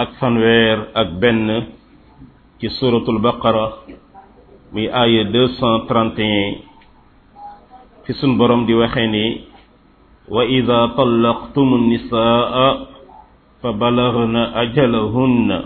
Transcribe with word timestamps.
ak 0.00 0.16
fanwer 0.16 0.96
ak 0.96 1.08
ben 1.20 1.38
ci 2.60 2.68
suratul 2.80 3.20
baqara 3.20 3.66
muy 4.72 4.88
aya 4.88 5.24
231 5.28 8.08
fi 8.08 8.12
sun 8.16 8.38
borom 8.40 8.64
di 8.64 8.72
waxe 8.72 8.96
ni 9.12 9.26
wa 10.34 10.40
ida 10.58 10.96
tallaqtum 10.96 11.70
nisaa 11.92 12.80
fa 13.60 13.68
balagna 13.80 14.42
ajalahunna 14.64 15.58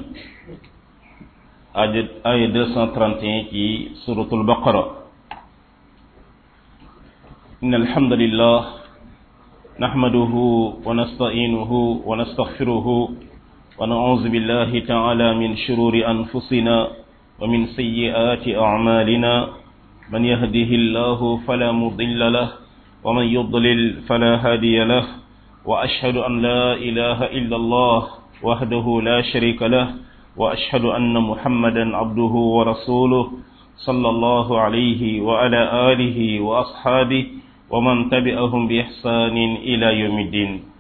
aya 2.27 2.47
231 2.51 3.55
ci 3.55 3.65
suratul 4.05 4.43
baqara 4.45 5.05
إن 7.65 7.73
الحمد 7.75 8.13
لله 8.23 8.61
نحمده 9.81 10.33
ونستعينه 10.87 11.71
ونستغفره 12.09 12.87
ونعوذ 13.81 14.29
بالله 14.29 14.71
تعالى 14.81 15.35
من 15.35 15.57
شرور 15.67 15.95
أنفسنا 16.11 16.89
ومن 17.41 17.67
سيئات 17.67 18.49
أعمالنا 18.49 19.35
من 20.13 20.23
يهده 20.25 20.71
الله 20.79 21.37
فلا 21.47 21.73
مضل 21.73 22.33
له 22.33 22.51
ومن 23.05 23.23
يضلل 23.27 23.81
فلا 24.09 24.33
هادي 24.47 24.85
له 24.85 25.05
وأشهد 25.67 26.17
أن 26.17 26.43
لا 26.43 26.75
إله 26.75 27.19
إلا 27.25 27.57
الله 27.57 28.01
وحده 28.43 29.01
لا 29.03 29.19
شريك 29.33 29.63
له 29.63 29.87
وأشهد 30.37 30.85
أن 30.85 31.15
محمدا 31.21 31.97
عبده 31.97 32.35
ورسوله 32.57 33.27
صلى 33.87 34.09
الله 34.09 34.47
عليه 34.61 35.21
وعلى 35.21 35.63
آله 35.93 36.19
وأصحابه 36.41 37.27
ومن 37.71 38.11
تبعهم 38.11 38.69
بإحسان 38.69 39.37
إلى 39.57 39.99
يوم 40.01 40.19
الدين 40.19 40.74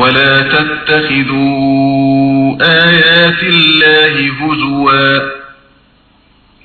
ولا 0.00 0.40
تتخذوا 0.42 2.56
آيات 2.62 3.42
الله 3.42 4.30
هزوا 4.40 5.30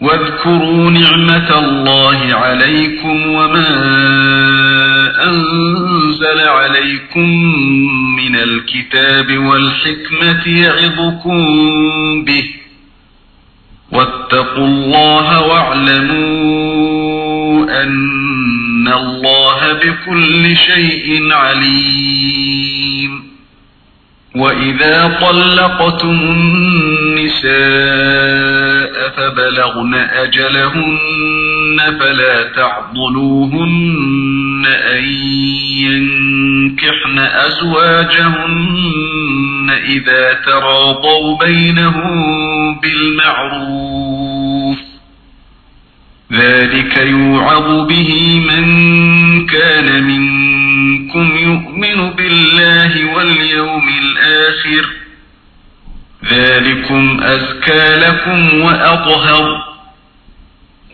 واذكروا 0.02 0.92
نعمة 0.92 1.59
الله 1.59 2.33
عليكم 2.36 3.27
وما 3.27 3.72
أنزل 5.30 6.39
عليكم 6.47 7.30
من 8.16 8.36
الكتاب 8.36 9.38
والحكمة 9.38 10.47
يعظكم 10.66 11.45
به 12.25 12.45
واتقوا 13.92 14.67
الله 14.67 15.42
واعلموا 15.47 16.05
أن 17.83 18.16
إن 18.88 18.94
الله 18.94 19.61
بكل 19.73 20.44
شيء 20.58 21.33
عليم 21.33 23.23
وإذا 24.36 25.19
طلقتم 25.22 26.09
النساء 26.09 27.55
فبلغن 29.17 29.94
أجلهن 29.95 31.77
فلا 32.00 32.44
تعضلوهن 32.55 34.65
أن 34.65 35.04
ينكحن 35.83 37.20
أزواجهن 37.20 39.70
إذا 39.86 40.33
تراضوا 40.45 41.38
بينهم 41.38 42.36
بالمعروف 42.80 44.34
ذلك 46.33 46.97
يوعظ 46.97 47.86
به 47.89 48.39
من 48.49 48.65
كان 49.47 50.03
منكم 50.03 51.37
يؤمن 51.37 52.09
بالله 52.17 53.13
واليوم 53.15 53.87
الآخر 54.02 54.85
ذلكم 56.31 57.17
أزكى 57.23 57.87
لكم 58.08 58.61
وأطهر 58.61 59.65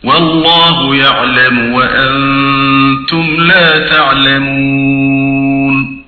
والله 0.04 0.96
يعلم 0.96 1.74
وأنتم 1.74 3.42
لا 3.44 3.88
تعلمون 3.88 6.06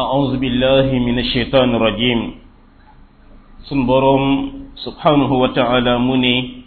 أعوذ 0.00 0.36
بالله 0.38 0.98
من 1.06 1.18
الشيطان 1.18 1.74
الرجيم 1.74 2.34
سنبرم 3.70 4.50
سبحانه 4.76 5.32
وتعالى 5.32 5.98
مني 5.98 6.61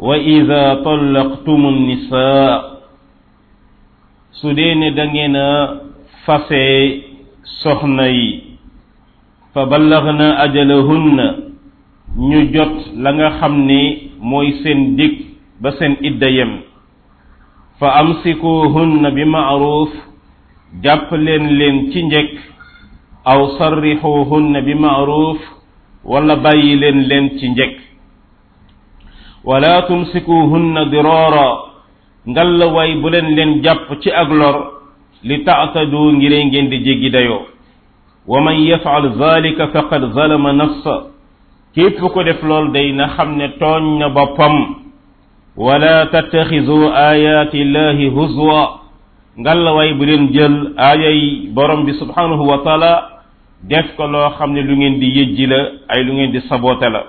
وإذا 0.00 0.64
طلقتم 0.88 1.60
النساء 1.74 2.56
سودين 4.32 4.94
دنينا 4.96 5.48
فسي 6.24 7.02
سخني 7.62 8.20
فبلغنا 9.54 10.44
أجلهن 10.44 11.18
نجوت 12.30 12.76
لغا 13.04 13.28
خمني 13.40 13.82
موي 14.20 14.50
ديك 14.96 15.16
بسن 15.62 15.92
سن 16.00 16.50
فامسكوهن 17.80 19.04
بمعروف 19.16 19.92
جابلن 20.84 21.44
لين 21.60 21.76
تي 21.90 22.02
او 23.32 23.40
صرحوهن 23.60 24.54
بمعروف 24.66 25.40
ولا 26.12 26.34
بايلن 26.44 26.98
لين 27.08 27.26
تي 27.38 27.46
ولا 29.44 29.88
tumsikuhunna 29.88 30.84
dirara 30.92 31.50
ngalla 32.28 32.66
way 32.76 33.00
bu 33.00 33.08
leen 33.08 33.26
leen 33.36 33.62
jàpp 33.64 33.88
ci 34.02 34.10
ak 34.12 34.28
lor 34.30 34.56
li 35.24 35.40
taatadu 35.44 36.12
ngire 36.20 36.44
ngeen 36.44 36.68
di 36.68 36.78
jéggi 36.84 37.08
dayoo 37.10 37.46
wa 38.28 38.40
man 38.44 38.60
yafaal 38.60 39.16
zalika 39.18 39.66
faqad 39.72 40.12
zalama 40.14 40.52
nafsa 40.52 40.94
képp 41.74 41.96
ko 42.00 42.20
def 42.24 42.42
lool 42.42 42.68
day 42.72 42.92
na 42.92 43.08
xam 43.16 43.36
ne 43.36 43.48
tooñ 43.56 43.98
na 43.98 44.08
boppam 44.12 44.76
wala 45.56 46.06
tattaxizu 46.12 46.92
ayati 46.94 47.64
llahi 47.64 48.08
huzwa 48.12 48.80
ngalla 49.40 49.72
way 49.74 49.94
bu 49.96 50.04
leen 50.04 50.28
jël 50.36 50.72
aayay 50.76 51.48
borom 51.54 51.84
bi 51.88 51.92
subhanahu 51.96 52.44
wa 52.46 52.58
taala 52.60 53.08
def 53.64 53.96
ko 53.96 54.04
loo 54.06 54.30
xam 54.38 54.52
ne 54.52 54.60
lu 54.62 54.76
ngeen 54.76 55.00
di 55.00 55.08
yëjji 55.16 55.46
la 55.48 55.60
ay 55.88 56.04
lu 56.04 56.12
ngeen 56.12 56.32
di 56.32 56.40
saboote 56.44 56.84
la 56.90 57.02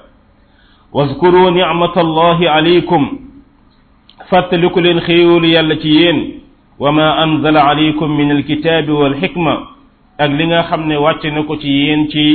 واذكروا 0.93 1.49
نعمة 1.49 1.95
الله 2.01 2.49
عليكم 2.49 3.01
فاتلكوا 4.29 4.81
الخيول 4.81 5.43
يلتي 5.45 6.03
وما 6.79 7.09
أنزل 7.23 7.55
عليكم 7.57 8.07
من 8.17 8.29
الكتاب 8.31 8.89
والحكمة 8.89 9.53
أك 10.19 10.29
لنا 10.29 10.59
خمنا 10.61 10.95
واتنا 10.97 11.41
كتيين 11.49 12.07
تي 12.07 12.27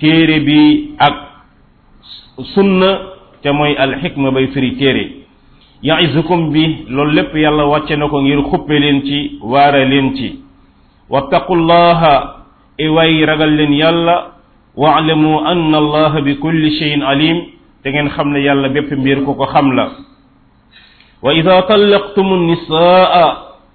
تيري 0.00 0.38
بي 0.46 0.62
أك 1.00 1.16
سنة 2.54 2.90
تموي 3.42 3.72
الحكمة 3.84 4.28
بي 4.30 4.46
فري 4.52 4.70
تيري 4.80 5.04
يعزكم 5.82 6.40
بي 6.52 6.64
للب 6.90 7.32
يلا 7.36 7.62
واتنا 7.62 8.06
كون 8.12 8.26
يرخب 8.26 8.70
لنتي 8.72 9.38
وار 9.42 9.74
لنتي 9.84 10.30
واتقوا 11.10 11.56
الله 11.56 12.00
إوي 12.80 13.24
رغل 13.24 13.60
يلا 13.80 14.18
واعلموا 14.76 15.52
أن 15.52 15.72
الله 15.74 16.12
بكل 16.20 16.62
شيء 16.78 17.02
عليم 17.04 17.53
te 17.84 17.92
ngeen 17.92 18.08
xam 18.16 18.32
ne 18.32 18.40
yàlla 18.40 18.68
bépp 18.68 18.90
mbir 18.96 19.24
ku 19.24 19.34
ko 19.34 19.44
xam 19.52 19.70
la 19.76 19.86
wa 21.22 21.34
ida 21.34 21.62
tallaqtumu 21.68 22.36
nisaa 22.48 23.26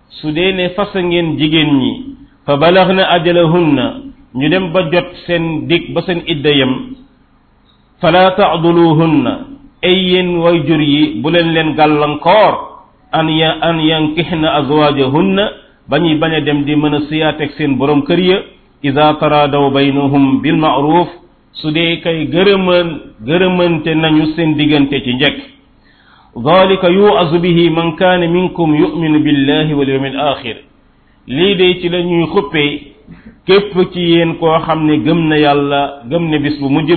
su 0.09 0.31
dee 0.33 0.51
ne 0.53 0.69
fasa 0.75 0.99
ngeen 1.01 1.37
jigéen 1.39 1.71
ñi 1.79 1.91
fa 2.45 2.53
balagna 2.57 3.03
ajalahunna 3.15 3.85
ñu 4.39 4.49
dem 4.49 4.65
ba 4.73 4.81
jot 4.91 5.07
seen 5.27 5.67
dig 5.67 5.93
ba 5.93 6.01
seen 6.01 6.21
idda 6.33 6.49
yam 6.59 6.73
fala 8.01 8.31
tacduluhunna 8.37 9.33
ay 9.83 9.95
yéen 10.09 10.41
way 10.43 10.57
jur 10.67 10.81
yi 10.81 11.21
bu 11.21 11.29
leen 11.29 11.53
leen 11.55 11.73
gàllankoor 11.77 12.53
an 13.11 13.27
ya 13.39 13.51
an 13.67 13.77
yankixna 13.89 14.49
azwajahunna 14.59 15.43
ba 15.89 15.95
ñuy 16.01 16.15
bañ 16.21 16.33
a 16.35 16.39
dem 16.41 16.59
di 16.65 16.75
mën 16.75 16.95
a 16.95 16.99
siyaateg 17.09 17.51
seen 17.57 17.77
borom 17.77 18.01
kër 18.07 18.19
ya 18.19 18.37
ida 18.81 19.13
taradaw 19.19 19.69
baynahum 19.71 20.41
bilmaaruf 20.41 21.09
su 21.53 21.71
dee 21.71 21.95
kay 22.03 22.19
gërëman 22.33 22.87
gërëmante 23.27 23.89
nañu 24.01 24.25
seen 24.35 24.51
diggante 24.57 24.99
ci 25.01 25.11
njëkk 25.15 25.39
ذلك 26.47 26.83
يوعظ 26.83 27.31
به 27.45 27.59
من 27.69 27.95
كان 28.01 28.21
منكم 28.33 28.67
يؤمن 28.75 29.13
بالله 29.23 29.67
واليوم 29.75 30.05
الآخر 30.05 30.55
lii 31.29 31.53
de 31.55 31.67
ci 31.81 31.89
la 31.89 32.01
ñuy 32.01 32.25
xuppee 32.33 32.71
ci 33.93 34.01
yéen 34.13 34.35
koo 34.39 34.57
xam 34.65 34.87
gëm 35.05 35.19
na 35.29 35.35
yàlla 35.37 35.81
gëm 36.09 36.23
na 36.31 36.37
bis 36.39 36.59
bu 36.59 36.69
mujj 36.69 36.91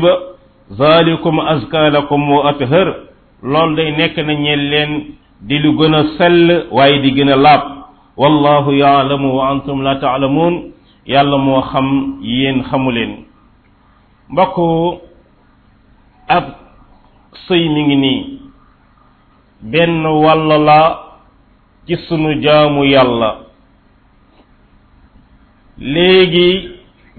zalikum 0.78 1.40
azka 1.40 1.90
lakum 1.90 2.22
wa 2.30 2.48
athar 2.50 2.88
lool 3.42 3.74
day 3.76 3.90
nekk 3.98 4.16
na 4.26 4.32
ñeel 4.32 4.62
leen 4.70 4.90
di 5.48 5.56
lu 5.58 5.70
gën 5.78 5.94
a 5.94 6.02
sell 6.16 6.64
waaye 6.70 7.00
di 7.02 7.10
gën 7.12 7.30
a 7.32 7.36
wallahu 8.16 8.70
yaalamu 8.76 9.28
wa 9.36 9.48
antum 9.52 9.82
la 9.82 9.94
taalamuun 9.96 10.54
yàlla 11.06 11.36
moo 11.38 11.60
xam 11.60 12.18
yéen 12.22 12.62
xamu 12.64 12.90
leen 12.92 13.31
mbokk 14.32 14.56
ab 16.36 16.46
sëy 17.46 17.68
mi 17.74 17.80
ngi 17.86 17.96
nii 17.96 18.22
benn 19.72 20.06
wàll 20.24 20.46
la 20.68 20.80
ci 21.86 21.96
sunu 22.08 22.34
jaamu 22.42 22.84
yàlla 22.84 23.30
léegi 25.78 26.50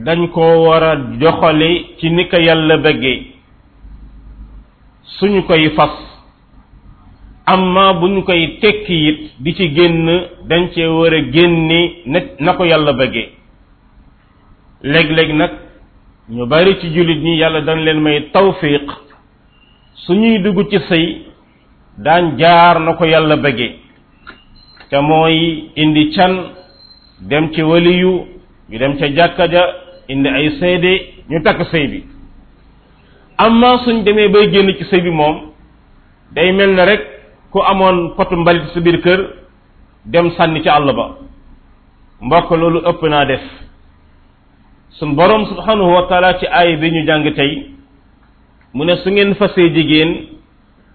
dañ 0.05 0.27
ko 0.35 0.41
war 0.65 0.83
a 0.83 0.93
joxali 1.19 1.71
ci 1.97 2.09
ni 2.09 2.25
ko 2.27 2.37
yàlla 2.37 2.77
bëgge 2.77 3.13
suñu 5.17 5.41
koy 5.47 5.69
fas 5.77 5.95
amma 7.45 7.93
bu 7.93 8.07
ñu 8.07 8.23
koy 8.23 8.57
tekki 8.61 8.95
it 9.09 9.19
di 9.43 9.53
ci 9.53 9.65
génn 9.75 10.07
dañ 10.49 10.63
cee 10.73 10.87
war 10.87 11.13
a 11.13 11.19
génni 11.33 11.81
na 12.43 12.51
ko 12.53 12.63
yàlla 12.65 12.91
bëgge 12.93 13.23
léeg-léeg 14.81 15.31
nag 15.35 15.51
ñu 16.29 16.45
bari 16.45 16.79
ci 16.79 16.87
jullit 16.93 17.19
ñi 17.21 17.37
yàlla 17.37 17.61
dañ 17.61 17.79
leen 17.83 17.99
may 18.01 18.29
tawfiq 18.31 18.89
su 19.95 20.13
ñuy 20.13 20.39
dugg 20.41 20.69
ci 20.69 20.79
sëy 20.87 21.21
daan 21.97 22.37
jaar 22.37 22.79
na 22.79 22.93
ko 22.95 23.03
yàlla 23.05 23.35
bëggee 23.35 23.75
ca 24.89 25.01
mooy 25.01 25.67
indi 25.75 26.11
can 26.15 26.31
dem 27.19 27.51
ci 27.53 27.61
waliyu 27.61 28.25
ñu 28.71 28.77
dem 28.79 28.97
ca 28.97 29.07
jàkka 29.13 29.47
ja 29.51 29.63
indi 30.07 30.29
ay 30.29 30.49
seede 30.59 30.91
ñu 31.29 31.41
takk 31.43 31.59
sëy 31.71 31.87
bi 31.87 32.03
amma 33.37 33.77
suñ 33.83 34.03
demee 34.05 34.29
bay 34.29 34.49
génn 34.49 34.71
ci 34.77 34.83
sëy 34.85 35.01
bi 35.01 35.09
moom 35.11 35.51
day 36.31 36.51
mel 36.53 36.69
na 36.73 36.85
rek 36.85 37.01
ku 37.51 37.59
amoon 37.61 38.15
potu 38.15 38.35
mbalit 38.35 38.67
si 38.73 38.79
biir 38.79 39.01
kër 39.01 39.19
dem 40.05 40.31
sànni 40.37 40.61
ci 40.61 40.69
àll 40.69 40.89
ba 40.95 41.05
mbokk 42.21 42.49
loolu 42.51 42.79
ëpp 42.89 43.01
naa 43.09 43.25
def 43.25 43.43
sun 44.99 45.17
borom 45.17 45.45
subhanahu 45.49 45.89
wa 45.89 46.31
ci 46.39 46.45
aay 46.47 46.77
bi 46.77 46.89
ñu 46.91 47.01
jàng 47.07 47.25
tey 47.35 47.67
mu 48.73 48.85
ne 48.85 48.95
su 49.01 49.09
ngeen 49.11 49.33
fasee 49.35 49.69
jigéen 49.73 50.27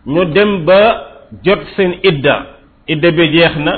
ñu 0.06 0.24
dem 0.30 0.64
ba 0.64 1.26
jot 1.42 1.60
seen 1.76 1.98
idda 2.02 2.46
idda 2.86 3.08
bi 3.12 3.22
jeex 3.32 3.54
na 3.58 3.74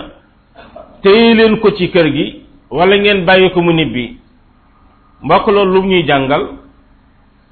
téye 1.02 1.34
leen 1.34 1.60
ko 1.60 1.72
ci 1.72 1.88
kër 1.88 2.06
gi 2.12 2.26
walla 2.70 2.96
ngeen 2.96 3.24
bàyyi 3.24 3.50
ko 3.50 3.60
mu 3.62 3.72
nibbi 3.72 4.16
mbokk 5.22 5.44
loolu 5.48 5.74
lu 5.80 5.84
ñuy 5.88 6.04
jàngal 6.06 6.42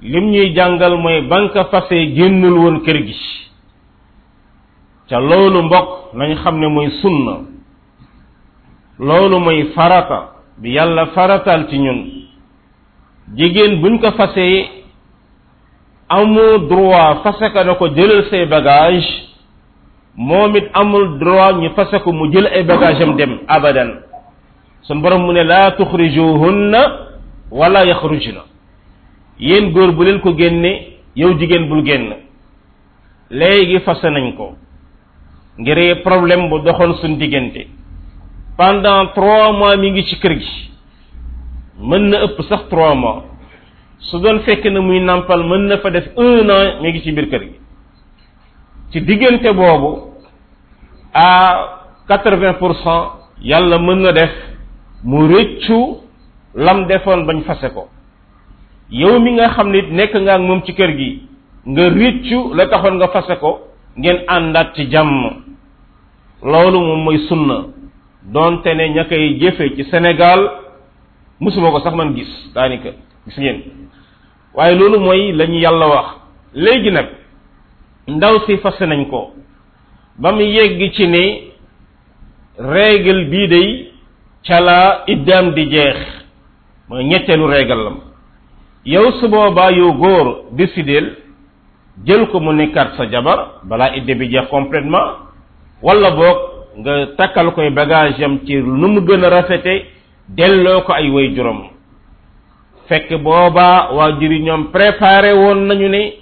lim 0.03 0.27
ñuy 0.31 0.53
jàngal 0.57 0.97
mooy 1.01 1.23
banka 1.25 1.65
fasee 1.73 2.07
génnul 2.15 2.53
woon 2.55 2.77
kër 2.85 2.99
gi 3.07 3.15
ca 5.09 5.17
loolu 5.21 5.63
mbokk 5.63 6.13
nañ 6.15 6.37
xam 6.43 6.59
ne 6.61 6.67
mooy 6.69 6.89
sunna 7.01 7.41
loolu 8.99 9.41
mooy 9.41 9.65
farata 9.75 10.31
bi 10.61 10.71
yàlla 10.77 11.07
faratal 11.17 11.65
ci 11.69 11.79
ñun 11.81 12.18
jigéen 13.37 13.81
buñ 13.81 13.99
ko 14.01 14.13
fasee 14.13 14.67
amul 16.09 16.69
droit 16.69 17.21
fase 17.27 17.51
ko 17.53 17.61
na 17.65 17.75
ko 17.75 17.89
jëlal 17.89 18.25
say 18.31 18.47
bagage 18.47 19.05
moom 20.17 20.57
it 20.57 20.71
amul 20.73 21.19
droit 21.19 21.57
ñu 21.59 21.71
fase 21.75 21.99
ko 22.03 22.13
mu 22.13 22.33
jël 22.33 22.47
ay 22.47 22.65
bagage 22.65 23.03
am 23.03 23.17
dem 23.17 23.39
abadan 23.47 24.01
sun 24.83 25.01
borom 25.03 25.23
mu 25.27 25.33
ne 25.33 25.43
laa 25.45 25.73
tuxrijuhunna 25.77 26.83
wala 27.51 27.85
yaxrujna 27.85 28.41
yéen 29.39 29.73
góor 29.73 29.93
bu 29.93 30.03
leen 30.05 30.21
ko 30.21 30.33
génne 30.35 30.95
yow 31.17 31.39
jigéen 31.39 31.69
bul 31.69 31.85
génn 31.85 32.15
léegi 33.31 33.81
fase 33.81 34.09
nañ 34.09 34.37
ko 34.37 34.55
ngir 35.59 36.03
problème 36.03 36.49
bu 36.49 36.61
doxoon 36.61 36.95
suñ 36.95 37.19
diggante 37.19 37.67
pendant 38.57 39.07
trois 39.13 39.53
mois 39.53 39.77
mi 39.77 39.91
ngi 39.91 40.05
ci 40.05 40.19
kër 40.19 40.33
gi 40.39 40.69
mën 41.81 42.11
na 42.11 42.21
ëpp 42.27 42.41
sax 42.49 42.69
trois 42.71 42.95
mois 42.95 43.23
su 44.01 44.19
doon 44.21 44.41
fekk 44.41 44.65
na 44.73 44.81
muy 44.81 45.01
nampal 45.01 45.43
mën 45.47 45.67
na 45.69 45.79
fa 45.79 45.91
def 45.91 46.07
un 46.17 46.51
an 46.51 46.83
mi 46.83 46.89
ngi 46.91 47.03
ci 47.03 47.13
biir 47.13 47.29
kër 47.31 47.41
gi 47.43 47.55
ci 48.91 49.01
diggante 49.05 49.51
boobu 49.55 50.11
à 51.15 51.87
quatre 52.09 52.35
vingt 52.37 52.55
pour 52.59 52.75
cent 52.83 53.13
yàlla 53.43 53.79
mën 53.79 54.01
na 54.03 54.13
def 54.13 54.31
mu 55.05 55.27
réccu 55.33 55.97
lam 56.55 56.87
defoon 56.87 57.27
bañ 57.27 57.43
fase 57.43 57.71
ko 57.75 57.89
yow 58.91 59.21
mi 59.21 59.33
nga 59.35 59.49
xam 59.51 59.71
nit 59.71 59.87
nekk 59.91 60.15
nga 60.17 60.35
ak 60.35 60.41
moom 60.41 60.63
ci 60.65 60.73
kër 60.75 60.93
gi 60.97 61.23
nga 61.67 61.89
réccu 61.89 62.55
la 62.57 62.67
taxoon 62.67 62.97
nga 62.97 63.09
fase 63.09 63.37
ko 63.39 63.53
ngeen 63.97 64.19
àndaat 64.27 64.75
ci 64.75 64.91
jàmm 64.91 65.31
loolu 66.43 66.79
moom 66.81 67.05
mooy 67.05 67.19
sunna 67.29 67.59
donte 68.33 68.67
ne 68.75 68.85
ña 68.95 69.05
koy 69.05 69.39
jëfe 69.41 69.75
ci 69.77 69.85
sénégal 69.85 70.41
mosuma 71.41 71.71
ko 71.71 71.81
sax 71.81 71.95
man 71.97 72.11
gis 72.17 72.29
daanaka 72.55 72.91
gis 73.27 73.37
ngeen 73.39 73.59
waaye 74.55 74.75
loolu 74.75 74.99
mooy 75.01 75.33
lañu 75.33 75.59
yàlla 75.61 75.87
wax 75.89 76.07
léegi 76.55 76.91
nag 76.91 77.07
ndaw 78.09 78.35
si 78.47 78.57
fas 78.59 78.79
nañ 78.81 79.09
ko 79.11 79.33
ba 80.19 80.33
mu 80.33 80.43
yegg 80.43 80.93
ci 80.95 81.07
ni 81.07 81.53
règle 82.59 83.25
bii 83.31 83.49
day 83.49 83.93
ca 84.47 84.61
la 84.61 85.03
iddaam 85.07 85.55
di 85.55 85.67
jeex 85.71 85.97
mooy 86.89 87.05
ñetteelu 87.05 87.47
règle 87.47 87.85
lam 87.85 87.97
yow 88.85 89.13
su 89.21 89.29
boobaa 89.29 89.71
yow 89.73 89.93
góor 89.93 90.45
décideel 90.53 91.17
jël 92.05 92.27
ko 92.29 92.41
mu 92.41 92.53
nekkaat 92.53 92.97
sa 92.97 93.07
jabar 93.09 93.51
balaa 93.63 93.95
idde 93.97 94.15
bi 94.19 94.29
jeex 94.31 94.49
complètement 94.51 95.17
walla 95.83 96.11
boog 96.11 96.39
nga 96.79 97.07
takkal 97.19 97.55
koy 97.55 97.71
bagage 97.71 98.23
am 98.25 98.39
ci 98.45 98.55
lu 98.57 98.89
mu 98.91 99.01
gën 99.01 99.25
a 99.25 99.31
rafete 99.31 99.98
delloo 100.29 100.85
ko 100.85 100.93
ay 100.93 101.09
way 101.11 101.33
juróom 101.35 101.73
fekk 102.89 103.17
booba 103.23 103.93
waajur 103.93 104.33
yi 104.33 104.39
ñoom 104.45 104.71
préparé 104.71 105.33
woon 105.33 105.67
nañu 105.67 105.89
ne 105.89 106.17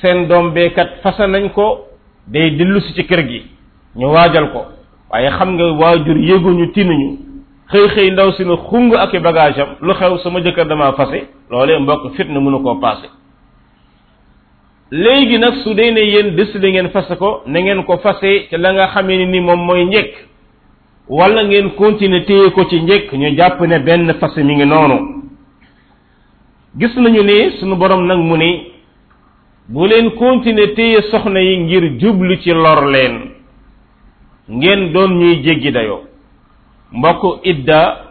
seen 0.00 0.26
doom 0.28 0.52
beekat 0.54 1.02
fasa 1.02 1.26
nañ 1.26 1.50
ko 1.52 1.88
day 2.26 2.50
dellu 2.56 2.80
ci 2.94 3.04
kër 3.04 3.22
gi 3.26 3.42
ñu 3.96 4.06
waajal 4.06 4.52
ko 4.52 4.62
waaye 5.10 5.30
xam 5.30 5.54
nga 5.54 5.64
waajur 5.72 6.16
yëguñu 6.16 6.72
tinuñu 6.72 7.16
xëy 7.70 7.88
xëy 7.94 8.10
ndaw 8.12 8.32
si 8.32 8.44
ne 8.44 8.54
xung 8.68 8.94
ak 8.94 9.14
i 9.14 9.18
bagage 9.18 9.58
am 9.60 9.74
lu 9.80 9.92
xew 9.94 10.18
sama 10.22 10.40
jëkkër 10.40 10.66
dama 10.66 10.92
fase 10.92 11.26
loolee 11.50 11.78
mbokk 11.78 12.14
fitna 12.16 12.38
mënu 12.40 12.62
koo 12.62 12.78
paase 12.80 13.08
léegi 14.90 15.38
nag 15.38 15.54
su 15.64 15.74
dee 15.74 15.90
ne 15.90 16.00
yéen 16.00 16.36
dés 16.36 16.54
li 16.54 16.70
ngeen 16.72 16.90
fase 16.90 17.16
ko 17.18 17.42
na 17.46 17.82
ko 17.82 17.98
fase 17.98 18.46
ci 18.48 18.56
la 18.56 18.72
nga 18.72 18.86
xamee 18.94 19.16
ni 19.16 19.26
ni 19.26 19.40
moom 19.40 19.60
mooy 19.66 19.84
njëkk 19.86 20.31
wala 21.08 21.44
ngeen 21.44 21.70
continuer 21.76 22.24
téye 22.26 22.50
ko 22.52 22.64
ci 22.68 22.80
njëkk 22.80 23.12
ñu 23.12 23.36
jàpp 23.36 23.60
ne 23.60 23.78
benn 23.78 24.14
fas 24.20 24.36
mi 24.36 24.54
ngi 24.54 24.66
noonu 24.66 24.98
gis 26.80 26.94
nañu 26.96 27.22
ne 27.22 27.50
sunu 27.58 27.76
borom 27.76 28.06
nag 28.06 28.18
mu 28.18 28.36
ni 28.36 28.72
bu 29.66 29.86
leen 29.86 30.10
continuer 30.14 30.74
téye 30.74 31.02
soxna 31.10 31.40
yi 31.40 31.58
ngir 31.58 31.98
jublu 31.98 32.36
ci 32.42 32.50
lor 32.50 32.86
leen 32.86 33.30
ngeen 34.48 34.92
doon 34.92 35.18
ñuy 35.18 35.42
jéggi 35.42 35.70
dayoo 35.72 36.04
mbokk 36.92 37.40
idda 37.44 38.06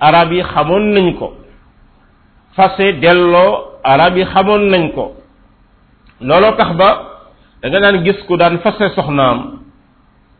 arab 0.00 0.32
yi 0.32 0.42
xamoon 0.42 0.82
nañ 0.92 1.14
ko 1.18 1.34
fase 2.56 2.92
delloo 3.00 3.64
arab 3.82 4.16
yi 4.16 4.24
xamoon 4.24 4.70
nañ 4.70 4.92
ko 4.94 5.12
looloo 6.20 6.56
tax 6.56 6.76
ba 6.76 6.88
danga 7.62 7.78
nga 7.78 7.92
daan 7.92 8.04
gis 8.04 8.22
ku 8.26 8.36
daan 8.36 8.58
fase 8.58 8.88
soxnaam 8.94 9.61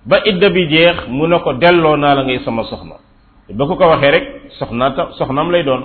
ba 0.07 0.21
idda 0.25 0.49
bi 0.51 0.67
jeex 0.69 0.97
mu 1.09 1.27
ne 1.27 1.39
ko 1.41 1.53
delloo 1.55 1.97
naa 1.97 2.15
la 2.15 2.25
ngay 2.25 2.41
sama 2.45 2.65
soxna 2.65 2.97
ba 3.53 3.67
ko 3.67 3.77
ko 3.77 3.85
waxee 3.89 4.11
rek 4.11 4.25
soxnaa 4.59 4.91
ta 4.91 5.09
soxnaam 5.19 5.51
lay 5.51 5.63
doon 5.63 5.85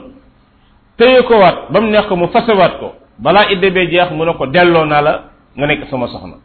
téye 0.97 1.21
ko 1.24 1.33
waat 1.39 1.69
ba 1.71 1.81
mu 1.81 1.88
neex 1.91 2.07
ko 2.07 2.15
mu 2.15 2.27
fasewaat 2.29 2.79
ko 2.79 2.93
balaa 3.19 3.50
idda 3.51 3.69
bee 3.69 3.88
jeex 3.89 4.12
mu 4.12 4.25
ne 4.25 4.33
ko 4.38 4.45
delloo 4.47 4.86
naa 4.86 5.01
la 5.01 5.24
nga 5.57 5.65
nekk 5.67 5.89
sama 5.89 6.07
soxna 6.07 6.38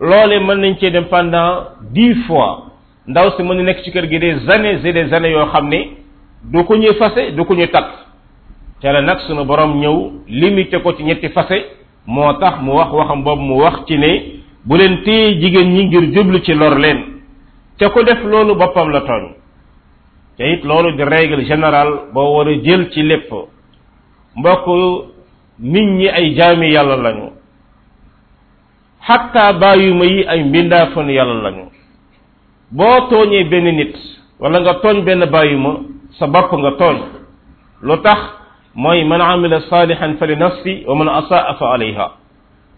loolee 0.00 0.38
mën 0.40 0.58
nañ 0.60 0.78
cee 0.78 0.90
dem 0.90 1.04
pendant 1.08 1.64
dix 1.92 2.14
fois 2.26 2.64
ndaw 3.06 3.30
si 3.36 3.42
mën 3.42 3.56
na 3.56 3.62
nekk 3.62 3.82
ci 3.82 3.92
kër 3.92 4.06
gi 4.08 4.18
des 4.18 4.48
années 4.50 4.78
et 4.84 4.92
des 4.92 5.12
années 5.14 5.32
yoo 5.32 5.46
xam 5.46 5.68
ne 5.68 5.82
du 6.52 6.64
ko 6.64 6.76
ñuy 6.76 6.94
fase 6.94 7.32
du 7.32 7.44
ko 7.44 7.54
ñu 7.54 7.66
takk 7.68 7.88
te 8.80 8.86
la 8.88 9.02
nag 9.02 9.18
sunu 9.26 9.44
borom 9.44 9.76
ñëw 9.80 10.10
limité 10.28 10.80
ko 10.80 10.92
ci 10.94 11.02
ñetti 11.02 11.28
fase 11.30 11.64
moo 12.06 12.32
tax 12.34 12.60
mu 12.62 12.72
wax 12.76 12.92
waxam 12.92 13.22
boobu 13.24 13.42
mu 13.42 13.54
wax 13.58 13.84
ci 13.86 13.98
ne 13.98 14.39
bu 14.68 14.74
leen 14.78 14.94
téye 15.04 15.28
jigéen 15.40 15.68
ñi 15.74 15.82
ngir 15.86 16.04
jublu 16.14 16.38
ci 16.44 16.52
lor 16.54 16.74
leen 16.84 16.98
te 17.78 17.84
ku 17.92 18.02
def 18.04 18.20
loolu 18.30 18.54
boppam 18.60 18.88
la 18.94 19.00
tooñ 19.08 19.24
te 20.36 20.42
it 20.52 20.64
loolu 20.64 20.90
di 20.96 21.02
règle 21.04 21.44
générale 21.46 21.92
boo 22.14 22.28
war 22.36 22.48
a 22.48 22.54
jël 22.64 22.90
ci 22.92 23.02
lépp 23.02 23.30
mbokk 24.38 24.66
nit 25.58 25.86
ñi 25.98 26.08
ay 26.08 26.34
jaami 26.36 26.68
yàlla 26.72 26.96
lañu 26.96 27.30
xatta 29.06 29.52
bàyyuma 29.52 30.04
yi 30.04 30.24
ay 30.28 30.44
mbindaafon 30.44 31.08
yàlla 31.10 31.34
lañu 31.42 31.64
boo 32.70 33.06
tooñee 33.10 33.44
benn 33.44 33.76
nit 33.76 33.96
wala 34.40 34.60
nga 34.60 34.74
tooñ 34.74 35.04
benn 35.04 35.24
bàyyuma 35.30 35.74
sa 36.18 36.26
bopp 36.26 36.52
nga 36.52 36.72
tooñ 36.72 36.96
lu 37.82 37.96
tax 38.02 38.20
man 38.74 39.20
amila 39.20 39.60
salihan 39.70 40.16
fa 40.18 40.26
nafsi 40.26 40.84
wa 40.86 40.94
man 40.96 41.08
asaa 41.08 41.54
fa 41.58 42.18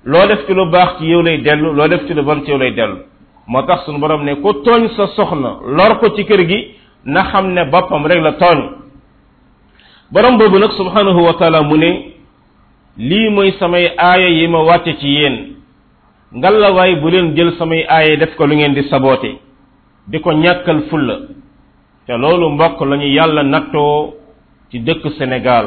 loo 0.05 0.27
def 0.27 0.47
ci 0.47 0.53
lu 0.55 0.67
baax 0.71 0.99
ci 0.99 1.07
yow 1.11 1.23
lay 1.23 1.39
dellu 1.43 1.73
loo 1.75 1.89
def 1.89 2.07
ci 2.07 2.15
lu 2.15 2.23
bon 2.23 2.43
ci 2.43 2.51
yow 2.51 2.59
lay 2.59 2.73
dellu 2.75 3.05
moo 3.47 3.63
tax 3.67 3.85
sunu 3.85 3.99
boroom 3.99 4.25
ne 4.25 4.35
ku 4.41 4.55
tooñ 4.65 4.89
sa 4.97 5.07
soxna 5.09 5.59
lor 5.67 5.99
ko 6.01 6.11
ci 6.17 6.25
kër 6.25 6.43
gi 6.49 6.75
na 7.05 7.23
xam 7.31 7.47
ne 7.53 7.65
boppam 7.67 8.05
rek 8.07 8.21
la 8.21 8.33
tooñ 8.33 8.61
boroom 10.11 10.39
boobu 10.39 10.59
nag 10.59 10.71
subhanahu 10.73 11.23
wa 11.23 11.63
mu 11.63 11.77
ne 11.79 12.13
lii 12.99 13.31
mooy 13.31 13.53
samay 13.59 13.93
aaya 13.97 14.29
yi 14.29 14.49
ma 14.49 14.63
wàcce 14.63 14.97
ci 14.99 15.07
yéen 15.07 15.53
ngalawaay 16.35 16.97
bu 16.97 17.09
leen 17.11 17.35
jël 17.37 17.53
samay 17.59 17.85
aaya 17.89 18.17
def 18.17 18.35
ko 18.35 18.47
lu 18.47 18.55
ngeen 18.57 18.75
di 18.75 18.83
saboote 18.89 19.39
di 20.09 20.19
ko 20.21 20.33
ñàkkal 20.33 20.83
fulla 20.91 21.17
te 22.07 22.13
loolu 22.17 22.51
mbokk 22.51 22.81
la 22.81 22.97
yàlla 22.97 23.43
nattoo 23.45 24.15
ci 24.71 24.79
dëkk 24.81 25.11
Sénégal 25.17 25.67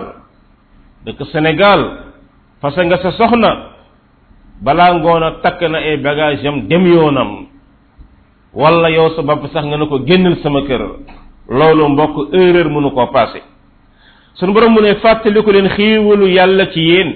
dëkk 1.06 1.24
Sénégal 1.32 1.86
fase 2.62 2.80
nga 2.86 2.98
sa 2.98 3.12
soxna 3.12 3.75
balaa 4.62 4.93
ngoon 4.93 5.24
a 5.24 5.31
takk 5.43 5.62
na 5.71 5.79
ay 5.83 5.97
bagage 6.00 6.45
am 6.47 6.67
dem 6.67 6.85
yoonam 6.88 7.47
wala 8.53 8.89
yow 8.91 9.12
sa 9.15 9.21
bopp 9.21 9.43
sax 9.51 9.65
nga 9.65 9.77
ne 9.77 9.85
ko 9.88 10.00
génnal 10.07 10.35
sama 10.43 10.62
kër 10.63 10.81
loolu 11.50 11.89
mbokk 11.89 12.33
erreur 12.33 12.69
mënu 12.71 12.91
ko 12.95 13.07
passé 13.12 13.41
sunu 14.35 14.53
borom 14.53 14.71
mu 14.74 14.81
ne 14.81 14.95
fàttaliku 14.95 15.51
leen 15.51 15.69
xiiwalu 15.69 16.27
yàlla 16.27 16.71
ci 16.71 16.79
yéen 16.79 17.09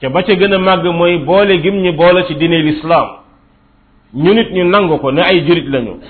te 0.00 0.08
ba 0.08 0.22
ca 0.22 0.32
gën 0.34 0.54
a 0.54 0.58
màgg 0.58 0.84
mooy 0.88 1.18
boole 1.18 1.60
gim 1.60 1.74
ñi 1.82 1.92
boole 1.92 2.24
ci 2.26 2.34
diine 2.36 2.62
lislaam 2.62 3.08
ñu 4.14 4.32
nit 4.34 4.50
ñu 4.52 4.64
nangu 4.64 4.96
ko 4.98 5.10
ne 5.12 5.20
ay 5.20 5.44
jurit 5.46 5.68
lañu 5.68 6.00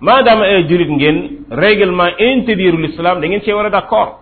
maadaama 0.00 0.44
ay 0.44 0.64
jurit 0.68 0.90
ngeen 0.90 1.46
réglement 1.50 2.18
intérieur 2.18 2.76
l'islam 2.76 3.20
da 3.20 3.28
ngeen 3.28 3.40
cee 3.42 3.52
war 3.54 3.66
a 3.66 3.70
d'accord 3.70 4.18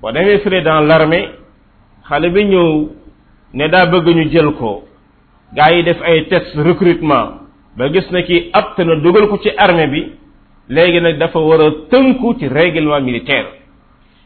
boo 0.00 0.12
demee 0.12 0.38
fële 0.38 0.62
dans 0.62 0.80
l'armée 0.80 1.28
xale 2.08 2.30
bi 2.30 2.44
ñëw 2.44 2.88
ne 3.54 3.68
daa 3.72 3.86
bëgg 3.92 4.06
ñu 4.08 4.24
jël 4.32 4.52
ko 4.58 4.82
gaa 5.56 5.70
yi 5.72 5.82
def 5.84 6.00
ay 6.02 6.26
test 6.28 6.56
recrutement 6.56 7.30
ba 7.76 7.88
gis 7.92 8.04
na 8.10 8.22
kii 8.22 8.50
apte 8.52 8.80
na 8.84 8.96
dugal 8.96 9.28
ko 9.28 9.38
ci 9.42 9.50
armée 9.58 9.86
bi 9.86 10.02
léegi 10.68 11.00
nag 11.00 11.18
dafa 11.18 11.38
war 11.38 11.60
a 11.60 11.70
tënku 11.90 12.36
ci 12.38 12.48
règlement 12.48 13.00
militaire 13.00 13.46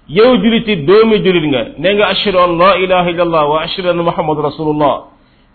yow 0.09 0.37
juliti 0.37 0.77
doomi 0.85 1.19
julit 1.23 1.45
nga 1.49 1.65
ne 1.79 1.95
nga 1.95 2.09
ashhadu 2.09 2.39
an 2.39 2.57
la 2.57 2.77
ilaha 2.79 3.11
illallah 3.11 3.49
wa 3.49 3.63
ashhadu 3.63 3.89
anna 3.91 4.03
muhammad 4.03 4.39
rasulullah 4.39 5.05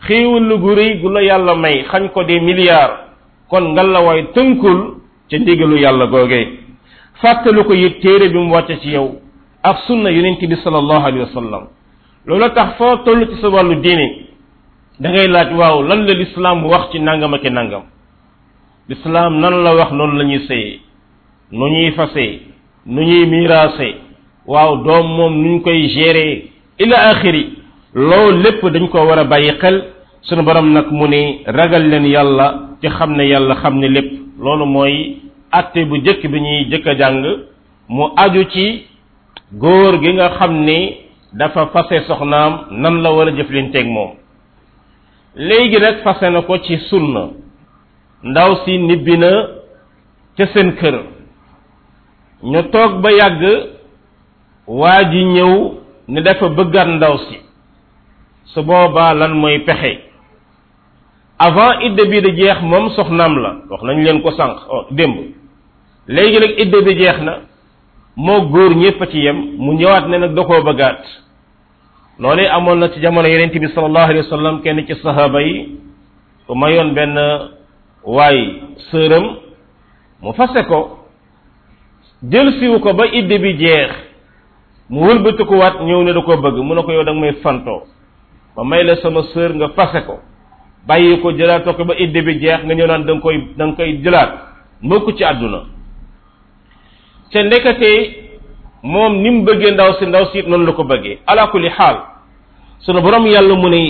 xiiwal 0.08 0.44
lu 0.48 0.58
gu 0.58 0.76
rëy 0.76 1.00
gu 1.02 1.10
la 1.10 1.22
yàlla 1.24 1.56
may 1.56 1.84
xañ 1.92 2.10
ko 2.14 2.24
des 2.24 2.40
milliards 2.40 3.02
kon 3.50 3.64
nga 3.74 3.84
la 3.84 4.00
waay 4.02 4.24
tënkul 4.34 4.96
ca 5.30 5.38
ndigalu 5.40 5.78
yàlla 5.80 6.06
googee 6.08 6.46
fàttalu 7.22 7.64
ko 7.64 7.74
téere 8.02 8.30
bi 8.30 8.38
mu 8.38 8.54
wàcce 8.54 8.78
ci 8.82 8.90
yow 8.92 9.16
ak 9.64 9.78
sunna 9.88 10.10
yonente 10.12 10.46
bi 10.48 10.56
sallallahu 10.56 11.06
alayhi 11.06 11.20
wa 11.26 11.30
sallam 11.34 11.64
loolu 12.28 12.50
tax 12.54 12.78
foo 12.78 12.98
toll 13.06 13.28
ci 13.30 13.40
sa 13.42 13.50
wàllu 13.50 13.76
diine 13.82 14.26
da 15.00 15.10
laaj 15.12 15.54
waaw 15.56 15.82
lan 15.84 16.06
la 16.08 16.14
lislaam 16.14 16.64
wax 16.66 16.92
ci 16.92 17.00
nangam 17.00 17.34
ak 17.34 17.44
nangam 17.44 17.84
lislaam 18.90 19.40
nan 19.40 19.54
la 19.64 19.76
wax 19.76 19.92
noonu 19.92 20.14
lañuy 20.18 20.38
ñuy 20.38 20.48
sëyee 20.48 20.80
ñuy 21.52 21.92
fase 21.92 22.40
nu 22.86 23.02
ñuy 23.02 23.26
miiraase 23.28 23.96
waaw 24.48 24.76
doom 24.78 25.08
moom 25.18 25.38
nu 25.42 25.50
ñu 25.56 25.62
koy 25.62 25.88
gérer 25.90 26.42
ila 26.80 26.98
axiri 27.10 27.44
loolu 27.94 28.42
lépp 28.42 28.64
dañ 28.74 28.88
ko 28.90 29.06
war 29.08 29.20
a 29.20 29.24
bàyyi 29.24 29.52
xel 29.62 29.84
sunu 30.22 30.42
borom 30.44 30.72
nag 30.74 30.92
mu 30.92 31.08
ne 31.08 31.40
ragal 31.46 31.88
leen 31.90 32.06
yàlla 32.06 32.78
ci 32.82 32.90
xam 32.90 33.14
ne 33.16 33.24
yàlla 33.28 33.56
xam 33.56 33.78
ne 33.80 33.88
lépp 33.88 34.12
loolu 34.40 34.66
mooy 34.66 35.18
atte 35.52 35.86
bu 35.86 35.98
jëkk 36.02 36.28
bi 36.32 36.40
ñuy 36.42 36.66
jëkk 36.72 36.88
a 36.88 36.94
jàng 36.98 37.24
mu 37.90 38.04
aju 38.16 38.44
ci 38.50 38.86
góor 39.52 40.00
gi 40.02 40.14
nga 40.14 40.30
xam 40.30 40.54
ne 40.64 41.05
dafa 41.38 41.68
fase 41.68 42.00
soxnaam 42.08 42.54
nan 42.72 43.02
la 43.04 43.12
war 43.16 43.28
a 43.28 43.32
jëflanteeg 43.32 43.86
moom 43.96 44.12
léegi 45.48 45.80
nag 45.84 45.98
fase 46.04 46.30
na 46.32 46.42
ko 46.48 46.58
ci 46.66 46.78
sunna 46.90 47.24
ndaw 48.30 48.52
si 48.66 48.78
nibbi 48.80 49.18
na 49.18 49.32
ca 50.38 50.46
seen 50.54 50.72
kër 50.80 50.96
ñu 52.52 52.62
toog 52.72 53.02
ba 53.04 53.10
yàgg 53.12 53.42
waa 54.80 55.04
ji 55.12 55.24
ñëw 55.36 55.54
ne 56.08 56.22
dafa 56.22 56.50
bëggaat 56.50 56.88
ndaw 56.88 57.16
si 57.28 57.38
su 58.46 58.62
boobaa 58.64 59.14
lan 59.14 59.34
mooy 59.36 59.60
pexe 59.66 59.92
avant 61.38 61.82
idde 61.82 62.04
bi 62.10 62.22
di 62.22 62.32
jeex 62.40 62.62
moom 62.62 62.90
soxnaam 62.96 63.36
la 63.44 63.52
wax 63.70 63.82
nañ 63.84 63.98
leen 64.04 64.22
ko 64.22 64.32
sànq 64.32 64.58
oh, 64.70 64.86
démb 64.92 65.16
léegi 66.08 66.40
nag 66.40 66.52
idde 66.64 66.82
bi 66.86 66.96
jeex 67.00 67.18
na 67.22 67.34
moo 68.18 68.42
góor 68.50 68.72
ñëpp 68.76 69.02
a 69.02 69.06
ci 69.08 69.20
yem 69.20 69.38
mu 69.58 69.74
ñëwaat 69.76 70.08
ne 70.08 70.18
nag 70.18 70.34
da 70.34 70.44
ko 70.46 70.64
bëggaat 70.64 71.25
lolé 72.20 72.48
amoon 72.48 72.78
na 72.78 72.90
ci 72.90 73.00
jamono 73.00 73.28
yenent 73.28 73.52
bi 73.58 73.68
sallallahu 73.68 74.12
alayhi 74.12 74.28
wasallam 74.30 74.62
kenn 74.62 74.86
ci 74.88 74.96
sahaba 75.02 75.42
yi 75.42 75.78
ko 76.48 76.56
mayon 76.56 76.94
ben 76.94 77.16
way 78.06 78.62
seureum 78.90 79.38
mu 80.22 80.32
fassé 80.34 80.64
ko 80.68 81.00
jël 82.24 82.52
siwu 82.60 82.80
ko 82.80 82.94
ba 82.94 83.06
idde 83.08 83.38
bi 83.40 83.58
jeex 83.58 83.92
mu 84.90 85.02
wat 85.02 85.80
ñew 85.82 86.04
ne 86.04 86.14
da 86.14 86.22
ko 86.22 86.38
bëgg 86.38 86.56
mu 86.58 86.76
ne 86.76 86.84
ko 86.84 86.92
yow 86.92 87.04
da 87.04 87.14
may 87.14 87.34
fanto 87.44 87.84
ba 88.56 88.64
may 88.64 88.84
la 88.84 88.96
sama 88.98 89.22
seur 89.34 89.54
nga 89.54 89.70
fassé 89.76 90.06
ko 90.06 90.20
bàyyi 90.88 91.20
ko 91.22 91.32
jëlaat 91.32 91.66
ko 91.66 91.84
ba 91.84 91.96
idde 92.00 92.22
bi 92.22 92.40
jeex 92.40 92.64
nga 92.64 92.74
ñew 92.76 92.88
naan 92.88 93.04
dang 93.06 93.20
koy 93.20 93.38
dang 93.58 93.76
koy 93.76 94.00
jëlat 94.04 94.30
mbokk 94.82 95.18
ci 95.18 95.24
aduna 95.24 95.64
ca 97.34 97.44
ndekate 97.44 98.25
moom 98.90 99.14
ni 99.22 99.30
mu 99.34 99.42
bëggee 99.44 99.72
ndaw 99.74 99.98
si 99.98 100.06
ndaw 100.06 100.26
si 100.32 100.40
it 100.40 100.48
noonu 100.48 100.66
la 100.68 100.74
ko 100.78 100.84
bëggee 100.84 101.16
ala 101.32 101.44
kulli 101.52 101.70
xaal 101.78 101.98
sunu 102.86 103.02
borom 103.02 103.26
yàlla 103.26 103.56
mu 103.62 103.70
ne 103.70 103.82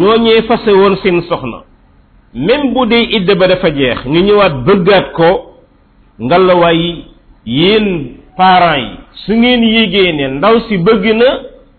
ñooñee 0.00 0.42
fase 0.48 0.70
woon 0.72 0.94
seen 1.02 1.20
soxna 1.28 1.58
même 2.34 2.72
bu 2.74 2.86
dee 2.86 3.06
idda 3.18 3.34
ba 3.40 3.46
dafa 3.50 3.68
jeex 3.78 4.00
ñu 4.12 4.20
ñëwaat 4.26 4.54
bëggaat 4.66 5.06
ko 5.18 5.30
ngalawaay 6.24 6.80
yéen 7.46 7.86
parents 8.36 8.86
yi 8.86 9.00
su 9.26 9.32
ngeen 9.34 9.62
yégee 9.74 10.12
ne 10.12 10.26
ndaw 10.38 10.54
si 10.68 10.78
bëgg 10.78 11.04
na 11.20 11.28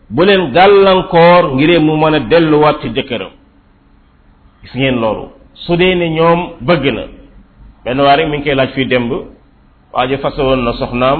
bu 0.09 0.21
leen 0.25 0.43
gàllankoor 0.51 1.43
ngi 1.55 1.63
ngir 1.67 1.79
mu 1.87 1.95
mën 1.97 2.15
a 2.15 2.19
delluwaat 2.19 2.77
ci 2.81 2.87
jëkkëram 2.95 3.31
si 4.69 4.77
ngeen 4.77 4.97
loolu 5.01 5.25
su 5.63 5.77
dee 5.77 5.95
ne 5.95 6.09
ñoom 6.09 6.39
bëgg 6.67 6.83
na 6.95 7.03
benn 7.85 7.99
waa 8.03 8.15
rek 8.15 8.27
mi 8.29 8.37
ngi 8.37 8.43
koy 8.49 8.55
laaj 8.55 8.71
fi 8.75 8.85
demb 8.85 9.11
waa 9.93 10.07
ji 10.09 10.17
fase 10.17 10.41
na 10.43 10.73
soxnaam 10.73 11.19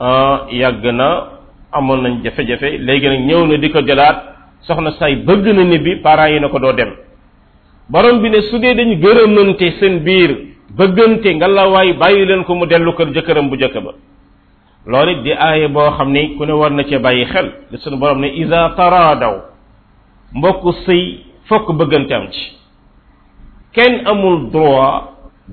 Ah, 0.00 0.46
yàgg 0.50 0.84
na 0.96 1.26
amoon 1.70 1.98
nañ 2.02 2.22
jafe-jafe 2.24 2.78
léegi 2.78 3.08
nag 3.08 3.20
ñëw 3.26 3.46
na 3.46 3.56
di 3.56 3.70
ko 3.70 3.80
jëlaat 3.82 4.16
soxna 4.62 4.90
say 4.98 5.16
bëgg 5.16 5.46
na 5.52 5.64
nit 5.64 5.82
bi 5.82 5.96
parents 6.02 6.32
yi 6.32 6.40
na 6.40 6.48
ko 6.48 6.58
doo 6.58 6.72
dem 6.72 6.90
borom 7.90 8.20
bi 8.22 8.28
ne 8.30 8.40
su 8.42 8.58
dee 8.58 8.74
dañu 8.74 8.96
gërëmante 9.02 9.70
seen 9.78 9.98
biir 10.04 10.30
bëggante 10.76 11.34
ngallaawaay 11.34 11.92
bàyyi 11.92 12.26
leen 12.26 12.44
ko 12.44 12.54
mu 12.54 12.66
dellu 12.66 12.92
kër 12.92 13.08
jëkkëram 13.14 13.48
bu 13.48 13.56
jëkk 13.56 13.74
ba 13.84 13.92
loolu 14.86 15.10
it 15.12 15.22
di 15.22 15.32
aaye 15.32 15.68
boo 15.68 15.90
xam 15.96 16.10
ni 16.12 16.36
ku 16.36 16.44
ne 16.46 16.52
war 16.52 16.70
na 16.70 16.82
cee 16.84 16.98
bàyyi 16.98 17.24
xel 17.26 17.52
li 17.70 17.78
suñu 17.78 17.96
borom 17.98 18.20
ne 18.20 18.28
isa 18.34 18.74
daw 19.20 19.40
mbokk 20.34 20.64
sëy 20.86 21.20
fokk 21.48 21.68
bëggante 21.78 22.12
am 22.14 22.26
ci 22.32 22.52
kenn 23.74 24.02
amul 24.06 24.50
droit 24.50 25.02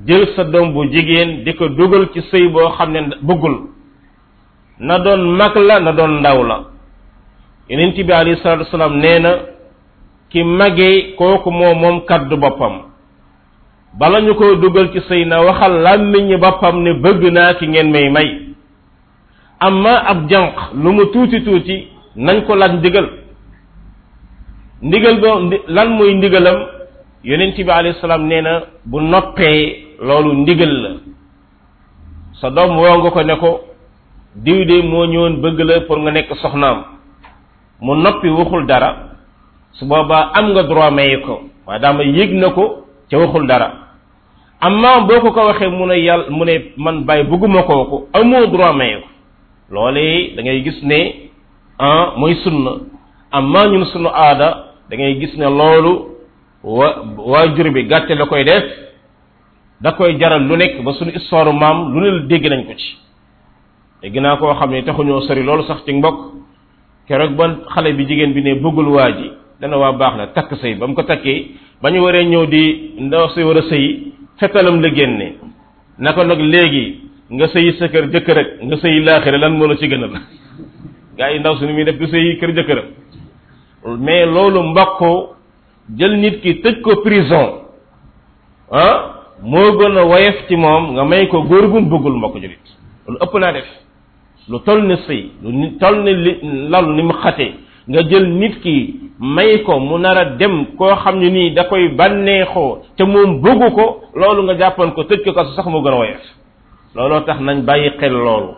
jël 0.07 0.27
sa 0.35 0.43
doom 0.43 0.73
bu 0.73 0.89
jigéen 0.91 1.43
di 1.43 1.53
ko 1.53 1.67
dugal 1.67 2.09
ci 2.13 2.21
sëy 2.21 2.47
boo 2.47 2.69
xam 2.69 2.91
ne 2.91 3.01
bëggul 3.21 3.77
na 4.79 4.97
doon 4.99 5.35
mag 5.35 5.53
la 5.59 5.79
na 5.83 5.91
doon 5.91 6.23
ndaw 6.23 6.39
la 6.47 6.57
yonent 7.69 7.93
bi 7.95 8.11
alayhi 8.13 8.39
salaatu 8.41 8.63
wasalaam 8.63 8.97
nee 8.99 9.19
na 9.19 9.31
ki 10.29 10.43
magee 10.43 11.13
kooku 11.17 11.51
moo 11.51 11.75
moom 11.75 12.05
kaddu 12.05 12.35
boppam 12.37 12.81
bala 13.99 14.21
ñu 14.21 14.33
ko 14.35 14.55
dugal 14.55 14.89
ci 14.93 14.99
sëy 15.07 15.25
na 15.25 15.41
waxal 15.43 15.73
làmmiñi 15.83 16.37
boppam 16.37 16.81
ne 16.83 16.93
bëgg 16.93 17.23
naa 17.33 17.53
ki 17.53 17.67
ngeen 17.67 17.91
may 17.91 18.09
may 18.09 18.41
amma 19.59 19.93
ab 20.11 20.29
janq 20.29 20.55
lu 20.73 20.91
mu 20.91 21.05
tuuti 21.11 21.41
tuuti 21.43 21.87
nañ 22.15 22.43
ko 22.45 22.55
laaj 22.55 22.73
ndigal 22.77 23.07
ndigal 24.81 25.15
boo 25.19 25.49
lan 25.67 25.89
muy 25.91 26.13
ndigalam 26.15 26.55
yonent 27.23 27.55
bi 27.57 27.69
alayhi 27.71 27.99
salaam 27.99 28.27
nee 28.27 28.41
na 28.41 28.61
bu 28.85 29.01
noppee 29.01 29.97
loolu 29.99 30.33
ndigal 30.33 30.73
la 30.83 30.89
sa 32.41 32.49
doom 32.49 32.77
woo 32.79 32.97
nga 32.99 33.11
ko 33.11 33.23
ne 33.23 33.35
ko 33.35 33.68
diw 34.43 34.83
moo 34.89 35.05
ñëwoon 35.05 35.35
bëgg 35.43 35.59
la 35.67 35.75
pour 35.87 35.97
nga 35.99 36.11
nekk 36.11 36.29
soxnaam 36.41 36.79
mu 37.81 37.93
noppi 38.03 38.29
waxul 38.37 38.65
dara 38.67 38.89
su 39.77 39.85
boobaa 39.85 40.31
am 40.37 40.45
nga 40.51 40.63
droit 40.63 40.91
maye 40.95 41.17
ko 41.25 41.35
waaye 41.67 41.79
daama 41.81 42.03
yëg 42.17 42.31
na 42.41 42.47
ko 42.55 42.63
ca 43.11 43.17
waxul 43.17 43.47
dara 43.47 43.67
amma 44.67 44.91
boo 45.07 45.19
ko 45.23 45.29
ko 45.35 45.41
waxee 45.49 45.67
mu 45.77 45.85
ne 45.85 45.97
yàlla 46.07 46.25
mu 46.37 46.43
ne 46.45 46.53
man 46.77 47.03
bàyyi 47.07 47.23
bëgguma 47.27 47.61
ko 47.67 47.73
ko 47.89 47.97
amoo 48.19 48.45
droit 48.53 48.75
maye 48.79 48.95
ko 49.01 49.07
loolee 49.73 50.33
da 50.35 50.41
gis 50.65 50.81
ne 50.83 50.99
ah 51.79 52.13
mooy 52.17 52.35
sunna 52.43 52.71
amma 53.37 53.61
ñun 53.71 53.85
sunu 53.85 54.07
aada 54.09 54.47
da 54.89 54.95
gis 55.21 55.35
ne 55.37 55.47
loolu 55.57 55.91
wa 56.63 56.87
waajur 57.31 57.71
bi 57.73 57.83
gàtte 57.87 58.15
la 58.15 58.25
koy 58.25 58.43
def 58.45 58.63
da 59.81 59.91
koy 59.91 60.15
jaral 60.19 60.41
lu 60.47 60.55
nekk 60.55 60.81
ba 60.85 60.93
sunu 60.93 61.11
histoire 61.11 61.51
maam 61.53 61.93
lu 61.93 61.99
ne 61.99 62.27
dégg 62.27 62.45
nañ 62.49 62.65
ko 62.65 62.73
ci 62.77 63.08
dégg 64.01 64.17
naa 64.19 64.37
koo 64.37 64.53
xam 64.53 64.71
ne 64.71 64.81
taxuñoo 64.83 65.21
sori 65.27 65.43
loolu 65.43 65.63
sax 65.63 65.83
ci 65.85 65.93
mbokk 65.93 66.17
keroog 67.07 67.35
ba 67.35 67.45
xale 67.75 67.93
bi 67.93 68.05
jigéen 68.07 68.31
bi 68.33 68.41
ne 68.41 68.55
bëggul 68.55 68.87
waa 68.87 69.11
ji 69.11 69.31
dana 69.59 69.77
waa 69.77 69.91
baax 69.93 70.15
na 70.17 70.27
takk 70.27 70.53
sëy 70.55 70.75
ba 70.79 70.87
mu 70.87 70.95
ko 70.95 71.03
takkee 71.03 71.47
ba 71.81 71.89
ñu 71.91 71.99
waree 72.03 72.25
ñëw 72.25 72.45
di 72.47 72.93
ndaw 72.99 73.29
si 73.35 73.43
war 73.43 73.57
a 73.57 73.61
sëy 73.61 74.13
fetalam 74.39 74.79
la 74.81 74.89
génne 74.93 75.35
na 75.97 76.13
ko 76.13 76.23
nag 76.23 76.39
léegi 76.39 76.99
nga 77.31 77.47
sëy 77.47 77.73
sa 77.79 77.87
kër 77.89 78.07
jëkkër 78.09 78.37
ak 78.37 78.47
nga 78.61 78.77
sëyi 78.77 79.03
laaxira 79.03 79.37
lan 79.37 79.57
moo 79.57 79.67
la 79.67 79.75
ci 79.75 79.87
gënal 79.87 80.11
gaa 81.17 81.29
yi 81.31 81.39
ndaw 81.39 81.57
si 81.57 81.65
ni 81.65 81.73
muy 81.73 81.83
def 81.83 81.97
du 81.97 82.07
sëyi 82.07 82.37
kër 82.39 82.51
jëkkëram 82.55 82.85
mais 83.99 84.25
loolu 84.25 84.63
mbokkoo 84.63 85.35
jël 85.97 86.15
nit 86.17 86.39
ki 86.41 86.61
tëj 86.61 86.81
ko 86.81 87.01
prison 87.03 87.59
ah 88.71 89.27
moo 89.43 89.75
gën 89.77 89.97
a 89.97 90.05
woyof 90.05 90.47
ci 90.47 90.55
moom 90.55 90.91
nga 90.93 91.03
may 91.03 91.27
ko 91.27 91.41
góor 91.43 91.67
gu 91.67 91.79
mu 91.81 91.89
bëggul 91.89 92.15
mbokk 92.17 92.35
julit 92.39 92.63
loolu 93.05 93.19
ëpp 93.23 93.35
naa 93.39 93.51
def 93.51 93.67
lu 94.47 94.59
tol 94.63 94.79
ni 94.87 94.95
sëy 95.07 95.23
lu 95.43 95.67
tol 95.81 95.97
ni 96.05 96.13
li 96.15 96.31
lal 96.71 96.87
ni 96.95 97.03
mu 97.03 97.13
xate 97.19 97.47
nga 97.89 97.99
jël 98.09 98.27
nit 98.39 98.55
ki 98.61 98.75
may 99.19 99.63
ko 99.65 99.79
mu 99.81 99.97
nar 99.99 100.17
a 100.17 100.25
dem 100.37 100.65
koo 100.77 100.95
xam 101.03 101.19
ne 101.19 101.29
nii 101.29 101.53
da 101.57 101.63
koy 101.67 101.89
bànneexoo 101.97 102.77
te 102.97 103.03
moom 103.03 103.41
bëggu 103.41 103.69
ko 103.75 103.85
loolu 104.15 104.43
nga 104.43 104.53
jàppoon 104.57 104.91
ko 104.95 105.03
tëj 105.03 105.19
ko 105.25 105.33
kasu 105.33 105.51
sax 105.57 105.65
mu 105.67 105.81
gën 105.81 105.93
a 105.93 105.97
woyof 105.97 106.23
looloo 106.95 107.21
tax 107.25 107.39
nañ 107.41 107.65
bàyyi 107.65 107.89
xel 107.99 108.11
loolu 108.13 108.51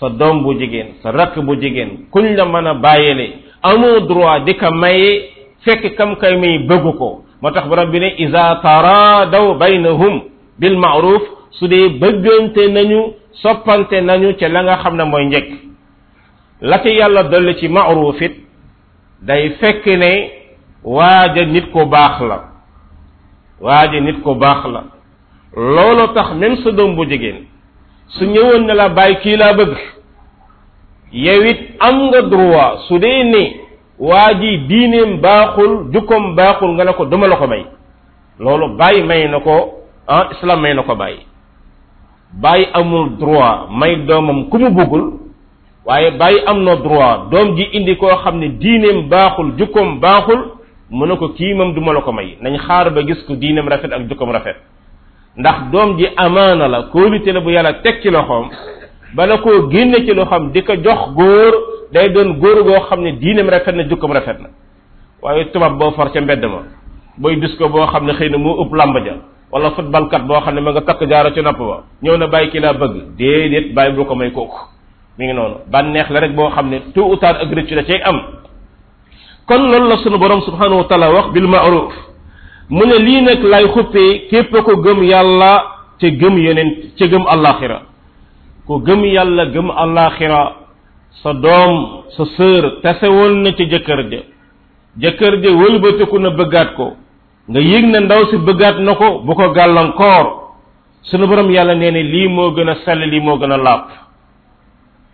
sa 0.00 0.08
doom 0.08 0.42
bu 0.42 0.54
jigéen 0.58 0.88
sa 1.02 1.10
rakk 1.12 1.38
bu 1.46 1.58
jigéen 1.60 1.90
kuñ 2.12 2.36
la 2.36 2.44
mën 2.44 2.66
a 2.66 2.74
bàyyele 2.74 3.28
amoo 3.62 4.00
droit 4.00 4.44
di 4.44 4.54
ko 4.54 4.70
maye 4.70 5.30
fekk 5.64 5.96
kam 5.96 6.16
kay 6.16 6.36
may 6.36 6.58
bëgg 6.58 6.96
ko 6.98 7.20
moo 7.42 7.50
tax 7.50 7.68
borom 7.68 7.90
bi 7.90 7.98
ne 8.00 8.14
isa 8.18 8.60
taradaw 8.62 9.54
baynahum 9.58 10.20
bil 10.58 10.76
ma'ruf 10.78 11.22
su 11.50 11.66
dee 11.68 11.88
bëggante 11.98 12.68
nañu 12.72 13.14
soppante 13.42 14.00
nañu 14.00 14.34
ci 14.38 14.44
la 14.48 14.62
nga 14.62 14.76
xam 14.82 14.96
ne 14.96 15.04
mooy 15.04 15.24
njëkk 15.26 15.48
la 16.60 16.78
ca 16.78 16.88
yàlla 16.88 17.22
dolli 17.24 17.56
ci 17.56 17.68
ma'ruf 17.68 18.20
it 18.20 18.32
day 19.22 19.50
fekk 19.60 19.86
ne 19.86 20.12
waaja 20.84 21.44
nit 21.44 21.70
ko 21.72 21.86
baax 21.86 22.20
la 22.20 22.38
waaja 23.60 24.00
nit 24.00 24.20
ko 24.22 24.34
baax 24.34 24.66
la 24.66 24.82
loolu 25.56 26.12
tax 26.14 26.34
même 26.34 26.56
sa 26.58 26.70
doom 26.70 26.96
bu 26.96 27.06
jigéen 27.08 27.44
su 28.08 28.24
ñëwoon 28.26 28.66
ne 28.66 28.74
la 28.74 28.88
bàyyi 28.88 29.16
kii 29.16 29.36
laa 29.36 29.52
bëgg 29.52 29.76
yow 31.12 31.42
it 31.44 31.58
am 31.80 32.08
nga 32.08 32.22
droit 32.22 32.78
su 32.88 32.98
dee 32.98 33.24
ne 33.24 33.60
waa 33.98 34.34
ji 34.38 34.66
baaxul 35.22 35.88
jukkoom 35.92 36.34
baaxul 36.36 36.70
nga 36.74 36.84
ne 36.84 36.92
ko 36.92 37.04
duma 37.06 37.26
la 37.26 37.36
ko 37.36 37.46
may 37.46 37.66
loolu 38.38 38.76
bàyyi 38.76 39.02
may 39.02 39.28
na 39.28 39.40
ko 39.40 39.74
ah 40.06 40.28
may 40.60 40.74
na 40.74 40.82
ko 40.82 40.94
bàyyi 40.94 41.27
bàyyi 42.32 42.66
amul 42.74 43.08
droit 43.18 43.70
may 43.72 43.96
doomam 44.04 44.48
ku 44.48 44.58
mu 44.58 44.68
bëggul 44.70 45.04
waaye 45.84 46.10
bàyyi 46.12 46.44
am 46.46 46.62
na 46.64 46.74
droit 46.76 47.30
doom 47.30 47.56
ji 47.56 47.62
indi 47.72 47.96
koo 47.96 48.12
xam 48.22 48.38
ne 48.38 48.48
diineem 48.60 49.08
baaxul 49.08 49.56
jukkoom 49.58 49.98
baaxul 50.00 50.40
mu 50.90 51.06
ne 51.06 51.16
ko 51.16 51.28
kii 51.32 51.54
moom 51.54 51.72
du 51.74 51.80
ma 51.80 51.92
la 51.92 52.00
ko 52.00 52.12
may 52.12 52.36
nañ 52.42 52.58
xaar 52.66 52.90
ba 52.90 53.00
gis 53.06 53.22
ko 53.26 53.34
diineem 53.36 53.68
rafet 53.68 53.92
ak 53.92 54.08
jukkoom 54.08 54.30
rafet 54.32 54.56
ndax 55.36 55.56
doom 55.72 55.96
ji 55.98 56.06
amaana 56.16 56.68
la 56.68 56.82
kóolute 56.92 57.32
la 57.32 57.40
bu 57.40 57.50
yàlla 57.50 57.72
teg 57.80 58.00
ci 58.02 58.10
loxoom 58.10 58.48
bala 59.16 59.38
koo 59.38 59.68
génne 59.70 60.04
ci 60.06 60.12
loxoom 60.14 60.50
di 60.52 60.62
ko 60.62 60.74
jox 60.76 61.12
góor 61.14 61.52
day 61.92 62.08
doon 62.10 62.38
góor 62.38 62.62
goo 62.62 62.80
xam 62.88 63.00
ne 63.02 63.12
diineem 63.18 63.48
rafet 63.48 63.72
na 63.74 63.82
jukkoom 63.88 64.12
rafet 64.12 64.38
na 64.40 64.48
waaye 65.22 65.44
tubaab 65.50 65.78
boo 65.78 65.90
for 65.92 66.10
ca 66.12 66.20
mbedd 66.20 66.44
ma 66.44 66.62
booy 67.16 67.36
dis 67.40 67.56
ko 67.58 67.68
boo 67.68 67.86
xam 67.86 68.04
ne 68.04 68.12
xëy 68.12 68.28
na 68.30 68.38
moo 68.38 68.62
ëpp 68.64 68.74
làmb 68.74 68.96
ja 69.06 69.12
wala 69.50 69.70
football 69.76 70.06
boo 70.26 70.38
xam 70.44 70.54
ne 70.54 70.60
ma 70.60 70.70
nga 70.72 70.82
takk 70.84 71.02
jaaro 71.08 71.30
ci 71.32 71.40
nopp 71.42 71.58
ba 71.58 71.76
ñëw 72.02 72.16
na 72.16 72.26
bàyyi 72.26 72.50
ki 72.50 72.60
laa 72.60 72.74
bëgg 72.80 72.94
déedéet 73.18 73.72
bàyyi 73.74 73.92
boo 73.96 74.04
ko 74.04 74.14
may 74.14 74.30
kooku 74.30 74.56
mi 75.18 75.24
ngi 75.26 75.32
noonu 75.34 75.54
bànneex 75.72 76.10
la 76.10 76.20
rek 76.20 76.34
boo 76.34 76.50
xam 76.50 76.68
ne 76.68 76.78
tôt 76.94 77.06
ou 77.08 77.16
tard 77.16 77.36
ak 77.40 77.50
rëccu 77.52 77.74
da 77.74 77.82
cay 77.84 78.00
am 78.02 78.18
kon 79.46 79.58
loolu 79.70 79.88
la 79.88 79.96
sunu 79.98 80.18
borom 80.18 80.40
subhanahu 80.42 80.76
wa 80.78 80.84
taala 80.84 81.12
wax 81.12 81.32
bil 81.32 81.46
ma'ruf 81.48 81.92
mu 82.68 82.84
ne 82.86 82.98
lii 82.98 83.22
nag 83.22 83.42
lay 83.44 83.64
xuppee 83.68 84.28
képp 84.28 84.50
ko 84.60 84.76
gëm 84.76 85.02
yàlla 85.02 85.62
ci 86.00 86.10
gëm 86.12 86.36
yeneen 86.38 86.70
ci 86.96 87.08
gëm 87.08 87.24
àllaaxira 87.26 87.82
ko 88.66 88.78
gëm 88.84 89.04
yàlla 89.04 89.44
gëm 89.46 89.70
àllaaxira 89.70 90.40
sa 91.22 91.32
doom 91.32 92.02
sa 92.16 92.24
sœur 92.36 92.80
tase 92.82 93.08
woon 93.08 93.42
na 93.42 93.52
ci 93.54 93.64
jëkkër 93.66 94.00
ja 94.12 94.20
jëkkër 95.00 95.34
ja 95.44 95.50
wëlbatiku 95.56 96.18
na 96.18 96.30
bëggaat 96.30 96.76
ko 96.76 96.96
nga 97.50 97.60
yëg 97.64 97.84
na 97.88 98.00
ndaw 98.04 98.28
si 98.28 98.36
bëggaat 98.36 98.76
na 98.84 98.92
ko 98.92 99.24
bu 99.24 99.32
ko 99.34 99.50
gàllankoor 99.56 100.26
sunu 101.08 101.26
borom 101.26 101.50
yàlla 101.50 101.74
nee 101.74 101.90
ne 101.90 102.02
lii 102.04 102.28
moo 102.28 102.50
gën 102.52 102.68
a 102.68 102.74
sell 102.84 103.00
lii 103.08 103.20
moo 103.24 103.38
gën 103.40 103.50
a 103.52 103.56
làpp 103.56 103.88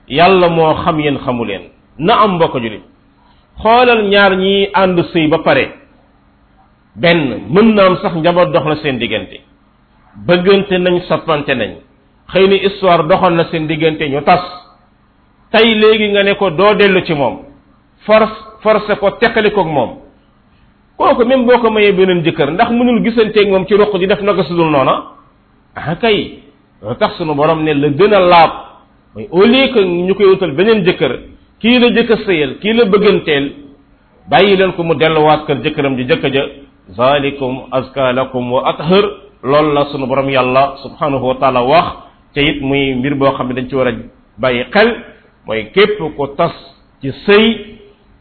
yàlla 0.09 0.49
moo 0.51 0.75
xam 0.83 0.99
yéen 0.99 1.18
xamu 1.25 1.44
leen 1.47 1.62
na 1.99 2.14
am 2.27 2.35
mbokk 2.35 2.57
julit 2.59 2.83
xoolal 3.62 4.03
ñaar 4.11 4.33
ñi 4.37 4.68
ànd 4.75 4.99
sëy 5.12 5.29
ba 5.29 5.38
pare 5.47 5.64
benn 6.97 7.47
mën 7.49 7.75
na 7.75 7.87
am 7.87 7.97
sax 8.03 8.14
njaboot 8.18 8.51
dox 8.53 8.64
na 8.66 8.77
seen 8.83 8.99
diggante 8.99 9.38
bëggante 10.27 10.73
nañ 10.79 11.01
soppante 11.09 11.55
nañ 11.55 11.73
xëy 12.33 12.47
na 12.49 12.57
histoire 12.66 13.07
doxoon 13.07 13.37
na 13.37 13.44
seen 13.51 13.66
diggante 13.66 14.03
ñu 14.09 14.23
tas 14.23 14.42
tey 15.53 15.75
léegi 15.75 16.09
nga 16.11 16.23
ne 16.25 16.35
ko 16.35 16.51
doo 16.51 16.75
dellu 16.75 17.01
ci 17.05 17.14
moom 17.14 17.37
force 18.07 18.35
forcé 18.62 18.97
ko 18.99 19.11
teqalikoog 19.11 19.66
moom 19.68 20.04
ko 20.96 21.24
même 21.24 21.46
boo 21.46 21.59
ko 21.61 21.70
mayee 21.70 21.92
beneen 21.92 22.22
jëkkër 22.22 22.52
ndax 22.52 22.70
mu 22.70 22.85
mënul 22.85 23.02
gisanteeg 23.04 23.50
moom 23.50 23.66
ci 23.66 23.74
ruq 23.74 23.98
ji 23.98 24.07
def 24.07 24.20
naka 24.22 24.44
sudul 24.44 24.70
noona 24.70 25.04
ah 25.76 25.94
kay 26.00 26.38
tax 26.98 27.16
sunu 27.18 27.35
borom 27.35 27.62
ne 27.64 27.74
la 27.74 27.88
gën 27.88 28.14
a 28.14 28.20
laab 28.20 28.50
mooy 29.14 29.28
au 29.33 29.44
lieu 29.44 29.72
que 29.72 29.80
ñu 29.80 30.14
beneen 30.54 30.85
jëkkër 30.85 31.18
kii 31.61 31.78
la 31.78 31.87
jëkk 31.90 32.12
sëyal 32.26 32.59
kii 32.61 32.72
la 32.72 32.85
bëgganteel 32.85 33.52
bàyyi 34.30 34.57
leen 34.57 34.72
ko 34.72 34.83
mu 34.83 34.94
delluwaat 34.94 35.46
kër 35.46 35.59
jëkkëram 35.64 35.96
ji 35.96 36.04
jëkk 36.04 36.33
ja 36.35 36.44
zalikum 36.96 37.59
azka 37.70 38.12
lakum 38.12 38.52
wa 38.52 38.62
athar 38.68 39.04
loolu 39.42 39.72
la 39.74 39.85
sunu 39.90 40.07
borom 40.07 40.30
yàlla 40.30 40.74
subhanahu 40.83 41.26
wa 41.28 41.35
taala 41.40 41.61
wax 41.64 41.87
te 42.35 42.40
it 42.40 42.62
muy 42.62 42.94
mbir 42.94 43.14
boo 43.14 43.33
xam 43.37 43.48
ne 43.48 43.54
dañ 43.54 43.66
ci 43.68 43.74
war 43.74 43.88
a 43.88 43.92
bàyyi 44.40 44.64
xel 44.72 44.96
mooy 45.46 45.64
képp 45.74 46.16
ko 46.16 46.26
tas 46.37 46.52
ci 47.02 47.11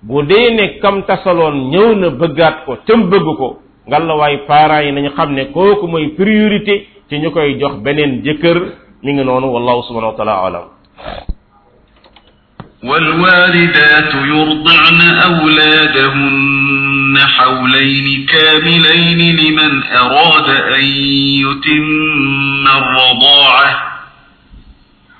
bu 0.08 0.30
dee 0.30 0.48
ne 0.58 0.66
kam 0.82 0.96
tasaloon 1.10 1.56
ñëw 1.74 1.90
na 2.02 2.08
bëggaat 2.20 2.56
ko 2.66 2.72
te 2.86 2.94
bëgg 3.12 3.28
ko 3.40 3.48
ngalawaay 3.88 4.36
parents 4.50 4.86
yi 4.86 4.92
nañu 4.92 5.12
xam 5.18 5.30
ne 5.34 5.44
kooku 5.56 5.86
mooy 5.88 6.08
priorité 6.20 6.76
ci 7.08 7.16
ñu 7.20 7.30
koy 7.32 7.58
jox 7.60 7.76
beneen 7.84 8.22
jëkkër 8.26 8.58
mi 9.04 9.12
ngi 9.14 9.24
noonu 9.24 9.48
wallahu 9.56 9.84
subhanahu 9.88 10.12
wa 10.14 10.18
taala 10.20 10.36
alam 10.48 10.66
والوالدات 12.90 14.12
يرضعن 14.14 15.00
أولادهن 15.30 17.16
حولين 17.36 18.26
كاملين 18.28 19.20
لمن 19.38 19.84
أراد 20.02 20.50
أن 20.80 20.84
يتم 21.48 22.66
الرضاعة 22.80 23.93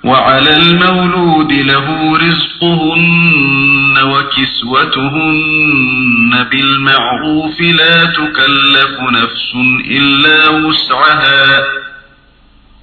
وعلى 0.04 0.56
المولود 0.56 1.52
له 1.52 2.16
رزقهن 2.18 3.94
وكسوتهن 4.02 6.46
بالمعروف 6.50 7.60
لا 7.60 8.04
تكلف 8.06 9.00
نفس 9.10 9.52
إلا 9.90 10.48
وسعها 10.48 11.60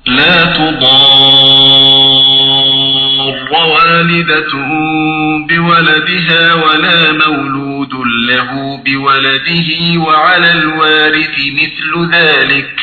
لا 0.06 0.44
تضار 0.44 2.12
والدة 3.52 4.52
بولدها 5.50 6.54
ولا 6.54 7.12
مولود 7.12 7.94
له 8.30 8.82
بولده 8.86 9.98
وعلى 10.02 10.52
الوارث 10.52 11.38
مثل 11.40 12.10
ذلك 12.16 12.80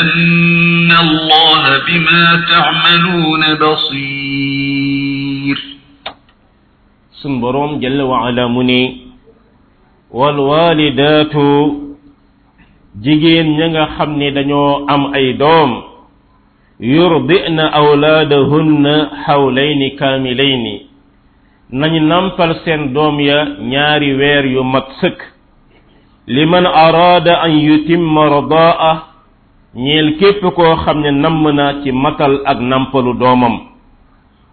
أن 0.00 0.92
الله 1.06 1.64
بما 1.88 2.24
تعملون 2.52 3.42
بصير 3.64 5.58
سنبرون 7.22 7.72
جل 7.80 8.00
وعلا 8.02 8.48
مني 8.48 8.96
والوالدات 10.10 11.32
جيجين 13.02 13.46
ña 13.58 13.84
خمني 13.98 14.30
دانيو 14.30 14.88
ام 14.94 15.14
اي 15.14 15.32
دوم 15.32 15.87
yurdi'na 16.78 17.72
awlaadahunna 17.74 19.10
hawlayni 19.26 19.90
kaamilayni 19.98 20.86
nañu 21.74 21.98
nampal 22.06 22.54
seen 22.64 22.94
doom 22.94 23.18
ya 23.20 23.44
ñaari 23.70 24.14
weer 24.14 24.46
yu 24.46 24.62
mat 24.64 24.86
sëkk 25.02 25.18
liman 26.30 26.62
arada 26.66 27.40
an 27.42 27.50
yutimma 27.60 28.28
radaa 28.30 29.02
ñeel 29.76 30.18
képp 30.22 30.54
koo 30.54 30.76
xam 30.86 31.00
ne 31.02 31.10
namm 31.10 31.50
na 31.56 31.82
ci 31.82 31.90
matal 31.92 32.40
ak 32.46 32.58
nampalu 32.62 33.14
doomam 33.18 33.60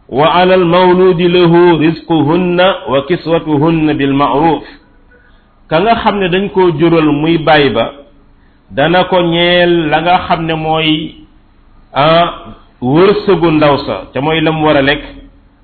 wa 0.09 0.25
ala 0.33 0.53
almawludi 0.57 1.27
lahu 1.29 1.77
rizquhunna 1.77 2.75
wa 2.91 3.05
kiswatuhunna 3.07 3.93
bilma'ruf 3.93 4.63
ka 5.69 5.77
nga 5.79 5.93
xam 6.03 6.15
ne 6.19 6.27
dañ 6.33 6.49
koo 6.49 6.71
jural 6.73 7.05
muy 7.11 7.37
baay 7.37 7.69
ba 7.69 7.91
dana 8.75 9.03
ko 9.05 9.21
ñeel 9.21 9.89
la 9.93 10.01
nga 10.01 10.17
xam 10.27 10.41
ne 10.49 10.53
mooy 10.57 11.21
gu 13.41 13.51
ndaw 13.51 13.75
sa 13.85 13.95
ca 14.13 14.19
mooy 14.21 14.41
lam 14.41 14.63
war 14.63 14.77
a 14.77 14.81
lekk 14.81 15.03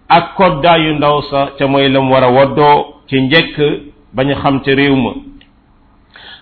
ak 0.08 0.36
yu 0.84 0.94
ndaw 0.96 1.22
sa 1.30 1.50
ca 1.58 1.67
mooy 1.67 1.89
lam 1.89 2.10
war 2.10 2.24
a 2.24 2.30
woddoo 2.32 2.86
ci 3.08 3.20
njekk 3.22 3.56
bañ 4.15 4.28
xam 4.41 4.60
ci 4.63 4.74
réew 4.76 4.96
ma 4.96 5.12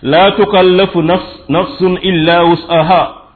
laa 0.02 0.32
tukallafu 0.36 1.02
nafs 1.02 1.44
nafsun 1.48 1.98
illa 2.02 2.44
wusaha 2.44 3.30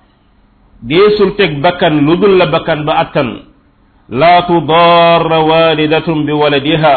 deesul 0.82 1.36
teg 1.36 1.60
bakkan 1.62 2.00
lu 2.06 2.16
dul 2.16 2.36
la 2.38 2.46
bakkan 2.46 2.84
ba 2.86 2.98
attan 2.98 3.42
laa 4.08 4.42
tudaarra 4.46 5.38
waalidatun 5.40 6.24
bi 6.26 6.32
waladiha 6.32 6.94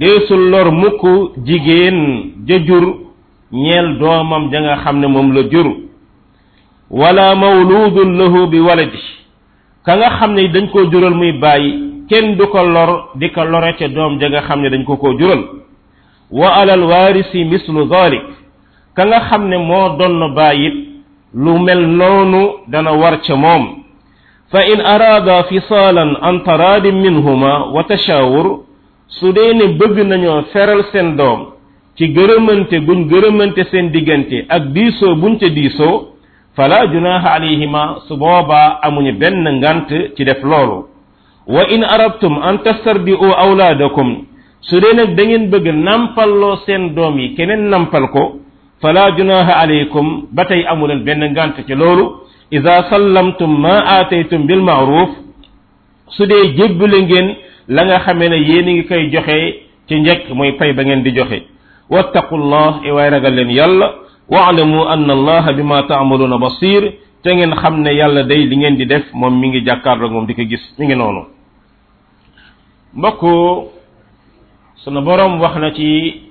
deesul 0.00 0.50
lor 0.50 0.70
mukk 0.72 1.34
jigéen 1.46 2.32
ja 2.46 2.58
jur 2.66 2.84
ñeel 3.52 3.98
doomam 3.98 4.50
ja 4.50 4.60
nga 4.60 4.76
xam 4.76 4.96
ne 5.00 5.06
la 5.34 5.42
jur 5.50 5.68
wala 6.92 7.34
mawludun 7.34 8.20
lahu 8.20 8.52
bi 8.52 8.60
waladi 8.60 9.00
ka 9.82 9.96
nga 9.96 10.08
xam 10.20 10.32
ne 10.36 10.44
dañ 10.52 10.68
koo 10.68 10.84
jural 10.92 11.16
muy 11.16 11.32
bàyyi 11.40 12.04
kenn 12.08 12.36
du 12.36 12.44
ko 12.46 12.60
lor 12.62 12.90
di 13.16 13.30
ko 13.32 13.44
lore 13.44 13.72
ca 13.78 13.88
doom 13.88 14.20
ja 14.20 14.28
nga 14.28 14.42
xam 14.42 14.60
ne 14.60 14.68
dañ 14.70 14.84
ko 14.84 14.96
koo 15.00 15.16
jural 15.18 15.42
wa 16.30 16.48
alal 16.60 16.84
waarisi 16.84 17.44
mislu 17.44 17.88
dhalik 17.88 18.24
ka 18.96 19.02
nga 19.08 19.18
xam 19.28 19.48
ne 19.48 19.56
moo 19.56 19.96
donn 19.98 20.34
bàyyi 20.36 20.68
lu 21.34 21.58
mel 21.58 21.80
noonu 21.80 22.42
dana 22.68 22.92
war 22.92 23.16
ca 23.24 23.36
moom 23.36 23.64
fa 24.50 24.60
in 24.68 24.80
araada 24.84 25.44
fisaalan 25.48 26.12
an 26.20 26.44
taraadin 26.44 27.00
minhuma 27.00 27.72
wa 27.74 27.82
tashaawur 27.84 28.68
su 29.08 29.32
dee 29.32 29.52
ne 29.54 29.64
bëgg 29.80 29.96
nañoo 30.06 30.42
feral 30.52 30.84
seen 30.92 31.16
doom 31.16 31.40
ci 31.96 32.12
gërëmante 32.14 32.76
guñ 32.84 33.08
gërëmante 33.10 33.64
seen 33.70 33.88
diggante 33.90 34.44
ak 34.48 34.62
diisoo 34.76 35.16
buñ 35.16 35.38
ca 35.40 35.48
diisoo 35.48 36.12
fala 36.56 36.86
junaha 36.86 37.32
alayhima 37.34 37.96
su 38.08 38.16
boobaa 38.16 38.78
amuñu 38.82 39.12
benn 39.18 39.48
ngant 39.58 39.88
ci 40.16 40.24
def 40.24 40.42
loolu 40.42 40.84
wa 41.46 41.62
in 41.70 41.82
arabtum 41.84 42.38
an 42.42 42.58
tastardi'u 42.58 43.26
awladakum 43.44 44.26
su 44.60 44.78
dee 44.80 44.92
nag 44.94 45.16
da 45.16 45.24
ngeen 45.24 45.48
bëgg 45.50 45.66
nampalloo 45.72 46.56
seen 46.66 46.94
doom 46.94 47.18
yi 47.18 47.34
keneen 47.36 47.70
nampal 47.70 48.08
ko 48.10 48.36
fala 48.82 49.10
junaha 49.16 49.52
alaykum 49.62 50.26
ba 50.36 50.44
tey 50.44 50.64
amuleen 50.68 51.02
benn 51.04 51.24
ngant 51.32 51.54
ci 51.66 51.74
loolu 51.74 52.04
ida 52.50 52.82
sallamtum 52.90 53.58
ma 53.60 53.74
aataytum 53.96 54.46
bil 54.46 54.60
ma'ruf 54.62 55.10
su 56.16 56.26
dee 56.26 56.52
jébbale 56.56 56.98
ngeen 57.02 57.28
la 57.68 57.84
nga 57.84 57.98
xamee 58.00 58.28
ne 58.28 58.36
yéen 58.48 58.66
ngi 58.72 58.84
koy 58.84 59.10
joxe 59.10 59.38
ci 59.88 59.94
njëkk 60.00 60.28
mooy 60.34 60.52
pay 60.58 60.72
ba 60.74 60.82
ngeen 60.84 61.02
di 61.02 61.10
joxe 61.16 61.42
wattaqullah 61.90 62.72
iwaay 62.88 63.10
ragal 63.10 63.34
leen 63.36 63.50
yàlla 63.50 63.88
wa'lamu 64.28 64.86
anna 64.86 65.14
allaha 65.14 65.50
bima 65.54 65.82
ta'maluna 65.88 66.38
basir 66.38 66.98
te 67.22 67.30
ngeen 67.34 67.54
xamne 67.56 67.90
yalla 67.94 68.22
day 68.22 68.46
li 68.46 68.56
ngeen 68.56 68.76
di 68.76 68.86
def 68.86 69.04
mom 69.12 69.38
mi 69.40 69.48
ngi 69.48 69.60
jàkkaarloo 69.66 70.10
moom 70.10 70.26
di 70.26 70.34
ko 70.34 70.42
gis 70.46 70.62
mi 70.78 70.86
ngi 70.86 70.94
nonu 70.94 71.26
mbokk 72.94 73.22
sunu 74.84 75.00
borom 75.02 75.40
wax 75.40 75.56
na 75.58 75.70
ci 75.74 76.22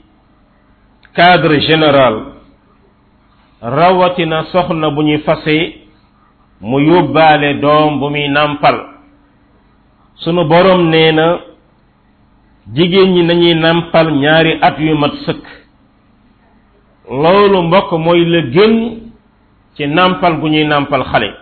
cadre 1.15 1.59
général 1.59 2.39
rawatina 3.61 4.43
soxna 4.51 4.89
bu 4.89 5.01
ñuy 5.03 5.23
mu 6.61 6.79
yobale 6.79 7.59
dom 7.59 7.99
bu 7.99 8.09
mi 8.09 8.27
nampal 8.29 8.75
sunu 10.15 10.45
borom 10.45 10.89
neena 10.89 11.39
na 12.67 12.73
ñi 12.73 13.23
nañuy 13.23 13.53
nampal 13.55 14.11
ñaari 14.13 14.59
at 14.61 14.79
yu 14.79 14.95
mat 14.97 15.11
loolu 17.11 17.61
mbokk 17.63 17.91
mooy 17.91 18.25
la 18.25 18.41
ci 19.75 19.87
nàmpal 19.87 20.39
gu 20.39 20.47
ñuy 20.49 20.63
nàmpal 20.65 21.03
xale 21.03 21.33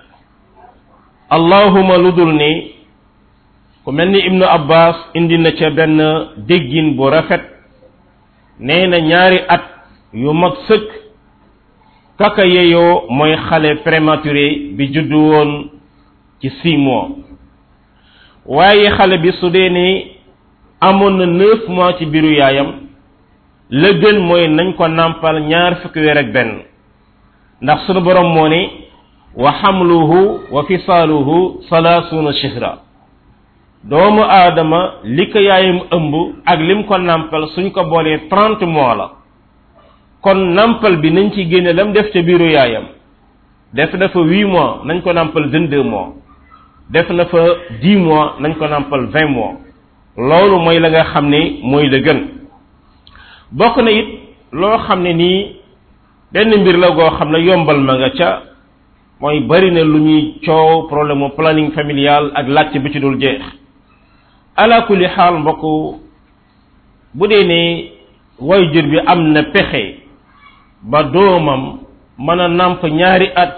allahuma 1.29 1.97
lu 1.97 2.11
dul 2.11 2.33
ni 2.33 2.71
ku 3.85 3.91
mel 3.91 4.09
ni 4.09 4.19
ibnu 4.25 4.43
abbas 4.45 4.95
indi 5.13 5.37
na 5.37 5.51
ca 5.51 5.69
benn 5.69 5.99
déggin 6.37 6.93
bu 6.95 7.09
rafet 7.09 7.41
nee 8.59 8.87
na 8.87 8.99
ñaari 8.99 9.39
at 9.47 9.63
yu 10.13 10.33
mag 10.33 10.53
sëkk 10.67 10.87
kaka 12.17 12.45
yeyoo 12.45 13.01
mooy 13.09 13.35
xale 13.35 13.75
prématuré 13.83 14.55
bi 14.77 14.85
juddu 14.93 15.15
woon 15.19 15.69
ci 16.41 16.49
six 16.49 16.77
waaye 18.45 18.89
xale 18.89 19.17
bi 19.17 19.31
su 19.33 19.49
dee 19.49 19.69
ni 19.69 20.05
amoon 20.81 21.17
na 21.17 21.25
neuf 21.25 21.67
mois 21.67 21.93
ci 21.97 22.05
biiru 22.05 22.31
yaayam 22.33 22.88
le 23.71 23.93
gën 24.01 24.17
mooy 24.19 24.47
nañ 24.49 24.71
ko 24.77 24.87
nampal 24.87 25.41
ñaar 25.43 25.75
fukk 25.81 25.95
wér 25.95 26.17
ak 26.17 26.31
benn 26.33 26.63
ndax 27.61 27.85
sunu 27.85 28.01
borom 28.01 28.33
moo 28.33 28.47
ni 28.49 28.67
wa 29.35 29.51
xamluhu 29.61 30.41
wa 30.51 30.63
fisaluhu 30.65 31.61
salaasuuna 31.69 32.31
shihra 32.33 32.77
doomu 33.83 34.23
aadama 34.23 34.95
li 35.03 35.27
ko 35.29 35.37
yaayam 35.39 35.79
ëmb 35.91 36.13
ak 36.45 36.59
lim 36.59 36.83
ko 36.85 36.97
nampal 36.97 37.47
suñ 37.53 37.69
ko 37.71 37.83
boolee 37.83 38.17
trente 38.29 38.63
mois 38.65 38.95
la 38.95 39.11
kon 40.21 40.37
nampal 40.55 40.97
bi 40.97 41.11
nañ 41.11 41.29
ci 41.33 41.45
génne 41.47 41.71
lam 41.73 41.93
def 41.93 42.09
ca 42.11 42.21
biiru 42.23 42.49
yaayam 42.49 42.85
def 43.73 43.93
na 43.93 44.09
fa 44.09 44.19
huit 44.19 44.45
mois 44.45 44.81
nañ 44.85 45.01
ko 45.03 45.13
nampal 45.13 45.47
vingt 45.49 45.69
deux 45.69 45.83
mois 45.83 46.13
def 46.89 47.07
na 47.11 47.25
fa 47.25 47.39
dix 47.81 47.97
mois 47.97 48.33
nañ 48.39 48.55
ko 48.57 48.65
nampal 48.67 49.05
vingt 49.13 49.29
mois 49.29 49.53
loolu 50.17 50.57
mooy 50.59 50.79
la 50.79 50.89
nga 50.89 51.03
xam 51.03 51.29
ne 51.29 51.59
mooy 51.61 51.87
la 51.89 51.99
gën 51.99 52.38
bokk 53.51 53.77
na 53.81 53.89
it 53.91 54.07
loo 54.53 54.77
xam 54.87 55.01
ne 55.01 55.13
nii 55.13 55.55
benn 56.33 56.55
mbir 56.61 56.77
la 56.77 56.91
goo 56.91 57.09
xam 57.17 57.31
ne 57.31 57.39
yombal 57.45 57.77
ma 57.81 57.93
nga 57.97 58.09
ca 58.11 58.43
mooy 59.21 59.39
bari 59.41 59.71
na 59.71 59.81
lu 59.83 59.99
ñuy 60.01 60.39
coow 60.45 60.87
problème 60.87 61.19
mu 61.19 61.29
planning 61.35 61.71
familial 61.71 62.31
ak 62.35 62.47
laajte 62.47 62.79
bi 62.79 62.91
ci 62.91 62.99
dul 62.99 63.19
jeex 63.19 63.41
ala 64.55 64.81
kulli 64.83 65.07
xaal 65.07 65.37
mbokk 65.39 65.61
bu 67.13 67.27
dee 67.27 67.43
ne 67.43 67.91
wayjur 68.39 68.85
bi 68.87 68.99
am 69.05 69.31
na 69.31 69.43
pexe 69.43 69.97
ba 70.83 71.03
doomam 71.03 71.79
mën 72.19 72.39
a 72.39 72.47
nàmp 72.47 72.83
ñaari 72.83 73.27
at 73.35 73.55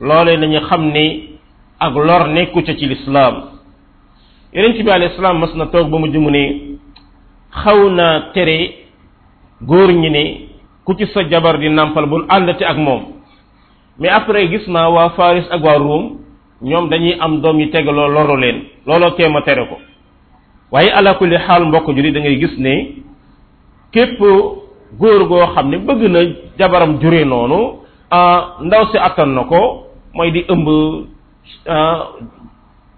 loolee 0.00 0.36
nañu 0.36 0.60
xam 0.66 0.90
ne 0.92 1.30
ak 1.78 1.94
lor 1.94 2.26
nekku 2.28 2.60
ca 2.62 2.74
ci 2.74 2.86
lislaam 2.86 3.34
yonent 4.52 4.82
bi 4.84 4.90
alayhi 4.90 5.14
salaam 5.14 5.38
mas 5.38 5.54
na 5.54 5.66
toog 5.66 5.88
ba 5.90 5.98
mu 5.98 6.08
jumu 6.10 6.28
ne 6.30 6.60
xaw 7.62 7.88
naa 7.90 8.20
tere 8.34 8.87
goor 9.62 9.92
ñi 9.92 10.10
ne 10.10 10.22
ku 10.84 10.94
ci 10.94 11.06
sa 11.12 11.22
jabar 11.28 11.58
di 11.58 11.68
nampal 11.68 12.06
bul 12.06 12.24
àndati 12.28 12.64
ak 12.64 12.76
moom 12.78 13.02
mais 13.98 14.08
après 14.12 14.46
gis 14.48 14.66
naa 14.68 14.88
waa 14.90 15.10
faris 15.10 15.46
ak 15.50 15.62
waa 15.62 15.78
ruum 15.78 16.18
ñoom 16.62 16.88
dañuy 16.88 17.16
am 17.20 17.40
doom 17.40 17.58
yi 17.60 17.70
tegaloo 17.70 18.08
loro 18.08 18.36
leen 18.36 18.64
looloo 18.86 19.10
tee 19.10 19.28
ma 19.28 19.42
tere 19.42 19.66
ko 19.68 19.78
waaye 20.70 20.90
ala 20.92 21.14
kulli 21.14 21.36
xaal 21.36 21.64
mbokk 21.66 21.90
juri 21.90 22.12
da 22.12 22.20
ngay 22.20 22.38
gis 22.38 22.58
ne 22.58 22.92
képp 23.92 24.20
góor 24.98 25.28
goo 25.28 25.46
xam 25.54 25.68
ne 25.70 25.78
bëgg 25.78 26.02
na 26.08 26.20
jabaram 26.58 26.98
jure 27.00 27.24
noonu 27.24 27.78
ndaw 28.64 28.86
si 28.92 28.98
attan 28.98 29.34
na 29.34 29.44
ko 29.44 29.86
mooy 30.14 30.30
di 30.30 30.44
ëmb 30.48 30.66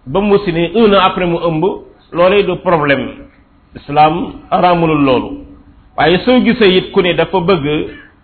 ba 0.06 0.20
mu 0.20 0.38
si 0.38 0.52
ne 0.52 0.70
un 0.76 0.92
après 0.92 1.26
mu 1.26 1.38
ëmb 1.42 1.64
loolee 2.12 2.42
du 2.44 2.56
problème 2.56 3.30
islam 3.74 4.32
aramulul 4.50 5.04
loolu 5.04 5.49
waaye 5.96 6.18
soo 6.24 6.40
gisee 6.40 6.76
it 6.78 6.90
ku 6.92 7.00
ne 7.02 7.12
dafa 7.14 7.40
bëgg 7.40 7.66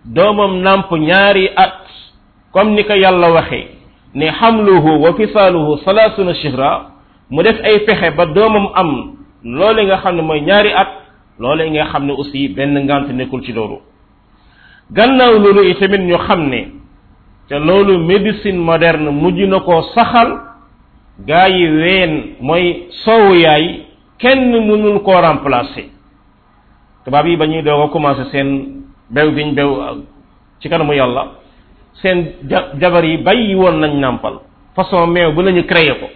doomam 0.05 0.61
nàmp 0.61 0.91
ñaari 0.91 1.47
at 1.55 1.77
comme 2.53 2.71
ni 2.75 2.83
ko 2.83 2.93
yàlla 2.93 3.31
waxee 3.33 3.67
ne 4.13 4.31
xamluhu 4.31 5.01
wa 5.03 5.13
fisaluhu 5.13 5.77
salaasuna 5.83 6.33
chihra 6.35 6.89
mu 7.29 7.43
def 7.43 7.57
ay 7.63 7.79
fexe 7.85 8.09
ba 8.15 8.25
doomam 8.25 8.67
am 8.75 9.13
loole 9.43 9.85
nga 9.85 9.97
xam 9.97 10.15
ne 10.15 10.21
mooy 10.21 10.41
ñaari 10.41 10.71
at 10.73 10.87
loole 11.39 11.69
nga 11.71 11.85
xam 11.85 12.05
ne 12.05 12.11
aussi 12.13 12.47
benn 12.49 12.79
ngant 12.85 13.11
nekkul 13.13 13.41
ci 13.43 13.51
loolu 13.53 13.79
gannaaw 14.91 15.37
loolu 15.39 15.63
itamit 15.67 16.01
ñu 16.01 16.17
xam 16.17 16.39
ne 16.49 16.67
te 17.49 17.55
loolu 17.59 17.99
médecine 17.99 18.57
moderne 18.57 19.09
mujj 19.09 19.39
na 19.49 19.59
koo 19.59 19.81
saxal 19.93 20.39
gaa 21.27 21.47
yi 21.49 21.67
ween 21.81 22.23
mooy 22.39 22.83
soowu 23.03 23.35
yaay 23.35 23.81
kenn 24.17 24.51
mënul 24.67 24.99
koo 25.03 25.19
remplacer 25.21 25.83
tubaab 27.07 27.23
yi 27.23 27.39
ba 27.39 27.47
ñuy 27.47 27.61
doog 27.63 27.87
a 27.87 27.87
commencé 27.87 28.25
seen 28.31 28.83
bew 29.09 29.31
biñ 29.31 29.55
bew 29.55 30.03
ci 30.59 30.67
kanamu 30.67 30.93
yàlla 30.93 31.39
seen 32.03 32.33
jabar 32.81 33.05
yi 33.05 33.17
bàyyi 33.23 33.55
woon 33.55 33.79
nañ 33.79 33.95
nàmpal 33.97 34.41
façon 34.75 35.07
meew 35.09 35.31
bu 35.31 35.41
nañu 35.41 35.63
créé 35.63 35.93
ko 35.99 36.07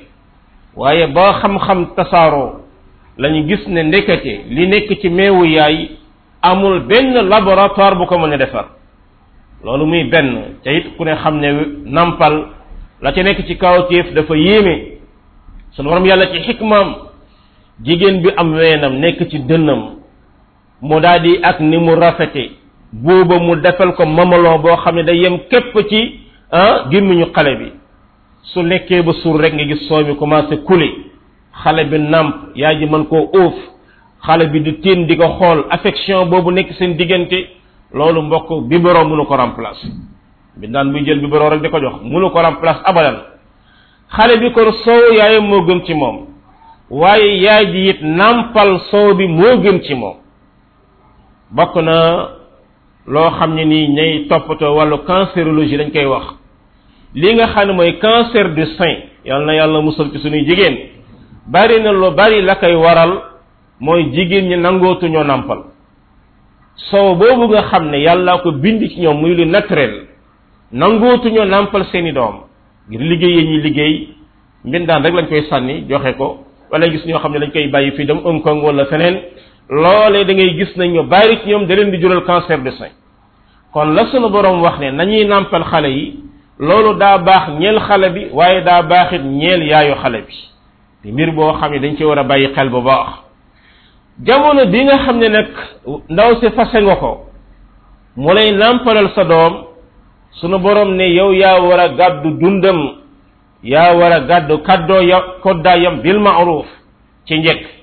waaye 0.75 1.08
ba 1.08 1.39
xam-xam 1.41 1.95
tasaaroo 1.95 2.60
lañu 3.17 3.47
gis 3.47 3.65
ne 3.67 3.84
ndekete 3.84 4.43
li 4.49 4.67
nekk 4.67 4.99
ci 4.99 5.10
meewu 5.10 5.45
yaay 5.45 5.91
amul 6.41 6.80
benn 6.82 7.13
laboratoire 7.30 7.95
bu 7.95 8.06
ko 8.06 8.17
mën 8.19 8.34
a 8.34 8.38
defar 8.38 8.65
loolu 9.63 9.86
muy 9.86 10.04
benn 10.10 10.56
te 10.62 10.75
it 10.75 10.97
ku 10.97 11.06
ne 11.06 11.15
xam 11.15 11.39
ne 11.39 11.65
nàmpal 11.86 12.47
la 13.01 13.13
ca 13.13 13.23
nekk 13.23 13.47
ci 13.47 13.56
kawtéef 13.58 14.12
dafa 14.13 14.36
yéeme 14.36 14.91
sunu 15.71 15.88
borom 15.89 16.06
yàlla 16.06 16.27
ci 16.34 16.39
xikmaam 16.41 16.95
jigéen 17.80 18.19
bi 18.21 18.30
am 18.36 18.54
weenam 18.54 18.95
nekk 18.99 19.30
ci 19.30 19.39
dënnam 19.39 20.00
mu 20.81 20.99
daldi 20.99 21.39
ak 21.45 21.61
ni 21.61 21.77
mu 21.77 21.95
rafeté 21.95 22.57
buuba 22.91 23.39
mu 23.39 23.55
defal 23.61 23.93
ko 23.95 24.05
mamalo 24.05 24.57
bo 24.59 24.75
xam 24.83 24.99
day 25.05 25.17
yem 25.21 25.37
kep 25.49 25.69
ci 25.89 26.19
ah, 26.51 26.89
gimmiñu 26.89 27.29
xalé 27.33 27.55
bi 27.55 27.71
su 28.51 28.63
lekkee 28.63 29.01
ba 29.03 29.13
sur 29.13 29.37
rek 29.39 29.53
nga 29.53 29.63
gis 29.63 29.87
soomi 29.87 30.15
commencé 30.17 30.57
kulé 30.67 30.89
xalé 31.63 31.85
bi 31.85 31.97
namp 31.99 32.35
yaaji 32.55 32.85
man 32.89 33.05
ko 33.05 33.29
ouf 33.33 33.53
xalé 34.27 34.45
bi 34.51 34.59
di 34.61 34.73
tin 34.81 35.05
di 35.07 35.15
ko 35.17 35.27
xol 35.39 35.63
affection 35.69 36.25
bobu 36.29 36.51
nek 36.51 36.73
seen 36.73 36.95
digënté 36.97 37.47
lolu 37.93 38.21
mbokk 38.21 38.67
bi 38.69 38.77
borom 38.79 39.07
mu 39.09 39.25
ko 39.25 39.35
remplace 39.35 39.85
bi 40.57 40.67
dan 40.67 40.91
buy 40.91 41.03
jël 41.05 41.19
bi 41.21 41.27
borom 41.27 41.49
rek 41.49 41.61
diko 41.61 41.79
jox 41.79 42.01
mu 42.03 42.29
ko 42.31 42.39
remplace 42.41 42.79
abadan 42.85 43.17
xalé 44.17 44.37
bi 44.39 44.51
ko 44.51 44.71
soow 44.71 45.13
yaay 45.17 45.39
mo 45.41 45.61
gëm 45.61 45.81
ci 45.85 45.93
mom 45.93 46.17
waye 46.89 47.39
yaaji 47.41 47.85
yit 47.85 48.01
nampal 48.01 48.79
soow 48.89 49.13
bi 49.15 49.27
mo 49.27 49.55
gëm 49.63 49.79
ci 49.81 49.93
mom 49.95 50.20
bokk 51.51 51.75
na 51.83 52.29
loo 53.07 53.29
xam 53.37 53.55
ne 53.55 53.65
ni 53.65 53.87
ñay 53.89 54.25
toppatoo 54.29 54.73
wàllu 54.77 54.97
cancérologie 55.07 55.77
dañ 55.77 55.91
koy 55.91 56.05
wax 56.05 56.25
li 57.13 57.33
nga 57.35 57.47
xam 57.47 57.67
ne 57.67 57.73
mooy 57.73 57.99
cancer 57.99 58.53
du 58.55 58.65
sein 58.77 58.97
yàlla 59.25 59.45
na 59.45 59.53
yàlla 59.55 59.81
musal 59.81 60.09
ci 60.11 60.17
suñuy 60.19 60.45
jigéen 60.47 60.77
bari 61.47 61.81
na 61.81 61.91
lu 61.91 62.09
bari 62.15 62.41
la 62.41 62.55
koy 62.55 62.73
waral 62.75 63.11
mooy 63.81 64.11
jigéen 64.13 64.47
ñi 64.47 64.55
nangootu 64.57 65.07
ñoo 65.07 65.23
nampal 65.25 65.59
so 66.75 67.15
boobu 67.15 67.47
nga 67.49 67.61
xam 67.63 67.89
ne 67.91 67.97
yàlla 67.97 68.37
ko 68.43 68.51
bind 68.51 68.87
ci 68.89 69.01
ñoom 69.01 69.17
muy 69.21 69.35
lu 69.35 69.45
naturel 69.45 70.07
nangootu 70.71 71.29
ñoo 71.29 71.45
nampal 71.45 71.83
seeni 71.91 72.11
doom 72.13 72.35
ngir 72.89 73.01
liggéeyee 73.01 73.43
ñi 73.43 73.61
liggéey 73.61 74.09
mbindaan 74.63 75.03
rek 75.03 75.13
lañ 75.13 75.27
koy 75.27 75.43
sànni 75.49 75.83
joxe 75.89 76.13
ko 76.17 76.37
wala 76.71 76.87
gis 76.89 77.05
ñoo 77.05 77.19
xam 77.19 77.33
ne 77.33 77.39
dañ 77.39 77.51
koy 77.51 77.67
bàyyi 77.67 77.91
fii 77.91 78.05
dem 78.05 78.17
Hong 78.23 78.41
Kong 78.43 78.63
wala 78.63 78.85
feneen 78.85 79.17
loolee 79.79 80.25
dangay 80.27 80.51
gis 80.57 80.71
nañ 80.77 80.89
ñu 80.95 81.03
bari 81.03 81.38
ci 81.41 81.49
ñoom 81.49 81.65
da 81.65 81.75
leen 81.75 81.91
di 81.91 81.97
jural 82.01 82.23
cancer 82.25 82.60
du 82.60 82.71
sein 82.71 82.91
kon 83.73 83.93
la 83.95 84.05
sunu 84.12 84.29
borom 84.29 84.62
wax 84.62 84.79
ne 84.79 84.91
nañuy 84.91 85.25
nàmpal 85.25 85.63
xale 85.63 85.86
yi 85.88 86.15
loolu 86.60 86.93
daa 86.99 87.17
baax 87.17 87.49
ñeel 87.60 87.79
xale 87.79 88.10
bi 88.10 88.27
waaye 88.34 88.62
daa 88.63 88.81
baaxit 88.81 89.21
ñeel 89.23 89.62
yaayu 89.69 89.95
xale 89.95 90.21
bi 90.27 90.34
te 91.01 91.12
mbir 91.13 91.31
boo 91.31 91.53
xam 91.53 91.71
ne 91.71 91.79
dañ 91.79 91.95
ci 91.97 92.03
war 92.03 92.17
a 92.19 92.23
bàyyi 92.23 92.47
xel 92.55 92.69
bu 92.69 92.81
baax 92.81 93.07
jamono 94.27 94.65
bi 94.65 94.84
nga 94.84 94.97
xam 95.05 95.17
ne 95.19 95.27
nag 95.29 95.47
ndaw 96.10 96.36
si 96.41 96.49
fase 96.51 96.81
nga 96.81 96.95
ko 96.97 97.27
mu 98.17 98.34
lay 98.34 98.51
nàmpalal 98.51 99.10
sa 99.15 99.23
doom 99.23 99.53
sunu 100.31 100.57
boroom 100.60 100.95
ne 100.97 101.07
yow 101.15 101.31
yaa 101.31 101.62
war 101.62 101.79
a 101.79 101.88
gàddu 101.89 102.29
dundam 102.31 102.77
yaa 103.63 103.93
war 103.95 104.12
a 104.12 104.19
gàddu 104.19 104.57
kaddoo 104.60 105.01
ya 105.01 105.21
koddaayam 105.43 106.01
bil 106.01 106.19
ma'ruf 106.19 106.65
ci 107.25 107.38
njëkk 107.39 107.80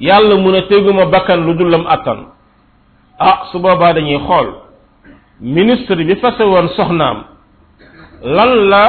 yalla 0.00 0.36
mu 0.36 0.50
ne 0.52 0.62
teguma 0.68 1.06
bakkan 1.12 1.44
lu 1.46 1.54
dul 1.58 1.70
lam 1.70 1.86
ah 1.86 3.46
su 3.52 3.58
baba 3.60 3.92
dañuy 3.94 4.18
xol 4.26 4.48
ministre 5.40 6.02
bi 6.04 6.14
fase 6.16 6.42
won 6.44 6.68
soxnam 6.76 7.24
lan 8.22 8.68
la 8.70 8.84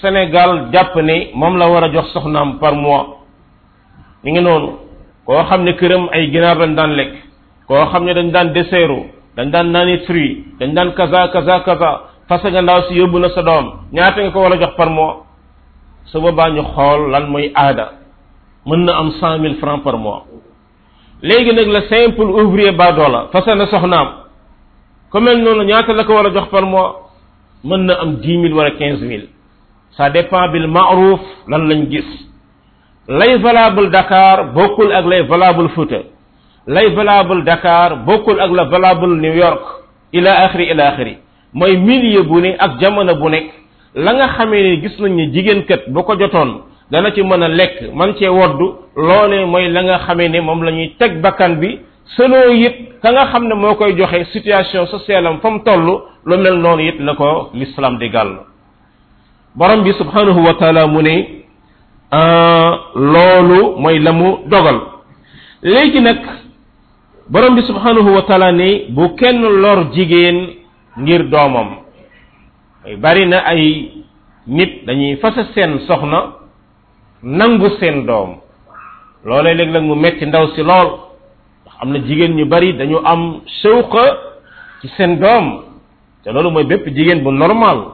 Senegal 0.00 0.70
japp 0.72 0.94
ne 1.02 1.30
mom 1.34 1.56
la 1.56 1.68
war 1.68 1.92
jox 1.92 2.12
soxnam 2.12 2.58
par 2.58 2.74
mois 2.74 3.16
mi 4.22 4.30
ngi 4.32 4.40
non 4.40 4.76
ko 5.26 5.34
xamne 5.48 5.72
kërëm 5.76 6.06
ay 6.12 6.30
ginaar 6.30 6.56
lañ 6.58 6.74
dan 6.74 6.90
lek 6.96 7.08
ko 7.66 7.74
xamne 7.90 8.14
dañ 8.14 8.30
dan 8.30 8.52
deseeru 8.54 9.04
dañ 9.36 9.50
dan 9.50 9.72
nani 9.72 9.98
fruit 10.06 10.44
dañ 10.60 10.74
dan 10.74 10.92
kaza 10.94 11.28
kaza 11.32 11.58
kaza 11.66 11.90
fase 12.28 12.48
nga 12.50 12.62
ndaw 12.62 12.82
si 12.88 12.94
yobuna 12.96 13.28
sa 13.30 13.42
dom 13.42 13.74
ñaata 13.92 14.22
nga 14.22 14.30
ko 14.30 14.38
wara 14.42 14.56
jox 14.60 14.74
par 14.76 14.90
mois 14.90 15.16
su 16.04 16.20
baba 16.20 16.50
ñu 16.50 16.62
xol 16.62 17.10
lan 17.10 17.26
moy 17.28 17.50
aada 17.54 17.99
mën 18.66 18.84
na 18.84 18.96
am 18.98 19.10
cent 19.20 19.38
mille 19.38 19.56
francs 19.58 19.82
par 19.82 19.96
mois 19.98 20.24
léegi 21.22 21.52
nag 21.54 21.66
la 21.68 21.80
simple 21.88 22.20
ouvrier 22.24 22.72
ba 22.72 22.92
badoola 22.92 23.28
fasa 23.32 23.54
na 23.54 23.66
soxnaam 23.66 24.08
ku 25.10 25.18
mel 25.20 25.36
noonu 25.42 25.62
ñaata 25.64 25.92
la 25.94 26.04
ko 26.04 26.12
war 26.14 26.26
a 26.26 26.30
jox 26.32 26.48
par 26.50 26.64
mois 26.66 26.96
mën 27.64 27.78
na 27.80 27.94
am 28.02 28.16
dix 28.20 28.36
mille 28.38 28.52
wala 28.54 28.70
quinze 28.72 29.00
mille 29.02 29.28
ça 29.96 30.10
dépend 30.10 30.48
bil 30.52 30.66
maaruf 30.66 31.20
lan 31.48 31.62
lañ 31.68 31.88
gis 31.90 32.04
lay 33.08 33.36
valable 33.38 33.88
dakar 33.90 34.52
bokkul 34.54 34.92
ak 34.92 35.04
lay 35.06 35.22
valable 35.22 35.68
fouta 35.70 36.02
lay 36.66 36.88
valable 36.94 37.42
dakar 37.44 37.96
bokkul 38.06 38.38
ak 38.40 38.50
la 38.50 38.64
valable 38.64 39.14
new 39.20 39.34
york 39.34 39.62
ila 40.12 40.32
axiri 40.44 40.70
ila 40.72 40.84
axiri 40.88 41.16
mooy 41.54 41.76
milieu 41.78 42.22
bu 42.24 42.40
ne 42.42 42.56
ak 42.58 42.78
jamono 42.80 43.14
bu 43.14 43.28
nekk 43.30 43.46
la 43.94 44.12
nga 44.14 44.28
xamee 44.28 44.62
ne 44.62 44.80
gis 44.82 44.98
nañ 44.98 45.12
ne 45.14 45.32
jigéen 45.32 45.64
kat 45.64 45.88
bu 45.88 46.02
ko 46.02 46.14
jotoon 46.18 46.69
dana 46.90 47.10
ci 47.14 47.22
mën 47.22 47.42
a 47.42 47.48
lekk 47.48 47.76
man 47.94 48.12
cee 48.18 48.28
woddu 48.28 48.66
loolee 48.96 49.44
mooy 49.46 49.68
la 49.68 49.82
nga 49.82 49.98
xamee 49.98 50.28
ne 50.28 50.40
moom 50.40 50.62
la 50.62 50.70
ñuy 50.72 50.88
teg 50.98 51.20
bi 51.60 51.78
selon 52.16 52.52
it 52.66 52.76
ka 53.02 53.12
nga 53.12 53.26
xam 53.30 53.44
ne 53.46 53.54
moo 53.54 53.74
koy 53.74 53.94
joxe 53.96 54.24
situation 54.32 54.86
socialam 54.86 55.34
am 55.34 55.40
fa 55.40 55.50
mu 55.50 55.60
toll 55.64 55.80
lu 56.26 56.34
mel 56.38 56.54
noonu 56.58 56.82
it 56.88 57.00
la 57.00 57.14
ko 57.14 57.50
l'islam 57.54 57.98
di 57.98 58.08
gàll 58.10 58.32
borom 59.54 59.82
bi 59.82 59.92
subhanahu 59.92 60.40
wa 60.46 60.54
taala 60.54 60.86
mu 60.86 61.02
ne 61.02 61.44
ah, 62.10 62.90
loolu 62.94 63.76
mooy 63.78 63.98
la 64.00 64.12
dogal 64.48 64.80
léegi 65.62 66.00
nag 66.00 66.18
borom 67.30 67.54
bi 67.54 67.62
subhanahu 67.62 68.14
wa 68.16 68.22
taala 68.22 68.50
ne 68.52 68.86
bu 68.88 69.14
kenn 69.16 69.40
lor 69.62 69.92
jigéen 69.94 70.46
ngir 70.98 71.22
doomam 71.30 71.68
bari 72.98 73.26
na 73.26 73.38
ay 73.46 73.90
nit 74.46 74.84
dañuy 74.86 75.16
sohna. 75.20 75.44
seen 75.54 75.78
soxna 75.86 76.39
nangu 77.22 77.68
seen 77.80 78.06
doom 78.06 78.36
loolee 79.24 79.54
léeg-léeg 79.54 79.84
mu 79.84 79.94
metti 79.94 80.26
ndaw 80.26 80.46
si 80.54 80.62
lool 80.62 80.90
am 81.80 81.92
na 81.92 81.98
jigéen 82.06 82.34
ñu 82.36 82.46
bari 82.46 82.72
dañu 82.74 82.96
am 83.04 83.40
sewqa 83.62 84.16
ci 84.80 84.88
seen 84.96 85.18
doom 85.20 85.62
te 86.24 86.32
loolu 86.32 86.50
mooy 86.50 86.64
bépp 86.64 86.86
jigéen 86.88 87.22
bu 87.22 87.30
normal 87.32 87.84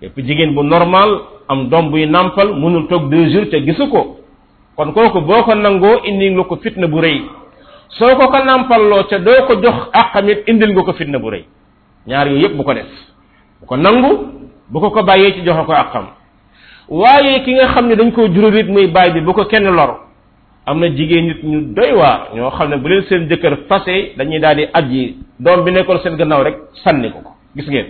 bépp 0.00 0.18
jigéen 0.18 0.54
bu 0.54 0.62
normal 0.62 1.20
am 1.48 1.68
doom 1.68 1.90
buy 1.90 2.06
nampal, 2.06 2.52
mënul 2.54 2.86
toog 2.88 3.08
deux 3.10 3.30
jours 3.30 3.50
te 3.50 3.60
gisu 3.64 3.88
ko 3.90 4.16
kon 4.76 4.92
kooku 4.92 5.20
boo 5.20 5.42
ko 5.44 5.54
nangoo 5.54 6.00
indi 6.04 6.30
nga 6.30 6.44
ko 6.44 6.56
fitna 6.62 6.86
bu 6.86 6.98
rëy 7.00 7.22
soo 7.88 8.16
ko 8.16 8.28
ko 8.30 8.44
nàmpalloo 8.44 9.02
te 9.04 9.18
doo 9.20 9.46
ko 9.46 9.54
jox 9.62 9.76
àqamit 9.92 10.42
indil 10.48 10.72
nga 10.74 10.82
ko 10.82 10.92
fitna 10.92 11.18
bu 11.18 11.30
rëy 11.30 11.44
ñaar 12.06 12.26
yooyu 12.26 12.42
yépp 12.42 12.56
bu 12.56 12.64
ko 12.64 12.74
def 12.74 12.86
bu 13.60 13.66
ko 13.66 13.76
nangu 13.76 14.10
bu 14.70 14.80
ko 14.80 14.90
ko 14.90 15.02
bàyyee 15.02 15.32
ci 15.34 15.42
joxe 15.44 15.64
ko 15.66 15.72
waaye 16.90 17.40
ki 17.44 17.54
nga 17.54 17.68
xam 17.72 17.86
ne 17.88 17.94
dañ 17.96 18.10
koo 18.10 18.26
jural 18.34 18.54
it 18.56 18.68
muy 18.68 18.86
baay 18.88 19.10
bi 19.12 19.20
bu 19.20 19.32
ko 19.32 19.44
kenn 19.44 19.64
lor 19.70 20.02
am 20.66 20.80
na 20.80 20.88
jigéen 20.88 21.26
nit 21.26 21.42
ñu 21.42 21.60
doy 21.74 21.92
waa 21.94 22.28
ñoo 22.34 22.50
xam 22.50 22.68
ne 22.70 22.76
bu 22.76 22.88
leen 22.88 23.04
seen 23.08 23.28
jëkkër 23.28 23.56
fase 23.68 24.12
dañuy 24.16 24.40
daal 24.40 24.56
di 24.56 24.64
aji 24.74 25.14
doom 25.38 25.64
bi 25.64 25.70
nekkoon 25.70 25.98
seen 26.00 26.16
gannaaw 26.16 26.42
rek 26.42 26.56
sànni 26.84 27.10
ko 27.12 27.18
ko 27.22 27.30
gis 27.56 27.68
ngeen 27.68 27.86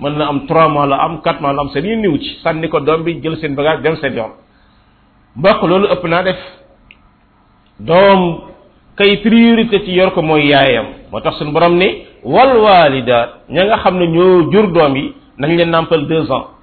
mën 0.00 0.16
na 0.18 0.26
am 0.28 0.46
3 0.46 0.68
mois 0.68 0.86
la 0.86 0.96
am 0.96 1.20
4 1.22 1.40
mois 1.40 1.52
la 1.52 1.60
am 1.62 1.68
seen 1.70 1.84
yi 1.84 1.96
niw 1.96 2.16
ci 2.18 2.38
sànni 2.42 2.68
ko 2.68 2.80
doom 2.80 3.02
bi 3.02 3.20
jël 3.20 3.36
seen 3.38 3.54
bagage 3.54 3.82
dem 3.82 3.96
seen 3.96 4.14
yoon 4.16 4.30
mbokk 5.36 5.62
loolu 5.62 5.86
ëpp 5.90 6.04
naa 6.06 6.22
def 6.22 6.38
doom 7.80 8.40
kay 8.94 9.16
priorité 9.16 9.80
ci 9.80 9.92
yor 9.92 10.12
ko 10.14 10.22
mooy 10.22 10.46
yaayam 10.50 10.86
moo 11.10 11.20
tax 11.20 11.34
suñu 11.38 11.50
borom 11.52 11.74
ni 11.76 12.04
wal 12.22 12.56
walida 12.58 13.28
ña 13.48 13.64
nga 13.66 13.78
xam 13.78 13.98
ne 13.98 14.06
ñoo 14.06 14.50
jur 14.52 14.70
doom 14.72 14.96
yi 14.96 15.12
nañ 15.38 15.56
leen 15.56 15.70
nàmpal 15.70 16.06
2 16.06 16.30
ans 16.32 16.55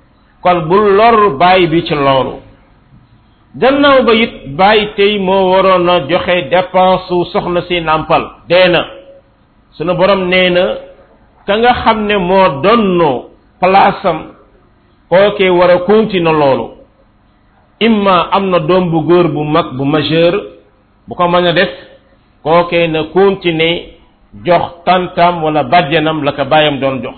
kol 0.44 0.58
bu 0.70 0.78
lor 1.00 1.18
bay 1.42 1.60
bi 1.72 1.80
ci 1.88 1.96
loolu 2.08 2.36
gannaaw 3.62 3.98
ba 4.08 4.14
yit 4.14 4.34
bay 4.60 4.80
tey 4.98 5.18
mo 5.28 5.36
waroon 5.52 5.88
a 5.90 5.96
joxe 6.10 6.36
dépense 6.52 7.08
soxna 7.32 7.62
si 7.68 7.80
nampal 7.82 8.24
dee 8.50 8.68
na 8.70 9.94
borom 10.00 10.22
nee 10.32 10.50
na 10.50 10.66
ka 11.48 11.54
nga 11.58 12.44
donno 12.64 13.12
ko 15.10 15.18
ke 15.38 15.46
wara 15.60 15.78
kunti 15.88 16.20
na 16.22 16.32
loolu 16.32 16.66
imma 17.80 18.16
am 18.36 18.46
na 18.50 18.60
doom 18.60 18.92
bu 18.92 19.00
góor 19.08 19.28
bu 19.34 19.42
mak 19.44 19.68
bu 19.78 19.84
majeur 19.94 20.34
bu 21.08 21.14
ko 21.16 21.24
mën 21.30 21.46
a 21.48 21.54
ko 22.44 22.68
ke 22.70 22.80
na 22.88 23.02
ne 23.60 23.70
jox 24.46 24.64
tantam 24.86 25.44
wala 25.44 25.64
badjanam 25.64 26.24
laka 26.24 26.44
bayam 26.52 26.80
don 26.82 26.96
doon 27.04 27.04
jox 27.04 27.18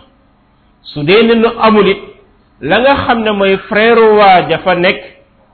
su 0.90 1.04
dee 1.04 1.24
nu 1.24 1.50
la 2.62 2.80
nga 2.80 2.96
xam 3.06 3.20
ne 3.24 3.32
mooy 3.32 3.58
frère 3.70 4.00
waa 4.18 4.42
ja 4.50 4.60
fa 4.60 4.76
nekk 4.76 4.98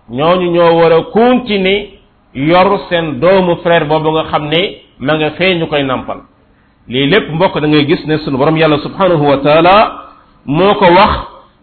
ñooñu 0.09 0.49
ñoo 0.51 0.77
war 0.79 0.91
a 0.93 1.01
continuer 1.03 1.87
yor 2.33 2.79
seen 2.89 3.19
doomu 3.19 3.55
frère 3.63 3.85
boobu 3.85 4.11
nga 4.11 4.23
xam 4.25 4.47
ne 4.49 4.77
ma 4.99 5.13
nga 5.17 5.31
fee 5.31 5.55
ñu 5.55 5.67
koy 5.67 5.83
nàmpal 5.83 6.19
lii 6.87 7.07
lépp 7.09 7.31
mbokk 7.33 7.59
da 7.59 7.67
gis 7.83 8.05
ne 8.05 8.17
sunu 8.19 8.37
borom 8.37 8.57
yàlla 8.57 8.77
subhanahu 8.79 9.25
wa 9.27 9.37
taala 9.37 10.05
moo 10.45 10.73
ko 10.75 10.85
wax 10.85 11.13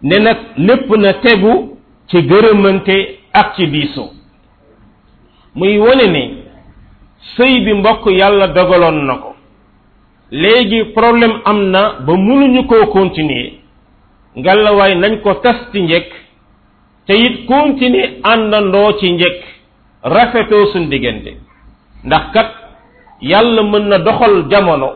ne 0.02 0.16
nag 0.18 0.36
lépp 0.56 0.88
na 0.96 1.12
tegu 1.14 1.76
ci 2.10 2.22
gërëmante 2.22 3.18
ak 3.32 3.54
ci 3.56 3.66
diisoo 3.68 4.10
muy 5.54 5.78
wone 5.78 6.06
ne 6.06 6.34
sëy 7.36 7.60
bi 7.64 7.72
mbokk 7.74 8.06
yàlla 8.10 8.46
dogaloon 8.48 9.06
na 9.06 9.14
ko 9.14 9.34
léegi 10.30 10.84
problème 10.94 11.40
am 11.44 11.70
na 11.70 11.92
ba 12.06 12.12
mu 12.16 12.44
ñu 12.52 12.66
koo 12.66 12.86
continuer 12.86 13.52
ngalawaay 14.38 14.94
nañ 15.02 15.12
ko 15.24 15.32
tas 15.42 15.58
ci 15.74 15.80
njëkk 15.86 16.10
te 17.06 17.14
it 17.26 17.34
continuer 17.50 18.10
àndandoo 18.22 18.98
ci 18.98 19.10
njëkk 19.12 19.40
rafetoo 20.14 20.64
suñ 20.72 20.84
diggante 20.92 21.32
ndax 22.04 22.24
kat 22.34 22.50
yàlla 23.20 23.62
mën 23.62 23.84
na 23.90 23.98
doxal 24.06 24.34
jamono 24.50 24.90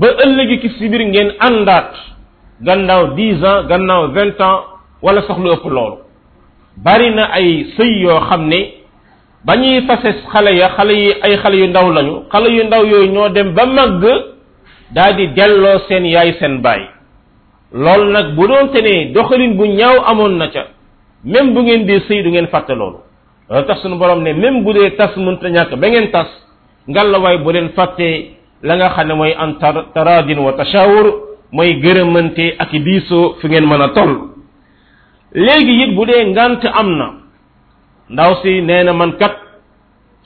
ba 0.00 0.06
ëllëgi 0.24 0.56
ki 0.62 0.68
si 0.78 0.86
ngeen 0.88 1.30
àndaat 1.46 1.92
gannaaw 2.66 3.04
dix 3.18 3.42
ans 3.42 3.66
gannaaw 3.70 4.04
vingt 4.14 4.38
ans 4.40 4.64
wala 5.02 5.20
sax 5.26 5.38
lu 5.38 5.50
ëpp 5.52 5.66
loolu 5.76 5.98
bari 6.84 7.10
na 7.14 7.24
ay 7.38 7.66
sëy 7.76 8.02
yoo 8.06 8.20
xam 8.30 8.46
ne 8.48 8.60
ba 9.46 9.56
ñuy 9.58 9.80
fase 9.88 10.12
xale 10.32 10.54
ya 10.56 10.68
xale 10.78 10.94
yi 10.94 11.10
ay 11.22 11.36
xale 11.42 11.56
yu 11.58 11.66
ndaw 11.66 11.90
lañu 11.90 12.22
xale 12.32 12.48
yu 12.56 12.64
ndaw 12.64 12.82
yooyu 12.86 13.10
ñoo 13.12 13.28
dem 13.28 13.50
ba 13.54 13.66
màgg 13.66 14.02
daal 14.94 15.16
di 15.16 15.26
delloo 15.34 15.78
seen 15.90 16.04
yaay 16.06 16.32
seen 16.38 16.62
baay 16.62 16.93
Lol 17.74 18.12
nak 18.14 18.26
bu 18.38 18.46
doonte 18.48 18.78
tene 18.78 18.94
doxalin 19.16 19.52
bu 19.58 19.64
ñaaw 19.78 19.96
amon 20.10 20.32
na 20.40 20.46
ca 20.54 20.62
même 21.24 21.54
bu 21.54 21.60
ngeen 21.62 21.82
di 21.86 21.96
sëy 22.06 22.22
du 22.22 22.30
ngeen 22.30 22.48
tax 23.64 23.80
sunu 23.82 23.98
borom 23.98 24.22
ne 24.22 24.32
même 24.32 24.62
bu 24.62 24.72
de 24.72 24.88
tas 24.96 25.08
ta 25.42 25.48
ñak 25.50 25.74
ba 25.80 25.88
ngeen 25.88 26.08
tas 26.12 26.28
way 27.24 27.38
bu 27.38 27.50
len 27.52 27.68
fatte 27.76 28.30
la 28.62 28.76
nga 28.76 28.88
xam 28.94 29.16
moy 29.16 29.34
taradin 29.94 30.38
wa 30.38 30.52
tashawur 30.52 31.06
moy 31.50 31.80
geureumante 31.82 32.54
ak 32.58 32.70
diisoo 32.70 33.34
fi 33.40 33.48
ngeen 33.48 33.66
mën 33.66 33.80
a 33.80 33.88
toll 33.88 34.18
léegi 35.32 35.72
it 35.82 35.96
bu 35.96 36.06
de 36.06 36.24
ngant 36.30 36.64
amna 36.80 37.08
ndaw 38.08 38.36
si 38.42 38.60
neena 38.62 38.92
man 38.92 39.16
kat 39.18 39.34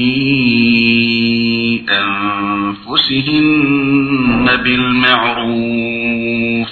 أنفسهن 1.88 4.57
بالمعروف 4.62 6.68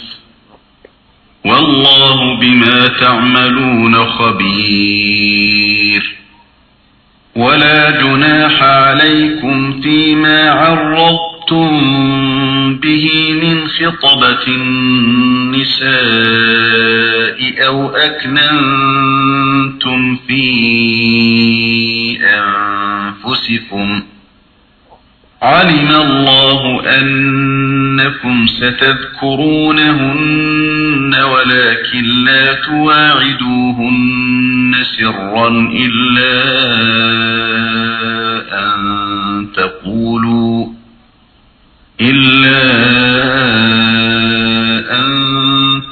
والله 1.44 2.40
بما 2.40 2.86
تعملون 3.00 3.94
خبير 4.04 6.12
ولا 7.36 8.02
جناح 8.02 8.62
عليكم 8.62 9.80
فيما 9.80 10.50
عرضتم 10.50 11.29
خطبتم 11.50 12.80
به 12.82 13.00
من 13.42 13.66
خطبة 13.68 14.46
النساء 14.48 17.38
أو 17.66 17.88
أكننتم 17.90 20.16
في 20.28 20.44
أنفسكم 22.20 24.02
علم 25.42 25.90
الله 26.00 26.60
أنكم 27.00 28.36
ستذكرونهن 28.46 31.12
ولكن 31.22 32.04
لا 32.24 32.54
تواعدوهن 32.54 34.74
سرا 34.98 35.48
إلا 35.74 36.42
أن 38.52 38.76
تقولوا 39.56 40.79
إلا 42.00 42.60
أن 44.98 45.10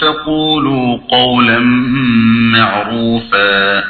تقولوا 0.01 0.99
قولا 1.11 1.59
معروفا 2.53 3.85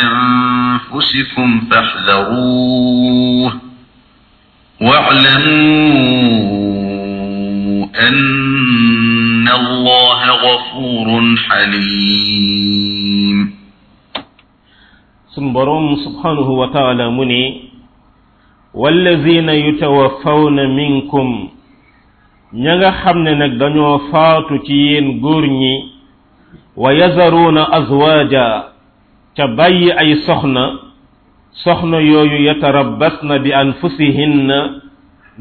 أنفسكم 0.02 1.60
فاحذروه 1.70 3.63
واعلموا 4.82 6.34
أن 8.08 9.48
الله 9.48 10.20
غفور 10.46 11.08
حليم 11.48 13.38
سنبرم 15.36 15.96
سبحانه 15.96 16.49
وتعالى 16.51 17.11
مني 17.11 17.61
والذين 18.74 19.49
يتوفون 19.49 20.59
منكم 20.76 21.28
ña 22.55 22.74
nga 22.78 22.90
xam 23.03 23.18
ne 23.26 23.34
nag 23.34 23.57
dañoo 23.59 23.99
faatu 24.14 24.55
ci 24.66 24.74
yéen 24.86 25.18
góor 25.20 25.42
ñi 25.61 25.74
wa 26.82 26.90
yazaruuna 27.01 27.62
azwaaja 27.78 28.46
ca 29.36 29.44
bàyyi 29.59 29.90
ay 29.90 30.11
soxna 30.26 30.84
soxna 31.62 32.00
yooyu 32.00 32.38
yatarabbasna 32.50 33.36
bi 33.44 33.50
anfusihin 33.62 34.34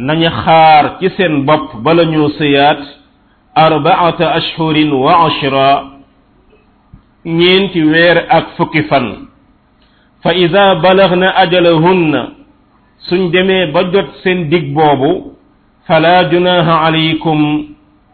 nañu 0.06 0.30
xaar 0.44 0.86
ci 1.00 1.08
seen 1.18 1.34
bopp 1.48 1.74
bala 1.84 2.04
ñoo 2.12 2.30
sëyaat 2.38 2.82
arbaata 3.66 4.26
ashhurin 4.40 4.92
wa 5.04 5.14
ashra 5.28 5.70
ñeenti 7.38 7.82
weer 7.92 8.18
ak 8.38 8.46
fukki 8.58 8.82
fan 8.90 9.06
fa 10.24 10.34
ida 10.34 10.76
balagna 10.84 11.28
ajalahunna 11.44 12.22
suñ 13.08 13.32
demee 13.34 13.72
ba 13.74 13.82
jot 13.94 14.10
seen 14.24 14.50
dig 14.52 14.74
boobu 14.76 15.12
fala 15.88 16.30
junaha 16.32 16.76
alaykum 16.88 17.42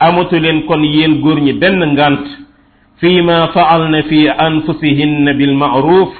amatu 0.07 0.39
leen 0.39 0.63
kon 0.67 0.81
yéen 0.83 1.21
góor 1.21 1.39
ñi 1.41 1.53
benn 1.53 1.79
ngant 1.93 2.25
fii 2.99 3.21
ma 3.21 3.47
faalna 3.55 4.01
fi 4.09 4.27
anfusihinna 4.47 5.31
bilmaaruf 5.33 6.11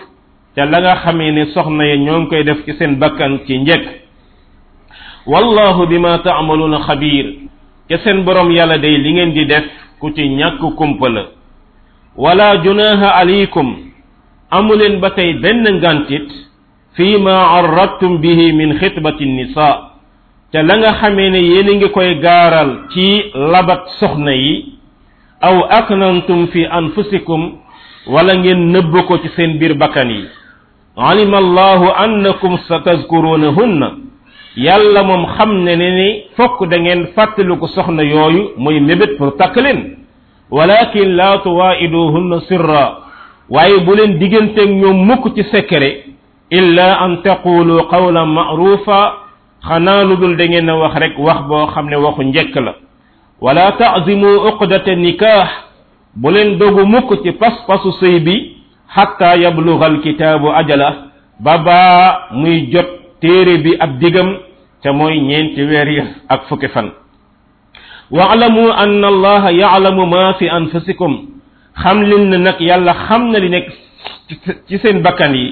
ca 0.59 0.65
la 0.67 0.81
nga 0.83 0.95
xamee 1.07 1.31
ne 1.31 1.43
soxna 1.55 1.83
ya 1.89 1.95
ñoo 2.03 2.19
ngi 2.19 2.27
koy 2.29 2.43
def 2.43 2.59
ci 2.65 2.71
seen 2.77 2.93
bakkan 3.01 3.33
ci 3.47 3.53
njëkk 3.63 3.85
wallahu 5.33 5.81
bima 5.91 6.19
ta'maluna 6.27 6.79
khabir 6.87 7.25
ke 7.87 7.95
seen 8.03 8.25
borom 8.25 8.51
yàlla 8.51 8.77
day 8.77 8.95
li 9.03 9.11
ngeen 9.13 9.31
di 9.31 9.45
def 9.45 9.63
ku 9.99 10.11
ci 10.15 10.23
ñàkk 10.39 10.59
kumpal 10.79 11.15
wala 12.23 12.47
junaha 12.63 13.07
alaykum 13.21 13.69
amulen 14.51 14.99
batay 14.99 15.31
tey 15.31 15.39
benn 15.41 15.63
ngantit 15.79 16.27
fi 16.95 17.17
ma 17.17 17.37
arattum 17.59 18.19
bihi 18.21 18.51
min 18.51 18.75
khitbati 18.79 19.25
nisa 19.25 19.69
ca 20.51 20.59
la 20.61 20.75
nga 20.75 20.91
xamee 20.99 21.29
ne 21.29 21.39
yéen 21.39 21.69
ngi 21.77 21.89
koy 21.89 22.19
gaaral 22.19 22.69
ci 22.91 23.31
labat 23.53 23.81
soxna 23.99 24.33
yi 24.35 24.53
aw 25.41 25.57
aknantum 25.79 26.47
fi 26.51 26.67
anfusikum 26.67 27.41
wala 28.11 28.33
ngeen 28.35 28.71
nëbb 28.73 28.95
ko 29.07 29.17
ci 29.23 29.29
seen 29.37 29.55
biir 29.59 29.73
bakkan 29.79 30.11
yi 30.11 30.23
alim 30.99 31.31
allahu 31.33 31.85
annakum 31.97 32.59
satazkurunahunna 32.67 33.91
yàlla 34.59 35.03
moom 35.07 35.23
xam 35.35 35.63
ne 35.65 35.73
ne 35.79 35.89
ni 35.95 36.09
fokk 36.37 36.67
da 36.71 36.77
ngeen 36.79 37.05
fàttaliku 37.15 37.67
soxna 37.67 38.03
yooyu 38.03 38.51
muy 38.57 38.79
mébét 38.79 39.15
pour 39.17 39.31
takk 39.39 39.55
leen 39.55 39.97
walakin 40.51 41.07
la 41.15 41.37
tuwaiduhunna 41.39 42.39
sirra 42.51 42.85
waaye 43.49 43.77
bu 43.79 43.95
leen 43.95 44.19
digganteeg 44.19 44.69
ñoom 44.75 45.05
mukk 45.07 45.33
ci 45.35 45.43
secret 45.51 46.03
illa 46.51 46.97
an 47.03 47.21
taqulu 47.23 47.87
qawlan 47.89 48.27
ma'rufa 48.33 49.01
xanaa 49.67 50.03
lu 50.03 50.15
dul 50.17 50.35
da 50.37 50.45
ngeen 50.47 50.69
wax 50.69 50.95
rek 50.99 51.15
wax 51.17 51.39
boo 51.47 51.65
xam 51.67 51.87
ne 51.89 51.95
waxu 51.95 52.23
njëkk 52.25 52.55
la 52.55 52.73
wala 53.41 53.71
ta'zimu 53.71 54.29
uqdata 54.49 54.95
nikah 54.95 55.47
bu 56.15 56.27
leen 56.31 56.57
dogu 56.59 56.83
mukk 56.85 57.23
ci 57.23 57.31
pas-pasu 57.31 57.91
sëy 58.01 58.19
bi 58.19 58.58
hatta 58.89 59.37
yablugha 59.37 59.85
alkitabu 59.93 60.49
ajala 60.53 61.13
ba 61.39 61.55
ba 61.61 61.81
muy 62.33 62.67
jot 62.73 62.89
téere 63.21 63.61
bi 63.61 63.77
ab 63.79 63.97
digam 64.01 64.33
te 64.81 64.89
mooy 64.91 65.21
ñeenti 65.21 65.61
weer 65.69 65.87
ya 65.89 66.03
ak 66.27 66.47
fukki 66.49 66.67
fan 66.73 66.91
wa'lamu 68.11 68.65
anna 68.83 69.07
allah 69.07 69.43
ya'lamu 69.53 70.05
ma 70.09 70.33
fi 70.41 70.49
anfusikum 70.49 71.13
xam 71.81 72.01
leen 72.09 72.29
ne 72.33 72.37
nag 72.37 72.57
yàlla 72.59 72.93
xam 73.07 73.29
na 73.31 73.37
li 73.39 73.49
nekk 73.49 73.67
ci 74.67 74.77
seen 74.81 75.01
bakkan 75.05 75.33
yi 75.37 75.47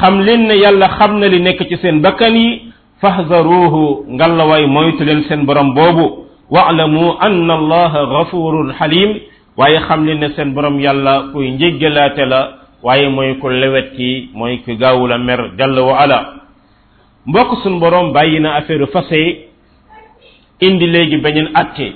xam 0.00 0.20
leen 0.20 0.46
ne 0.50 0.54
yàlla 0.58 0.88
xam 0.98 1.20
na 1.22 1.26
li 1.30 1.38
nekk 1.38 1.62
ci 1.70 1.76
seen 1.78 2.02
bakkan 2.02 2.34
yi 2.34 2.72
fahzaruhu 3.00 4.08
ngalla 4.10 4.44
way 4.50 4.66
moytu 4.66 5.04
leen 5.06 5.22
seen 5.30 5.46
borom 5.46 5.70
boobu 5.74 6.26
wa'lamu 6.50 7.14
anna 7.22 7.54
allah 7.54 7.92
ghafurun 8.10 8.74
halim 8.74 9.10
waaye 9.56 9.78
xam 9.88 10.04
leen 10.06 10.18
ne 10.20 10.28
seen 10.36 10.52
boroom 10.54 10.80
yàlla 10.80 11.30
kuy 11.32 11.50
njéggalaate 11.52 12.24
la 12.32 12.40
waaye 12.82 13.08
mooy 13.08 13.34
ku 13.40 13.48
lewet 13.48 13.92
ki 13.96 14.30
mooy 14.34 14.56
ku 14.64 14.76
gaawul 14.76 15.12
a 15.12 15.18
mer 15.18 15.50
jàll 15.58 15.78
wa 15.78 15.98
ala 15.98 16.18
mbokk 17.26 17.50
suñ 17.62 17.78
borom 17.80 18.12
bàyyi 18.12 18.40
na 18.40 18.54
affaire 18.54 18.86
fase 18.86 19.20
indi 20.60 20.86
léegi 20.86 21.16
beneen 21.16 21.48
atte 21.54 21.86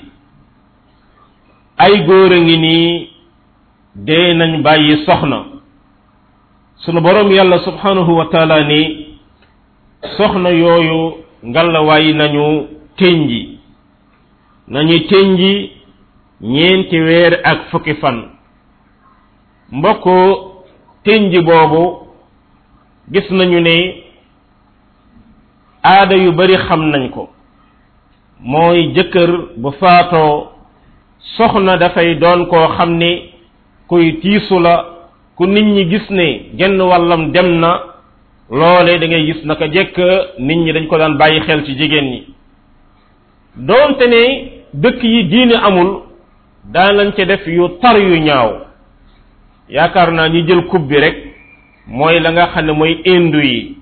ay 1.76 2.04
góor 2.06 2.32
a 2.32 2.38
ngi 2.40 2.56
nii 2.56 3.08
dee 3.94 4.34
nañu 4.34 4.62
bàyyi 4.62 5.04
soxna 5.06 5.38
sunu 6.76 7.00
borom 7.00 7.30
yàlla 7.30 7.58
subhanahu 7.58 8.12
wa 8.18 8.26
taala 8.32 8.56
soxna 10.16 10.48
yooyu 10.50 11.14
ngalawaay 11.44 12.12
nañu 12.14 12.46
tënji 12.96 13.42
nañu 14.68 14.98
tënji 15.10 15.79
ñeenti 16.40 16.98
weer 17.00 17.40
ak 17.44 17.68
fukki 17.70 17.94
fan 18.00 18.30
mbokku 19.70 20.12
tënj 21.04 21.40
boobu 21.40 22.08
gis 23.12 23.30
nañu 23.30 23.60
ni 23.60 23.94
aada 25.84 26.16
yu 26.16 26.32
bari 26.32 26.56
xam 26.68 26.90
nañ 26.90 27.10
ko 27.10 27.28
mooy 28.42 28.92
jëkkër 28.94 29.30
bu 29.56 29.70
faatoo 29.72 30.48
soxna 31.36 31.76
dafay 31.76 32.14
doon 32.18 32.46
koo 32.46 32.68
xam 32.76 32.96
ni 32.96 33.32
kuy 33.86 34.12
tiisu 34.20 34.58
la 34.60 34.84
ku 35.36 35.46
nit 35.46 35.64
ñi 35.64 35.90
gis 35.90 36.08
ne 36.10 36.50
genn 36.56 36.80
wàllam 36.80 37.32
dem 37.32 37.60
na 37.60 37.82
loole 38.48 38.98
dangay 38.98 39.26
gis 39.26 39.44
naka 39.44 39.68
jekk 39.70 39.96
nit 40.38 40.56
ñi 40.56 40.72
dañ 40.72 40.86
ko 40.88 40.96
daan 40.98 41.18
bàyyi 41.18 41.40
xel 41.40 41.64
ci 41.66 41.76
jigéen 41.76 42.04
ñi 42.10 42.24
doonte 43.56 44.06
ne 44.08 44.22
dëkk 44.72 45.02
yi 45.02 45.24
diine 45.24 45.54
amul 45.62 46.09
Dalam 46.64 46.96
lañ 46.96 47.12
ci 47.16 47.24
def 47.24 47.46
yu 47.46 47.78
tar 47.80 47.96
yu 47.96 48.20
ñaaw 48.20 48.66
yaakaar 49.68 50.10
naa 50.12 50.28
ñi 50.28 50.46
jël 50.46 50.66
coupe 50.66 50.88
bi 50.88 50.96
rek 50.98 51.16
mooy 51.86 52.20
la 52.20 52.30
nga 52.32 52.46
xam 52.52 52.66
ne 52.66 52.72
mooy 52.72 53.00
indu 53.04 53.38
yi 53.40 53.76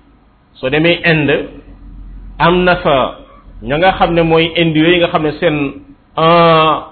soo 0.55 0.69
demee 0.71 1.01
inde 1.05 1.49
am 2.39 2.63
na 2.65 2.77
fa 2.77 3.17
ña 3.63 3.77
nga 3.79 3.93
xam 3.99 4.13
ne 4.15 4.23
mooy 4.23 4.53
indu 4.55 4.81
yooyu 4.81 4.99
nga 4.99 5.09
xam 5.09 5.23
ne 5.23 5.33
seen 5.41 5.57
ah, 6.15 6.89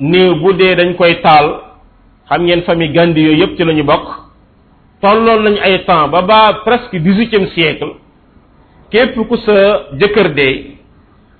néew 0.00 0.34
bu 0.40 0.52
dee 0.54 0.74
dañ 0.74 0.96
koy 0.96 1.22
taal 1.22 1.46
xam 2.28 2.42
ngeen 2.44 2.62
fami 2.62 2.88
gandi 2.88 3.20
yooyu 3.22 3.40
yëpp 3.42 3.56
ci 3.56 3.64
la 3.64 3.72
ñu 3.72 3.84
bokk 3.84 4.06
tolloon 5.00 5.56
ay 5.62 5.84
temps 5.84 6.08
ba 6.10 6.22
ba 6.22 6.60
presque 6.64 6.96
dix-huitième 6.98 7.46
siècle 7.54 7.94
képp 8.90 9.14
ku 9.16 9.36
sa 9.36 9.84
jëkkër 10.00 10.34
dee 10.34 10.76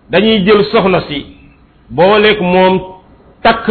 dañuy 0.08 0.44
jël 0.46 0.64
soxna 0.70 1.00
si 1.08 1.24
booleeg 1.90 2.40
moom 2.40 2.91
Tak 3.42 3.66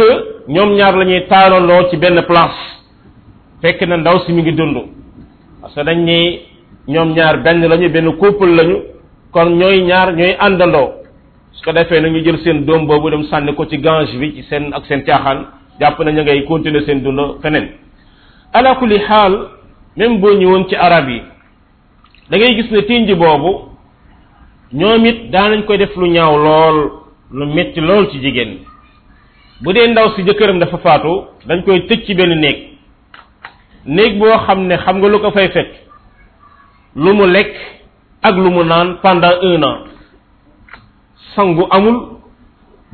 ñom 0.48 0.74
ñaar 0.76 0.94
nyar 0.96 1.06
ñuy 1.06 1.20
taalaloo 1.28 1.88
ci 1.90 1.96
benn 1.96 2.22
place 2.22 2.62
fekk 3.62 3.80
na 3.88 3.96
ndaw 3.96 4.18
si 4.26 4.32
mi 4.32 4.42
ngi 4.42 4.52
dund 4.52 4.76
parce 5.62 5.74
que 5.74 5.84
dañ 5.84 5.98
ni 6.04 6.40
ñom 6.88 7.12
ñaar 7.16 7.38
benn 7.42 7.66
lañu 7.66 7.88
benn 7.88 8.16
couple 8.18 8.54
lañu 8.54 8.76
kon 9.30 9.48
ñoy 9.56 9.80
ñaar 9.82 10.12
ñoy 10.14 10.36
andalo 10.38 10.92
su 11.52 11.64
ko 11.64 11.72
defee 11.72 12.00
nañu 12.02 12.20
jël 12.22 12.38
seen 12.44 12.64
doom 12.66 12.86
boobu 12.86 13.10
dem 13.10 13.22
sànni 13.30 13.54
ko 13.54 13.64
ci 13.66 13.78
gange 13.80 14.14
bi 14.18 14.34
ci 14.34 14.42
seen 14.42 14.72
ak 14.74 14.84
seen 14.88 15.02
caaxaan 15.04 15.38
jàpp 15.80 15.98
na 16.00 16.10
ngay 16.10 16.44
continuer 16.46 16.82
seen 16.84 17.00
dund 17.02 17.40
feneen 17.42 17.68
ala 18.52 18.74
kulli 18.74 18.98
xaal 18.98 19.32
même 19.96 20.18
boo 20.20 20.34
ñëwoon 20.36 20.66
ci 20.68 20.76
arab 20.76 21.08
yi 21.08 21.22
da 22.28 22.36
ngay 22.36 22.56
gis 22.60 22.70
ne 22.72 22.82
tinj 22.82 23.14
boobu 23.16 23.52
ñoom 24.72 25.06
it 25.06 25.30
daanañ 25.30 25.62
koy 25.64 25.78
def 25.78 25.96
lu 25.96 26.06
ñaaw 26.08 26.36
lool 26.44 26.90
lu 27.30 27.46
metti 27.54 27.80
lool 27.80 28.06
ci 28.10 28.18
jigéen 28.20 28.58
bu 29.64 29.70
dee 29.74 29.86
ndaw 29.92 30.06
si 30.14 30.20
jëkkëram 30.26 30.58
dafa 30.60 30.78
faatu 30.78 31.12
dañ 31.48 31.58
koy 31.64 31.80
tëj 31.88 32.00
ci 32.06 32.14
benn 32.14 32.32
néeg 32.42 32.56
néeg 33.86 34.18
boo 34.18 34.34
xam 34.46 34.58
ne 34.66 34.76
xam 34.84 34.96
nga 34.98 35.08
lu 35.08 35.18
ko 35.20 35.30
fay 35.30 35.48
fekk 35.48 35.70
lu 36.96 37.10
mu 37.18 37.26
lekk 37.26 37.52
ak 38.22 38.34
lu 38.42 38.50
mu 38.50 38.64
naan 38.64 38.88
pendant 39.02 39.38
un 39.42 39.62
an 39.62 39.78
sangu 41.34 41.64
amul 41.70 41.98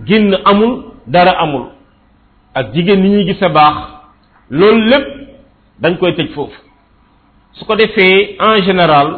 génn 0.07 0.33
amul 0.45 0.73
dara 1.07 1.33
amul 1.45 1.65
ak 2.55 2.67
jigéen 2.75 3.01
ni 3.03 3.09
ñuy 3.11 3.25
gis 3.29 3.41
baax 3.57 3.77
loolu 4.51 4.89
lépp 4.91 5.07
dañ 5.81 5.95
koy 5.99 6.13
tëj 6.15 6.29
foofu 6.35 6.59
su 7.57 7.65
ko 7.65 7.75
defee 7.77 8.37
en 8.41 8.57
général 8.67 9.09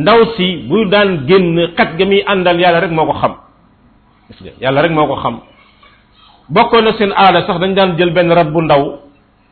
ndaw 0.00 0.20
si 0.36 0.46
bu 0.68 0.86
daan 0.88 1.26
génn 1.28 1.56
xet 1.76 1.90
ga 1.98 2.04
muy 2.06 2.22
àndal 2.26 2.60
yàlla 2.60 2.80
rek 2.80 2.90
moo 2.92 3.06
ko 3.06 3.14
xam 3.20 3.34
yàlla 4.62 4.82
rek 4.82 4.92
moo 4.92 5.06
ko 5.08 5.16
xam 5.22 5.36
bokkoon 6.50 6.82
na 6.84 6.92
seen 6.98 7.12
aada 7.14 7.46
sax 7.46 7.58
dañ 7.60 7.74
daan 7.74 7.96
jël 7.98 8.10
benn 8.12 8.30
rab 8.32 8.50
bu 8.52 8.62
ndaw 8.62 8.98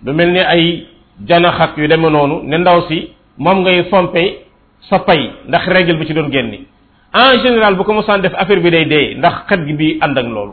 lu 0.05 0.13
mel 0.13 0.31
ni 0.33 0.39
ay 0.41 0.87
janaxak 1.27 1.77
yu 1.77 1.87
demee 1.89 2.11
noonu 2.11 2.43
ne 2.45 2.59
ndaw 2.59 2.87
si 2.89 3.11
moom 3.39 3.61
ngay 3.63 3.85
fompe 3.91 4.39
sa 4.89 4.99
pay 4.99 5.31
ndax 5.47 5.67
règle 5.67 5.99
bi 5.99 6.07
ci 6.07 6.15
doon 6.15 6.31
génni 6.33 6.67
en 7.13 7.39
général 7.43 7.77
bu 7.77 7.85
ko 7.85 7.93
mosaan 7.93 8.19
def 8.23 8.33
affaire 8.35 8.61
bi 8.61 8.71
day 8.71 8.85
dee 8.87 9.15
ndax 9.19 9.47
xet 9.49 9.67
gi 9.67 9.73
bi 9.75 9.99
ànd 10.01 10.19
ak 10.19 10.27
loolu 10.27 10.53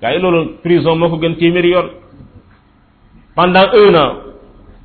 gars 0.00 0.12
yi 0.14 0.20
loolu 0.20 0.52
prison 0.62 0.98
ko 1.08 1.16
gën 1.18 1.36
téeméeri 1.36 1.68
yoon 1.70 1.88
pendant 3.36 3.68
un 3.74 3.94
an 3.94 4.12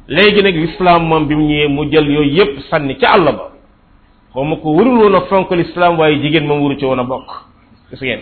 léegi 0.08 0.44
nag 0.44 0.56
l'islam 0.56 1.04
moom 1.08 1.28
bi 1.28 1.36
mu 1.36 1.46
ñëwee 1.48 1.68
mu 1.68 1.92
jël 1.92 2.10
yooyu 2.12 2.32
yépp 2.38 2.60
sànni 2.70 2.98
ca 2.98 3.08
àll 3.14 3.26
ba 3.26 3.50
xaw 4.34 4.44
ma 4.44 4.56
ko 4.56 4.70
warul 4.76 4.98
woon 4.98 5.16
a 5.16 5.22
fonk 5.30 5.50
l'islam 5.52 5.98
waaye 6.00 6.20
jigéen 6.22 6.46
moom 6.46 6.62
waru 6.64 6.78
ci 6.78 6.86
woon 6.86 7.00
a 7.00 7.04
bokk 7.04 7.30
gis 7.90 8.02
ngeen 8.02 8.20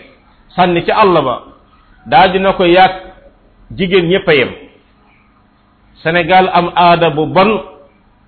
sànni 0.56 0.84
ca 0.84 0.94
àll 0.98 1.24
ba 1.24 1.51
daldi 2.06 2.38
dina 2.38 2.52
ko 2.52 2.66
yaag 2.66 2.92
jigéen 3.70 4.08
ñëpp 4.08 4.28
yem 4.28 4.48
sénégal 6.02 6.50
am 6.52 6.72
aada 6.74 7.10
bu 7.10 7.26
bon 7.26 7.62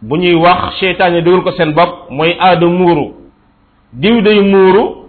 bu 0.02 0.16
ñuy 0.16 0.34
wax 0.34 0.78
cheytaane 0.80 1.22
dugal 1.22 1.42
ko 1.42 1.52
seen 1.52 1.72
bopp 1.74 2.10
mooy 2.10 2.36
aada 2.40 2.66
muuru 2.66 3.14
diw 3.92 4.20
day 4.20 4.40
muuru 4.42 5.08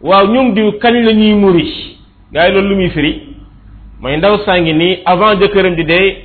waaw 0.00 0.26
ñoom 0.26 0.54
diw 0.54 0.72
kañ 0.78 0.94
la 1.04 1.12
ñuy 1.12 1.34
muuri 1.34 1.96
gaay 2.32 2.52
loolu 2.52 2.68
lu 2.68 2.74
muy 2.76 2.90
firi 2.90 3.36
mooy 4.00 4.16
ndaw 4.16 4.38
sangi 4.44 4.72
ni 4.74 4.98
avant 5.04 5.36
de 5.36 5.46
jëkkëram 5.46 5.74
di 5.74 5.84
dee 5.84 6.16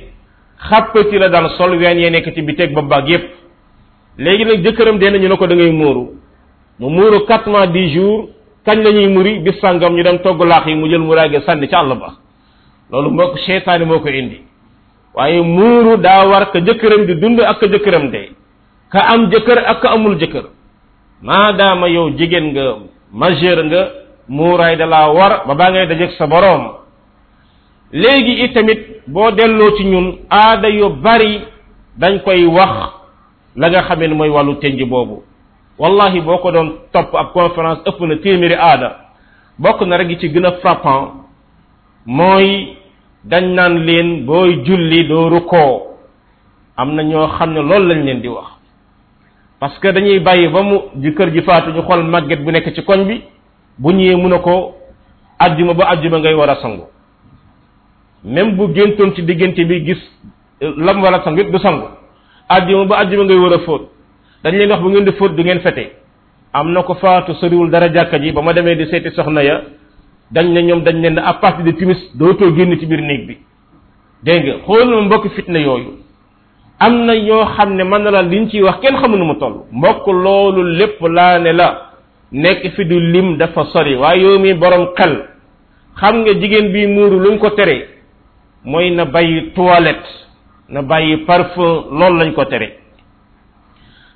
xàppati 0.68 1.18
la 1.18 1.28
daan 1.28 1.48
sol 1.56 1.76
ween 1.76 1.98
yee 1.98 2.10
nekk 2.10 2.34
ci 2.34 2.42
bi 2.42 2.54
ba 2.56 2.66
bopp 2.74 2.88
baag 2.88 3.08
yépp 3.08 3.24
léegi 4.18 4.44
nag 4.44 4.64
jëkkëram 4.64 4.98
dee 4.98 5.10
na 5.10 5.18
ñu 5.18 5.28
ne 5.28 5.36
ko 5.36 5.46
da 5.46 5.54
ngay 5.54 5.70
muuru 5.70 6.10
mu 6.80 6.90
muuru 6.90 7.18
4 7.28 7.48
mois 7.50 7.66
10 7.68 7.88
jours 7.94 8.33
Kan 8.64 8.80
lañuy 8.82 9.08
muri 9.12 9.38
bis 9.44 9.60
sangam 9.60 9.94
ñu 9.94 10.02
dem 10.02 10.18
togg 10.24 10.40
laax 10.40 10.66
yi 10.66 10.74
mu 10.74 10.88
jël 10.88 11.00
muraage 11.04 11.38
sànni 11.44 11.68
ci 11.68 11.74
àll 11.74 11.92
ba 12.00 12.10
loolu 12.90 13.10
mbokk 13.10 13.34
cheytaani 13.44 13.84
moo 13.84 14.00
ko 14.00 14.08
indi 14.08 14.38
waaye 15.16 15.40
muuru 15.42 15.96
daa 16.04 16.22
war 16.30 16.44
ka 16.52 16.58
jëkkëram 16.66 17.02
di 17.08 17.14
dund 17.16 17.38
ak 17.50 17.58
ka 17.60 17.66
jëkkëram 17.72 18.06
de 18.14 18.22
ka 18.92 19.00
am 19.12 19.22
jëkkër 19.32 19.58
ak 19.70 19.78
ka 19.82 19.88
amul 19.94 20.16
jëkkër 20.20 20.44
maadaama 21.26 21.86
yow 21.94 22.06
jigéen 22.18 22.46
nga 22.52 22.64
majeur 23.20 23.58
nga 23.68 23.80
muuraay 24.28 24.76
da 24.80 24.86
laa 24.86 25.08
war 25.18 25.32
ba 25.46 25.54
baa 25.58 25.70
ngay 25.70 25.86
dajeg 25.88 26.12
sa 26.18 26.26
boroom 26.26 26.64
léegi 27.92 28.34
itamit 28.46 28.80
boo 29.12 29.30
delloo 29.30 29.76
ci 29.76 29.84
ñun 29.84 30.06
aada 30.30 30.68
yu 30.70 30.88
bari 30.88 31.42
dañ 32.00 32.14
koy 32.24 32.46
wax 32.46 32.74
la 33.56 33.68
nga 33.68 33.82
xamee 33.82 34.08
ne 34.08 34.14
mooy 34.14 34.30
wàllu 34.30 34.54
tenj 34.60 34.80
boobu 34.90 35.22
wallahi 35.78 36.20
boo 36.20 36.38
ko 36.38 36.50
doon 36.52 36.68
topp 36.94 37.14
ab 37.14 37.32
conférence 37.34 37.80
ëpp 37.86 38.00
na 38.00 38.16
téeméeri 38.16 38.54
aada 38.54 38.96
bokk 39.58 39.80
na 39.82 39.96
rek 39.98 40.08
yi 40.10 40.18
ci 40.20 40.28
gën 40.30 40.46
a 40.46 40.52
frappant 40.62 41.12
mooy 42.06 42.76
dañ 43.24 43.44
naan 43.54 43.78
leen 43.84 44.24
booy 44.24 44.62
julli 44.64 45.08
doo 45.08 45.28
rukkoo 45.28 45.82
am 46.76 46.94
na 46.94 47.02
ñoo 47.02 47.26
xam 47.38 47.52
ne 47.54 47.60
loolu 47.60 47.88
lañ 47.88 48.04
leen 48.04 48.20
di 48.20 48.28
wax 48.28 48.46
parce 49.60 49.78
que 49.80 49.88
dañuy 49.92 50.20
bàyyi 50.20 50.48
ba 50.48 50.62
mu 50.62 50.78
ji 50.96 51.14
kër 51.14 51.30
ji 51.32 51.42
faatu 51.42 51.70
ñu 51.70 51.82
xool 51.82 52.02
màgget 52.04 52.40
bu 52.44 52.50
nekk 52.52 52.72
ci 52.74 52.82
koñ 52.84 53.06
bi 53.06 53.20
bu 53.78 53.90
ñëwee 53.92 54.16
mun 54.16 54.32
a 54.32 54.38
ko 54.38 54.76
ajjuma 55.38 55.74
ba 55.74 55.84
ajjuma 55.90 56.18
ngay 56.18 56.34
war 56.34 56.50
a 56.50 56.56
sangu 56.62 56.84
même 58.24 58.54
bu 58.56 58.68
géntoon 58.72 59.14
ci 59.14 59.22
diggante 59.22 59.64
bi 59.66 59.84
gis 59.84 60.00
lam 60.60 61.02
war 61.02 61.14
a 61.14 61.24
sangu 61.24 61.40
yëpp 61.40 61.50
du 61.50 61.58
sangu 61.58 61.88
ajjuma 62.48 62.84
ba 62.84 62.96
ajjuma 62.98 63.24
ngay 63.24 63.38
war 63.38 63.52
a 63.54 63.58
fóot 63.58 63.90
dañ 64.44 64.56
leen 64.58 64.70
wax 64.70 64.80
bu 64.82 64.90
ngeen 64.90 65.04
di 65.06 65.12
fóot 65.12 65.30
du 65.34 65.42
ngeen 65.42 65.60
fete 65.60 65.90
am 66.52 66.70
na 66.72 66.82
ko 66.82 66.94
faatu 66.96 67.32
soriwul 67.40 67.70
dara 67.70 67.88
jàkka 67.90 68.18
ji 68.20 68.30
ba 68.32 68.42
ma 68.42 68.52
demee 68.52 68.74
di 68.76 68.86
seeti 68.90 69.08
soxna 69.16 69.42
ya 69.42 69.62
dañ 70.32 70.46
ne 70.52 70.62
ñoom 70.64 70.82
dañ 70.82 71.00
leen 71.00 71.18
à 71.18 71.32
partir 71.40 71.64
de 71.64 71.70
timis 71.72 71.96
dootoo 72.18 72.52
génn 72.54 72.78
ci 72.78 72.84
biir 72.86 73.00
néeg 73.00 73.26
bi 73.26 73.36
dégg 74.22 74.44
nga 74.46 74.54
xoolal 74.66 75.02
mbokk 75.06 75.28
fitna 75.34 75.58
yooyu 75.58 75.96
am 76.78 77.04
na 77.06 77.14
ñoo 77.16 77.44
xam 77.56 77.72
ne 77.74 77.84
mën 77.84 78.02
na 78.02 78.10
la 78.10 78.22
liñ 78.22 78.50
ciy 78.50 78.60
wax 78.62 78.80
kenn 78.82 78.96
xamu 78.96 79.16
nu 79.16 79.24
mu 79.24 79.34
toll 79.38 79.62
mbokk 79.72 80.06
loolu 80.08 80.62
lépp 80.76 81.00
laa 81.00 81.38
ne 81.38 81.50
la 81.50 81.92
nekk 82.32 82.68
fi 82.74 82.84
du 82.84 83.00
lim 83.00 83.38
dafa 83.38 83.64
sori 83.72 83.96
waaye 83.96 84.22
yow 84.24 84.38
mi 84.38 84.52
borom 84.54 84.88
xel 84.96 85.22
xam 85.96 86.16
nga 86.20 86.32
jigéen 86.34 86.70
bi 86.72 86.86
muuru 86.86 87.18
luñ 87.18 87.38
ko 87.38 87.48
tere 87.50 87.88
mooy 88.64 88.90
na 88.90 89.04
bàyyi 89.06 89.52
toilette 89.54 90.08
na 90.68 90.82
bàyyi 90.82 91.16
parfum 91.24 91.98
loolu 91.98 92.18
lañ 92.18 92.34
ko 92.34 92.44
tere 92.44 92.83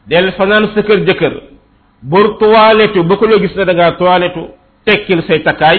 del 0.09 0.32
fanaan 0.38 0.66
sa 0.74 0.80
kër 0.88 0.98
jëkkër 1.06 1.34
bur 2.11 2.26
toilettu 2.40 3.02
ba 3.09 3.14
ko 3.20 3.24
la 3.26 3.38
gis 3.42 3.54
na 3.56 3.64
da 3.64 3.74
ngaa 3.74 4.30
tekkil 4.84 5.22
say 5.28 5.38
takkaay 5.44 5.78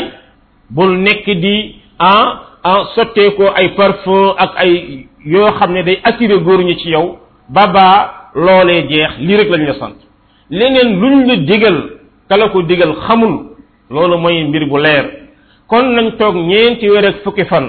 bul 0.69 0.91
nekk 1.05 1.25
di 1.43 1.55
ah 1.97 2.25
ah 2.63 2.79
sottee 2.95 3.29
ko 3.37 3.43
ay 3.59 3.67
parfum 3.77 4.33
ak 4.43 4.51
ay 4.63 4.71
yoo 5.25 5.51
xam 5.59 5.71
ne 5.73 5.83
day 5.83 5.97
attirer 6.03 6.39
góor 6.45 6.59
ñi 6.63 6.75
ci 6.79 6.89
yow 6.89 7.17
babaa 7.55 7.95
loolee 8.35 8.87
jeex 8.89 9.11
lii 9.25 9.37
rek 9.37 9.49
lañ 9.49 9.63
la 9.67 9.73
sant 9.79 9.97
leneen 10.57 10.89
luñ 10.99 11.15
la 11.27 11.35
digal 11.49 11.77
kala 12.29 12.49
ko 12.49 12.61
digal 12.61 12.91
xamul 13.07 13.33
loolu 13.89 14.17
mooy 14.17 14.43
mbir 14.47 14.63
bu 14.69 14.77
leer 14.79 15.05
kon 15.69 15.85
nañ 15.95 16.07
toog 16.19 16.35
ñeenti 16.35 16.85
weer 16.89 17.05
ak 17.09 17.15
fukki 17.23 17.45
fan 17.51 17.65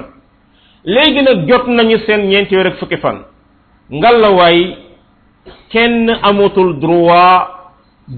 léegi 0.85 1.23
nag 1.23 1.49
jot 1.49 1.65
nañu 1.67 1.99
seen 2.07 2.23
ñeenti 2.31 2.57
weer 2.57 2.67
ak 2.67 2.77
fukki 2.81 2.97
fan 3.03 3.19
ngalla 3.91 4.31
waay 4.39 4.77
kenn 5.71 6.11
amatul 6.11 6.79
droit 6.81 7.49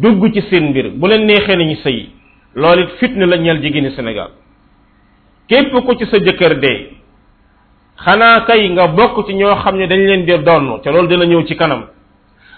dugg 0.03 0.22
ci 0.35 0.43
seen 0.51 0.64
mbir 0.70 0.87
bu 1.01 1.07
leen 1.09 1.26
neexee 1.26 1.57
nañu 1.57 1.76
sëy 1.85 1.99
loolu 2.55 2.83
it 2.83 2.91
fitna 3.01 3.26
la 3.26 3.37
ñeel 3.39 3.61
jigéeni 3.62 3.91
Sénégal 3.91 4.30
képp 5.49 5.72
ko 5.72 5.95
ci 5.95 6.07
sa 6.07 6.16
jëkkër 6.18 6.61
dee 6.61 6.91
xanaa 8.05 8.41
kay 8.47 8.68
nga 8.70 8.87
bokk 8.89 9.26
ci 9.26 9.35
ñoo 9.35 9.55
xam 9.57 9.76
ne 9.76 9.87
dañ 9.87 10.01
leen 10.07 10.24
di 10.24 10.39
donn 10.45 10.80
te 10.83 10.91
loolu 10.91 11.09
dina 11.09 11.24
ñëw 11.24 11.45
ci 11.47 11.55
kanam 11.57 11.87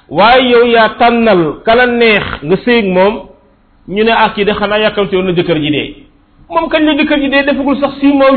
waaye 0.09 0.49
yow 0.51 0.64
yaa 0.66 0.89
tànnal 0.99 1.62
kala 1.64 1.87
neex 1.87 2.27
nga 2.43 2.57
sëy 2.57 2.83
moom 2.93 3.14
ñu 3.89 4.03
ne 4.05 4.11
ak 4.12 4.18
ah, 4.18 4.33
yi 4.37 4.45
de 4.45 4.53
xanaa 4.53 4.79
yàkkamte 4.79 5.16
woon 5.16 5.27
na 5.29 5.33
jëkkër 5.35 5.59
ji 5.62 5.70
dee 5.70 5.95
moom 6.49 6.68
kañ 6.68 6.85
la 6.85 6.95
jëkkër 6.95 7.20
ji 7.20 7.29
dee 7.29 7.43
defagul 7.45 7.77
sax 7.81 7.95
six 8.01 8.12
mois 8.14 8.37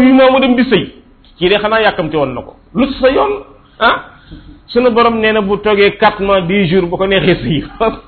di 0.56 0.64
sëy 0.64 0.92
kii 1.38 1.50
de 1.50 1.56
xanaa 1.60 1.82
yàkkamte 1.82 2.16
woon 2.18 2.34
na 2.34 2.42
ko 2.42 2.54
lu 2.74 2.88
sa 2.92 3.10
yoon 3.10 3.34
ah 3.80 4.17
sunu 4.68 4.90
borom 4.96 5.16
nee 5.22 5.34
na 5.36 5.42
bu 5.48 5.56
toogee 5.64 5.90
quatre 6.02 6.20
mois 6.28 6.42
dix 6.50 6.62
jour 6.72 6.84
bu 6.92 6.96
ko 7.00 7.06
neexee 7.08 7.36
sëy 7.42 7.60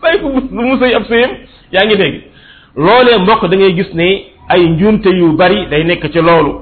bàyyi 0.01 0.17
ko 0.21 0.27
bu 0.35 0.39
mu 0.51 0.77
yaa 1.73 1.85
ngi 1.87 1.95
dégg 2.01 2.15
loolee 2.85 3.17
mbokk 3.23 3.43
dangay 3.51 3.71
gis 3.79 3.91
ni 3.99 4.09
ay 4.53 4.61
njuumte 4.73 5.07
yu 5.19 5.27
bari 5.39 5.59
day 5.71 5.83
nekk 5.89 6.05
ci 6.13 6.19
loolu 6.27 6.53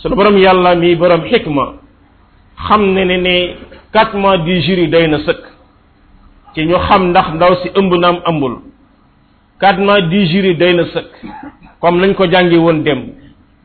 sunu 0.00 0.14
borom 0.16 0.36
yàlla 0.44 0.74
mii 0.74 0.96
borom 1.00 1.22
xikma 1.30 1.66
xam 2.66 2.82
na 2.94 3.04
ne 3.04 3.16
ne 3.26 3.36
quatre 3.94 4.16
mois 4.22 4.38
dix 4.46 4.58
jours 4.66 4.80
yi 4.82 4.88
doy 4.94 5.06
na 5.08 5.18
sëkk 5.26 5.42
ci 6.54 6.60
ñu 6.68 6.76
xam 6.86 7.02
ndax 7.10 7.26
ndaw 7.34 7.52
si 7.62 7.68
ëmb 7.78 7.92
naam 8.02 8.16
ëmbul 8.30 8.54
quatre 9.60 9.80
mois 9.86 10.02
di 10.10 10.20
jours 10.30 10.48
yi 10.48 10.56
doy 10.56 10.74
na 10.74 10.84
sëkk 10.84 11.10
comme 11.80 12.00
lañ 12.00 12.14
ko 12.14 12.26
jàngi 12.30 12.56
woon 12.58 12.82
dem 12.84 13.00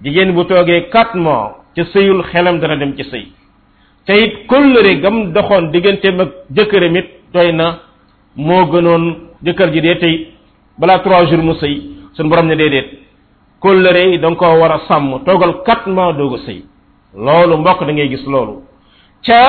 jigéen 0.03 0.31
bu 0.33 0.43
toogee 0.45 0.89
quatre 0.91 1.15
mois 1.15 1.55
ca 1.75 1.83
sëyul 1.85 2.23
xelam 2.23 2.59
dana 2.59 2.75
dem 2.77 2.93
ci 2.97 3.03
sëy 3.03 3.25
te 4.05 4.13
it 4.23 4.47
kóllëre 4.49 4.95
gam 5.01 5.31
doxoon 5.33 5.71
digganteem 5.71 6.19
ak 6.19 6.29
jëkkëram 6.57 6.95
it 6.97 7.09
doy 7.33 7.51
na 7.53 7.67
moo 8.35 8.65
gënoon 8.71 9.03
jëkkër 9.43 9.69
ji 9.73 9.81
dee 9.81 9.99
tey 9.99 10.27
balaa 10.79 10.99
trois 11.03 11.25
jours 11.29 11.43
mu 11.43 11.53
sëy 11.53 11.73
suñ 12.17 12.29
borom 12.29 12.47
ne 12.47 12.55
déedéet 12.55 12.87
kóllëre 13.59 14.11
yi 14.11 14.19
da 14.19 14.33
ko 14.35 14.45
war 14.59 14.71
a 14.71 14.79
sàmm 14.87 15.23
toogal 15.25 15.53
quatre 15.65 15.87
mois 15.93 16.13
doog 16.13 16.33
a 16.35 16.37
sëy 16.45 16.63
loolu 17.15 17.57
mbokk 17.57 17.85
da 17.85 17.93
ngay 17.93 18.09
gis 18.09 18.25
loolu 18.25 18.63
ca 19.25 19.41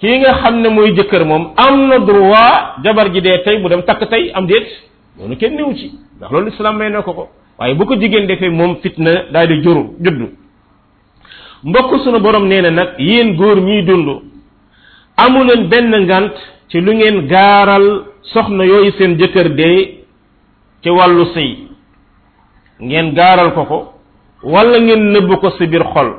kii 0.00 0.18
nga 0.18 0.32
xam 0.42 0.54
ne 0.60 0.68
mooy 0.68 0.92
jëkkër 0.94 1.24
moom 1.24 1.52
am 1.56 1.86
na 1.88 1.98
droit 1.98 2.82
jabar 2.84 3.08
ji 3.14 3.20
dee 3.20 3.42
tey 3.44 3.58
mu 3.60 3.68
dem 3.68 3.82
takk 3.84 4.08
tey 4.10 4.30
am 4.34 4.46
déet 4.46 4.66
loolu 5.18 5.36
kenn 5.36 5.54
néew 5.56 5.72
ci 5.76 5.92
ndax 6.16 6.30
loolu 6.32 6.48
islam 6.50 6.78
may 6.78 6.90
na 6.90 7.02
ko 7.02 7.12
ko 7.14 7.28
waaye 7.58 7.74
bu 7.74 7.84
ko 7.86 7.94
jigéen 7.94 8.26
defee 8.26 8.50
moom 8.50 8.76
fitna 8.82 9.30
daal 9.32 9.46
di 9.48 9.62
juru 9.62 9.94
juddu 10.00 10.26
mbokk 11.64 12.00
sunu 12.04 12.20
borom 12.20 12.44
nee 12.48 12.60
na 12.62 12.70
nag 12.70 12.94
yéen 12.98 13.36
góor 13.36 13.60
ñiy 13.60 13.82
dund 13.82 14.20
amuleen 15.16 15.68
benn 15.68 16.04
ngant 16.04 16.32
ci 16.68 16.80
lu 16.80 16.92
ngeen 16.94 17.26
gaaral 17.26 18.04
soxna 18.22 18.64
yooyu 18.64 18.92
seen 18.92 19.18
jëkkër 19.18 19.48
dee 19.54 19.98
ci 20.82 20.90
wàllu 20.90 21.24
sëy 21.34 21.58
ngeen 22.80 23.12
gaaral 23.12 23.52
ko 23.52 23.64
ko 23.64 23.92
walla 24.42 24.78
ngeen 24.80 25.12
nëbb 25.12 25.40
ko 25.40 25.50
si 25.50 25.66
biir 25.66 25.82
xol 25.84 26.10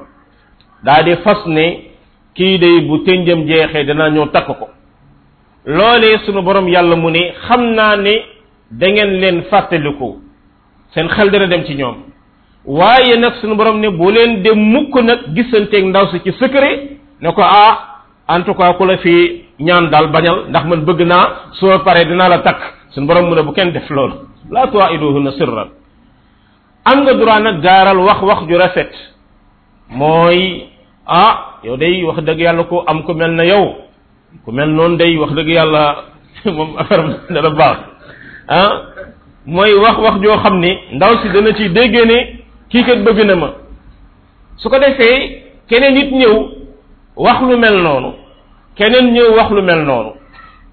daa 0.86 1.04
fas 1.24 1.46
ne 1.46 1.84
kii 2.36 2.58
day 2.60 2.82
bu 2.82 3.04
tënjam 3.06 3.46
jeexee 3.48 3.84
dana 3.86 4.10
ñëw 4.10 4.28
takk 4.34 4.46
ko 4.60 4.70
loolee 5.66 6.18
sunu 6.26 6.42
borom 6.42 6.68
yàlla 6.70 6.96
mu 6.96 7.10
ne 7.10 7.34
xam 7.48 7.62
naa 7.74 7.96
ne 7.98 8.26
dangeen 8.70 8.94
ngeen 9.10 9.20
leen 9.22 9.44
fàttaliku 9.50 10.20
seen 10.94 11.08
xel 11.10 11.32
dana 11.32 11.48
dem 11.48 11.64
ci 11.66 11.74
ñoom 11.76 12.11
waaye 12.66 13.16
nag 13.18 13.34
suñu 13.42 13.56
borom 13.56 13.80
ne 13.80 13.90
boo 13.90 14.12
leen 14.12 14.44
de 14.44 14.52
mukk 14.54 14.94
nag 15.04 15.34
gisanteeg 15.36 15.86
ndaw 15.86 16.08
si 16.12 16.20
ci 16.22 16.32
secret 16.40 16.98
ne 17.20 17.32
ko 17.34 17.42
ah 17.42 18.04
en 18.28 18.44
tout 18.44 18.54
cas 18.54 18.74
ku 18.74 18.86
la 18.86 18.98
fi 18.98 19.44
ñaan 19.60 19.90
daal 19.90 20.10
bañal 20.12 20.46
ndax 20.50 20.66
man 20.66 20.86
bëgg 20.86 21.02
naa 21.08 21.36
soo 21.54 21.80
paree 21.84 22.06
dinaa 22.06 22.30
la 22.30 22.40
takk 22.44 22.60
suñu 22.94 23.08
borom 23.08 23.26
mu 23.30 23.36
ne 23.36 23.42
bu 23.42 23.54
kenn 23.54 23.72
def 23.72 23.90
loolu 23.90 24.14
laa 24.52 24.68
tuwaiduhunna 24.68 25.32
sirran 25.32 25.70
am 26.86 27.02
nga 27.04 27.14
droit 27.14 27.42
nag 27.42 27.62
gaaral 27.62 27.98
wax 28.00 28.22
wax 28.22 28.46
ju 28.48 28.56
rafet 28.58 28.92
mooy 29.90 30.68
ah 31.08 31.58
yow 31.64 31.78
day 31.78 32.04
wax 32.04 32.18
dëgg 32.22 32.40
yàlla 32.42 32.64
ko 32.64 32.84
am 32.88 33.04
ku 33.04 33.14
mel 33.14 33.32
na 33.34 33.44
yow 33.46 33.76
ku 34.46 34.52
mel 34.52 34.70
noonu 34.70 34.98
day 34.98 35.18
wax 35.18 35.32
dëgg 35.34 35.50
yàlla 35.50 35.96
moom 36.46 36.78
affaire 36.78 37.06
dana 37.30 37.50
baax 37.50 37.78
ah 38.50 38.72
mooy 39.46 39.74
wax 39.74 39.98
wax 39.98 40.20
joo 40.22 40.38
xam 40.38 40.60
ni 40.60 40.78
ndaw 40.94 41.18
si 41.22 41.30
dana 41.30 41.54
ci 41.54 41.70
déggee 41.74 42.06
ne 42.06 42.41
kii 42.72 42.84
kat 42.88 43.00
bëgg 43.04 43.20
na 43.28 43.36
ma 43.36 43.50
su 44.58 44.70
ko 44.70 44.80
defee 44.80 45.20
keneen 45.70 45.94
nit 45.94 46.12
ñëw 46.12 46.36
wax 47.18 47.38
lu 47.42 47.58
mel 47.58 47.78
noonu 47.84 48.12
keneen 48.78 49.06
ñëw 49.14 49.32
wax 49.38 49.50
lu 49.52 49.62
mel 49.62 49.82
noonu 49.86 50.12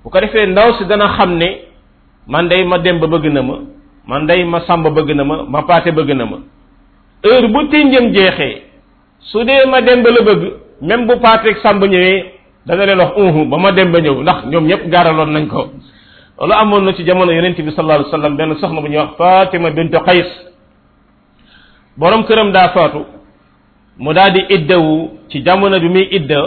bu 0.05 0.11
ko 0.11 0.20
defee 0.20 0.46
ndaw 0.46 0.72
si 0.78 0.84
dana 0.86 1.09
xam 1.16 1.36
ne 1.38 1.49
man 2.26 2.49
day 2.49 2.64
ma 2.64 2.78
dem 2.78 3.01
ba 3.01 3.07
bëgg 3.07 3.26
na 3.32 3.42
ma 3.42 3.57
man 4.07 4.26
day 4.26 4.44
ma 4.44 4.61
sàmb 4.61 4.86
bëgg 4.96 5.11
na 5.16 5.24
ma 5.24 5.42
ma 5.49 5.62
paate 5.66 5.90
bëgg 5.92 6.11
na 6.16 6.24
ma 6.24 6.38
heure 7.24 7.49
bu 7.49 7.68
tiñjëm 7.68 8.12
jeexee 8.14 8.62
su 9.30 9.44
dee 9.44 9.66
ma 9.66 9.80
dem 9.82 10.03
ba 10.03 10.11
la 10.11 10.20
bëgg 10.22 10.42
même 10.82 11.07
bu 11.07 11.16
paate 11.20 11.57
sàmb 11.62 11.82
ñëwee 11.84 12.26
dana 12.66 12.86
leen 12.86 12.99
wax 12.99 13.12
unhu 13.16 13.44
ba 13.51 13.57
ma 13.59 13.70
dem 13.72 13.90
ba 13.92 13.99
ñëw 14.01 14.22
ndax 14.22 14.38
ñoom 14.51 14.66
ñëpp 14.66 14.84
gaaraloon 14.92 15.30
nañ 15.32 15.46
ko 15.49 15.62
loolu 16.38 16.53
amoon 16.55 16.82
na 16.84 16.92
ci 16.94 17.03
jamono 17.05 17.32
bi 17.32 17.70
sallallahu 17.74 17.82
alayhi 17.82 18.05
wa 18.05 18.11
sallam 18.11 18.36
benn 18.36 18.55
soxna 18.55 18.80
bu 18.80 18.86
ñuy 18.88 18.99
wax 18.99 19.11
fatima 19.18 19.70
bint 19.70 19.90
qais 20.07 20.26
boroom 21.99 22.22
këram 22.28 22.53
daa 22.53 22.68
faatu 22.74 23.03
mu 23.99 24.12
daal 24.14 24.32
di 24.32 24.40
iddawu 24.55 25.09
ci 25.28 25.42
jamono 25.42 25.80
bi 25.80 25.88
muy 25.88 26.07
idda 26.16 26.42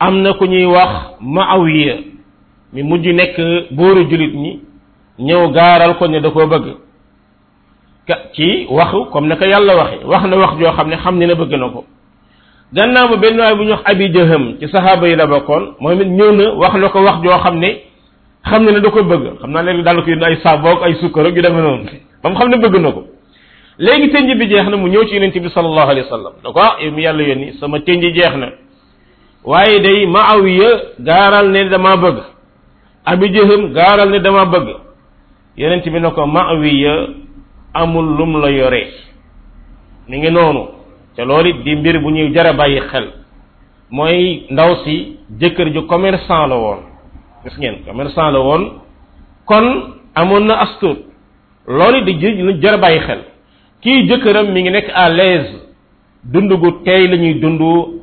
am 0.00 0.22
na 0.22 0.32
ku 0.32 0.44
ñuy 0.46 0.64
wax 0.64 1.20
Muawiya 1.20 1.94
mi 2.72 2.82
mujj 2.82 3.06
nekk 3.12 3.36
buuru 3.76 4.04
jullit 4.10 4.32
ñi 4.34 4.60
ñëw 5.18 5.50
gaaral 5.54 5.94
ko 5.98 6.06
ne 6.08 6.20
da 6.20 6.30
koo 6.30 6.46
bëgg 6.46 6.66
ka 8.08 8.14
ci 8.34 8.66
waxu 8.70 9.04
comme 9.12 9.28
naka 9.28 9.46
yàlla 9.46 9.76
waxe 9.76 10.06
wax 10.06 10.24
na 10.24 10.36
wax 10.36 10.56
joo 10.58 10.72
xam 10.72 10.88
ne 10.88 10.96
xam 10.96 11.18
ne 11.18 11.26
na 11.26 11.34
bëgg 11.34 11.52
na 11.52 11.68
ko 11.68 11.84
gannaaw 12.76 13.08
ba 13.08 13.16
benn 13.16 13.38
waay 13.40 13.54
bu 13.56 13.62
ñu 13.62 13.70
wax 13.72 13.82
Abi 13.84 14.08
Jaham 14.14 14.56
ci 14.58 14.68
saxaaba 14.68 15.08
yi 15.08 15.16
la 15.16 15.26
bokkoon 15.26 15.74
moom 15.80 16.00
it 16.00 16.08
ñëw 16.08 16.56
wax 16.56 16.74
na 16.80 16.88
ko 16.88 17.02
wax 17.04 17.20
joo 17.22 17.38
xam 17.44 17.58
ne 17.58 17.82
xam 18.48 18.64
ne 18.64 18.72
na 18.72 18.80
da 18.80 18.90
ko 18.90 19.04
bëgg 19.04 19.36
xam 19.40 19.50
naa 19.50 19.62
leen 19.62 19.82
daal 19.82 20.02
ko 20.02 20.08
yónni 20.10 20.24
ay 20.24 20.36
saaboog 20.42 20.80
ay 20.82 20.94
sukkar 20.94 21.26
ak 21.26 21.36
yu 21.36 21.42
demee 21.42 21.60
noonu 21.62 21.84
ba 22.22 22.30
mu 22.30 22.36
xam 22.38 22.48
ne 22.48 22.56
bëgg 22.56 22.80
na 22.80 22.92
ko 22.92 23.02
legi 23.78 24.08
tenji 24.10 24.34
bi 24.34 24.46
jeexna 24.48 24.76
mu 24.76 24.88
ñew 24.88 25.04
ci 25.06 25.14
yenen 25.14 25.32
tibbi 25.32 25.50
sallallahu 25.50 25.90
alayhi 25.90 26.00
wasallam 26.08 26.32
sallam 26.40 26.42
da 26.42 26.52
ko 26.52 26.60
ah 26.60 27.52
sama 27.60 27.80
tenji 27.80 28.12
jeexna 28.12 28.48
waye 29.44 29.80
day 29.80 30.06
maawiya 30.06 30.70
garal 31.00 31.50
ne 31.50 31.68
dama 31.68 31.96
bëgg 31.96 32.18
abi 33.04 33.28
jeexum 33.32 33.72
garal 33.72 34.08
ne 34.10 34.20
dama 34.20 34.46
bëgg 34.46 34.68
yenen 35.58 35.82
tibbi 35.82 36.00
nako 36.00 36.26
maawiya 36.26 37.06
amul 37.74 38.06
lum 38.18 38.40
la 38.40 38.50
yore 38.50 38.88
mi 40.08 40.18
ngi 40.18 40.30
nonu 40.30 40.68
te 41.16 41.24
loolu 41.24 41.52
di 41.62 41.76
mbir 41.76 42.00
bu 42.00 42.10
ñuy 42.10 42.32
jara 42.32 42.52
bayyi 42.54 42.80
xel 42.88 43.12
moy 43.90 44.42
ndaw 44.50 44.84
si 44.84 45.18
ju 45.38 45.84
commerçant 45.86 46.46
la 46.46 46.56
woon 46.56 46.78
gis 47.44 47.56
ngeen 47.58 47.84
commerçant 47.84 48.30
la 48.30 48.40
woon 48.40 48.80
kon 49.44 49.94
amunna 50.14 50.54
na 50.64 50.66
Loli 50.80 51.04
loolu 52.00 52.04
di 52.04 52.12
jëj 52.14 52.40
lu 52.40 52.58
jar 52.62 52.78
bayyi 52.80 53.00
xel 53.00 53.18
kii 53.80 54.06
jëkkëram 54.08 54.52
mi 54.52 54.60
ngi 54.62 54.70
nekk 54.70 54.90
à 54.94 55.08
l'aise 55.10 55.52
dund 56.24 56.48
gu 56.60 56.70
tey 56.84 57.08
la 57.08 57.16
ñuy 57.16 57.34
dund 57.34 57.60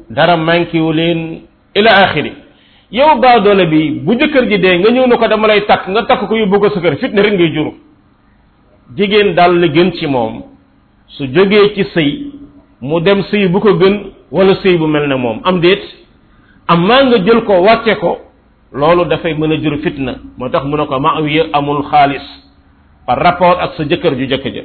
dara 0.09 0.37
manqué 0.37 0.79
wu 0.79 0.91
leen 0.93 1.41
ila 1.75 1.91
axiri 2.03 2.33
yow 2.91 3.17
baadoole 3.19 3.65
bi 3.65 3.91
bu 4.03 4.13
jëkkër 4.19 4.45
ji 4.49 4.57
dee 4.59 4.77
nga 4.79 4.91
ñëw 4.91 5.07
na 5.07 5.17
ko 5.17 5.27
dama 5.27 5.47
lay 5.47 5.61
takk 5.65 5.87
nga 5.87 6.03
takk 6.05 6.27
ko 6.27 6.35
yóbbu 6.35 6.59
ko 6.59 6.69
sa 6.69 6.79
kër 6.79 6.95
fitna 6.97 7.21
rek 7.21 7.33
ngay 7.33 7.51
juru 7.53 7.71
jigéen 8.97 9.33
daal 9.33 9.59
la 9.59 9.67
gën 9.67 9.91
ci 9.93 10.07
moom 10.07 10.43
su 11.07 11.25
jógee 11.27 11.73
ci 11.75 11.83
sëy 11.93 12.31
mu 12.81 12.99
dem 13.01 13.23
sëy 13.31 13.47
bu 13.47 13.59
ko 13.59 13.73
gën 13.73 14.05
wala 14.31 14.53
sëy 14.61 14.77
bu 14.77 14.87
mel 14.87 15.07
ne 15.07 15.15
moom 15.15 15.41
am 15.43 15.59
déet 15.59 15.81
am 16.67 16.85
maa 16.85 17.03
nga 17.03 17.17
jël 17.25 17.41
ko 17.43 17.53
wàcce 17.63 17.95
ko 17.99 18.17
loolu 18.73 19.05
dafay 19.05 19.33
mën 19.33 19.51
a 19.51 19.57
jur 19.61 19.77
fitna 19.83 20.15
moo 20.37 20.49
tax 20.49 20.63
mu 20.65 20.77
ne 20.77 20.85
ko 20.85 20.99
maawiya 20.99 21.45
amul 21.53 21.83
xaalis 21.89 22.25
par 23.07 23.17
rapport 23.19 23.57
ak 23.59 23.73
sa 23.77 23.83
jëkkër 23.85 24.15
ju 24.17 24.25
jëkk 24.25 24.45
ja 24.53 24.63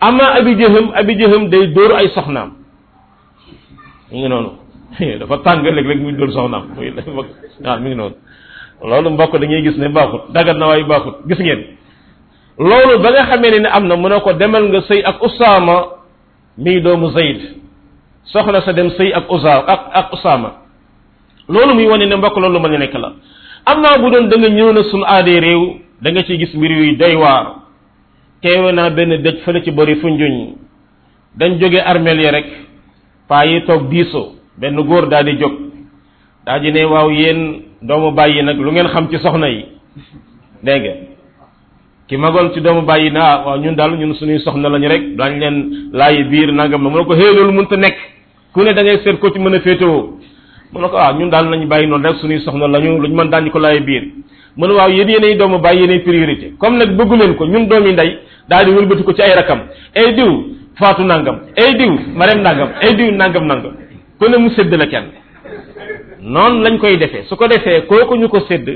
ama 0.00 0.34
abi 0.34 0.54
jëxam 0.56 0.86
abi 1.00 1.12
jëxam 1.18 1.48
day 1.50 1.66
dóor 1.74 1.92
ay 1.92 2.08
soxnaam 2.16 2.50
mi 4.10 4.18
ngi 4.18 4.28
noonu 4.28 4.50
dafa 5.20 5.36
tàng 5.44 5.62
léeg-léeg 5.62 6.00
muy 6.02 6.12
dóor 6.16 6.32
soxnaam 6.32 6.64
muy 6.76 6.90
mi 7.84 7.88
ngi 7.88 7.94
noonu 7.94 8.14
loolu 8.88 9.10
mbokk 9.10 9.36
dañuy 9.40 9.62
gis 9.62 9.76
ne 9.76 9.88
baaxut 9.88 10.32
dagat 10.32 10.56
na 10.56 10.66
waaye 10.66 10.84
baaxut 10.84 11.16
gis 11.28 11.38
ngeen 11.40 11.60
loolu 12.58 12.98
ba 13.02 13.10
nga 13.12 13.24
xamee 13.30 13.50
ne 13.50 13.58
ne 13.60 13.68
am 13.68 13.86
na 13.86 13.96
mu 13.96 14.08
ne 14.08 14.20
ko 14.20 14.32
demal 14.32 14.64
nga 14.68 14.80
sëy 14.88 15.02
ak 15.04 15.22
usaama 15.22 15.84
mii 16.58 16.80
doomu 16.80 17.10
zayd 17.10 17.38
soxna 18.32 18.60
sa 18.62 18.72
dem 18.72 18.88
sëy 18.96 19.12
ak 19.12 19.28
usa 19.28 19.62
ak 19.68 20.14
loolu 21.48 21.74
muy 21.74 21.86
wane 21.88 22.06
ne 22.08 22.16
mbokk 22.16 22.36
loolu 22.40 22.58
mën 22.60 22.74
a 22.74 22.78
nekk 22.78 22.94
la 22.94 23.12
am 23.66 23.80
naa 23.82 23.98
bu 24.00 24.10
doon 24.10 24.28
da 24.28 24.36
nga 24.38 24.48
ñëw 24.48 24.72
na 24.72 24.82
suñu 24.82 25.04
aadee 25.04 25.40
réew 25.40 25.76
da 26.02 26.10
nga 26.10 26.22
gis 26.22 26.54
mbir 26.54 26.70
yuy 26.72 26.96
doy 26.96 27.16
waa 27.20 27.60
teewe 28.42 28.72
naa 28.72 28.90
benn 28.90 29.12
dëj 29.22 29.40
fële 29.44 29.60
ci 29.64 29.70
bori 29.70 29.94
Foundiougne 30.00 30.54
dañ 31.38 31.58
jóge 31.60 31.80
armeel 31.80 32.20
yi 32.20 32.30
rek 32.30 32.46
paa 33.28 33.44
yi 33.44 33.60
toog 33.66 33.88
diisoo 33.88 34.34
benn 34.60 34.76
góor 34.76 35.08
daal 35.08 35.24
di 35.24 35.36
jóg 35.36 35.52
daal 36.46 36.60
di 36.60 36.70
ne 36.72 36.84
waaw 36.84 37.10
yéen 37.10 37.62
doomu 37.82 38.12
bàyyi 38.12 38.42
nag 38.42 38.56
lu 38.58 38.72
ngeen 38.72 38.88
xam 38.88 39.08
ci 39.10 39.18
soxna 39.18 39.46
yi 39.48 39.64
dégg 40.62 40.82
nga 40.84 40.94
ki 42.08 42.16
magoon 42.16 42.52
ci 42.54 42.60
doomu 42.60 42.82
bàyyi 42.82 43.12
ah, 43.16 43.58
ñun 43.58 43.76
daal 43.76 43.98
ñun 43.98 44.14
suñuy 44.14 44.38
soxna 44.38 44.68
lañu 44.70 44.88
rek 44.88 45.16
dañ 45.16 45.38
leen 45.38 45.88
laay 45.92 46.24
biir 46.24 46.50
nangam 46.52 46.82
la 46.84 46.90
mu 46.90 46.98
ne 46.98 47.04
ko 47.04 47.14
xëy 47.14 47.34
loolu 47.36 47.52
mënta 47.52 47.76
nekk 47.76 47.96
ku 48.52 48.62
ne 48.62 48.72
da 48.72 48.82
ngay 48.82 48.98
seet 49.04 49.18
ko 49.20 49.30
ci 49.30 49.38
mën 49.38 49.54
a 49.54 49.60
féetewoo 49.60 50.18
mu 50.72 50.80
ne 50.80 50.88
ko 50.88 50.96
ah 50.96 51.12
ñun 51.12 51.28
daal 51.30 51.48
nañu 51.50 51.66
bàyyi 51.66 51.86
noonu 51.88 52.08
rek 52.08 52.16
suñuy 52.16 52.40
soxna 52.40 52.66
lañu 52.66 53.00
luñ 53.00 53.12
mën 53.14 53.30
daañu 53.30 53.50
ko 53.50 53.58
laay 53.58 53.80
biir 53.80 54.02
mu 54.56 54.66
ne 54.66 54.72
waaw 54.72 54.90
yéen 54.90 55.08
yéenay 55.08 55.36
doomu 55.36 55.58
bàyyi 55.60 55.80
yéenay 55.82 56.00
priorité 56.00 56.52
comme 56.58 56.78
nag 56.78 56.96
bëggu 56.96 57.16
leen 57.16 57.34
ko 57.36 57.44
ñun 57.46 57.68
doomi 57.68 57.92
ndey 57.92 58.18
daal 58.50 58.66
di 58.66 58.72
wëlbati 58.74 59.06
ko 59.06 59.12
ci 59.14 59.22
ay 59.22 59.34
rakam 59.38 59.60
ay 59.94 60.12
diw 60.18 60.30
faatu 60.74 61.06
nangam 61.06 61.38
ay 61.54 61.70
diw 61.78 61.92
marem 62.18 62.42
nangam 62.42 62.70
ay 62.82 62.90
diw 62.98 63.08
nangam 63.14 63.46
nangam 63.46 63.74
ku 64.18 64.24
mu 64.26 64.50
sedd 64.58 64.74
la 64.74 64.86
kenn 64.92 65.06
noon 66.20 66.62
lañ 66.62 66.78
koy 66.82 66.96
defee 66.98 67.24
su 67.28 67.36
ko 67.36 67.46
defee 67.46 67.86
kooku 67.88 68.16
ñu 68.16 68.28
ko 68.28 68.40
sedd 68.48 68.68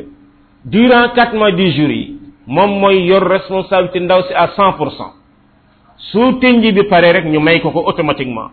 durant 0.64 1.08
quatre 1.14 1.34
mois 1.38 1.50
du 1.52 1.66
jour 1.74 1.90
yi 1.90 2.18
moom 2.46 2.78
mooy 2.80 3.02
yor 3.10 3.22
responsabilité 3.28 4.00
ndaw 4.00 4.22
si 4.22 4.34
à 4.34 4.46
cent 4.56 4.72
pour 4.74 4.92
cent 4.92 5.12
su 5.96 6.22
tënji 6.40 6.72
bi 6.72 6.84
pare 6.88 7.12
rek 7.12 7.24
ñu 7.24 7.40
may 7.40 7.60
ko 7.60 7.70
ko 7.70 7.82
automatiquement 7.86 8.50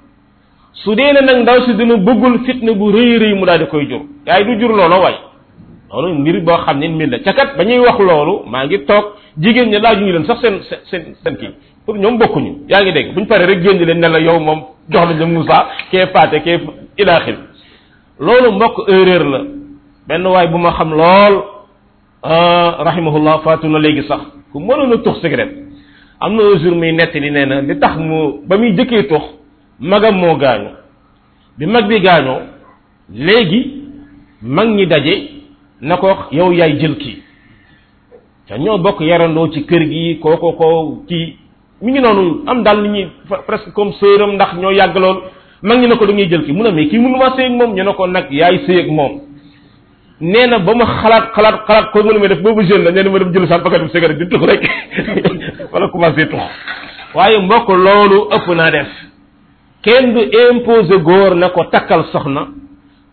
su 0.74 0.96
dee 0.96 1.14
ne 1.14 1.22
nag 1.22 1.38
ndaw 1.44 1.62
si 1.66 1.76
dina 1.76 1.96
bëggul 1.98 2.40
fitna 2.46 2.74
bu 2.74 2.92
rëy 2.92 3.18
rëy 3.22 3.34
mu 3.40 3.46
daal 3.46 3.60
di 3.60 3.66
koy 3.68 3.86
jur 3.90 4.02
gaa 4.26 4.40
yi 4.40 4.46
du 4.56 4.60
jur 4.60 4.72
looloo 4.76 5.02
waay 5.04 5.16
loolu 5.94 6.14
mbir 6.20 6.36
boo 6.48 6.58
xam 6.66 6.78
ne 6.82 6.88
mbir 6.94 7.08
la 7.12 7.20
ca 7.26 7.34
ba 7.58 7.64
ñuy 7.68 7.80
wax 7.86 7.98
loolu 8.08 8.34
maa 8.52 8.66
ngi 8.66 8.78
toog 8.88 9.06
jigéen 9.42 9.70
ñi 9.72 9.80
laaju 9.84 10.04
ñu 10.06 10.12
leen 10.12 10.26
sax 10.28 10.40
seen 10.42 10.56
seen 10.90 11.04
seen 11.24 11.36
kii 11.38 11.52
pour 11.86 11.98
ñoom 11.98 12.18
bokkuñu 12.18 12.52
yaa 12.70 12.82
ngi 12.82 12.92
dégg 12.94 13.14
buñ 13.16 13.26
paree 13.28 13.46
rek 13.48 13.62
génn 13.66 13.84
leen 13.86 14.00
ne 14.00 14.08
la 14.08 14.20
yow 14.20 14.40
moom 14.40 14.60
jox 14.90 15.08
nañ 15.10 15.20
la 15.20 15.26
Moussa 15.26 15.68
kee 15.92 16.06
Paate 16.14 16.40
kee 16.44 16.60
ilaaxil 16.98 17.36
loolu 18.20 18.52
mbokk 18.52 18.90
erreur 18.90 19.24
la 19.30 19.40
benn 20.08 20.28
waay 20.28 20.48
bu 20.48 20.58
ma 20.58 20.72
xam 20.72 20.92
lool 20.94 21.36
ah, 22.24 22.84
rahimahullah 22.86 23.42
faatu 23.44 23.68
na 23.68 23.80
léegi 23.80 24.04
sax 24.08 24.22
ku 24.52 24.60
mënoon 24.60 24.94
a 24.94 24.98
tux 25.00 25.20
cigarette 25.22 25.56
am 26.20 26.36
na 26.36 26.42
jour 26.58 26.76
muy 26.76 26.92
nettali 26.94 27.32
nee 27.32 27.46
na 27.46 27.62
li 27.62 27.78
tax 27.80 27.98
mu 27.98 28.40
ba 28.48 28.58
muy 28.58 28.72
jëkkee 28.78 29.04
tux 29.08 29.24
magam 29.80 30.16
moo 30.16 30.36
gaañu 30.38 30.70
bi 31.58 31.66
mag 31.66 31.86
bi 31.88 32.00
gaañoo 32.00 32.40
léegi 33.14 33.62
mag 34.42 34.68
ñi 34.70 34.86
daje 34.88 35.31
na 35.82 35.98
ko 35.98 36.10
yow 36.32 36.52
yaay 36.54 36.78
jël 36.80 36.96
kii 36.98 37.24
ca 38.48 38.58
ñoo 38.58 38.78
bokk 38.78 39.02
yarandoo 39.02 39.48
ci 39.52 39.62
kër 39.66 39.84
gi 39.90 40.20
kooko 40.22 40.54
ko 40.54 40.98
kii 41.10 41.38
mi 41.82 41.92
ngi 41.92 42.00
noonu 42.00 42.44
am 42.48 42.64
dal 42.64 42.82
nit 42.84 42.92
ñi 42.92 43.08
presque 43.48 43.72
comme 43.74 43.94
sëram 44.00 44.32
ndax 44.36 44.54
ñoo 44.58 44.72
yàgg 44.72 44.98
lool 44.98 45.22
mag 45.64 45.80
ñi 45.80 45.88
ne 45.88 45.96
ko 45.96 46.06
da 46.06 46.14
ngay 46.14 46.28
jël 46.30 46.44
kii 46.46 46.54
mu 46.54 46.64
ne 46.64 46.70
mais 46.72 46.88
kii 46.88 47.00
mënuma 47.00 47.34
sëy 47.36 47.46
ak 47.46 47.52
moom 47.52 47.74
ñu 47.74 47.84
ne 47.84 47.94
ko 47.94 48.08
nag 48.08 48.28
yaay 48.32 48.60
sëy 48.68 48.80
ak 48.80 48.88
moom 48.92 49.12
nee 50.22 50.48
na 50.48 50.60
ba 50.60 50.76
ma 50.76 50.86
xalaat 50.86 51.34
xalaat 51.34 51.66
xalaat 51.66 51.92
ko 51.92 52.04
mu 52.04 52.12
ne 52.14 52.28
def 52.28 52.42
boobu 52.42 52.62
jeune 52.68 52.84
la 52.84 52.92
nee 52.92 53.04
na 53.04 53.10
ma 53.10 53.20
dem 53.20 53.34
jël 53.34 53.48
sa 53.48 53.60
paquet 53.60 53.88
cigarette 53.92 54.20
di 54.20 54.30
tux 54.30 54.46
rek 54.46 54.62
wala 55.74 55.88
commencé 55.92 56.28
tux 56.30 56.38
waaye 57.16 57.40
mbokk 57.40 57.68
loolu 57.70 58.28
ëpp 58.36 58.48
naa 58.56 58.72
def 58.72 58.88
kenn 59.84 60.14
du 60.14 60.30
imposé 60.52 61.00
góor 61.00 61.34
na 61.36 61.50
ko 61.50 61.64
takkal 61.72 62.06
soxna 62.12 62.48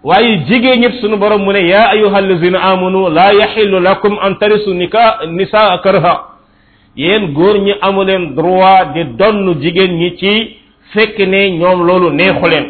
waye 0.09 0.39
jige 0.49 0.77
ñit 0.79 1.01
sunu 1.03 1.17
borom 1.19 1.43
mu 1.45 1.53
ne 1.53 1.69
ya 1.69 1.89
ayyuhal 1.91 2.27
ladhina 2.29 2.63
amanu 2.63 3.09
la 3.11 3.31
yahillu 3.35 3.79
lakum 3.81 4.17
an 4.23 4.37
tarisu 4.41 4.73
nika 4.75 5.19
nisaa 5.31 5.77
karha 5.85 6.15
yéen 6.97 7.27
góor 7.35 7.59
ñi 7.59 7.75
amulen 7.83 8.35
droit 8.37 8.95
de 8.95 9.05
donn 9.05 9.61
jigéen 9.63 9.93
ñi 9.99 10.17
ci 10.17 10.57
fekk 10.95 11.19
ne 11.19 11.51
ñom 11.59 11.83
lolu 11.87 12.11
neexulen 12.11 12.65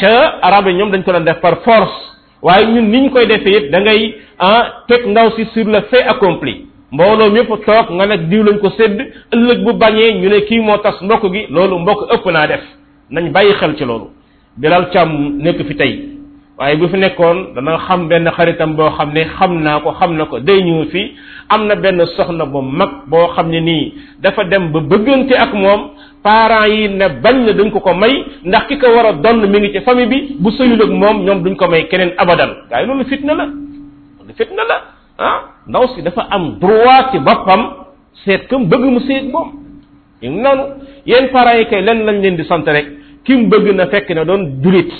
ca 0.00 0.38
arabe 0.42 0.72
ñom 0.74 0.90
dañ 0.92 1.02
ko 1.02 1.10
doon 1.12 1.24
def 1.24 1.40
par 1.40 1.56
force 1.64 1.96
waye 2.42 2.66
ñun 2.66 2.90
niñ 2.90 3.10
koy 3.10 3.26
defee 3.26 3.52
yit 3.54 3.70
da 3.72 3.80
ngay 3.80 4.14
ah 4.38 4.84
tek 4.88 5.04
ndaw 5.06 5.30
ci 5.34 5.44
sur 5.52 5.66
le 5.66 5.80
fait 5.90 6.04
accompli 6.04 6.66
mbolo 6.92 7.28
mépp 7.30 7.48
tok 7.66 7.90
nga 7.90 8.06
nak 8.06 8.28
diw 8.28 8.42
lañ 8.44 8.58
ko 8.60 8.70
sédd 8.70 9.00
ëlëk 9.32 9.58
bu 9.64 9.72
bañé 9.72 10.12
ñu 10.14 10.28
ne 10.28 10.38
ki 10.46 10.60
mo 10.60 10.78
tass 10.78 11.02
mbokk 11.02 11.24
gi 11.32 11.46
lolu 11.50 11.78
mbokk 11.82 12.10
ëpp 12.14 12.26
na 12.32 12.46
def 12.46 12.62
nañ 13.10 13.32
bàyyi 13.32 13.52
xel 13.60 13.76
ci 13.76 13.84
lolu 13.84 14.06
bilal 14.60 14.90
cham 14.92 15.10
nekk 15.38 15.66
fi 15.66 15.74
tay 15.76 16.11
waaye 16.58 16.76
bu 16.80 16.88
fi 16.88 16.96
nekkoon 16.98 17.36
dana 17.54 17.72
xam 17.86 18.08
benn 18.08 18.28
xaritam 18.36 18.76
boo 18.76 18.90
xam 18.96 19.08
ne 19.14 19.22
xam 19.38 19.52
naa 19.64 19.80
ko 19.84 19.90
xam 20.00 20.10
na 20.18 20.24
ko 20.30 20.38
day 20.38 20.60
ñëw 20.66 20.84
fii 20.92 21.12
am 21.48 21.66
na 21.66 21.74
benn 21.74 21.98
soxna 22.16 22.44
bu 22.44 22.60
mag 22.62 22.90
boo 23.10 23.26
xam 23.34 23.48
ne 23.50 23.60
nii 23.60 23.84
dafa 24.22 24.44
dem 24.44 24.72
ba 24.72 24.80
bëggante 24.90 25.34
ak 25.44 25.52
moom 25.62 25.80
parents 26.24 26.68
yi 26.74 26.88
ne 26.88 27.06
bañ 27.22 27.36
na 27.46 27.52
duñ 27.58 27.70
ko 27.72 27.80
ko 27.80 27.94
may 27.94 28.14
ndax 28.44 28.62
ki 28.68 28.76
ko 28.78 28.86
war 28.94 29.06
a 29.06 29.12
donn 29.12 29.50
mi 29.52 29.58
ngi 29.60 29.70
ci 29.74 29.80
famille 29.80 30.08
bi 30.08 30.18
bu 30.42 30.50
sëyul 30.50 30.82
ak 30.82 30.90
moom 30.90 31.24
ñoom 31.24 31.42
duñ 31.44 31.56
ko 31.56 31.66
may 31.68 31.88
keneen 31.90 32.12
abadan 32.18 32.50
gaa 32.70 32.80
yi 32.80 32.86
loolu 32.86 33.04
fitna 33.04 33.34
la 33.34 33.44
loolu 33.46 34.32
fitna 34.38 34.62
la 34.70 34.76
ah 35.18 35.36
ndaw 35.68 35.86
si 35.94 36.02
dafa 36.02 36.22
am 36.30 36.44
droit 36.60 37.04
ci 37.12 37.18
boppam 37.18 37.62
seet 38.24 38.46
kam 38.48 38.66
bëgg 38.68 38.82
mu 38.94 39.00
seet 39.00 39.24
moom 39.32 39.48
ñu 40.22 40.28
ngi 40.30 40.40
noonu 40.42 40.64
yéen 41.06 41.26
parents 41.34 41.58
yi 41.60 41.66
kay 41.70 41.82
lenn 41.82 42.00
lañ 42.06 42.20
leen 42.22 42.36
di 42.36 42.44
sant 42.44 42.64
rek 42.66 42.86
ki 43.24 43.32
mu 43.36 43.46
bëgg 43.52 43.66
na 43.76 43.86
fekk 43.86 44.08
ne 44.10 44.24
doon 44.24 44.42
julit 44.62 44.92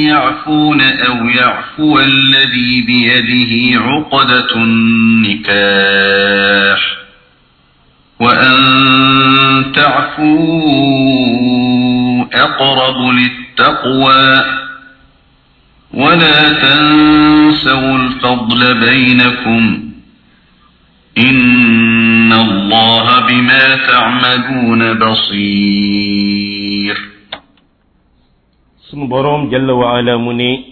يعفون 0.08 0.82
أو 0.82 1.26
يعفو 1.30 2.00
الذي 2.00 2.82
بيده 2.82 3.82
عقدة 3.82 4.56
النكاح 4.56 6.80
وأن 8.20 8.46
تعفوا 9.76 12.26
أقرب 12.34 13.14
للتقوى 13.18 14.46
ولا 15.94 16.40
تنسوا 16.64 17.96
الفضل 17.98 18.62
بينكم 18.86 19.80
إن 21.18 22.34
الله 22.34 23.08
بما 23.28 23.66
تعملون 23.90 24.82
بصير 25.00 26.96
سن 28.92 29.50
جل 29.50 29.70
وعلا 29.72 30.18
مني 30.18 30.64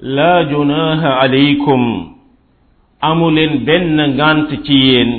لا 0.00 0.42
جناها 0.42 1.08
عليكم 1.08 2.06
أمل 3.04 3.58
بن 3.58 4.20
غانت 4.20 4.54
تيين 4.54 5.10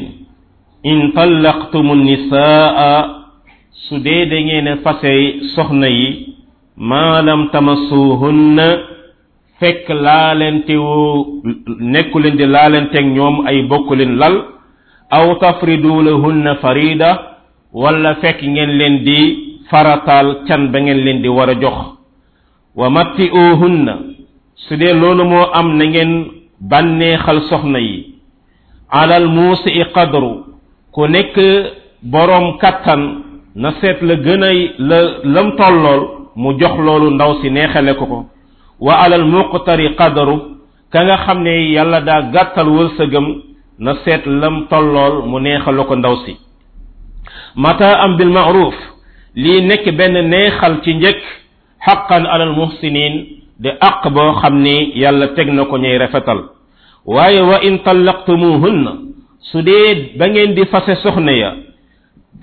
إن 0.85 1.11
طلقتم 1.15 1.91
النساء 1.91 3.19
سديدين 3.89 4.75
فسي 4.75 5.41
صحني 5.57 6.32
maalam 6.77 7.49
tamassuhunna 7.53 8.65
fekk 9.61 9.85
laalente 9.93 10.73
wu 10.75 11.41
nekku 11.79 12.17
di 12.19 12.45
laalanteeg 12.45 13.05
ñoom 13.13 13.45
ay 13.45 13.61
bokku 13.69 13.93
lal 13.95 14.47
aw 15.11 15.25
tafridu 15.39 16.01
lahunna 16.01 16.55
farida 16.57 17.17
wala 17.73 18.15
fekk 18.17 18.41
ngeen 18.41 18.71
leen 18.77 18.95
di 19.05 19.19
farataal 19.69 20.43
can 20.47 20.71
ba 20.73 20.79
ngeen 20.81 20.99
leen 21.05 21.21
di 21.21 21.29
war 21.29 21.49
a 21.49 21.55
jox 21.61 21.75
wa 22.75 22.89
matti'uhunna 22.89 23.93
su 24.55 24.73
dee 24.75 24.93
loolu 24.97 25.25
moo 25.29 25.51
am 25.53 25.77
na 25.77 25.85
ngeen 25.85 26.11
bànneexal 26.69 27.41
soxna 27.49 27.79
yi 27.79 28.17
alal 28.89 29.27
muusi 29.29 29.69
qadru 29.93 30.45
ku 30.91 31.05
nekk 31.07 31.35
borom 32.01 32.57
kattan 32.57 33.01
na 33.55 33.69
seet 33.79 34.01
la 34.01 34.15
gën 34.25 34.43
a 34.43 34.51
la 34.79 34.99
lam 35.23 35.49
tollool 35.57 36.22
mu 36.35 36.53
jox 36.59 36.73
loolu 36.77 37.09
ndaw 37.15 37.41
si 37.41 37.47
neexale 37.49 37.93
ko 37.99 38.05
ko 38.11 38.19
wa 38.85 38.93
alal 39.05 39.25
muqtari 39.25 39.87
qadaru 39.99 40.37
ka 40.91 40.99
nga 41.05 41.15
xam 41.25 41.39
ne 41.45 41.53
yàlla 41.75 41.99
daa 42.07 42.21
gàttal 42.33 42.69
wërsëgam 42.75 43.27
na 43.85 43.91
seet 44.05 44.23
lam 44.41 44.55
tollool 44.69 45.15
mu 45.29 45.37
neexal 45.39 45.77
ko 45.89 45.93
ndaw 45.95 46.15
si 46.25 46.33
mata 47.63 47.89
am 48.03 48.13
bil 48.17 48.29
ma'ruf 48.33 48.73
li 49.43 49.53
nekk 49.69 49.85
benn 49.97 50.17
neexal 50.29 50.73
ci 50.83 50.91
njëkk 50.97 51.21
xaqan 51.85 52.25
alal 52.33 52.53
muhsinin 52.59 53.13
de 53.63 53.69
aq 53.89 54.01
boo 54.15 54.33
xam 54.41 54.65
yàlla 55.01 55.27
teg 55.37 55.47
na 55.53 55.65
ko 55.65 55.77
ñay 55.77 55.97
rafetal 56.01 56.41
waaye 57.05 57.41
wa 57.49 57.57
in 57.67 57.77
tallaqtumuhunna 57.85 58.91
su 59.49 59.61
dee 59.61 60.17
ba 60.17 60.27
ngeen 60.27 60.53
di 60.57 60.65
fase 60.65 60.95
soxna 61.03 61.31
ya 61.31 61.51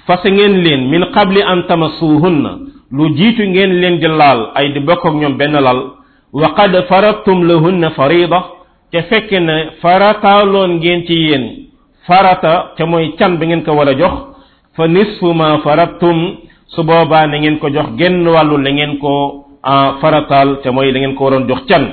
fase 0.07 0.30
ngeen 0.30 0.62
leen 0.64 0.88
min 0.91 1.05
qabli 1.14 1.43
an 1.43 1.66
tamassuhunna 1.68 2.69
lu 2.93 3.09
jiitu 3.14 3.43
ngeen 3.47 3.72
leen 3.80 3.97
di 4.03 4.09
laal 4.11 4.51
ay 4.55 4.74
di 4.74 4.80
bokk 4.82 5.07
ak 5.07 5.14
ñoom 5.14 5.38
benn 5.38 5.55
laal 5.55 5.97
wa 6.34 6.49
qad 6.55 6.74
faratum 6.88 7.47
lahunna 7.47 7.91
farida 7.91 8.41
te 8.91 9.03
fekk 9.03 9.30
ne 9.32 9.57
farataaloon 9.80 10.82
ngeen 10.82 11.07
ci 11.07 11.14
yéen 11.14 11.45
farata 12.07 12.74
te 12.76 12.82
mooy 12.84 13.14
can 13.16 13.38
bi 13.38 13.47
ngeen 13.47 13.62
ko 13.64 13.72
war 13.74 13.88
a 13.88 13.95
jox 13.97 14.12
fa 14.76 14.86
nisfu 14.88 15.32
ma 15.34 15.59
faratum 15.62 16.36
su 16.66 16.82
boobaa 16.82 17.26
na 17.26 17.38
ngeen 17.38 17.59
ko 17.59 17.70
jox 17.70 17.88
genn 17.97 18.26
wàllu 18.26 18.57
la 18.59 18.70
ngeen 18.70 18.99
ko 18.99 19.45
farataal 20.01 20.59
te 20.62 20.70
mooy 20.70 20.91
la 20.93 20.99
ngeen 20.99 21.14
ko 21.16 21.24
waroon 21.24 21.47
jox 21.49 21.62
can 21.68 21.86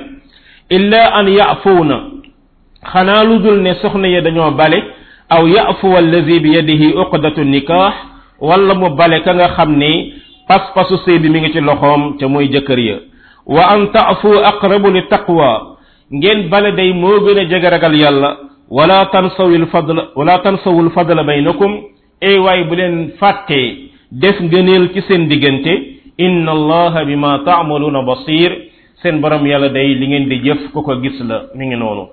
illa 0.70 1.14
an 1.14 1.28
yafuuna 1.30 1.98
xanaa 2.92 3.24
lu 3.24 3.40
dul 3.40 3.62
ne 3.62 3.74
soxna 3.82 4.08
ya 4.10 4.22
dañoo 4.22 4.52
bale 4.52 4.82
aw 5.30 5.46
yafuwa 5.48 6.00
allazi 6.00 6.40
bi 6.40 6.50
yadihi 6.58 6.94
uqdatu 6.98 7.44
nikah 7.44 7.94
wala 8.42 8.74
mu 8.74 8.90
bale 8.98 9.20
ka 9.22 9.34
nga 9.34 9.48
xam 9.54 9.78
ne 9.78 10.17
pas 10.48 10.72
pasu 10.74 10.96
sey 11.06 11.20
bi 11.20 11.30
mi 11.30 11.40
ngi 11.44 11.52
ci 11.54 11.60
loxom 11.60 12.18
ca 12.18 12.26
moy 12.28 12.48
jëkkër 12.48 12.80
ya 12.80 12.98
wa 13.46 13.66
an 13.74 13.92
ta'fu 13.92 14.30
aqrabu 14.50 14.90
li 14.96 15.02
taqwa 15.12 15.78
ngeen 16.12 16.48
bale 16.48 16.72
day 16.76 16.94
mo 16.96 17.20
gëna 17.20 17.44
jege 17.52 17.68
ragal 17.70 17.96
yàlla 18.00 18.30
wala 18.72 19.06
tansawil 19.12 19.66
fadl 19.68 20.00
wala 20.16 20.40
tansawul 20.40 20.90
fadl 20.96 21.20
baynakum 21.28 21.72
ey 22.22 22.40
way 22.40 22.64
bu 22.64 22.76
len 22.80 23.12
faté 23.20 23.92
def 24.12 24.40
ngeenel 24.42 24.92
ci 24.94 25.02
seen 25.08 25.28
digënté 25.28 25.74
inna 26.18 26.52
allaha 26.52 27.04
bima 27.06 27.42
ta'maluna 27.46 28.02
basir 28.08 28.52
seen 29.04 29.20
borom 29.22 29.44
yàlla 29.46 29.70
day 29.70 29.96
li 30.00 30.08
ngeen 30.08 30.26
di 30.32 30.40
jëf 30.48 30.72
ko 30.74 30.82
ko 30.82 30.96
gis 31.04 31.20
la 31.28 31.44
mi 31.56 31.66
ngi 31.68 31.76
nonu 31.76 32.08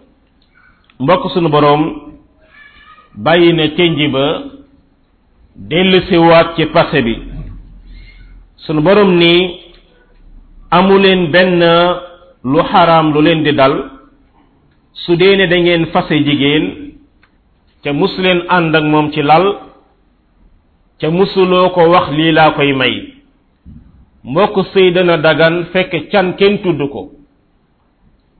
mbokk 1.01 1.30
sunu 1.30 1.49
borom 1.49 1.82
bayina 3.14 3.66
na 3.78 4.26
delu 5.57 5.99
ci 6.11 6.16
wat 6.18 6.57
ci 6.59 6.66
passé 6.66 7.03
bi 7.03 7.34
sunu 8.57 8.80
borom 8.82 9.18
ni 9.18 9.61
amuleen 10.70 11.30
benn 11.34 11.62
lu 12.44 12.61
xaraam 12.70 13.12
lu 13.14 13.20
leen 13.26 13.42
di 13.46 13.52
dal 13.59 13.74
su 15.02 15.12
dee 15.20 15.36
ne 15.38 15.46
da 15.52 15.59
fase 15.92 16.14
jigéen 16.26 16.64
te 17.82 17.90
musu 17.92 18.20
leen 18.24 18.40
ànd 18.57 18.74
ak 18.78 18.84
moom 18.92 19.07
ci 19.12 19.22
lal 19.30 19.46
te 20.98 21.07
musuloo 21.18 21.68
ko 21.74 21.82
wax 21.92 22.07
lii 22.16 22.32
laa 22.38 22.50
koy 22.57 22.72
may 22.80 22.94
mbokk 24.30 24.55
sëy 24.72 24.88
dana 24.94 25.16
dagan 25.24 25.55
fekk 25.72 25.92
can 26.11 26.26
kenn 26.38 26.59
tudd 26.62 26.80
ko 26.92 27.02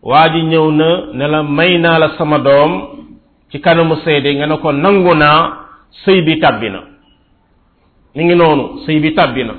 waa 0.09 0.29
ji 0.33 0.41
ñëw 0.51 0.69
na 0.79 0.91
ne 1.17 1.27
la 1.33 1.41
may 1.57 1.73
naa 1.85 1.99
la 2.03 2.09
sama 2.17 2.39
doom 2.47 2.73
ci 3.51 3.57
kanamu 3.65 3.97
seede 4.05 4.31
nga 4.37 4.47
ne 4.47 4.57
ko 4.63 4.69
nangu 4.73 5.13
naa 5.23 5.39
sëy 6.05 6.19
bi 6.27 6.41
tàbbi 6.43 6.69
na 6.75 6.81
mi 8.15 8.23
ngi 8.25 8.35
noonu 8.41 8.65
sëy 8.85 8.99
bi 9.03 9.11
tàbbi 9.19 9.43
na 9.45 9.55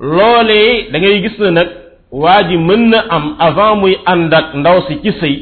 loolee 0.00 0.90
da 0.92 0.98
ngay 0.98 1.22
gis 1.22 1.38
ne 1.38 1.50
nag 1.50 1.68
waa 2.12 2.42
ji 2.44 2.56
mën 2.56 2.88
na 2.88 3.04
am 3.10 3.36
avant 3.38 3.80
muy 3.80 3.96
ànd 4.04 4.34
ak 4.34 4.54
ndaw 4.54 4.80
si 4.88 4.96
ci 5.02 5.12
sëy 5.20 5.36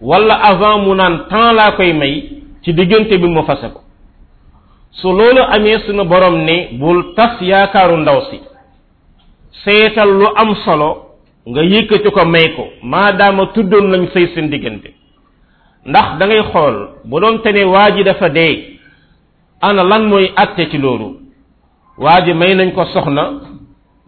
wala 0.00 0.34
avant 0.34 0.86
mu 0.86 0.94
naan 0.94 1.18
temps 1.28 1.52
laa 1.54 1.72
koy 1.72 1.92
may 1.92 2.28
ci 2.64 2.72
diggante 2.74 3.18
bi 3.18 3.26
mu 3.28 3.42
fase 3.42 3.68
ko 3.72 3.80
su 4.90 5.08
loolu 5.12 5.42
amee 5.50 5.78
sunu 5.86 6.04
borom 6.04 6.34
ne 6.44 6.68
bul 6.78 7.14
tas 7.16 7.40
yaakaaru 7.42 7.96
ndaw 7.96 8.20
si 8.30 8.40
seetal 9.64 10.08
lu 10.10 10.26
am 10.36 10.54
solo 10.64 11.06
nga 11.50 11.62
yëkkati 11.62 12.10
ko 12.10 12.24
may 12.26 12.48
ko 12.56 12.64
maadama 12.82 13.46
tuddoon 13.46 13.86
nañ 13.90 14.06
sëy 14.14 14.26
seen 14.34 14.50
diggante 14.50 14.94
ndax 15.84 16.18
dangay 16.18 16.42
xool 16.52 16.88
bu 17.04 17.20
doon 17.20 17.38
te 17.38 17.52
ne 17.52 17.64
waa 17.64 17.90
ji 17.90 18.02
dafa 18.04 18.28
dee 18.28 18.78
ana 19.60 19.82
lan 19.82 20.04
mooy 20.06 20.32
àtte 20.36 20.70
ci 20.70 20.78
loolu 20.78 21.21
waa 21.98 22.20
ji 22.24 22.32
may 22.34 22.54
nañ 22.54 22.72
ko 22.74 22.84
soxna 22.84 23.24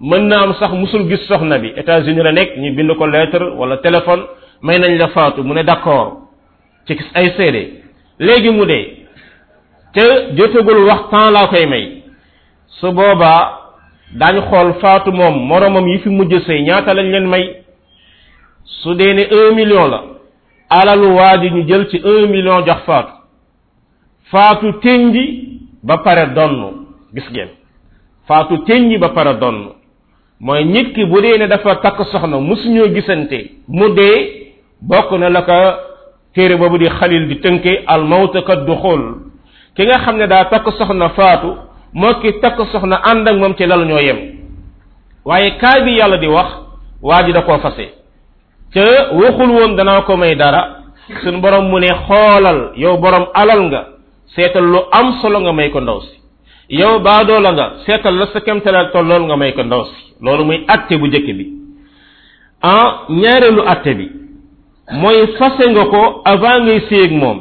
mën 0.00 0.22
na 0.28 0.42
am 0.42 0.52
sax 0.54 0.72
mosul 0.72 1.08
gis 1.08 1.22
soxna 1.28 1.58
bi 1.58 1.68
États-Unis 1.76 2.22
la 2.22 2.32
nekk 2.32 2.50
ñu 2.58 2.72
bind 2.76 2.90
ko 2.98 3.06
lettre 3.06 3.44
wala 3.58 3.76
téléphone 3.78 4.22
may 4.62 4.78
nañ 4.78 4.96
la 4.98 5.08
faatu 5.08 5.42
mu 5.44 5.54
ne 5.54 5.62
d'accord 5.64 6.18
ci 6.86 6.94
gis 6.96 7.08
ay 7.14 7.28
seede 7.36 7.62
léegi 8.18 8.50
mu 8.50 8.66
dee 8.66 9.06
te 9.92 10.34
jotagul 10.36 10.78
wax 10.86 11.00
temps 11.10 11.30
laa 11.30 11.46
koy 11.48 11.66
may 11.66 12.02
su 12.68 12.86
boobaa 12.92 13.58
daañu 14.18 14.40
xool 14.48 14.72
faatu 14.80 15.12
moom 15.12 15.34
moromam 15.48 15.86
yi 15.86 15.98
fi 15.98 16.08
mujj 16.08 16.34
sëy 16.46 16.62
ñaata 16.62 16.94
lañ 16.94 17.06
leen 17.12 17.26
may 17.28 17.44
su 18.64 18.94
dee 18.94 19.12
ne 19.14 19.24
un 19.30 19.54
million 19.54 19.88
la 19.90 20.00
alalu 20.70 21.06
waa 21.18 21.38
ji 21.40 21.50
ñu 21.50 21.62
jël 21.68 21.86
ci 21.90 22.00
un 22.04 22.26
million 22.28 22.64
jox 22.66 22.80
faatu 22.86 23.12
faatu 24.30 24.72
téñ 24.80 25.10
bi 25.12 25.24
ba 25.82 25.98
pare 25.98 26.24
donn 26.34 26.86
gis 27.14 27.28
ngeen 27.30 27.48
faatu 28.28 28.58
teññi 28.64 28.98
ba 29.00 29.08
pare 29.14 29.34
donn 29.40 29.60
mooy 30.46 30.64
nit 30.74 30.94
bu 31.10 31.18
dee 31.22 31.36
ne 31.40 31.46
dafa 31.52 31.72
takk 31.84 31.98
soxna 32.12 32.38
musuñoo 32.50 32.88
gisantee 32.96 33.44
mu 33.76 33.86
dee 33.96 34.18
bokk 34.90 35.10
na 35.20 35.28
la 35.36 35.42
ko 35.48 35.52
téere 36.34 36.56
boobu 36.60 36.78
di 36.78 36.88
xalil 36.98 37.24
di 37.30 37.36
tënke 37.44 37.72
al 37.86 38.02
mawta 38.12 38.42
ka 38.48 38.54
ki 39.76 39.82
nga 39.86 39.98
xam 40.04 40.16
ne 40.18 40.26
daa 40.32 40.44
takk 40.52 40.64
soxna 40.78 41.08
faatu 41.18 41.50
moo 42.00 42.14
ki 42.20 42.30
takk 42.42 42.58
soxna 42.72 42.96
ànd 43.10 43.28
ak 43.28 43.36
moom 43.36 43.54
ci 43.54 43.66
lal 43.66 43.84
ñoo 43.88 43.98
yem 43.98 44.18
waaye 45.24 45.50
kaay 45.60 45.82
bi 45.84 45.96
yàlla 45.98 46.16
di 46.18 46.26
wax 46.26 46.50
waa 47.02 47.22
ji 47.24 47.32
da 47.32 47.42
koo 47.42 47.58
fase 47.58 47.86
ca 48.72 48.82
waxul 49.14 49.50
woon 49.50 49.76
danaa 49.76 50.02
ko 50.02 50.16
may 50.16 50.34
dara 50.36 50.62
suñ 51.22 51.40
borom 51.40 51.64
mu 51.70 51.78
ne 51.78 51.90
xoolal 52.06 52.72
yow 52.76 52.96
borom 52.96 53.24
alal 53.34 53.60
nga 53.68 53.80
seetal 54.34 54.64
lu 54.64 54.80
am 54.92 55.12
solo 55.20 55.40
nga 55.40 55.52
may 55.52 55.70
ko 55.70 55.80
ndaw 55.80 56.00
si 56.00 56.23
yow 56.68 56.98
baadoo 56.98 57.40
la 57.40 57.52
nga 57.52 57.72
seetal 57.86 58.14
la 58.18 58.26
sa 58.32 58.40
kemtalaat 58.40 58.92
tol 58.92 59.06
loolu 59.06 59.24
nga 59.24 59.36
may 59.36 59.52
ko 59.52 59.62
ndaw 59.62 59.84
si 59.84 60.14
loolu 60.24 60.44
muy 60.44 60.64
atte 60.68 60.96
bu 60.96 61.08
jëkk 61.08 61.26
bi 61.38 61.44
ah 62.62 63.04
ñaareelu 63.10 63.62
atte 63.66 63.94
bi 63.94 64.06
mooy 64.92 65.26
fase 65.38 65.68
nga 65.70 65.84
ko 65.86 66.22
avant 66.24 66.62
ngay 66.64 66.80
siyeeg 66.88 67.12
moom 67.12 67.38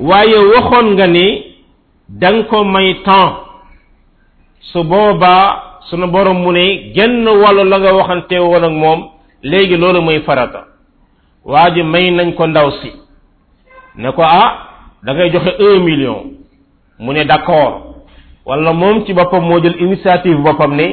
waaye 0.00 0.38
waxoon 0.38 0.88
nga 0.94 1.06
ni 1.06 1.26
dang 2.08 2.42
ko 2.48 2.64
may 2.64 2.94
temps 3.04 3.38
su 4.72 4.82
boobaa 4.84 5.80
sunu 5.90 6.06
borom 6.06 6.38
mu 6.42 6.52
ne 6.52 6.92
genn 6.94 7.28
wàllu 7.28 7.64
la 7.68 7.78
nga 7.78 7.92
waxante 7.94 8.38
woon 8.38 8.64
ak 8.64 8.72
moom 8.72 9.00
léegi 9.42 9.76
loolu 9.76 10.00
muy 10.02 10.20
farata 10.20 10.64
waa 11.44 11.70
ji 11.70 11.82
may 11.82 12.10
nañ 12.10 12.32
ko 12.34 12.46
ndaw 12.46 12.70
si 12.80 12.92
ne 13.96 14.08
ko 14.12 14.22
ah 14.22 14.52
da 15.04 15.12
ngay 15.14 15.30
joxe 15.32 15.52
un 15.60 15.84
million 15.84 16.22
mu 16.98 17.12
ne 17.12 17.24
d' 17.24 17.30
accord 17.30 17.87
wala 18.48 18.72
mom 18.72 19.04
ci 19.04 19.12
bopam 19.12 19.44
mo 19.44 19.60
jël 19.60 19.76
initiative 19.80 20.40
bopam 20.40 20.72
ne 20.74 20.86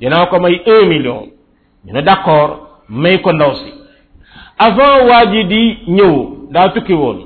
dina 0.00 0.26
ko 0.26 0.36
may 0.40 0.60
1 0.60 0.86
million 0.92 1.24
ñu 1.84 1.92
ne 1.92 2.04
may 2.90 3.18
ko 3.24 3.32
ndaw 3.32 3.52
avant 4.58 5.32
di 5.50 5.78
ñëw 5.88 6.14
daa 6.52 6.68
tukki 6.74 6.92
won 6.94 7.16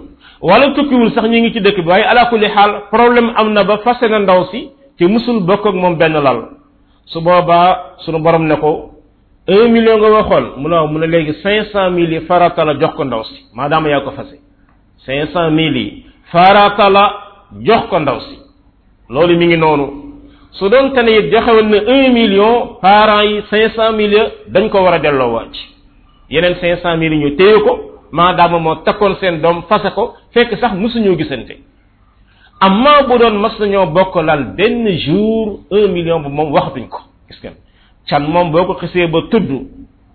wala 0.41 0.66
wul 0.76 1.11
sax 1.14 1.26
ñi 1.28 1.41
ngi 1.41 1.53
ci 1.53 1.61
dëkk 1.61 1.83
bi 1.85 1.91
ala 1.93 2.26
kulli 2.30 2.47
hal 2.47 2.70
problème 2.93 3.33
amna 3.37 3.64
ba 3.64 3.78
fase 3.78 4.07
na 4.09 4.18
ndaw 4.20 4.45
si 4.53 4.70
musul 5.11 5.41
bokk 5.43 5.66
ak 5.66 5.74
mom 5.74 5.97
ben 5.99 6.12
lal 6.12 6.39
su 7.07 7.20
boba 7.20 7.97
suñu 8.07 8.18
borom 8.22 8.47
ne 8.47 8.55
ko 8.62 8.91
1 9.49 9.66
million 9.68 9.99
nga 9.99 10.09
waxol 10.12 10.45
mu 10.59 10.68
na 10.68 10.87
mu 10.87 10.99
na 11.01 11.07
légui 11.07 11.35
500 11.43 11.72
cent 11.72 12.26
farata 12.28 12.64
la 12.64 12.74
jox 12.78 12.95
ko 12.97 13.05
ndaw 13.05 13.22
si 13.24 13.41
ko 14.05 14.11
fase 14.14 14.39
500 15.07 15.35
cent 15.35 15.76
farata 16.30 16.89
la 16.89 17.05
jox 17.66 17.83
ko 17.91 17.99
ndaw 17.99 18.18
loolu 19.12 19.36
mi 19.36 19.46
ngi 19.46 19.56
noonu 19.56 19.86
su 20.58 20.68
doon 20.70 20.90
te 20.94 21.02
ne 21.02 21.12
it 21.18 21.26
joxewoon 21.32 21.68
na 21.70 21.78
un 21.94 22.12
million 22.18 22.52
parents 22.82 23.24
yi 23.30 23.42
cinq 23.50 23.70
cent 23.76 23.92
mille 24.00 24.16
dañ 24.54 24.68
ko 24.72 24.80
war 24.84 24.94
a 24.94 24.98
delloo 24.98 25.32
waat 25.34 25.52
yeneen 26.30 26.54
cinq 26.60 26.78
cent 26.82 26.96
mille 26.96 27.16
ñu 27.22 27.36
téye 27.36 27.58
ko 27.66 27.72
maadaama 28.10 28.58
moo 28.58 28.74
takkoon 28.76 29.16
seen 29.20 29.40
doom 29.42 29.62
fase 29.68 29.90
ko 29.94 30.14
fekk 30.34 30.58
sax 30.60 30.72
musuñoo 30.74 31.16
gisante 31.18 31.56
amma 32.60 33.02
bu 33.08 33.18
doon 33.18 33.36
mas 33.38 33.58
nañoo 33.60 33.86
bokk 33.86 34.16
lal 34.24 34.44
benn 34.56 34.88
jour 35.06 35.60
un 35.70 35.88
million 35.88 36.20
bu 36.20 36.28
moom 36.30 36.52
waxatuñ 36.52 36.88
ko 36.88 37.00
gis 37.28 37.38
ngeen 37.42 37.56
can 38.08 38.20
moom 38.22 38.50
boo 38.50 38.64
ko 38.64 38.74
xisee 38.80 39.06
ba 39.08 39.18
tudd 39.30 39.50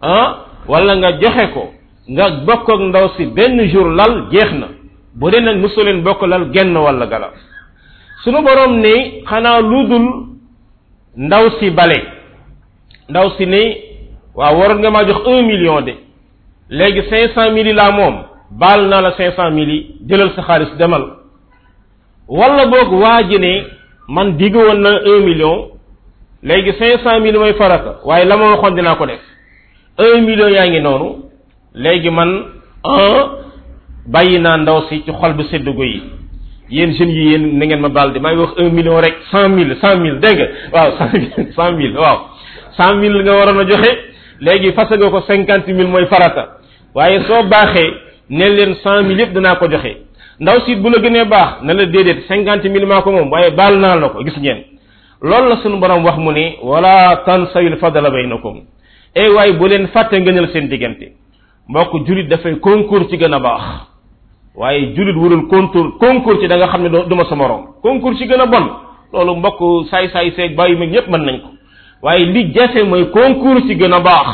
ah 0.02 0.46
wala 0.68 0.96
nga 0.96 1.12
joxe 1.20 1.48
ko 1.54 1.72
nga 2.10 2.26
bokk 2.48 2.68
ak 2.70 2.80
ndaw 2.80 3.08
si 3.16 3.26
benn 3.28 3.62
jour 3.70 3.90
lal 3.90 4.28
jeex 4.32 4.52
na 4.54 4.68
bu 5.20 5.30
dee 5.30 5.42
nag 5.42 5.58
musu 5.58 5.84
leen 5.84 6.02
bokk 6.04 6.22
lal 6.24 6.50
genn 6.54 6.76
wala 6.78 7.06
gala 7.06 7.30
su 8.18 8.18
sunu 8.24 8.42
borom 8.42 8.72
ne 8.84 8.94
xanaa 9.30 9.60
lu 9.70 9.80
dul 9.90 10.08
ndaw 11.26 11.46
si 11.60 11.68
bale 11.78 11.98
ndaw 13.10 13.28
si 13.38 13.46
ne 13.54 13.64
waaw 14.40 14.56
waroon 14.60 14.80
nga 14.82 14.90
maa 14.96 15.06
jox 15.10 15.26
million 15.50 15.80
de 15.88 15.94
léegi 16.78 17.02
cinq 17.10 17.30
cent 17.36 17.52
mille 17.56 17.70
yi 17.70 17.74
laa 17.80 17.92
moom 18.00 18.16
baal 18.60 18.82
naa 18.90 19.02
la 19.06 19.12
cinq 19.18 19.32
cent 19.38 19.52
mille 19.58 19.72
yi 19.74 19.80
jëlal 20.10 20.32
sa 20.36 20.42
xaalis 20.48 20.74
demal 20.80 21.04
wala 22.38 22.64
boog 22.72 22.92
waa 23.02 23.22
ji 23.30 23.38
man 24.16 24.28
digg 24.40 24.56
woon 24.56 24.80
na 24.84 24.92
million 25.28 25.56
léegi 26.50 26.72
cinq 26.80 27.00
cent 27.04 27.20
mille 27.26 27.38
mooy 27.40 27.54
farata 27.54 27.92
waaye 28.08 28.26
la 28.26 28.36
ma 28.40 28.46
waxoon 28.54 28.76
dinaa 28.78 28.96
ko 29.00 29.06
def 29.06 29.22
un 30.00 30.22
million 30.28 30.50
yaa 30.56 30.68
ngi 30.70 30.80
noonu 30.86 31.08
léegi 31.84 32.10
man 32.18 32.30
un 32.84 32.98
ah, 33.00 33.26
bàyyi 34.14 34.40
naa 34.40 34.58
ndaw 34.58 34.80
si 34.90 34.96
ci 35.06 35.12
xol 35.20 35.34
bu 35.38 35.44
sedd 35.52 35.68
yi 35.68 36.02
yéen 36.70 36.92
jeunes 36.92 37.12
yi 37.16 37.30
yéen 37.32 37.58
na 37.58 37.66
ngeen 37.66 37.80
ma 37.82 37.90
baal 37.90 38.12
de 38.14 38.20
maa 38.20 38.32
ngi 38.32 38.40
wax 38.42 38.50
un 38.58 38.70
million 38.74 39.00
rek 39.00 39.16
cent 39.32 39.50
mille 39.50 39.76
cent 39.82 39.96
mille 40.00 40.20
dégg 40.20 40.40
waaw 40.74 40.92
cent 41.56 41.72
mille 41.78 41.98
waaw 41.98 42.18
cent 42.78 42.96
mille 43.00 43.24
nga 43.24 43.32
waroon 43.32 43.60
a 43.60 43.64
joxe 43.66 43.90
léegi 44.42 44.74
fas 44.74 44.90
nga 44.90 45.10
ko 45.10 45.22
cinquante 45.22 45.68
mille 45.68 45.88
mooy 45.88 46.06
farata 46.08 46.44
waaye 46.96 47.22
soo 47.28 47.44
baaxee 47.44 47.92
ne 48.30 48.46
leen 48.50 48.74
cent 48.84 49.04
mille 49.04 49.20
yëpp 49.22 49.34
danaa 49.34 49.56
ko 49.56 49.68
joxe 49.70 49.92
ndaw 50.40 50.60
si 50.66 50.76
bu 50.76 50.90
la 50.90 51.00
gënee 51.00 51.26
baax 51.26 51.62
na 51.62 51.74
la 51.74 51.86
déedéet 51.86 52.20
cinquante 52.28 52.66
mille 52.70 52.86
maa 52.86 53.02
ko 53.02 53.12
moom 53.12 53.32
waaye 53.32 53.52
baal 53.52 53.78
naa 53.80 53.96
la 53.96 54.10
ko 54.10 54.24
gis 54.26 54.38
ngeen 54.38 54.58
loolu 55.22 55.50
la 55.50 55.56
sunu 55.58 55.78
borom 55.80 56.04
wax 56.06 56.18
mu 56.18 56.32
ni 56.34 56.56
wala 56.64 57.16
tansayul 57.26 57.78
fadala 57.78 58.10
baynakum 58.10 58.62
ey 59.16 59.26
eh 59.26 59.30
waaye 59.36 59.54
bu 59.54 59.68
leen 59.68 59.88
fàtte 59.88 60.14
ngënal 60.22 60.48
seen 60.50 60.68
diggante 60.70 61.12
mbokk 61.70 62.06
julit 62.08 62.28
dafay 62.28 62.56
concours 62.60 63.08
ci 63.10 63.18
gën 63.18 63.34
a 63.34 63.40
baax 63.40 63.64
waaye 64.58 64.82
julit 64.96 65.16
wurul 65.16 65.48
concours 65.48 65.92
concours 66.02 66.40
ci 66.42 66.48
da 66.48 66.58
nga 66.58 66.68
xam 66.68 66.82
ne 66.82 66.90
du 66.90 67.16
ma 67.16 67.26
sa 67.30 67.36
morom 67.36 67.62
concours 67.82 68.18
ci 68.18 68.26
gën 68.28 68.42
a 68.42 68.46
bon 68.48 68.66
loolu 69.14 69.36
mbokk 69.40 69.86
saay-saay 69.92 70.32
seeg 70.36 70.56
bàyyi 70.56 70.76
mag 70.78 70.90
ñëpp 70.90 71.08
mën 71.10 71.22
nañ 71.26 71.38
ko 71.42 71.50
waaye 72.02 72.26
li 72.26 72.42
jafe 72.54 72.84
mooy 72.84 73.06
concours 73.12 73.62
ci 73.68 73.76
gën 73.78 73.94
a 73.94 74.00
baax 74.00 74.28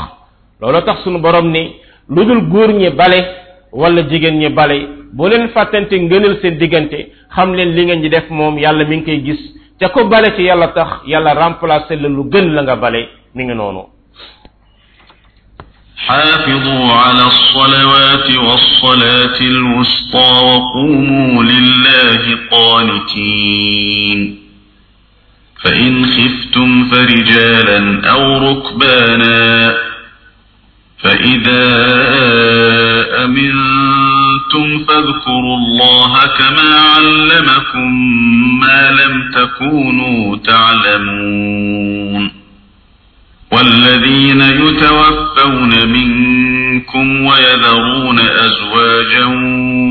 loolu 0.62 0.80
tax 0.86 1.04
suñu 1.04 1.20
borom 1.20 1.48
ni 1.52 1.76
lu 2.10 2.26
dul 2.26 2.42
góor 2.52 2.72
ñi 2.72 2.90
bale 2.92 3.20
wala 3.74 4.02
jigéen 4.10 4.40
ñi 4.40 4.50
bale 4.50 4.88
boo 5.14 5.28
leen 5.28 5.50
fàttante 5.50 5.94
ngënal 6.00 6.40
seen 6.42 6.58
diggante 6.58 7.12
xam 7.36 7.54
leen 7.54 7.74
li 7.76 7.86
ngeen 7.86 8.02
di 8.02 8.10
def 8.10 8.30
moom 8.30 8.58
yàlla 8.58 8.86
mi 8.86 8.96
ngi 8.98 9.04
koy 9.06 9.22
gis 9.26 9.42
te 9.80 9.88
ko 9.92 10.06
bale 10.08 10.36
ci 10.36 10.44
yàlla 10.44 10.68
tax 10.70 10.90
yàlla 11.06 11.34
remplacer 11.34 12.00
la 12.02 12.08
lu 12.08 12.24
gën 12.32 12.48
la 12.56 12.62
nga 12.62 12.76
bale 12.78 13.10
mi 13.36 13.44
ngi 13.44 13.54
noonu 13.54 13.84
حافظوا 16.08 16.94
على 16.94 17.24
الصلوات 17.24 18.36
والصلاة 18.36 19.40
الوسطى 19.42 20.44
وقوموا 20.46 21.44
لله 21.44 22.38
قانتين 22.52 24.40
فإن 25.64 26.06
خفتم 26.06 26.86
فرجالا 26.86 28.10
أو 28.12 28.38
ركبانا 28.50 29.74
فإذا 30.98 31.86
أمنتم 33.26 34.84
فاذكروا 34.88 35.58
الله 35.58 36.20
كما 36.26 36.80
علمكم 36.80 38.18
ما 38.60 38.92
لم 39.02 39.32
تكونوا 39.34 40.38
تعلمون 40.38 42.33
والذين 43.56 44.42
يتوفون 44.42 45.72
منكم 45.92 47.26
ويذرون 47.26 48.20
أزواجا 48.20 49.26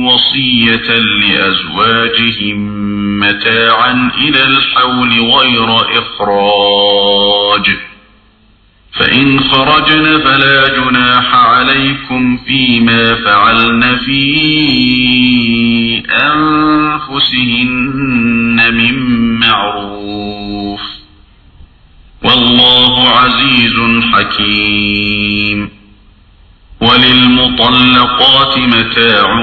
وصية 0.05 0.99
لأزواجهم 0.99 2.59
متاعا 3.21 4.11
إلى 4.19 4.45
الحول 4.45 5.11
غير 5.21 5.67
إخراج 5.77 7.69
فإن 8.93 9.41
خرجن 9.41 10.19
فلا 10.25 10.65
جناح 10.79 11.35
عليكم 11.35 12.37
فيما 12.37 13.15
فعلن 13.15 13.97
في 13.97 16.03
أنفسهن 16.23 18.75
من 18.75 19.19
معروف 19.41 21.02
والله 22.25 23.05
عزيز 23.09 23.77
حكيم 24.13 25.71
وللمطلقات 26.83 28.59
متاع 28.59 29.41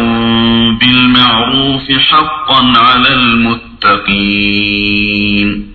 بالمعروف 0.81 1.91
حقا 1.91 2.61
على 2.77 3.13
المتقين 3.13 5.73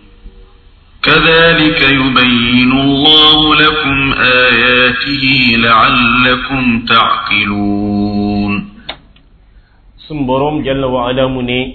كذلك 1.03 1.81
يبين 1.83 2.73
الله 2.73 3.55
لكم 3.55 4.13
آياته 4.49 5.55
لعلكم 5.69 6.85
تعقلون 6.89 8.69
سنبرم 10.09 10.63
جل 10.63 10.85
وعلا 10.85 11.27
مني 11.29 11.75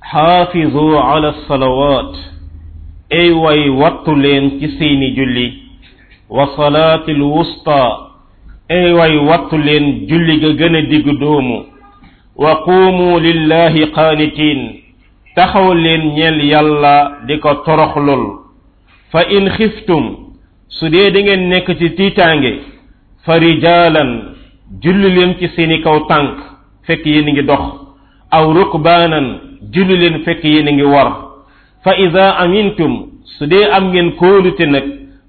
حافظوا 0.00 1.00
على 1.00 1.28
الصلوات 1.28 2.16
ey 3.10 3.30
way 3.32 3.68
wattu 3.68 4.14
leen 4.14 4.60
ci 4.60 4.68
seeni 4.78 5.10
julli 5.16 5.52
wa 6.30 6.44
salaatil 6.56 7.22
wusta 7.22 7.96
ey 8.68 8.92
way 8.92 9.16
wattu 9.16 9.56
leen 9.58 9.92
julli 10.06 10.36
ga 10.40 10.48
gën 10.48 10.76
a 10.76 10.80
diggu 10.82 11.12
doomu 11.12 11.64
wa 12.36 12.56
quumu 12.64 13.18
lillahi 13.20 13.86
qaanitiin 13.92 14.60
taxaw 15.34 15.72
leen 15.74 16.00
ñeel 16.14 16.44
yàlla 16.50 17.12
di 17.26 17.38
ko 17.40 17.54
toroxlul 17.64 18.24
fa 19.12 19.22
in 19.28 19.48
xiftum 19.56 20.16
su 20.68 20.88
dee 20.90 21.10
da 21.10 21.20
ngeen 21.22 21.48
nekk 21.48 21.78
ci 21.78 21.88
tiitaange 21.90 22.58
fa 23.24 23.38
rijaalan 23.38 24.20
julli 24.82 25.08
leen 25.16 25.32
ci 25.40 25.48
seeni 25.56 25.80
kaw 25.82 26.04
tànk 26.08 26.36
fekk 26.86 27.06
yéen 27.06 27.32
ngi 27.32 27.42
dox 27.42 27.62
aw 28.36 28.52
rukbaanan 28.52 29.26
julli 29.74 29.96
leen 29.96 30.22
fekk 30.28 30.44
yéen 30.44 30.68
ngi 30.74 30.82
war 30.84 31.27
فإذا 31.88 32.44
أمنتم 32.44 32.92
سدي 33.38 33.64
أم 33.66 33.84
ген 33.92 34.08
نك 34.72 34.84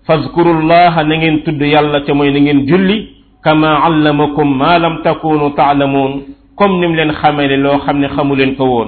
فاذكروا 0.07 0.53
الله 0.60 0.93
نين 1.10 1.36
تد 1.45 1.62
يالا 1.62 1.99
تموي 2.05 2.30
نين 2.39 2.60
جولي 2.70 2.99
كما 3.45 3.70
علمكم 3.84 4.47
ما 4.64 4.74
لم 4.84 4.95
تكونوا 5.07 5.49
تعلمون 5.62 6.12
كم 6.60 6.72
نم 6.80 6.91
لين 6.99 7.12
خامل 7.20 7.51
لو 7.64 7.78
خامل 7.84 8.10
خامل 8.16 8.55
كوون 8.60 8.88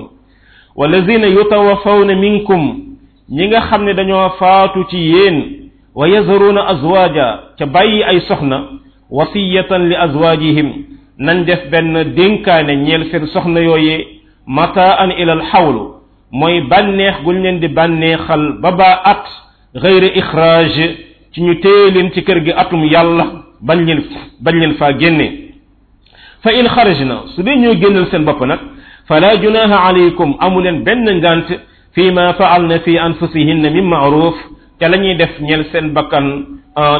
والذين 0.80 1.24
يتوفون 1.38 2.09
منكم 2.26 2.61
نيغا 3.38 3.59
خامل 3.67 3.89
دانيو 3.99 4.30
فاتو 4.39 4.82
تي 4.91 4.97
يين 5.13 5.36
ويزرون 5.99 6.57
أزواجا 6.74 7.28
تباي 7.59 7.95
أي 8.09 8.19
سخنا 8.30 8.57
وصية 9.19 9.72
لأزواجهم 9.91 10.67
نان 11.26 11.39
ديف 11.47 11.59
بن 11.72 11.95
دينكان 12.19 12.65
نيل 12.84 13.03
سين 13.11 13.24
سخنا 13.36 13.59
يوي 13.67 13.88
متاء 14.57 14.99
إلى 15.22 15.34
الحول 15.39 16.01
moy 16.32 16.61
banex 16.71 17.15
guñ 17.27 17.43
len 17.43 17.59
di 17.59 17.67
banexal 17.67 18.55
baba 18.63 19.01
at 19.03 19.23
ghayr 19.75 20.07
ikhraj 20.17 20.71
ci 21.36 21.43
ñu 21.43 21.59
teelim 21.59 22.09
ci 22.15 22.23
kër 22.23 22.39
gi 22.43 22.51
atum 22.55 22.86
yàlla 22.88 23.43
bañ 23.59 23.84
len 23.86 24.03
bañ 24.39 24.55
len 24.59 24.73
fa 24.79 24.93
genné 24.97 25.51
fa 26.41 26.51
in 26.53 26.67
kharajna 26.69 27.23
su 27.36 27.43
dee 27.43 27.55
ñu 27.57 27.73
génnal 27.82 28.07
seen 28.11 28.23
bop 28.23 28.39
nak 28.45 28.59
fala 29.09 29.36
junaha 29.41 29.89
alaykum 29.91 30.36
amu 30.39 30.59
leen 30.61 30.84
benn 30.86 31.03
ngant 31.03 31.47
fi 31.93 32.11
ma 32.11 32.34
faalna 32.34 32.79
fi 32.79 32.97
anfusihinna 32.97 33.69
min 33.69 33.86
ma'ruf 33.89 34.36
te 34.79 34.88
la 34.88 34.97
def 35.15 35.38
ñel 35.41 35.65
seen 35.71 35.91
bakkan 35.93 36.45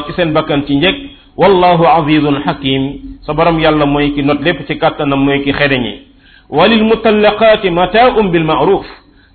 ci 0.06 0.12
seen 0.12 0.32
bakkan 0.32 0.62
ci 0.66 0.76
ñek 0.76 0.94
wallahu 1.38 1.86
azizun 1.88 2.36
hakim 2.44 2.82
sabaram 3.22 3.58
yàlla 3.58 3.86
moy 3.86 4.12
ki 4.12 4.22
not 4.24 4.42
lépp 4.42 4.66
ci 4.66 4.76
katanam 4.76 5.24
moy 5.24 5.40
ki 5.42 5.52
xereñi 5.52 6.02
walil 6.50 6.84
mutallaqati 6.84 7.70
mata'un 7.70 8.30
bil 8.30 8.44
ma'ruf 8.44 8.84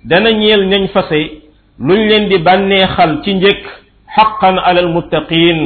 dana 0.04 0.30
ñeel 0.30 0.68
ñañ 0.68 0.88
fase 0.94 1.42
luñ 1.78 2.06
leen 2.08 2.28
di 2.28 2.38
bànneexal 2.38 3.22
ci 3.24 3.34
njëkk 3.34 3.62
xaqan 4.14 4.56
alal 4.64 4.88
muttaqin 4.94 5.58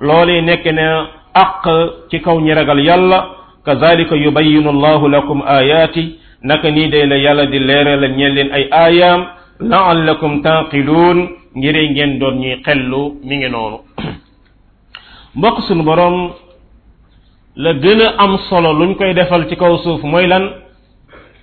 loolee 0.00 0.40
nekk 0.42 0.64
na 0.74 1.10
aq 1.34 1.64
ci 2.10 2.20
kaw 2.20 2.38
ñi 2.40 2.54
ragal 2.54 2.78
yàlla 2.84 3.26
kazalika 3.64 4.14
yubayinu 4.14 4.70
allahu 4.70 5.08
lakum 5.08 5.42
ayaati 5.42 6.18
naka 6.42 6.70
nii 6.70 6.88
day 6.88 7.06
la 7.06 7.16
yàlla 7.18 7.46
di 7.46 7.58
leerala 7.58 8.08
ñeel 8.08 8.32
leen 8.34 8.50
ay 8.52 8.68
aayaam 8.70 9.26
laallakum 9.58 10.42
taqiluun 10.42 11.28
ngiree 11.56 11.88
ngeen 11.90 12.18
doon 12.18 12.38
ñuy 12.38 12.62
xellu 12.64 13.16
mi 13.24 13.36
ngi 13.36 13.48
noonu 13.48 13.78
mbokk 15.34 15.62
sunu 15.66 15.82
borom 15.82 16.30
la 17.56 17.72
gën 17.74 18.00
am 18.18 18.38
solo 18.48 18.72
luñ 18.72 18.94
koy 18.96 19.14
defal 19.14 19.48
ci 19.48 19.56
kaw 19.56 19.76
suuf 19.78 20.02
mooy 20.04 20.26
lan 20.28 20.50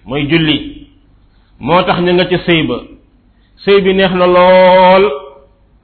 mooy 0.06 0.24
julli 0.28 0.87
moo 1.60 1.84
tax 1.84 2.00
ñu 2.02 2.14
nga 2.14 2.26
ca 2.26 2.38
sëy 2.46 2.64
ba 2.64 2.76
sëy 3.66 3.82
bi 3.82 3.94
neex 3.94 4.12
na 4.14 4.26
lool 4.28 5.04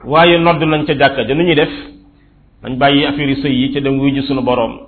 waaye 0.04 0.38
nodd 0.38 0.62
nañ 0.62 0.84
ca 0.86 0.94
jàkka 0.96 1.22
ja 1.26 1.34
nu 1.34 1.54
def 1.54 1.68
dañ 2.62 2.76
bàyyi 2.78 3.04
affaire 3.06 3.34
sëy 3.36 3.52
yi 3.52 3.72
ca 3.72 3.80
dem 3.80 3.98
wuy 3.98 4.12
ji 4.14 4.22
sunu 4.26 4.42
boroom 4.42 4.78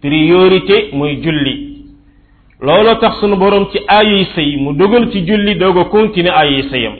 priorité 0.00 0.88
mooy 0.94 1.16
julli 1.22 1.84
looloo 2.60 2.94
tax 2.96 3.20
sunu 3.20 3.36
boroom 3.36 3.66
ci 3.72 3.78
aayuy 3.86 4.24
sëy 4.34 4.56
mu 4.60 4.72
dogal 4.74 5.10
ci 5.12 5.20
julli 5.24 5.54
doog 5.56 5.78
a 5.78 5.84
continuer 5.84 6.32
aayuy 6.34 6.62
sëyam 6.70 6.94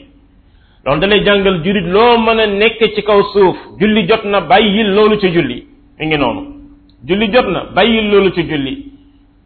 loolu 0.85 1.01
dalay 1.01 1.25
jàngal 1.25 1.63
jullit 1.65 1.87
loo 1.91 2.19
mën 2.19 2.39
a 2.41 2.47
nekk 2.47 2.95
ci 2.95 3.03
kaw 3.03 3.23
suuf 3.33 3.57
julli 3.81 4.07
jot 4.09 4.25
na 4.25 4.41
bàyyil 4.43 4.93
loolu 4.95 5.17
ca 5.19 5.29
julli 5.29 5.65
mi 5.99 6.07
ngi 6.07 6.19
noonu 6.19 6.43
julli 7.05 7.31
jot 7.33 7.49
na 7.49 7.65
bàyyil 7.75 8.11
loolu 8.13 8.31
ca 8.33 8.43
julli 8.43 8.77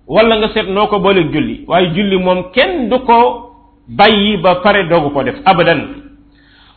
wala 0.09 0.37
nga 0.39 0.49
seet 0.49 0.69
noo 0.71 0.87
ko 0.89 0.99
booleeg 0.99 1.31
julli 1.33 1.61
waaye 1.69 1.91
julli 1.95 2.17
moom 2.19 2.51
kenn 2.53 2.89
du 2.91 2.99
ko 2.99 3.46
bàyyi 3.89 4.37
ba 4.43 4.55
pare 4.63 4.85
doogu 4.91 5.11
ko 5.11 5.23
def 5.23 5.37
abadan 5.45 5.81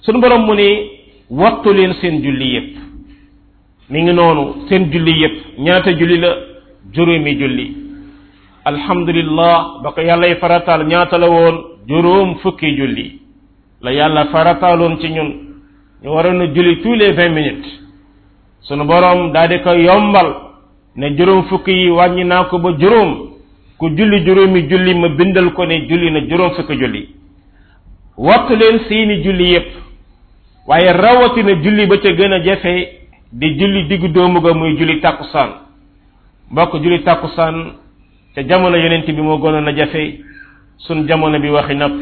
sunu 0.02 0.20
borom 0.22 0.46
mu 0.46 0.54
ne 0.54 0.70
wattu 1.30 1.74
leen 1.74 1.94
seen 2.02 2.22
julli 2.22 2.48
yépp 2.54 2.74
mi 3.90 4.02
ngi 4.04 4.14
noonu 4.14 4.68
seen 4.70 4.92
julli 4.92 5.12
yépp 5.22 5.60
ñaata 5.60 5.92
julli 5.94 6.18
la 6.20 6.32
juróomi 6.94 7.36
julli 7.36 7.68
alhamdulillah 8.66 9.82
ba 9.84 9.92
ko 9.92 10.02
yàllay 10.02 10.36
farataal 10.36 10.86
ñaata 10.86 11.18
la 11.18 11.28
woon 11.30 11.56
juróom 11.88 12.36
fukki 12.44 12.68
julli 12.78 13.20
la 13.82 13.92
yàlla 13.92 14.26
farataaloon 14.26 15.00
ci 15.00 15.08
ñun 15.10 15.30
ñu 16.04 16.10
waroon 16.14 16.54
julli 16.56 16.80
tous 16.82 16.94
les 16.96 17.12
vingt 17.14 17.30
minutes 17.34 17.70
sunu 18.62 18.86
borom 18.86 19.32
daal 19.32 19.62
ko 19.64 19.72
yombal 19.74 20.28
ne 20.96 21.16
juróom 21.18 21.44
fukki 21.48 21.72
yi 21.72 21.90
wàññi 21.90 22.24
ba 22.28 22.70
juróom 22.80 23.29
ku 23.80 23.90
julli 23.92 24.24
juróomi 24.26 24.68
julli 24.70 24.94
ma 25.00 25.08
bindal 25.10 25.54
ko 25.56 25.64
ne 25.64 25.78
julli 25.90 26.12
na 26.12 26.20
juróom 26.28 26.54
fukki 26.56 26.76
julli 26.82 27.04
wattu 28.18 28.54
leen 28.56 28.80
seeni 28.90 29.16
julli 29.26 29.50
yépp 29.56 29.70
waaye 30.68 30.92
rawati 30.94 31.40
rawatina 31.40 31.54
julli 31.64 31.86
ba 31.88 31.98
ca 32.04 32.10
gën 32.18 32.34
a 32.34 32.40
jafe 32.46 32.76
di 33.32 33.48
julli 33.60 33.88
diggu 33.88 34.08
doomu 34.10 34.42
ga 34.42 34.54
muy 34.54 34.76
julli 34.78 35.00
tàkkusaan 35.02 35.50
mbokk 36.52 36.74
julli 36.84 37.00
tàkkusaan 37.04 37.56
ca 38.36 38.44
jamono 38.50 38.76
yonent 38.78 39.06
bi 39.08 39.22
moo 39.22 39.38
gënoon 39.40 39.68
a 39.68 39.72
jafe 39.74 40.20
sun 40.78 41.06
jamono 41.08 41.40
bi 41.40 41.48
waxi 41.50 41.76
napp 41.76 41.96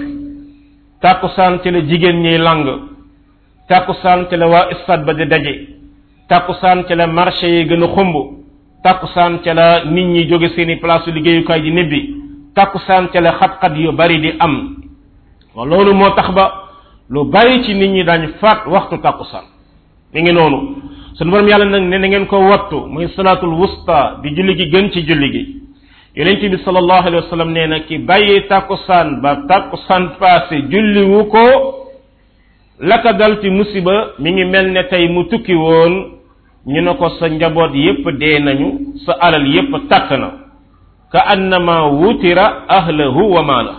tàkkusaan 1.02 1.60
ci 1.64 1.70
la 1.72 1.80
jigéen 1.82 2.20
ñiy 2.24 2.38
lang 2.40 2.68
tàkkusaan 3.70 4.28
ci 4.32 4.36
la 4.36 4.48
waa 4.48 4.72
stade 4.84 5.06
ba 5.06 5.14
di 5.14 5.26
daje 5.28 5.54
tàkkusaan 6.30 6.86
ci 6.88 6.96
la 6.96 7.06
marché 7.08 7.48
yi 7.48 7.66
gën 7.68 7.84
a 7.84 7.88
xumb 7.88 8.37
Takusan 8.84 9.42
ci 9.44 9.50
la 9.54 9.84
nit 9.86 10.06
ñi 10.06 10.28
joge 10.30 10.50
seeni 10.56 10.76
place 10.78 11.06
Takusan 11.06 11.62
di 11.62 11.72
nebbi 11.72 12.00
takusan 12.54 13.10
ci 13.12 13.20
la 13.20 13.34
xat-xat 13.40 13.74
yu 13.78 13.92
bari 13.92 14.20
di 14.20 14.34
am 14.40 14.76
wa 15.56 15.66
loolu 15.66 15.94
moo 15.94 16.12
tax 16.14 16.30
ba 16.34 16.54
lu 17.10 17.26
bari 17.26 17.64
ci 17.64 17.74
nit 17.74 17.90
ñi 17.90 18.04
dañ 18.04 18.34
faat 18.40 18.66
waxtu 18.68 18.98
takusan. 19.02 19.44
mi 20.14 20.22
ngi 20.22 20.32
noonu 20.32 20.76
sun 21.16 21.30
borom 21.30 21.48
yàlla 21.48 21.66
nag 21.66 21.82
ne 21.84 21.98
na 21.98 22.08
ngeen 22.08 22.28
ko 22.28 22.38
wattu 22.40 22.86
muy 22.88 23.08
salatul 23.16 23.54
wusta 23.54 24.20
di 24.22 24.30
julli 24.30 24.56
gi 24.56 24.70
gën 24.72 24.92
ci 24.92 25.02
julli 25.06 25.30
gi 25.32 25.62
yonent 26.16 26.40
bi 26.50 26.58
sallallahu 26.64 27.08
alayhi 27.08 27.16
wasallam 27.26 27.52
nee 27.52 27.68
na 27.68 27.80
ki 27.80 27.98
bàyyi 28.00 28.46
ba 29.22 29.42
takusan 29.48 30.16
passé 30.20 30.62
julli 30.70 31.02
wu 31.02 31.26
ko 31.30 31.74
la 32.80 33.02
musiba 33.52 34.14
mi 34.20 34.32
ngi 34.32 34.46
mel 34.46 34.72
ne 34.72 34.84
tey 34.88 35.08
mu 35.10 35.24
tukki 35.28 35.54
woon 35.56 36.17
ñu 36.68 36.82
ne 36.82 36.92
ko 37.00 37.08
sa 37.20 37.28
njaboot 37.36 37.72
yépp 37.84 38.04
dee 38.22 38.40
nañu 38.46 38.68
sa 39.06 39.14
alal 39.26 39.46
yépp 39.54 39.72
tàkk 39.90 40.10
na 40.22 40.30
ka 41.12 41.20
annama 41.34 41.78
wutira 42.00 42.46
ahlahu 42.78 43.24
wa 43.36 43.42
mala 43.52 43.74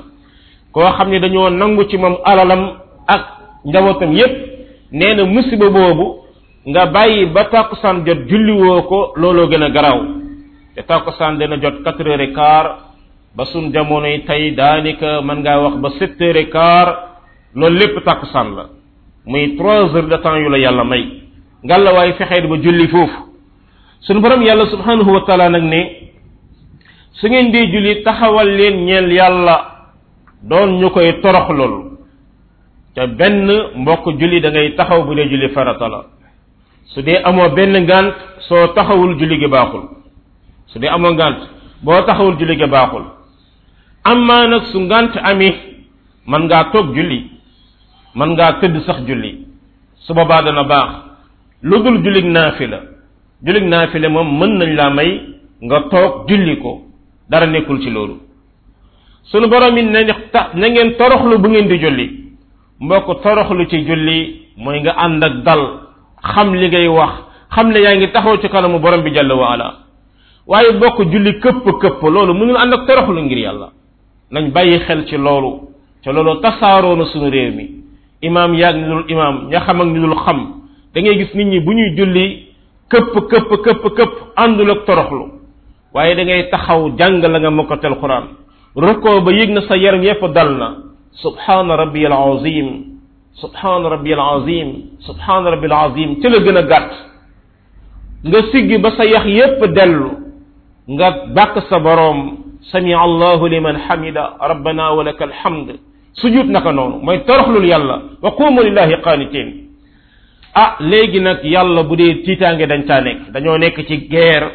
koo 0.72 0.88
xam 0.96 1.08
ne 1.10 1.18
dañoo 1.24 1.50
nangu 1.50 1.84
ci 1.90 1.96
moom 2.02 2.16
alalam 2.30 2.62
ak 3.16 3.22
njabootam 3.66 4.12
yépp 4.18 4.34
nee 4.98 5.14
na 5.14 5.24
musiba 5.34 5.66
boobu 5.76 6.06
nga 6.68 6.82
bàyyi 6.94 7.26
ba 7.34 7.42
tàkkusaan 7.52 8.04
jot 8.06 8.20
julli 8.30 8.52
julliwoo 8.56 8.82
ko 8.90 8.98
looloo 9.20 9.46
gën 9.50 9.62
a 9.64 9.70
garaaw 9.76 10.00
te 10.74 10.80
tàkkusaan 10.88 11.36
dina 11.38 11.56
jot 11.62 11.76
4 11.84 12.06
heures 12.08 12.22
et 12.26 12.32
quart 12.34 12.70
ba 13.36 13.44
sun 13.44 13.64
jamono 13.74 14.06
yi 14.06 14.18
tey 14.28 14.50
daanaka 14.58 15.10
mën 15.26 15.38
ngaa 15.42 15.58
wax 15.64 15.74
ba 15.82 15.88
7 15.98 16.20
heures 16.22 16.36
et 16.44 16.48
quart 16.54 16.90
loolu 17.54 17.76
lépp 17.80 18.02
tàkkusaan 18.04 18.48
la 18.56 18.64
muy 19.26 19.56
3 19.56 19.94
heures 19.94 20.08
de 20.12 20.16
temps 20.22 20.36
yu 20.42 20.48
la 20.48 20.58
yàlla 20.58 20.84
may 20.84 21.27
galla 21.64 21.92
way 21.92 22.12
waaye 22.20 22.46
ba 22.48 22.56
julli 22.62 22.88
foofu 22.88 23.20
sunu 24.00 24.20
borom 24.20 24.42
yalla 24.42 24.66
subhanahu 24.70 25.10
wa 25.12 25.20
taala 25.26 25.48
nak 25.50 25.62
ne 25.62 26.10
su 27.12 27.26
ngeen 27.28 27.50
di 27.52 27.66
julli 27.72 28.02
taxawal 28.04 28.46
len 28.46 28.84
ñeel 28.86 29.10
yalla 29.12 29.56
doon 30.42 30.78
ñukoy 30.80 31.20
torox 31.22 31.48
lol 31.50 31.98
te 32.94 33.06
ben 33.08 33.50
mbokk 33.74 34.06
julli 34.20 34.40
da 34.40 34.50
ngay 34.50 34.76
taxaw 34.76 35.02
bu 35.04 35.14
dee 35.16 35.28
julli 35.28 35.48
farata 35.48 35.88
la 35.88 36.04
su 36.86 37.02
de 37.02 37.16
amo 37.24 37.50
ben 37.50 37.70
ngant 37.72 38.14
so 38.40 38.68
taxawul 38.74 39.16
julli 39.18 39.38
gi 39.38 39.48
baxul 39.48 39.88
su 40.66 40.78
de 40.78 40.86
amo 40.88 41.10
ngant 41.10 41.38
bo 41.82 41.92
taxawul 42.04 42.36
julli 42.38 42.56
gi 42.56 42.66
baxul 42.66 43.02
amma 44.04 44.46
nak 44.46 44.62
su 44.66 44.78
ngant 44.80 45.10
ami 45.24 45.50
man 46.24 46.44
nga 46.46 46.70
tok 46.70 46.94
julli 46.94 47.32
man 48.14 48.30
nga 48.34 48.52
tëdd 48.60 48.76
sax 48.86 49.00
julli 49.06 49.44
su 50.06 50.12
dana 50.14 50.62
bax 50.64 51.07
lu 51.62 51.76
julik 51.82 52.02
julig 52.04 52.24
julik 52.58 52.82
julig 53.44 53.64
naafila 53.66 54.08
moom 54.08 54.38
mën 54.40 54.58
nañ 54.58 54.74
laa 54.76 54.90
may 54.90 55.10
nga 55.64 55.80
toog 55.90 56.28
julli 56.28 56.56
ko 56.60 56.82
dara 57.30 57.46
nekkul 57.46 57.80
ci 57.82 57.90
loolu 57.90 58.16
sunu 59.30 59.46
borom 59.48 59.76
it 59.78 59.86
ne 59.86 60.00
na 60.60 60.68
ngeen 60.68 60.94
toroxlu 60.98 61.38
bu 61.38 61.48
ngeen 61.48 61.68
di 61.68 61.78
julli 61.82 62.06
mbokk 62.80 63.22
toroxlu 63.22 63.66
ci 63.70 63.78
julli 63.86 64.18
mooy 64.56 64.80
nga 64.80 64.92
ànd 65.04 65.24
ak 65.24 65.34
dal 65.46 65.62
xam 66.30 66.54
li 66.54 66.66
ngay 66.68 66.88
wax 66.88 67.12
xam 67.54 67.68
ne 67.72 67.80
yaa 67.80 67.94
ngi 67.96 68.12
taxaw 68.12 68.36
ci 68.40 68.48
kanamu 68.48 68.78
borom 68.78 69.02
bi 69.02 69.10
jàll 69.14 69.32
wa 69.36 69.52
ala 69.52 69.68
waaye 70.46 70.70
julli 71.12 71.40
kep 71.40 71.56
kep 71.80 72.02
loolu 72.02 72.32
mënul 72.34 72.56
ànd 72.56 72.72
ak 72.74 72.86
toroxlu 72.86 73.20
ngir 73.22 73.38
yàlla 73.38 73.70
nañ 74.30 74.52
bàyyi 74.54 74.78
xel 74.86 75.06
ci 75.08 75.16
loolu 75.16 75.68
ca 76.04 76.12
na 76.12 77.04
sunu 77.10 77.30
mi 77.56 77.64
imam 78.22 78.54
yaag 78.54 78.76
ni 78.76 78.82
dul 78.90 79.04
imam 79.14 79.34
ña 79.50 79.60
xam 79.66 79.80
ak 79.80 79.88
ni 79.88 80.00
dul 80.00 80.14
xam 80.24 80.40
da 80.94 81.00
ngay 81.00 81.16
gis 81.18 81.34
nit 81.34 81.46
ñi 81.46 81.58
bu 81.60 81.72
ñuy 81.72 81.90
julli 81.96 82.26
këpp 82.90 83.14
këpp 83.30 83.50
këpp 83.64 83.82
këpp 83.96 84.14
àndul 84.44 84.70
ak 84.70 84.84
toroxlu 84.86 85.24
waaye 85.94 86.14
da 86.14 86.24
ngay 86.24 86.50
taxaw 86.50 86.82
jàng 86.98 87.20
la 87.32 87.38
nga 87.40 87.50
mokkatel 87.50 87.94
quran 88.00 88.24
rukoo 88.76 89.20
ba 89.20 89.30
yëg 89.32 89.50
na 89.50 89.60
sa 89.68 89.76
yaram 89.76 90.02
yépp 90.02 90.24
dal 90.34 90.50
na 90.58 90.68
subhana 91.22 91.76
rabbi 91.76 92.06
al 92.06 92.12
azim 92.12 92.68
subhana 93.40 93.88
rabbi 93.88 94.12
al 94.12 94.20
azim 94.20 94.68
subhana 95.06 95.50
rabbi 95.50 95.66
al 95.66 95.72
azim 95.90 96.10
ci 96.20 96.28
la 96.28 96.38
gën 96.40 96.56
a 96.56 96.62
gàtt 96.62 96.92
nga 98.28 98.38
siggi 98.50 98.78
ba 98.78 98.90
sa 98.96 99.04
yax 99.04 99.26
yépp 99.26 99.60
dellu 99.76 100.10
nga 100.92 101.06
bàkk 101.36 101.56
sa 101.68 101.78
boroom 101.80 102.18
sami 102.72 102.94
allahu 102.94 103.46
liman 103.46 103.76
hamida 103.86 104.36
rabbana 104.40 104.94
wa 104.96 105.02
laka 105.04 105.24
alhamd 105.24 105.68
sujud 106.14 106.46
naka 106.48 106.72
noonu 106.72 106.96
mooy 107.04 107.18
toroxlul 107.26 107.64
yàlla 107.64 108.02
wa 108.22 108.30
qumu 108.32 108.60
lillahi 108.64 108.94
qanitin 109.04 109.67
ah 110.54 110.76
legi 110.80 111.20
nak 111.20 111.42
yalla 111.44 111.82
budé 111.84 112.22
titangé 112.22 112.66
dañ 112.66 112.82
dan 112.86 113.04
nek 113.04 113.30
dañoo 113.32 113.58
nek 113.58 113.84
ci 113.86 114.06
guerre 114.08 114.50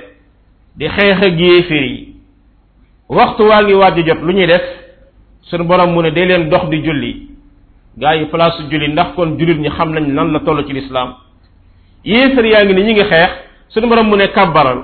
di 0.75 0.87
xex 0.87 1.21
ak 1.21 1.39
yéeféer 1.39 1.83
yi 1.91 2.13
waxtu 3.09 3.43
waangi 3.43 3.73
ngi 3.73 4.03
jot 4.07 4.21
luñuy 4.21 4.45
def 4.47 4.61
suñu 5.43 5.63
borom 5.65 5.91
mu 5.93 6.01
ne 6.01 6.09
leen 6.11 6.49
dox 6.49 6.65
di 6.69 6.81
julli 6.83 7.27
gaay 7.97 8.19
yi 8.19 8.25
place 8.25 8.63
julli 8.69 8.87
ndax 8.91 9.13
kon 9.15 9.37
julit 9.37 9.57
ñi 9.59 9.69
xam 9.69 9.91
nañ 9.93 10.03
nan 10.13 10.31
la 10.33 10.39
tollu 10.39 10.63
ci 10.65 10.73
l'islam 10.73 11.15
yéeféer 12.05 12.45
yaangi 12.45 12.73
ni 12.73 12.83
ñi 12.83 12.93
ngi 12.93 13.03
xex 13.03 13.31
suñu 13.69 13.87
borom 13.87 14.07
mu 14.09 14.15
ne 14.15 14.27
kàbbaral 14.31 14.79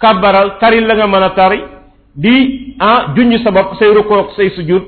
kàbbaral 0.00 0.58
tari 0.60 0.80
la 0.80 0.94
nga 0.94 1.06
mëna 1.06 1.26
a 1.26 1.30
tari 1.30 1.60
di 2.14 2.74
a 2.80 2.86
ah, 2.86 3.06
juñu 3.14 3.38
sabab 3.38 3.74
say 3.78 3.92
rukoog 3.94 4.30
say 4.36 4.48
sujud 4.56 4.82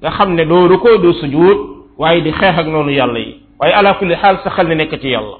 nga 0.00 0.10
xam 0.10 0.36
do 0.36 0.68
ruko 0.68 0.96
do 0.98 1.12
sujud 1.12 1.58
waye 1.98 2.22
di 2.22 2.30
xex 2.30 2.58
ak 2.58 2.66
nonu 2.66 2.92
yalla 2.92 3.18
yi 3.18 3.39
waaye 3.60 3.74
ala 3.74 3.94
kulli 3.94 4.14
xaal 4.16 4.40
sa 4.42 4.50
xel 4.50 4.66
ne 4.68 4.74
nekk 4.74 5.00
ci 5.00 5.08
yàlla 5.08 5.38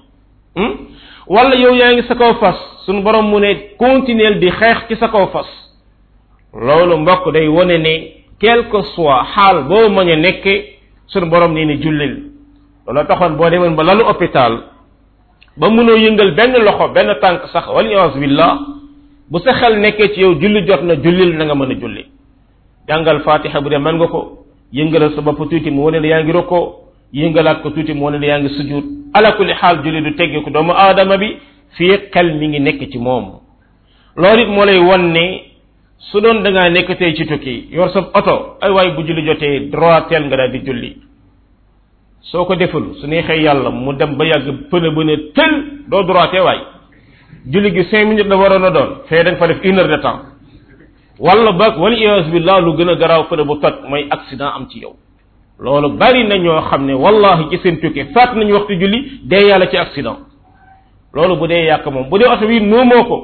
wala 1.27 1.55
yow 1.57 1.73
yaa 1.75 1.93
ngi 1.95 2.03
sa 2.03 2.15
kaw 2.15 2.35
fas 2.41 2.57
sunu 2.87 3.03
borom 3.03 3.27
mu 3.31 3.39
ne 3.41 3.55
continuel 3.79 4.39
di 4.39 4.51
xeex 4.51 4.81
ci 4.89 4.97
sa 4.97 5.09
kaw 5.09 5.27
fas 5.33 5.49
loolu 6.53 6.97
mbokk 7.01 7.33
day 7.33 7.49
wone 7.49 7.79
ne 7.79 7.95
quelque 8.41 8.83
soit 8.95 9.25
xaal 9.35 9.65
boo 9.69 9.89
mën 9.89 10.11
a 10.11 10.17
nekke 10.17 10.75
sunu 11.07 11.27
borom 11.31 11.53
nee 11.55 11.65
ne 11.65 11.77
jullil 11.83 12.15
loolu 12.87 13.07
taxoon 13.09 13.37
boo 13.37 13.51
demoon 13.51 13.75
ba 13.75 13.83
lalu 13.85 14.03
hôpital 14.05 14.53
ba 15.57 15.69
mënoo 15.71 15.97
yëngal 15.97 16.31
benn 16.37 16.53
loxo 16.65 16.89
benn 16.93 17.15
tànk 17.21 17.47
sax 17.53 17.67
waliyaas 17.75 18.15
billah 18.19 18.59
bu 19.31 19.39
sa 19.39 19.53
xel 19.55 19.81
nekkee 19.81 20.09
ci 20.15 20.21
yow 20.21 20.35
julli 20.35 20.67
jot 20.67 20.83
na 20.83 20.95
jullil 20.95 21.33
na 21.39 21.45
nga 21.45 21.55
mën 21.55 21.73
a 21.73 21.81
julli 21.81 22.05
jàngal 22.89 23.21
fatiha 23.21 23.61
bu 23.61 23.69
dee 23.71 23.79
mën 23.79 23.97
nga 23.97 24.07
ko 24.09 24.23
yëngalal 24.73 25.15
sa 25.15 25.21
bopp 25.23 25.37
tuuti 25.49 25.71
mu 25.71 25.85
wane 25.85 26.01
ne 26.01 26.09
yaa 26.09 26.23
ngi 26.23 26.33
rokkoo 26.33 26.80
yëngalaat 27.13 27.63
ko 27.63 27.71
tuuti 27.75 27.95
moo 27.95 28.11
ne 28.11 28.19
la 28.19 28.27
yaa 28.27 28.41
ngi 28.43 28.51
sujud 28.57 28.85
ala 29.17 29.33
kulli 29.33 29.55
xaal 29.55 29.77
julli 29.85 30.01
du 30.03 30.15
tegge 30.17 30.41
ko 30.45 30.51
doomu 30.51 30.73
aadama 30.73 31.17
bi 31.19 31.29
fii 31.77 31.97
xel 32.13 32.29
mi 32.39 32.47
ngi 32.49 32.59
nekk 32.61 32.89
ci 32.91 32.99
moom 32.99 33.25
loolu 34.17 34.43
it 34.43 34.49
moo 34.49 34.65
lay 34.65 34.79
won 34.79 35.11
ne 35.11 35.43
su 36.11 36.21
doon 36.21 36.43
da 36.43 36.51
ngaa 36.51 36.69
nekk 36.71 36.91
tey 36.99 37.13
ci 37.15 37.25
tukki 37.27 37.67
yor 37.75 37.91
sa 37.91 38.01
oto 38.15 38.57
ay 38.61 38.71
waay 38.71 38.91
bu 38.95 39.03
julli 39.03 39.23
jotee 39.27 39.71
droit 39.71 40.07
teel 40.09 40.25
nga 40.27 40.37
daal 40.37 40.51
di 40.53 40.59
julli 40.63 40.91
soo 42.31 42.45
ko 42.45 42.55
deful 42.55 42.95
su 43.01 43.07
xëy 43.09 43.43
yàlla 43.43 43.71
mu 43.71 43.93
dem 43.95 44.15
ba 44.17 44.25
yàgg 44.25 44.69
pëne 44.71 44.91
bëne 44.97 45.15
tël 45.35 45.53
doo 45.91 46.03
droit 46.03 46.31
waay 46.33 46.59
julli 47.53 47.73
gi 47.75 47.85
cinq 47.91 48.07
minutes 48.09 48.29
la 48.29 48.37
waroon 48.37 48.65
a 48.65 48.71
doon 48.71 48.91
fee 49.09 49.25
da 49.25 49.31
nga 49.33 49.39
fa 49.39 49.47
def 49.49 49.59
une 49.65 49.79
heure 49.79 49.89
de 49.89 49.97
temps 50.03 50.23
wala 51.19 51.53
bëgg 51.53 51.77
wala 51.79 51.97
iyaas 51.97 52.27
bi 52.31 52.39
laalu 52.39 52.77
gën 52.77 52.89
a 52.91 52.95
garaaw 52.95 53.25
pëne 53.29 53.43
bu 53.45 53.59
toj 53.61 53.75
mooy 53.89 54.07
accident 54.11 54.53
am 54.55 54.69
ci 54.71 54.79
yow 54.81 54.95
loolu 55.61 55.89
bari 55.97 56.25
na 56.29 56.37
ñoo 56.39 56.61
xam 56.69 56.87
ne 56.87 56.95
wallahi 56.95 57.51
ci 57.51 57.59
seen 57.63 57.81
tukki 57.81 58.05
faat 58.15 58.35
nañu 58.35 58.55
waxtu 58.55 58.75
julli 58.81 59.21
dee 59.25 59.49
yàlla 59.49 59.67
ci 59.71 59.77
accident 59.77 60.19
loolu 61.13 61.37
bu 61.37 61.47
dee 61.47 61.65
yàq 61.67 61.87
moom 61.87 62.09
bu 62.09 62.19
dee 62.19 62.27
oto 62.29 62.47
bi 62.49 62.61
noomoo 62.61 63.05
ko 63.05 63.17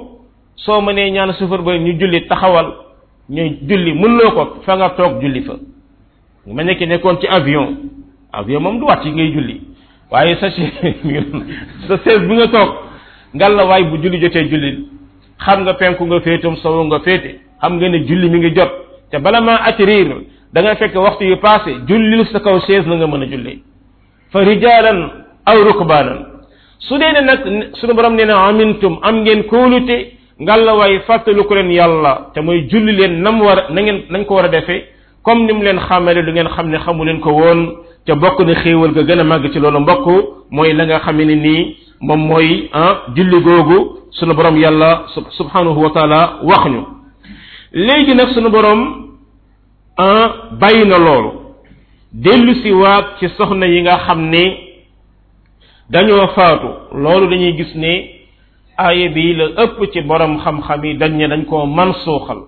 soo 0.56 0.80
mënee 0.82 1.10
ñaan 1.10 1.32
sufar 1.32 1.62
ba 1.62 1.78
ñu 1.78 1.98
julli 2.00 2.26
taxawal 2.28 2.66
ñu 3.30 3.42
julli 3.68 3.92
mënuloo 3.94 4.30
ko 4.32 4.54
fa 4.66 4.76
nga 4.76 4.90
toog 4.90 5.22
julli 5.22 5.40
fa 5.44 5.54
ma 6.46 6.62
nekk 6.62 6.80
nekkoon 6.80 7.16
ci 7.20 7.26
avion 7.26 7.68
avion 8.32 8.60
moom 8.60 8.78
du 8.80 8.84
wàcc 8.84 9.06
ngay 9.06 9.32
julli 9.32 9.60
waaye 10.10 10.36
sa 10.36 10.50
sa 10.50 11.96
chaise 12.04 12.20
bi 12.28 12.34
nga 12.34 12.48
toog 12.48 12.70
ngal 13.34 13.54
la 13.56 13.64
waay 13.64 13.84
bu 13.84 13.96
julli 13.96 14.18
jotee 14.20 14.46
julli 14.50 14.88
xam 15.44 15.62
nga 15.62 15.72
penku 15.74 16.04
nga 16.04 16.20
féetam 16.20 16.54
sowu 16.56 16.84
nga 16.84 17.00
féete 17.00 17.40
xam 17.60 17.76
nga 17.76 17.88
ne 17.88 18.04
julli 18.04 18.28
mi 18.30 18.38
ngi 18.38 18.54
jot 18.54 18.72
te 19.10 19.16
bala 19.18 19.40
maa 19.40 19.60
atterrir 19.68 20.16
da 20.54 20.62
ngay 20.62 20.76
fekk 20.76 20.94
waxtu 20.94 21.24
yu 21.24 21.36
passé 21.36 21.72
jullil 21.88 22.26
sa 22.32 22.38
kaw 22.40 22.58
chaise 22.66 22.86
na 22.86 22.96
nga 22.96 23.06
mën 23.06 23.22
a 23.22 23.26
julli 23.26 23.62
fa 24.32 24.40
rijaalan 24.44 24.98
aw 25.46 25.56
rukbaanan 25.66 26.18
su 26.78 26.94
dee 26.98 27.12
ne 27.14 27.20
nag 27.28 27.40
sunu 27.80 27.92
borom 27.94 28.14
nee 28.16 28.26
na 28.26 28.48
amintum 28.48 28.98
am 29.02 29.16
ngeen 29.24 29.42
kóolute 29.50 29.96
ngalla 30.40 30.72
waay 30.78 31.00
fàttaliku 31.06 31.54
leen 31.54 31.70
yàlla 31.78 32.12
te 32.34 32.40
mooy 32.40 32.68
julli 32.70 32.92
leen 32.98 33.14
nam 33.24 33.40
war 33.40 33.58
na 33.72 33.80
ngeen 33.82 33.98
nañ 34.10 34.24
ko 34.26 34.34
war 34.36 34.44
a 34.44 34.48
defee 34.48 34.84
comme 35.24 35.46
ni 35.46 35.52
mu 35.52 35.62
leen 35.64 35.78
xamale 35.88 36.20
lu 36.26 36.32
ngeen 36.32 36.48
xam 36.54 36.66
ne 36.70 36.78
xamu 36.84 37.04
leen 37.04 37.20
ko 37.20 37.30
woon 37.32 37.60
te 38.06 38.12
bokk 38.14 38.38
na 38.46 38.54
xéewal 38.62 38.92
ga 38.96 39.02
gën 39.08 39.20
a 39.20 39.24
màgg 39.24 39.50
ci 39.52 39.58
loolu 39.58 39.80
mbokk 39.80 40.06
mooy 40.50 40.72
la 40.78 40.84
nga 40.86 40.98
xamee 41.04 41.24
ne 41.26 41.34
nii 41.44 41.62
moom 42.06 42.20
mooy 42.30 42.68
ah 42.72 42.92
julli 43.16 43.38
googu 43.46 43.78
sunu 44.12 44.34
borom 44.34 44.56
yàlla 44.56 44.90
subhanahu 45.38 45.80
wa 45.84 45.90
taala 45.96 46.20
wax 46.48 46.64
ñu 46.72 46.80
léegi 47.72 48.14
nag 48.14 48.28
sunu 48.28 48.50
borom. 48.50 49.05
un 49.98 50.04
ah, 50.04 50.50
bàyyi 50.60 50.84
na 50.86 50.98
loolu 50.98 51.30
dellusiwaat 52.12 53.06
ci 53.18 53.28
soxna 53.30 53.66
yi 53.66 53.82
nga 53.82 53.98
xam 53.98 54.20
ne 54.20 54.58
dañoo 55.90 56.26
faatu 56.34 56.68
loolu 56.94 57.26
dañuy 57.30 57.56
gis 57.56 57.74
ne 57.74 58.10
aaya 58.78 59.08
bi 59.08 59.32
la 59.34 59.44
ëpp 59.64 59.90
ci 59.92 60.00
boroom 60.02 60.38
xam-xam 60.38 60.84
yi 60.84 60.96
dañ 60.98 61.28
dañ 61.30 61.44
koo 61.46 61.64
mansuuxal 61.66 62.38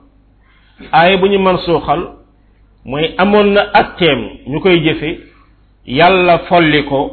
aaya 0.92 1.16
bu 1.16 1.26
ñu 1.28 1.38
mansuuxal 1.38 2.00
mooy 2.84 3.14
amoon 3.16 3.52
na 3.54 3.62
atteem 3.72 4.20
ñu 4.46 4.60
koy 4.60 4.80
jëfe 4.80 5.18
yàlla 5.86 6.38
folli 6.48 6.82
ko 6.84 7.10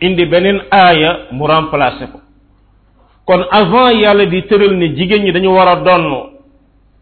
indi 0.00 0.24
beneen 0.26 0.60
aaya 0.70 1.16
mu 1.32 1.46
remplacer 1.46 2.08
ko 2.12 2.18
kon 3.26 3.42
avant 3.50 3.90
yàlla 3.90 4.24
di 4.26 4.42
tëral 4.42 4.72
ne 4.76 4.96
jigéen 4.96 5.22
ñi 5.22 5.32
dañu 5.32 5.50
war 5.52 5.68
a 5.68 5.76
donn 5.76 6.30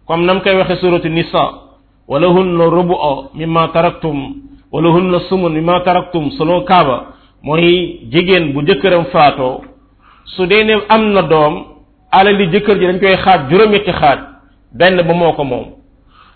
comme 0.06 0.24
nam 0.24 0.40
koy 0.42 0.56
waxee 0.56 0.76
suratu 0.76 1.08
nisa 1.08 1.67
walahunna 2.08 2.64
rubu'a 2.64 3.28
mimma 3.36 3.68
taraktum 3.68 4.34
walahunna 4.72 5.20
sumun 5.28 5.52
mimma 5.52 5.84
taraktum 5.84 6.32
selon 6.40 6.64
kaaba 6.64 6.98
mooy 7.44 8.00
jigéen 8.12 8.52
bu 8.56 8.62
jëkkëram 8.64 9.04
faatoo 9.12 9.60
su 10.34 10.46
dee 10.48 10.62
ne 10.64 10.78
am 10.88 11.04
na 11.12 11.22
doom 11.22 11.54
alali 12.10 12.46
jëkkër 12.52 12.80
ji 12.80 12.86
dañ 12.88 12.98
koy 12.98 13.16
xaaj 13.24 13.40
juróom-ñetti 13.50 13.92
xaaj 14.00 14.18
benn 14.78 14.96
ba 15.06 15.14
moo 15.14 15.32
ko 15.36 15.44
moom 15.44 15.66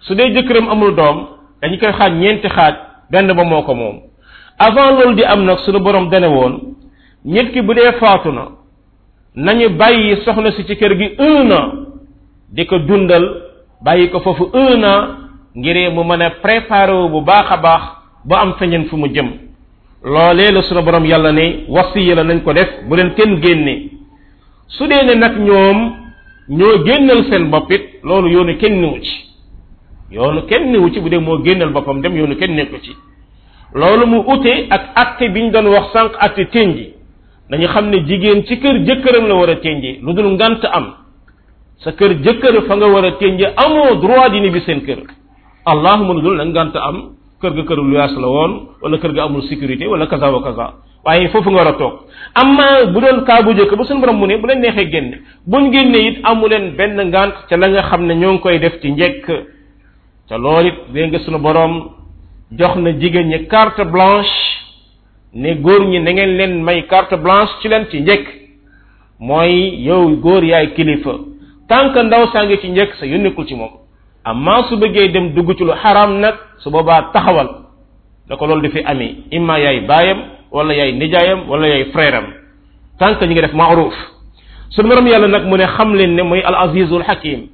su 0.05 0.15
dee 0.15 0.29
jëkkëram 0.37 0.69
amul 0.73 0.95
doom 0.97 1.17
dañ 1.63 1.79
koy 1.81 1.93
xaaj 1.99 2.13
ñeenti 2.21 2.49
xaaj 2.49 2.75
benn 3.11 3.33
ba 3.37 3.43
moo 3.45 3.63
ko 3.65 3.75
moom 3.75 3.97
avant 4.59 4.93
loolu 4.99 5.15
di 5.17 5.25
am 5.25 5.45
nag 5.45 5.59
suñu 5.65 5.81
borom 5.81 6.09
dane 6.11 6.27
woon 6.29 6.55
nit 7.25 7.51
ki 7.53 7.63
bu 7.63 7.73
dee 7.75 7.93
faatu 8.01 8.29
na 8.33 8.45
nañu 9.35 9.71
bàyyi 9.79 10.17
soxna 10.25 10.51
si 10.53 10.65
ci 10.67 10.77
kër 10.77 10.93
gi 11.01 11.09
un 11.19 11.53
an 11.53 11.69
di 12.55 12.65
ko 12.67 12.79
dundal 12.79 13.25
bàyyi 13.85 14.11
ko 14.11 14.21
foofu 14.21 14.51
un 14.53 14.85
an 14.85 15.22
ngir 15.55 15.91
mu 15.93 16.05
mën 16.05 16.23
a 16.23 16.31
préparé 16.43 17.09
bu 17.11 17.21
baax 17.23 17.47
a 17.51 17.57
baax 17.57 17.83
ba 18.25 18.37
am 18.41 18.55
feñen 18.59 18.87
fu 18.87 18.97
mu 18.97 19.07
jëm 19.13 19.29
loolee 20.03 20.51
la 20.51 20.63
sunu 20.63 20.83
borom 20.83 21.05
yàlla 21.05 21.33
ne 21.33 21.65
wasiya 21.69 22.15
la 22.15 22.23
nañ 22.25 22.43
ko 22.43 22.53
def 22.55 22.69
bu 22.89 22.95
leen 22.97 23.13
kenn 23.15 23.41
génne 23.43 23.91
su 24.67 24.87
dee 24.87 25.05
ne 25.05 25.15
nag 25.15 25.37
ñoom 25.39 25.93
ñoo 26.49 26.85
génnal 26.87 27.25
seen 27.29 27.51
boppit 27.51 28.01
loolu 28.03 28.29
yoonu 28.31 28.57
kenn 28.57 28.81
niwu 28.81 29.01
ci 29.03 29.13
yoonu 30.11 30.47
kenn 30.47 30.71
niwu 30.73 30.91
ci 30.91 31.01
bu 31.01 31.09
dee 31.11 31.19
moo 31.21 31.43
génnal 31.45 31.69
boppam 31.71 32.01
dem 32.01 32.17
yoonu 32.17 32.35
kenn 32.37 32.55
nekku 32.57 32.81
ci 32.81 32.97
loolu 33.75 34.07
mu 34.07 34.21
ute 34.27 34.67
ak 34.71 34.91
atte 34.95 35.29
biñ 35.29 35.51
doon 35.53 35.67
wax 35.67 35.93
sànq 35.93 36.13
atte 36.19 36.49
tenji 36.51 36.95
dañu 37.51 37.67
xam 37.69 37.91
ne 37.91 37.99
jigéen 38.07 38.43
ci 38.45 38.57
kër 38.59 38.81
jëkkëram 38.87 39.27
la 39.29 39.35
war 39.35 39.51
a 39.51 39.57
tenji 39.57 39.99
lu 40.01 40.15
dul 40.15 40.33
ngant 40.33 40.65
am 40.73 40.95
sa 41.85 41.93
kër 41.93 42.17
jëkkër 42.25 42.63
fa 42.67 42.75
nga 42.77 42.87
war 42.87 43.05
a 43.05 43.13
tenji 43.13 43.45
droit 44.01 44.31
di 44.31 44.51
bi 44.51 44.61
seen 44.61 44.81
kër 44.83 45.03
allah 45.65 45.97
mënu 45.99 46.21
dul 46.21 46.37
la 46.39 46.45
ngànt 46.45 46.77
am 46.77 46.97
kër 47.41 47.53
ga 47.57 47.63
këru 47.69 47.83
luyaas 47.83 48.13
la 48.17 48.29
woon 48.29 48.53
wala 48.83 48.97
kër 48.99 49.13
ga 49.15 49.23
amul 49.25 49.43
sécurité 49.49 49.87
wala 49.87 50.07
kaza 50.07 50.31
wa 50.31 50.43
kaza 50.43 50.73
waaye 51.05 51.29
foofu 51.29 51.51
nga 51.51 51.57
war 51.63 51.69
a 51.69 51.73
toog 51.79 51.93
am 52.35 52.51
amma 52.59 52.93
bu 52.93 53.01
doon 53.01 53.25
kaa 53.25 53.43
bu 53.43 53.53
jëkk 53.55 53.77
ba 53.77 53.85
suñu 53.85 54.01
borom 54.01 54.17
mu 54.19 54.27
ne 54.27 54.37
bu 54.37 54.47
leen 54.47 54.61
neexee 54.61 54.91
génne 54.91 55.17
buñ 55.47 55.73
génne 55.73 55.97
it 56.07 56.19
amu 56.25 56.49
leen 56.49 56.73
benn 56.77 56.97
ngànt 57.05 57.35
ca 57.49 57.57
la 57.57 57.69
nga 57.69 57.83
xam 57.83 58.07
ne 58.07 58.15
ñoo 58.15 58.33
ngi 58.33 58.41
koy 58.41 58.59
def 58.59 58.81
ci 58.81 58.91
njekk 58.93 59.27
te 60.29 60.39
loolu 60.39 60.69
it 60.69 60.75
dégg 60.93 61.11
nga 61.13 61.19
suñu 61.21 61.39
borom 61.39 61.91
jox 62.59 62.77
na 62.77 62.93
jigéen 62.99 63.29
ñi 63.29 63.47
carte 63.47 63.85
blanche 63.85 64.33
ne 65.35 65.55
góor 65.61 65.87
ñi 65.87 66.01
na 66.01 66.11
ngeen 66.13 66.37
leen 66.37 66.63
may 66.63 66.87
carte 66.87 67.15
blanche 67.23 67.53
ci 67.63 67.69
leen 67.69 67.87
ci 67.91 68.01
njëkk 68.01 68.27
mooy 69.21 69.83
yow 69.87 70.11
góor 70.21 70.45
yaay 70.45 70.73
kilifa 70.75 71.15
tant 71.69 71.93
que 71.93 72.03
ndaw 72.03 72.27
saa 72.33 72.45
ngi 72.45 72.59
ci 72.59 72.69
njekk 72.71 72.95
sa 72.99 73.07
yónnikul 73.07 73.47
ci 73.47 73.55
moom 73.55 73.82
amma 74.25 74.67
su 74.69 74.77
bëggee 74.79 75.11
dem 75.11 75.33
dugg 75.35 75.53
ci 75.57 75.65
lu 75.65 75.73
xaraam 75.73 76.19
nag 76.21 76.35
su 76.59 76.71
boobaat 76.71 77.13
taxawal 77.13 77.49
da 78.29 78.37
ko 78.37 78.47
loolu 78.47 78.63
di 78.69 78.71
fi 78.71 78.81
amee 78.85 79.13
imma 79.31 79.59
yaay 79.59 79.79
baayam 79.89 80.19
wala 80.51 80.75
yaay 80.75 80.93
nijaayam 80.95 81.49
wala 81.49 81.67
yaay 81.67 81.85
frère 81.93 82.15
am 82.17 82.27
tant 82.99 83.19
que 83.19 83.25
ñu 83.27 83.33
ngi 83.33 83.41
def 83.43 83.53
maaruf 83.55 83.95
suñu 84.71 84.89
borom 84.89 85.07
yàlla 85.07 85.27
nag 85.27 85.45
mu 85.45 85.57
ne 85.57 85.67
xam 85.67 85.95
leen 85.95 86.15
ne 86.15 86.23
mooy 86.23 86.41
al 86.43 86.55
azizul 86.55 87.03
hakim 87.03 87.49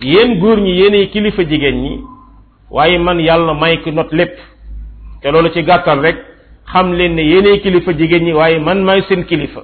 yéen 0.00 0.38
góor 0.38 0.60
ñi 0.60 0.76
yéenay 0.78 1.06
kilifa 1.08 1.42
jigéen 1.44 1.82
ñi 1.82 2.00
waaye 2.70 2.98
man 2.98 3.18
yàlla 3.18 3.54
may 3.54 3.80
ki 3.82 3.90
not 3.92 4.10
lépp 4.12 4.38
te 5.22 5.30
loolu 5.30 5.50
ci 5.50 5.62
gàttal 5.64 6.00
rek 6.00 6.16
xam 6.72 6.92
leen 6.94 7.14
ne 7.16 7.22
yéenay 7.24 7.58
kilifa 7.60 7.92
jigéen 7.92 8.24
ñi 8.24 8.32
waaye 8.32 8.58
man 8.60 8.78
may 8.84 9.02
seen 9.08 9.24
kilifa 9.24 9.60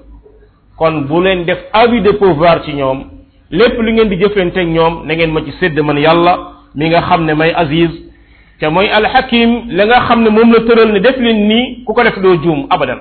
kon 0.78 1.02
bu 1.06 1.20
leen 1.22 1.44
def 1.44 1.58
abus 1.72 2.02
de 2.02 2.10
pouvoir 2.12 2.64
ci 2.64 2.72
ñoom 2.74 3.04
lépp 3.52 3.78
lu 3.78 3.92
ngeen 3.92 4.08
di 4.08 4.16
jëflanteeg 4.16 4.66
ñoom 4.68 4.94
na 5.06 5.14
ngeen 5.14 5.30
ma 5.30 5.42
ci 5.44 5.52
sédd 5.60 5.78
man 5.84 5.98
yàlla 5.98 6.34
mi 6.74 6.88
nga 6.88 7.00
xam 7.02 7.24
ne 7.26 7.34
may 7.34 7.52
aziz 7.52 7.90
te 8.58 8.66
mooy 8.68 8.88
alxakim 8.88 9.50
la 9.68 9.84
nga 9.86 10.00
xam 10.06 10.22
ne 10.22 10.30
moom 10.30 10.52
la 10.52 10.60
tëral 10.66 10.92
ne 10.92 11.00
def 11.00 11.16
leen 11.18 11.46
nii 11.48 11.84
ku 11.84 11.92
ko 11.92 12.02
def 12.02 12.18
doo 12.18 12.36
juum 12.42 12.66
abadan 12.70 13.00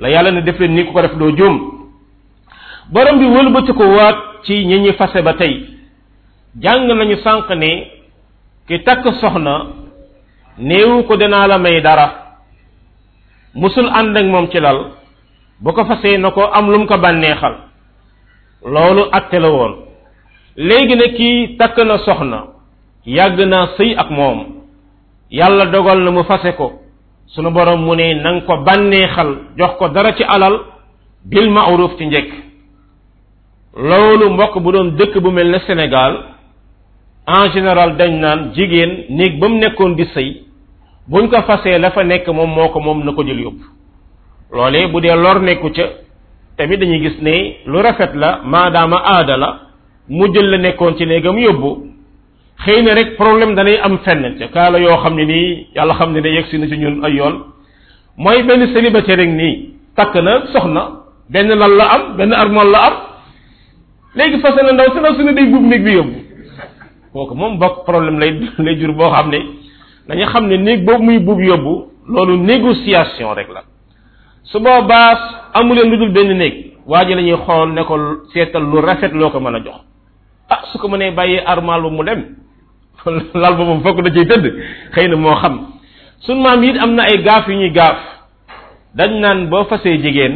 la 0.00 0.08
yàlla 0.10 0.30
ne 0.32 0.42
def 0.42 0.58
leen 0.60 0.74
nii 0.74 0.84
ku 0.84 0.92
ko 0.92 1.00
def 1.00 1.16
doo 1.16 1.30
juum 1.34 1.56
borom 2.92 3.18
bi 3.18 3.24
wëlbati 3.24 3.72
ko 3.72 3.84
waat 3.96 4.16
ci 4.44 4.66
ñi 4.66 4.78
ñi 4.80 4.92
fase 4.92 5.22
ba 5.22 5.32
tey 5.34 5.66
jàng 6.60 6.86
nañu 6.86 7.16
sànq 7.16 7.48
ne 7.56 7.86
ki 8.66 8.82
takk 8.82 9.04
soxna 9.18 9.66
néewu 10.58 11.02
ko 11.04 11.16
danaa 11.16 11.46
la 11.46 11.58
may 11.58 11.80
dara 11.80 12.36
musul 13.54 13.88
ànd 13.88 14.14
ak 14.16 14.24
moom 14.26 14.48
ci 14.50 14.60
lal 14.60 14.90
bu 15.60 15.72
ko 15.72 15.84
fasee 15.86 16.18
na 16.18 16.30
ko 16.30 16.50
am 16.52 16.70
lum 16.70 16.86
ko 16.86 16.98
bànneexal 16.98 17.67
loolu 18.64 19.04
atte 19.12 19.34
la 19.40 19.50
woon 19.50 19.72
léegi 20.56 20.96
ne 20.96 21.08
kii 21.16 21.56
takk 21.56 21.76
na 21.86 21.98
soxna 21.98 22.46
yàgg 23.06 23.38
naa 23.46 23.66
sëy 23.76 23.94
ak 23.96 24.10
moom 24.10 24.46
yàlla 25.30 25.66
dogal 25.66 25.98
na 26.02 26.10
mu 26.10 26.24
fase 26.24 26.52
ko 26.56 26.72
sunu 27.26 27.50
borom 27.50 27.80
mu 27.84 27.94
ne 27.94 28.14
na 28.14 28.40
ko 28.40 28.56
bànneexal 28.64 29.36
jox 29.58 29.76
ko 29.78 29.88
dara 29.88 30.12
ci 30.14 30.24
alal 30.26 30.58
bil 31.24 31.50
ma'ruf 31.50 31.96
ci 31.98 32.06
njëkk 32.06 32.30
loolu 33.76 34.30
mbokk 34.30 34.58
bu 34.58 34.72
doon 34.72 34.96
dëkk 34.96 35.18
bu 35.22 35.30
mel 35.30 35.50
ne 35.50 35.58
Sénégal 35.60 36.16
en 37.26 37.50
général 37.52 37.96
dañ 37.96 38.10
naan 38.18 38.50
jigéen 38.54 39.04
néeg 39.10 39.38
ba 39.40 39.48
mu 39.48 39.58
nekkoon 39.58 39.94
di 39.96 40.04
sëy 40.14 40.42
buñ 41.08 41.28
ko 41.30 41.42
fasee 41.42 41.78
la 41.78 41.90
fa 41.92 42.02
nekk 42.04 42.26
moom 42.28 42.50
moo 42.52 42.68
ko 42.70 42.80
moom 42.80 43.04
na 43.04 43.12
ko 43.12 43.22
jël 43.24 43.40
yóbbu 43.40 43.64
loolee 44.50 44.86
bu 44.88 45.00
dee 45.00 45.14
lor 45.14 45.40
nekku 45.40 45.70
ca 45.74 45.84
tamit 46.58 46.80
dañuy 46.80 47.00
gis 47.04 47.16
ne 47.22 47.56
lu 47.66 47.78
rafet 47.82 48.12
la 48.14 48.40
maadaama 48.44 48.98
aada 49.04 49.36
la 49.36 49.50
mu 50.08 50.26
jël 50.34 50.46
la 50.50 50.58
nekkoon 50.58 50.94
ci 50.96 51.06
néegam 51.06 51.38
yóbbu 51.38 51.70
xëy 52.64 52.82
rek 52.94 53.16
problème 53.16 53.54
danay 53.54 53.78
am 53.78 53.98
fenn 54.04 54.36
ca 54.38 54.48
kaala 54.54 54.78
yoo 54.80 54.96
xam 55.02 55.14
ne 55.14 55.24
nii 55.24 55.68
yàlla 55.74 55.94
xam 55.94 56.12
ne 56.12 56.20
ne 56.20 56.28
yegsi 56.36 56.58
na 56.58 56.66
ci 56.68 56.76
ñun 56.78 57.04
ay 57.04 57.12
yoon 57.16 57.36
mooy 58.16 58.42
benn 58.42 58.66
célibataire 58.72 59.20
rek 59.20 59.28
nii 59.30 59.54
takk 59.96 60.14
na 60.16 60.32
soxna 60.52 60.82
benn 61.30 61.48
lal 61.60 61.74
la 61.78 61.84
am 61.94 62.02
benn 62.16 62.32
armoire 62.32 62.70
la 62.72 62.78
am 62.88 62.94
léegi 64.16 64.40
fas 64.40 64.54
na 64.56 64.72
ndaw 64.72 64.86
si 64.92 64.98
ndaw 64.98 65.14
si 65.16 65.34
day 65.34 65.44
bub 65.46 65.62
néeg 65.62 65.84
bi 65.84 65.92
yóbbu 65.92 66.18
kooku 67.12 67.34
moom 67.34 67.58
bokk 67.58 67.84
problème 67.86 68.18
lay 68.18 68.32
lay 68.58 68.74
jur 68.80 68.92
boo 68.94 69.10
xam 69.12 69.30
ne 69.30 69.38
dañu 70.08 70.26
xam 70.26 70.46
ne 70.48 70.56
néeg 70.56 70.84
boobu 70.84 71.02
muy 71.04 71.18
bub 71.18 71.38
yóbbu 71.40 71.74
loolu 72.08 72.36
négociation 72.36 73.34
rek 73.38 73.48
la 73.54 73.62
su 74.42 74.58
boobaa 74.60 75.47
amuleen 75.58 75.90
lu 75.90 75.96
dul 75.98 76.12
benn 76.14 76.30
néeg 76.36 76.54
waa 76.86 77.04
ji 77.06 77.14
la 77.14 77.66
ne 77.76 77.82
ko 77.88 77.94
setal 78.32 78.62
lu 78.70 78.80
rafet 78.80 79.12
loko 79.12 79.38
ko 79.40 79.50
jox 79.64 79.76
ah 80.50 80.60
su 80.72 80.78
ko 80.78 80.88
mënee 80.88 81.10
baye 81.10 81.42
armaal 81.52 81.82
mu 81.90 82.02
dem 82.04 82.20
lal 83.42 83.54
ba 83.56 83.64
moom 83.68 83.80
da 83.82 84.10
ci 84.14 84.24
tëdd 84.30 84.44
xeyna 84.94 85.16
mo 85.16 85.34
xam 85.42 85.56
sun 86.26 86.38
mam 86.42 86.62
it 86.62 86.76
amna 86.84 87.02
ay 87.02 87.22
gaaf 87.24 87.48
yi 87.48 87.54
ñuy 87.56 87.70
gaaf 87.74 87.96
dañ 88.96 89.12
nan 89.20 89.46
bo 89.50 89.64
fasé 89.64 89.90
jigen 90.02 90.34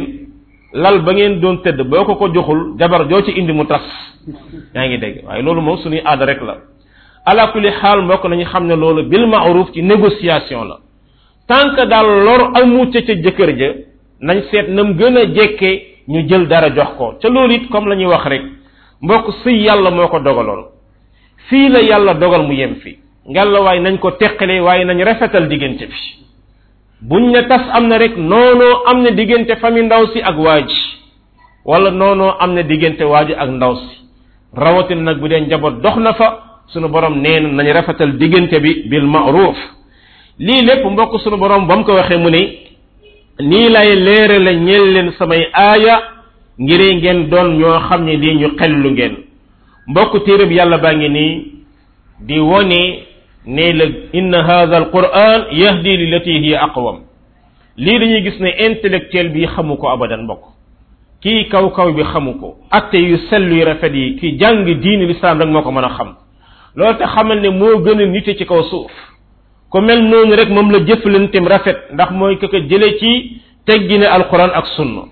lal 0.73 1.01
ba 1.05 1.11
ngeen 1.13 1.39
doon 1.41 1.61
tedd 1.63 1.81
boko 1.89 2.15
ko 2.15 2.27
joxul 2.33 2.59
jabar 2.79 3.07
joo 3.09 3.21
ci 3.23 3.31
indi 3.39 3.53
mu 3.53 3.65
tas 3.65 3.83
yaa 4.75 4.85
ngi 4.87 4.97
deg 4.99 5.23
waaye 5.27 5.41
lolu 5.43 5.61
moom 5.61 5.77
suñuy 5.77 6.01
ad 6.05 6.21
rek 6.21 6.41
la 6.41 6.55
ala 7.25 7.47
kulli 7.51 7.69
hal 7.81 8.01
mbok 8.01 8.23
nañu 8.29 8.45
xamne 8.45 8.75
lolu 8.75 9.03
bil 9.09 9.27
ma'ruf 9.27 9.71
ci 9.73 9.81
négociation 9.83 10.63
la 10.69 10.77
tank 11.47 11.75
dal 11.89 12.07
lor 12.25 12.41
amu 12.57 12.89
ca 12.91 13.01
ci 13.01 13.13
jëkër 13.23 13.57
je 13.59 13.92
nañ 14.19 14.43
seet 14.51 14.67
nam 14.69 14.95
gëna 14.97 15.19
a 15.21 15.25
jekke 15.33 15.83
ñu 16.07 16.27
jël 16.27 16.47
dara 16.47 16.69
jox 16.75 16.97
ko 16.97 17.17
ca 17.21 17.29
loolu 17.29 17.53
it 17.53 17.69
comme 17.69 17.87
lañuy 17.87 18.05
wax 18.11 18.23
rek 18.25 18.41
mbokk 19.01 19.33
si 19.43 19.55
yàlla 19.65 19.89
moo 19.91 20.07
ko 20.07 20.19
dogaloon 20.19 20.65
fii 21.49 21.69
la 21.69 21.79
yàlla 21.81 22.13
dogal 22.13 22.43
mu 22.47 22.53
yem 22.55 22.75
fi 22.75 22.97
ngalla 23.29 23.61
waaye 23.61 23.79
nañ 23.81 23.97
ko 23.99 24.11
teqale 24.11 24.59
waaye 24.61 24.85
nañ 24.85 25.03
rafetal 25.03 25.47
diggante 25.47 25.87
bi 25.87 25.95
buñ 27.01 27.31
ne 27.31 27.47
tas 27.47 27.63
am 27.73 27.87
na 27.87 27.97
rek 27.97 28.15
noonoo 28.17 28.83
am 28.87 29.03
na 29.03 29.11
diggante 29.11 29.55
fami 29.57 29.81
ndaw 29.83 30.07
si 30.07 30.21
ak 30.21 30.37
waaj 30.37 30.69
wala 31.65 31.91
noonoo 31.91 32.35
am 32.39 32.53
na 32.53 32.61
diggante 32.63 33.01
waaju 33.03 33.33
ak 33.37 33.49
ndaw 33.49 33.75
si 33.75 33.97
rawatin 34.53 35.03
nag 35.03 35.19
bu 35.19 35.27
dee 35.29 35.39
njaboot 35.41 35.81
dox 35.81 35.95
na 35.97 36.13
fa 36.13 36.37
sunu 36.67 36.87
borom 36.87 37.19
nee 37.19 37.39
nañ 37.39 37.71
rafetal 37.71 38.17
diggante 38.17 38.59
bi 38.59 38.87
bil 38.89 39.05
ma'ruf 39.05 39.57
lii 40.39 40.65
lépp 40.65 40.85
mbokk 40.85 41.19
sunu 41.19 41.37
borom 41.37 41.67
ba 41.67 41.75
mu 41.75 41.83
ko 41.83 41.93
waxee 41.95 42.17
mu 42.17 42.29
ne 42.29 42.59
nii 43.39 43.69
lay 43.69 43.95
leerale 43.95 44.55
ñel 44.61 44.93
leen 44.93 45.11
samay 45.17 45.43
aaya 45.53 46.01
ngir 46.59 46.95
ngeen 46.95 47.29
doon 47.29 47.57
ñoo 47.57 47.79
xam 47.89 48.05
ne 48.05 48.17
di 48.17 48.33
ñu 48.35 48.49
xellu 48.59 48.89
ngeen 48.91 49.15
mbokk 49.87 50.23
téeréb 50.25 50.51
yàlla 50.51 50.77
baa 50.77 50.93
ngi 50.93 51.09
nii 51.09 51.47
di 52.27 52.39
wone 52.39 53.03
ne 53.45 53.73
la 53.73 53.85
inna 54.13 54.43
hadha 54.43 54.77
alquran 54.77 55.45
yahdi 55.51 55.97
lillati 55.97 56.31
hiya 56.41 56.61
aqwam 56.65 56.99
lii 57.77 57.99
dañuy 57.99 58.21
gis 58.23 58.39
ne 58.39 58.49
intellectuel 58.67 59.29
bi 59.29 59.47
xamu 59.47 59.77
ko 59.77 59.89
abadan 59.89 60.23
mbokk 60.23 60.43
kii 61.23 61.47
kaw 61.49 61.69
kaw 61.69 61.91
bi 61.93 62.03
xamu 62.03 62.33
ko 62.39 62.57
atte 62.69 62.95
yu 62.97 63.17
sell 63.31 63.51
yu 63.53 63.65
rafet 63.65 63.93
yi 63.95 64.15
ki 64.19 64.37
jàng 64.39 64.63
diini 64.65 65.05
lislaam 65.07 65.39
rek 65.39 65.49
moo 65.49 65.61
ko 65.63 65.71
mën 65.71 65.83
a 65.85 65.89
xam 65.89 66.15
loolu 66.75 66.97
te 66.97 67.05
xamal 67.05 67.39
ne 67.41 67.49
moo 67.49 67.77
gën 67.81 67.99
a 67.99 68.05
nite 68.05 68.37
ci 68.37 68.45
kaw 68.45 68.61
suuf 68.69 68.91
ko 69.73 69.81
mel 69.81 70.01
noonu 70.05 70.35
rek 70.37 70.49
moom 70.53 70.69
la 70.69 70.79
jëflanteem 70.85 71.47
rafet 71.49 71.79
ndax 71.95 72.11
mooy 72.19 72.35
ko 72.37 72.45
ko 72.47 72.59
jële 72.69 72.91
ci 72.99 73.11
teggine 73.65 74.05
alquran 74.15 74.51
ak 74.53 74.67
sunna 74.77 75.03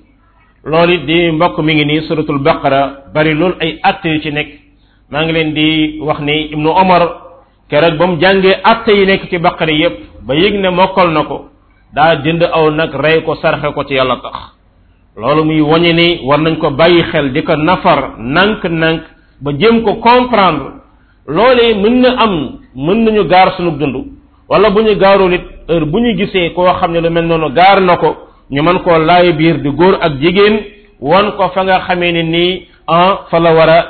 loolu 0.64 0.94
it 0.94 1.06
di 1.06 1.32
mbokk 1.32 1.58
mi 1.66 1.74
ngi 1.74 1.86
nii 1.86 2.02
suratul 2.08 2.38
baqara 2.40 2.82
bari 3.14 3.34
loolu 3.34 3.56
ay 3.60 3.80
atte 3.82 4.06
yu 4.10 4.22
ci 4.22 4.32
nekk 4.32 4.50
maa 5.10 5.24
ngi 5.26 5.32
leen 5.34 5.54
di 5.54 6.00
wax 6.02 6.20
ni 6.20 6.36
ibnu 6.54 6.70
omar 6.70 7.02
keroog 7.70 7.98
ba 7.98 8.06
mu 8.08 8.18
jàngee 8.22 8.54
atte 8.64 8.92
yi 8.94 9.06
nekk 9.06 9.30
ci 9.30 9.38
baqara 9.40 9.72
yépp 9.74 9.98
ba 10.28 10.36
yëg 10.36 10.54
ne 10.62 10.70
mokkal 10.70 11.10
na 11.10 11.24
ko 11.24 11.50
daa 11.96 12.16
jënd 12.24 12.44
aw 12.54 12.70
nag 12.70 12.94
rey 13.02 13.22
ko 13.26 13.36
sarxe 13.42 13.74
ko 13.74 13.84
ci 13.84 13.94
yàlla 13.94 14.20
tax 14.22 14.38
loolu 15.18 15.44
muy 15.44 15.62
woñe 15.62 15.92
ni 15.94 16.22
war 16.26 16.38
nañ 16.40 16.58
ko 16.62 16.70
bàyyi 16.70 17.02
xel 17.12 17.32
di 17.34 17.42
ko 17.44 17.56
nafar 17.56 18.14
nànk-nànk 18.20 19.02
ba 19.44 19.52
jëm 19.54 19.82
ko 19.84 19.94
comprendre 19.96 20.70
loolee 21.28 21.74
mën 21.74 22.00
na 22.02 22.10
am 22.20 22.60
mën 22.76 23.04
nañu 23.06 23.26
gaar 23.28 23.56
sunu 23.58 23.72
dund 23.72 24.11
wala 24.52 24.70
buñu 24.70 24.96
garu 24.96 25.28
nit 25.30 25.42
heure 25.70 25.86
buñu 25.86 26.18
gisé 26.18 26.50
ko 26.56 26.66
xamné 26.78 27.00
lu 27.00 27.10
mel 27.10 27.26
nonu 27.26 27.50
gar 27.56 27.80
nako 27.80 28.10
ñu 28.52 28.62
man 28.64 28.80
ko 28.84 28.98
lay 29.00 29.32
biir 29.32 29.58
di 29.64 29.70
góor 29.70 29.96
ak 30.02 30.14
jigen 30.22 30.54
won 31.00 31.32
ko 31.38 31.50
fa 31.54 31.64
nga 31.64 31.80
xamé 31.88 32.12
ni 32.12 32.24
ni 32.26 32.46
en 32.52 32.64
ah, 32.88 33.20
fa 33.32 33.40
la 33.40 33.54
war 33.54 33.70
a 33.70 33.88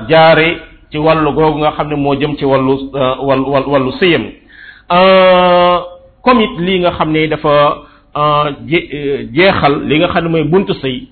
ci 0.92 0.98
walu 1.00 1.34
googu 1.34 1.58
nga 1.62 1.72
xamné 1.78 1.96
mo 1.96 2.14
jëm 2.14 2.36
ci 2.38 2.46
walu 2.46 2.92
ah, 2.96 3.16
walu 3.28 3.52
wàllu 3.72 3.92
sëyam 4.00 4.24
ah, 4.90 5.82
comme 6.24 6.42
it 6.42 6.60
li 6.60 6.80
nga 6.82 6.92
xamné 6.92 7.20
ne 7.24 7.28
dafa 7.28 7.78
eh, 8.70 9.30
jeexal 9.34 9.82
li 9.88 9.98
nga 9.98 10.08
xamné 10.14 10.30
moy 10.30 10.44
buntu 10.44 10.74
sey 10.80 11.08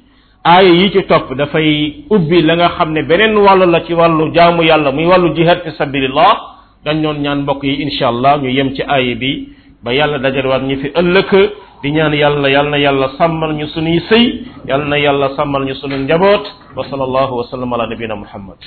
ay 0.46 0.66
yi 0.78 0.92
ci 0.92 1.02
top 1.08 1.34
da 1.38 1.46
fay 1.48 1.94
ubbi 2.12 2.42
la 2.44 2.56
nga 2.56 2.70
xam 2.78 2.94
benen 3.10 3.36
walu 3.38 3.66
la 3.66 3.82
ci 3.82 3.94
walu 3.96 4.32
jaamu 4.32 4.62
yalla 4.62 4.92
muy 4.92 5.06
walu 5.06 5.34
jihad 5.34 5.58
fi 5.64 5.72
sabilillah 5.72 6.58
dañ 6.86 7.02
doon 7.04 7.20
ñaan 7.22 7.42
mbokk 7.44 7.64
yi 7.64 7.82
insha 7.84 8.08
allah 8.08 8.38
ñu 8.40 8.50
yem 8.50 8.74
ci 8.76 8.82
aay 8.88 9.14
bi 9.16 9.50
ba 9.84 9.94
yàlla 9.94 10.18
dajalewaat 10.20 10.64
ñi 10.64 10.76
fi 10.78 10.88
ëllëg 10.96 11.52
di 11.84 11.92
ñaan 11.92 12.14
yàlla 12.14 12.50
yalla 12.50 12.70
na 12.70 12.78
yàlla 12.80 13.10
sàmmal 13.18 13.54
ñu 13.56 13.68
sunuy 13.68 14.00
sëy 14.10 14.44
yàlla 14.68 14.86
na 14.86 14.98
yàlla 15.00 15.30
ñu 15.66 15.76
sunu 15.76 15.98
njaboot 16.04 16.46
wa 16.78 16.84
sallallahu 16.90 17.36
wa 17.38 17.44
sallam 17.52 17.74
ala 17.74 17.88
nabina 17.88 18.16
muhammad 18.16 18.58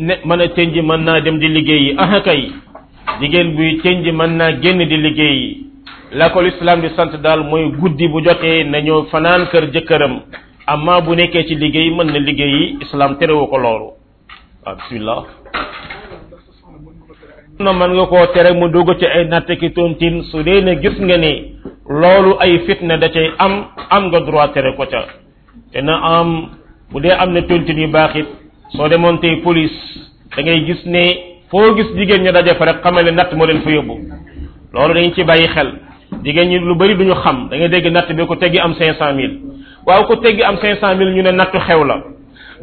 ne 0.00 0.18
mën 0.24 0.40
a 0.40 0.48
tënj 0.56 0.78
mën 0.80 1.20
dem 1.24 1.38
di 1.38 1.48
liggéeyi 1.48 1.94
aha 1.98 2.20
kay 2.20 2.50
jigéen 3.20 3.54
buy 3.56 3.76
tënj 3.84 4.06
mën 4.10 4.36
naa 4.38 4.52
di 4.52 4.96
liggéeyi 4.96 5.66
la 6.12 6.30
ko 6.30 6.40
lislaam 6.40 6.80
di 6.80 6.88
sant 6.96 7.12
daal 7.22 7.44
mooy 7.44 7.68
guddi 7.76 8.08
bu 8.08 8.20
jotee 8.22 8.64
na 8.64 8.80
kër 9.88 10.02
amma 10.66 11.00
bu 11.02 11.12
nekkee 11.14 11.44
ci 11.44 11.54
liggéey 11.56 11.90
mën 11.92 12.06
na 12.08 12.20
islam 12.82 13.18
terewu 13.18 13.46
ko 13.48 13.58
loolu 13.58 13.90
bismillah 14.64 15.24
na 17.58 17.72
mën 17.72 17.90
nga 17.96 18.06
koo 18.10 18.26
tere 18.34 18.50
mu 18.58 18.66
dugg 18.68 18.90
ci 18.98 19.06
ay 19.06 19.24
natt 19.30 19.46
ki 19.60 19.68
tontine 19.70 20.22
su 20.30 20.42
dee 20.42 20.60
ne 20.60 20.74
gis 20.82 20.98
nga 20.98 21.16
ni 21.16 21.32
loolu 21.88 22.34
ay 22.42 22.58
fitna 22.66 22.96
da 22.98 23.06
cay 23.08 23.26
am 23.38 23.52
am 23.90 24.04
nga 24.10 24.20
droit 24.26 24.52
tere 24.52 24.74
ko 24.76 24.82
ca 24.90 25.02
te 25.72 25.78
na 25.82 25.94
am 26.18 26.30
bu 26.92 26.98
dee 27.00 27.12
am 27.14 27.30
na 27.32 27.42
tontine 27.46 27.78
yu 27.82 27.88
baax 27.94 28.14
it 28.18 28.28
soo 28.74 28.88
demoon 28.88 29.18
tey 29.22 29.38
police 29.46 29.76
da 30.34 30.42
ngay 30.42 30.64
gis 30.66 30.82
ne 30.86 31.02
foo 31.50 31.74
gis 31.76 31.94
jigéen 31.96 32.22
ña 32.26 32.32
daje 32.32 32.54
fa 32.58 32.64
rek 32.66 32.82
xamal 32.82 33.04
ne 33.04 33.10
natt 33.14 33.30
moo 33.34 33.46
leen 33.46 33.62
fa 33.62 33.70
yóbbu 33.70 33.94
loolu 34.72 34.94
dañ 34.94 35.12
ci 35.14 35.22
bàyyi 35.24 35.46
xel 35.48 35.70
jigéen 36.24 36.48
ñi 36.48 36.58
lu 36.58 36.74
bari 36.74 36.94
ñu 36.96 37.14
xam 37.22 37.48
da 37.50 37.56
ngay 37.56 37.68
dégg 37.68 37.86
natt 37.92 38.10
bi 38.12 38.26
ko 38.26 38.34
teggi 38.36 38.58
am 38.58 38.74
cinq 38.74 38.94
cent 38.98 39.14
mille 39.14 39.38
waaw 39.86 40.02
ko 40.06 40.16
teggi 40.16 40.42
am 40.42 40.56
cinq 40.58 40.78
cent 40.80 40.98
mille 40.98 41.14
ñu 41.14 41.22
ne 41.22 41.30
nattu 41.30 41.58
xew 41.60 41.84
la 41.84 42.02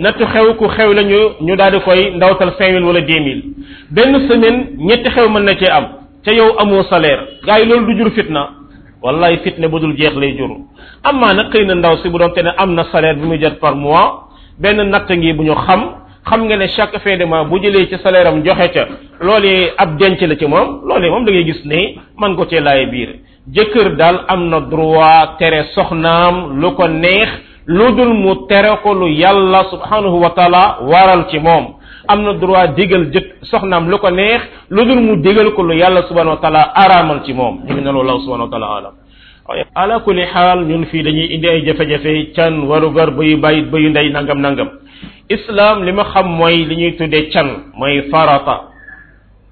natt 0.01 0.17
xew 0.33 0.53
ku 0.57 0.67
xew 0.77 0.93
lañu 0.93 1.17
ñu 1.39 1.55
daal 1.55 1.71
di 1.73 1.79
koy 1.85 2.11
ndawtal 2.15 2.49
5000 2.59 2.83
wala 2.85 3.01
10000 3.01 3.41
benn 3.95 4.13
semaine 4.27 4.67
ñetti 4.87 5.09
xew 5.15 5.27
mën 5.29 5.43
na 5.45 5.53
cee 5.59 5.69
am 5.77 5.85
ca 6.25 6.31
yow 6.31 6.49
amoo 6.61 6.83
salaire 6.89 7.21
gars 7.45 7.59
yi 7.59 7.65
loolu 7.69 7.85
du 7.87 7.97
jur 7.99 8.11
fitna 8.15 8.41
wallahi 9.03 9.37
fitne 9.43 9.67
bu 9.67 9.79
dul 9.79 9.95
jeex 9.97 10.13
lay 10.21 10.33
jur 10.37 10.49
amma 11.03 11.33
nag 11.33 11.49
xëy 11.51 11.65
na 11.65 11.75
ndaw 11.75 11.97
si 11.97 12.09
bu 12.09 12.17
doon 12.17 12.31
te 12.33 12.41
ne 12.41 12.49
am 12.57 12.73
na 12.73 12.83
salaire 12.91 13.17
bi 13.19 13.25
muy 13.27 13.37
jot 13.41 13.59
par 13.61 13.75
mois 13.75 14.11
benn 14.59 14.81
natt 14.89 15.09
ngi 15.17 15.33
bu 15.33 15.43
ñu 15.43 15.53
xam 15.65 15.81
xam 16.29 16.45
nga 16.47 16.57
ne 16.57 16.67
chaque 16.75 16.97
fin 17.03 17.17
de 17.17 17.25
mois 17.25 17.45
bu 17.45 17.61
jëlee 17.61 17.87
ci 17.89 17.97
salaire 18.03 18.25
am 18.27 18.43
joxe 18.43 18.71
ca 18.73 18.87
loolee 19.19 19.71
ab 19.77 19.97
denc 19.99 20.21
la 20.21 20.35
ci 20.35 20.45
moom 20.47 20.81
loolee 20.87 21.09
moom 21.11 21.25
da 21.25 21.31
ngay 21.31 21.45
gis 21.45 21.61
ne 21.65 21.79
man 22.17 22.35
ko 22.35 22.45
cee 22.49 22.59
laay 22.59 22.85
biir 22.87 23.09
jëkkër 23.53 23.95
daal 23.99 24.17
am 24.27 24.49
na 24.49 24.59
droit 24.61 25.37
tere 25.37 25.61
soxnaam 25.75 26.35
lu 26.59 26.69
ko 26.75 26.87
neex 26.87 27.29
ludul 27.67 28.13
mu 28.13 28.33
tere 28.49 28.79
ko 28.81 28.93
lu 28.97 29.09
yàlla 29.13 29.69
subhanahu 29.69 30.17
wa 30.21 30.31
taala 30.33 30.81
waral 30.81 31.29
ci 31.29 31.38
mom 31.38 31.77
amna 32.07 32.33
droit 32.39 32.73
digel 32.73 33.11
jëkk 33.13 33.45
soxnam 33.45 33.89
lu 33.89 33.97
ko 33.97 34.09
neex 34.09 34.41
ludul 34.69 34.97
mu 35.01 35.15
digel 35.21 35.53
ko 35.53 35.61
lu 35.61 35.73
yàlla 35.77 36.09
subhanahu 36.09 36.41
wa 36.41 36.41
taala 36.41 36.63
aramal 36.73 37.21
ci 37.25 37.33
mom 37.33 37.61
ñu 37.65 37.73
ngi 37.73 37.81
ne 37.85 37.91
subhanahu 38.25 38.49
wa 38.49 38.51
taala 38.51 38.67
alam 38.77 38.93
ala 39.75 39.99
kulli 39.99 40.25
hal 40.25 40.65
ñun 40.65 40.85
fi 40.85 41.03
dañuy 41.03 41.33
indi 41.35 41.47
ay 41.47 41.65
jafe-jafe 41.65 42.33
cyan 42.33 42.65
waru 42.65 42.89
gar 42.93 43.11
bu 43.11 43.23
yi 43.23 43.35
bayit 43.35 43.69
bu 43.69 43.77
yi 43.77 43.89
nday 43.89 44.09
nangam 44.09 44.41
nangam 44.41 44.69
islam 45.29 45.83
lima 45.83 46.03
xam 46.13 46.25
moy 46.33 46.65
li 46.65 46.75
ñuy 46.75 46.95
tuddé 46.97 47.29
cyan 47.31 47.47
moy 47.77 48.01
farata 48.09 48.73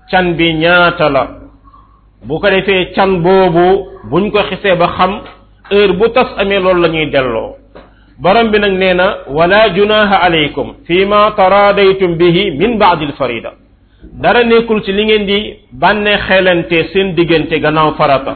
cyan 0.10 0.34
bi 0.34 0.54
ñaata 0.56 1.10
la 1.10 1.24
bu 2.26 2.40
ko 2.40 2.50
defé 2.50 2.92
cyan 2.96 3.22
bobu 3.22 3.86
buñ 4.10 4.32
ko 4.32 4.40
xissé 4.50 4.76
ba 4.76 4.88
xam 4.98 5.22
heure 5.70 5.94
bu 5.94 6.10
tass 6.10 6.34
amé 6.38 6.60
lool 6.60 6.78
lañuy 6.82 7.06
ñuy 7.06 7.12
delloo 7.12 7.59
borom 8.20 8.50
bi 8.52 8.60
nag 8.60 8.74
nee 8.74 8.94
na 8.94 9.06
wala 9.38 9.70
junaha 9.76 10.16
alaykum 10.26 10.68
fi 10.88 11.06
ma 11.06 11.22
taradaytum 11.40 12.12
bihi 12.22 12.44
min 12.62 12.78
baadi 12.80 13.06
lfarida 13.12 13.52
dara 14.24 14.42
nekkul 14.44 14.80
ci 14.86 14.92
li 14.98 15.04
ngeen 15.06 15.24
di 15.30 15.38
bànne 15.82 16.14
xelante 16.28 16.78
seen 16.94 17.08
diggante 17.16 17.56
gannaaw 17.64 17.94
farata 18.00 18.34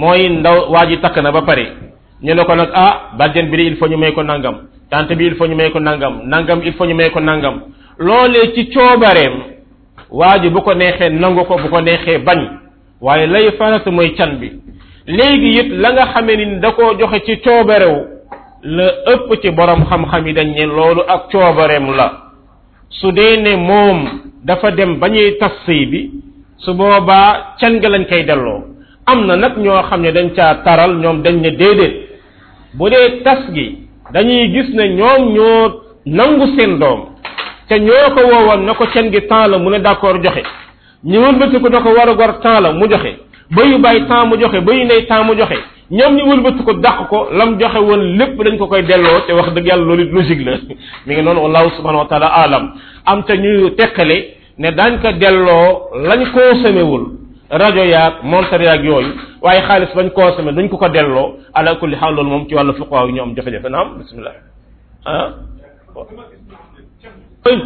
mooy 0.00 0.20
ndaw 0.36 0.56
waa 0.72 0.86
ji 0.88 0.96
takk 1.02 1.16
na 1.22 1.30
ba 1.36 1.42
pare 1.48 1.64
ñu 2.24 2.34
ne 2.34 3.62
il 3.68 3.76
faut 3.76 3.88
ñu 3.90 3.98
may 3.98 4.12
ko 4.14 4.22
nangam 4.22 4.56
tante 4.90 5.12
bi 5.18 5.24
il 5.26 5.34
faut 5.34 5.46
ñu 5.46 5.56
may 5.56 5.70
ko 5.70 5.78
nangam 5.80 6.14
nangam 6.32 6.60
il 6.64 6.72
faut 6.72 6.86
ñu 6.86 6.94
may 6.94 7.10
ko 7.10 7.20
nangam 7.20 7.56
loolee 7.98 8.52
ci 8.54 8.66
coobareem 8.72 9.34
waa 10.10 10.38
bu 10.38 10.60
ko 10.62 10.72
neexee 10.74 11.08
nangu 11.10 11.42
bu 11.48 11.68
ko 11.72 11.80
neexee 11.80 12.18
bañ 12.18 12.40
waaye 13.02 13.26
lay 13.26 13.50
farata 13.58 13.90
mooy 13.90 14.14
can 14.16 14.32
bi 14.40 14.50
léegi 15.06 15.50
it 15.60 15.68
la 15.82 15.88
nga 15.92 16.04
xamee 16.12 16.36
ni 16.36 16.60
da 16.60 16.70
joxe 16.98 17.18
ci 17.26 17.34
coobarewu 17.44 18.11
la 18.62 18.86
ëpp 19.12 19.28
ci 19.42 19.50
borom 19.50 19.84
xam-xam 19.90 20.26
yi 20.26 20.32
dañ 20.32 20.46
ne 20.54 20.66
loolu 20.66 21.02
ak 21.08 21.30
coobareem 21.30 21.90
la 21.96 22.08
su 22.88 23.10
dee 23.10 23.36
ne 23.40 23.56
moom 23.56 24.30
dafa 24.44 24.70
dem 24.70 24.98
ba 25.00 25.08
ñuy 25.08 25.36
tasiy 25.40 25.86
bi 25.90 26.10
su 26.58 26.72
boobaa 26.74 27.54
can 27.58 27.72
nga 27.80 27.88
lañ 27.88 28.04
koy 28.08 28.24
delloo 28.24 28.62
am 29.06 29.26
na 29.26 29.34
nag 29.36 29.58
ñoo 29.58 29.82
xam 29.82 30.00
ne 30.02 30.12
dañ 30.12 30.30
caa 30.36 30.62
taral 30.62 30.94
ñoom 30.96 31.22
dañ 31.22 31.34
ne 31.40 31.50
déedéet 31.50 31.94
bu 32.78 32.88
dee 32.88 33.22
tas 33.24 33.40
gi 33.52 33.78
dañuy 34.12 34.52
gis 34.52 34.68
ne 34.74 34.88
ñoom 34.94 35.32
ñoo 35.34 35.82
nangu 36.06 36.46
seen 36.56 36.78
doom 36.78 37.00
te 37.68 37.80
ñoo 37.80 38.14
ko 38.14 38.20
woowoon 38.26 38.64
na 38.64 38.74
ko 38.74 38.86
can 38.92 39.10
gi 39.10 39.26
temps 39.26 39.48
la 39.48 39.58
mu 39.58 39.70
ne 39.70 39.80
d' 39.80 39.86
accord 39.88 40.22
joxe 40.22 40.42
ñëwal 41.04 41.34
bëti 41.38 41.58
ko 41.60 41.68
na 41.68 41.80
ko 41.82 41.90
war 41.90 42.08
a 42.08 42.14
gor 42.14 42.38
temps 42.38 42.60
la 42.60 42.72
mu 42.72 42.86
joxe 42.88 43.18
ba 43.50 43.62
yu 43.64 43.78
bàyyi 43.78 44.06
temps 44.06 44.26
mu 44.28 44.40
joxe 44.40 44.60
ba 44.60 44.72
yu 44.72 44.84
nay 44.86 45.06
temps 45.06 45.24
mu 45.24 45.34
joxe 45.34 45.56
ñoom 45.90 46.14
ñu 46.16 46.22
wëlbatu 46.30 46.62
ko 46.64 46.72
dàq 46.74 47.08
ko 47.08 47.28
lam 47.32 47.58
joxe 47.60 47.78
woon 47.80 48.00
lépp 48.18 48.36
dañ 48.44 48.58
ko 48.58 48.66
koy 48.66 48.82
delloo 48.82 49.20
te 49.26 49.32
wax 49.32 49.48
dëgg 49.54 49.66
yàlla 49.66 49.84
loolu 49.84 50.04
logique 50.12 50.44
la 50.44 50.52
mi 51.06 51.14
ngi 51.14 51.22
noonu 51.22 51.40
wallahu 51.42 51.70
subhanahu 51.76 51.98
wa 52.04 52.08
taala 52.08 52.26
alam 52.26 52.70
am 53.04 53.22
te 53.24 53.36
ñuy 53.36 53.74
teqale 53.76 54.34
ne 54.58 54.70
daañ 54.72 55.00
ko 55.00 55.12
delloo 55.12 55.90
lañ 56.02 56.24
consommé 56.32 56.82
wul 56.82 57.04
rajo 57.50 57.84
yaag 57.84 58.14
montar 58.22 58.62
yaag 58.62 58.84
yooyu 58.84 59.12
waaye 59.42 59.60
xaalis 59.62 59.88
bañ 59.94 60.10
consommé 60.10 60.52
dañ 60.52 60.68
ko 60.68 60.76
ko 60.76 60.88
delloo 60.88 61.36
ala 61.54 61.74
kulli 61.76 61.96
xaal 61.96 62.14
loolu 62.14 62.30
moom 62.30 62.46
ci 62.48 62.54
wàllu 62.54 62.72
fuqaaw 62.74 63.06
yi 63.08 63.12
ñu 63.14 63.22
am 63.22 63.34
jafe-jafe 63.36 63.68
naam 63.68 63.98
bismillah 63.98 64.34
ah 65.06 65.28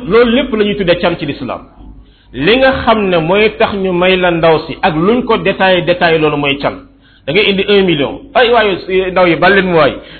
loolu 0.08 0.30
lépp 0.36 0.50
lañuy 0.52 0.64
ñuy 0.72 0.76
tuddee 0.76 0.98
cam 1.00 1.16
ci 1.16 1.26
lislaam 1.26 1.60
li 2.32 2.56
nga 2.56 2.82
xam 2.84 2.98
ne 3.10 3.18
mooy 3.18 3.48
tax 3.58 3.72
ñu 3.84 3.92
may 3.92 4.16
la 4.16 4.30
ndaw 4.30 4.58
si 4.66 4.76
ak 4.82 4.94
luñ 4.96 5.22
ko 5.22 5.38
détaillé 5.38 5.82
détaillé 5.86 6.18
loolu 6.18 6.36
mooy 6.36 6.58
cham 6.58 6.86
da 7.26 7.32
ngay 7.32 7.50
indi 7.50 7.64
un 7.68 7.82
million 7.84 8.20
ay 8.34 8.50
waaye 8.50 9.10
ndaw 9.12 9.26
yi 9.26 9.36
baleen 9.36 9.66
mu 9.66 9.76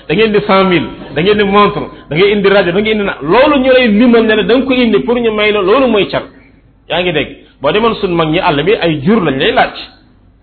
da 0.07 0.13
ngay 0.15 0.25
indi 0.27 0.39
cent 0.47 0.63
mille 0.69 0.87
da 1.15 1.21
ngay 1.21 1.33
indi 1.33 1.43
montre 1.43 1.81
da 2.09 2.15
ngay 2.15 2.31
indi 2.31 2.47
rajo 2.49 2.71
da 2.71 2.79
ngay 2.79 2.91
indi 2.91 3.03
na 3.03 3.17
loolu 3.21 3.59
ñu 3.59 3.71
lay 3.73 3.87
limal 3.89 4.23
ne 4.23 4.43
da 4.43 4.55
nga 4.55 4.65
ko 4.65 4.73
indi 4.73 4.99
pour 4.99 5.17
ñu 5.19 5.31
may 5.31 5.51
la 5.51 5.61
loolu 5.61 5.87
mooy 5.87 6.07
can 6.07 6.23
yaa 6.89 7.01
ngi 7.01 7.11
dégg 7.13 7.29
boo 7.61 7.71
demoon 7.71 7.95
sun 7.95 8.11
mag 8.13 8.29
ñi 8.29 8.39
àll 8.39 8.63
bi 8.63 8.73
ay 8.73 9.01
jur 9.03 9.21
lañ 9.21 9.37
lay 9.37 9.51
laaj 9.51 9.73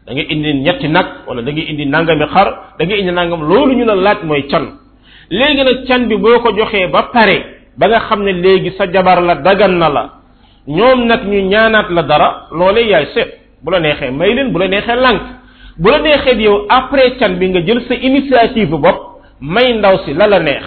da 0.06 0.12
ngay 0.12 0.26
indi 0.30 0.52
ñetti 0.54 0.88
nak 0.88 1.26
wala 1.26 1.42
da 1.42 1.50
ngay 1.52 1.64
indi 1.70 1.86
nangami 1.86 2.26
xar 2.32 2.48
da 2.78 2.84
ngay 2.84 2.98
indi 2.98 3.12
nangam 3.12 3.40
loolu 3.40 3.72
ñu 3.74 3.84
la 3.86 3.94
laaj 3.94 4.18
mooy 4.22 4.46
can 4.50 4.66
léegi 5.30 5.64
nag 5.64 5.84
can 5.86 6.06
bi 6.08 6.16
boo 6.16 6.40
ko 6.40 6.52
joxee 6.52 6.88
ba 6.88 7.08
pare 7.10 7.36
ba 7.76 7.88
nga 7.88 8.00
xam 8.00 8.22
ne 8.22 8.32
léegi 8.32 8.70
sa 8.76 8.84
jabar 8.86 9.22
la 9.22 9.34
dagan 9.36 9.78
na 9.78 9.88
la 9.88 10.04
ñoom 10.68 11.06
nag 11.06 11.26
ñu 11.28 11.40
ñaanaat 11.48 11.90
la 11.90 12.02
dara 12.02 12.46
loole 12.50 12.88
yaay 12.88 13.06
seet 13.14 13.28
bu 13.62 13.70
la 13.70 13.80
neexee 13.80 14.10
may 14.10 14.32
leen 14.34 14.50
bu 14.52 14.58
la 14.60 14.68
neexee 14.68 14.96
lànk 14.96 15.20
bu 15.76 15.90
la 15.90 15.98
neexee 15.98 16.40
yow 16.42 16.66
après 16.70 17.16
can 17.18 17.34
bi 17.38 17.48
nga 17.48 17.60
jël 17.66 17.82
sa 17.88 17.94
initiative 17.94 18.70
bopp 18.70 18.98
may 19.40 19.72
ndaw 19.74 19.98
si 20.04 20.14
la 20.14 20.26
la 20.26 20.40
neex 20.40 20.64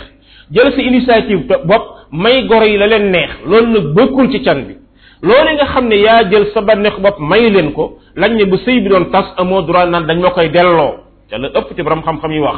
jël 0.51 0.71
sa 0.73 0.81
initiative 0.81 1.47
bopp 1.65 1.85
may 2.11 2.43
goro 2.45 2.65
yi 2.65 2.77
la 2.77 2.87
leen 2.87 3.09
neex 3.09 3.31
loolu 3.45 3.67
nag 3.73 3.83
bokkul 3.95 4.29
ci 4.31 4.43
can 4.43 4.61
bi 4.67 4.75
loole 5.23 5.53
nga 5.53 5.65
xam 5.65 5.87
ne 5.87 5.95
yaa 5.95 6.23
jël 6.29 6.45
sa 6.53 6.61
banneex 6.61 6.99
bopp 6.99 7.19
may 7.19 7.49
leen 7.49 7.73
ko 7.73 7.97
lañ 8.15 8.31
ne 8.35 8.45
bu 8.45 8.57
sëy 8.57 8.81
bi 8.81 8.89
doon 8.89 9.05
tas 9.11 9.33
amoo 9.37 9.61
droit 9.63 9.85
naan 9.87 10.05
dañ 10.05 10.19
ma 10.19 10.29
koy 10.29 10.49
delloo 10.49 10.95
ca 11.29 11.37
la 11.39 11.47
ëpp 11.47 11.75
ci 11.75 11.81
borom 11.81 12.03
xam-xam 12.03 12.31
yi 12.31 12.39
wax 12.39 12.57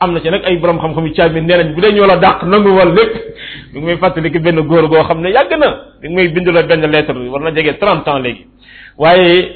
am 0.00 0.12
na 0.12 0.20
ci 0.20 0.28
nag 0.30 0.44
ay 0.44 0.56
borom 0.58 0.78
xam-xam 0.78 1.04
yu 1.06 1.12
caabi 1.14 1.40
nee 1.40 1.56
nañ 1.56 1.74
bu 1.74 1.80
dee 1.80 1.92
ñoo 1.92 2.06
la 2.06 2.16
dàq 2.18 2.42
nangu 2.44 2.68
wal 2.74 2.92
lépp 2.92 3.14
mi 3.72 3.80
ngi 3.80 4.30
ki 4.30 4.38
benn 4.40 4.60
góor 4.66 4.88
goo 4.90 5.02
xam 5.04 5.20
ne 5.22 5.30
yàgg 5.30 5.50
na 5.58 5.68
mi 6.02 6.08
ngi 6.10 6.14
may 6.16 6.28
bindu 6.28 6.50
la 6.52 6.62
benn 6.64 6.80
lettre 6.82 7.14
war 7.30 7.40
na 7.40 7.50
jege 7.54 7.78
trente 7.78 8.06
ans 8.08 8.20
léegi 8.20 8.44
waaye 8.98 9.52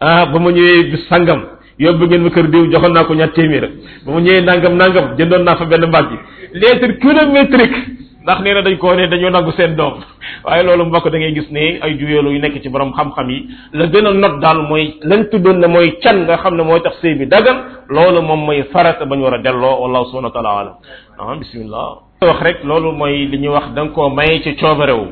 ah 0.00 0.26
ba 0.26 0.38
ma 0.38 0.50
ñëwee 0.50 0.90
bis 0.90 1.06
sangam 1.08 1.42
yóbbu 1.78 2.04
ngeen 2.06 2.22
ma 2.22 2.30
kër 2.30 2.46
diw 2.50 2.70
joxoon 2.72 2.92
naa 2.92 3.04
ko 3.04 3.14
ñaar 3.14 3.30
téeméer 3.32 3.70
ba 4.06 4.12
ma 4.12 4.20
ñëwee 4.20 4.40
nangam 4.42 4.76
nangam 4.76 5.04
jëndoon 5.16 5.42
naa 5.44 5.56
fa 5.56 5.64
benn 5.64 5.86
mbàgg 5.86 6.10
lettre 6.52 6.98
kilométrique 6.98 7.76
ndax 8.24 8.40
neena 8.40 8.62
dañ 8.62 8.76
ko 8.78 8.94
ne 8.94 9.06
dañu 9.06 9.28
nangu 9.30 9.52
seen 9.52 9.76
doom 9.76 10.00
waaye 10.44 10.62
loolu 10.62 10.84
mbokk 10.84 11.08
da 11.10 11.18
ngay 11.18 11.32
gis 11.34 11.50
ne 11.50 11.78
ay 11.82 11.92
juyeelu 11.98 12.30
yu 12.32 12.40
nekk 12.40 12.62
ci 12.62 12.68
borom 12.70 12.92
xam-xam 12.92 13.28
yi 13.30 13.48
la 13.74 13.86
gën 13.86 14.06
a 14.06 14.12
not 14.14 14.40
daal 14.40 14.62
mooy 14.66 14.96
lan 15.02 15.28
tuddoon 15.30 15.58
ne 15.60 15.66
mooy 15.66 15.98
can 16.00 16.24
nga 16.24 16.36
xam 16.38 16.54
ne 16.56 16.62
mooy 16.62 16.80
tax 16.80 16.94
sëy 17.02 17.14
bi 17.18 17.26
dagan 17.26 17.58
loolu 17.90 18.22
moom 18.22 18.40
mooy 18.46 18.62
farata 18.72 19.04
bañ 19.04 19.20
war 19.20 19.34
a 19.34 19.38
delloo 19.42 19.76
wallahu 19.82 20.06
subhanahu 20.08 20.32
wa 20.34 20.42
taala 20.42 20.48
alam 20.60 20.74
ah 21.18 21.36
bismillah 21.36 21.88
wax 22.22 22.40
rek 22.42 22.64
loolu 22.64 22.92
mooy 22.92 23.26
li 23.28 23.38
ñuy 23.38 23.52
wax 23.52 23.66
da 23.74 23.84
nga 23.84 23.92
koo 23.92 24.08
may 24.08 24.40
ci 24.42 24.56
coobarewu 24.56 25.06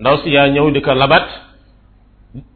ndaw 0.00 0.16
si 0.18 0.30
yaa 0.32 0.48
ñëw 0.48 0.70
di 0.72 0.80
ko 0.82 0.92
labat 0.92 1.24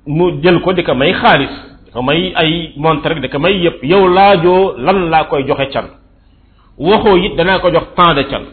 mu 0.06 0.30
jël 0.42 0.60
ko 0.60 0.72
di 0.74 0.82
ko 0.84 0.94
may 0.94 1.14
xaalis 1.14 1.54
di 1.86 1.90
ko 1.90 2.02
may 2.02 2.32
ay 2.36 2.72
montre 2.76 3.14
rek 3.14 3.22
di 3.22 3.28
ko 3.30 3.38
may 3.38 3.56
yëpp 3.64 3.82
yow 3.82 4.08
laajoo 4.12 4.74
lan 4.76 5.08
laa 5.10 5.24
koy 5.24 5.44
joxe 5.46 5.70
can 5.72 5.86
waxoo 6.76 7.16
it 7.16 7.34
danaa 7.36 7.58
ko 7.60 7.70
jox 7.70 7.86
temps 7.96 8.12
de 8.14 8.22
can 8.24 8.44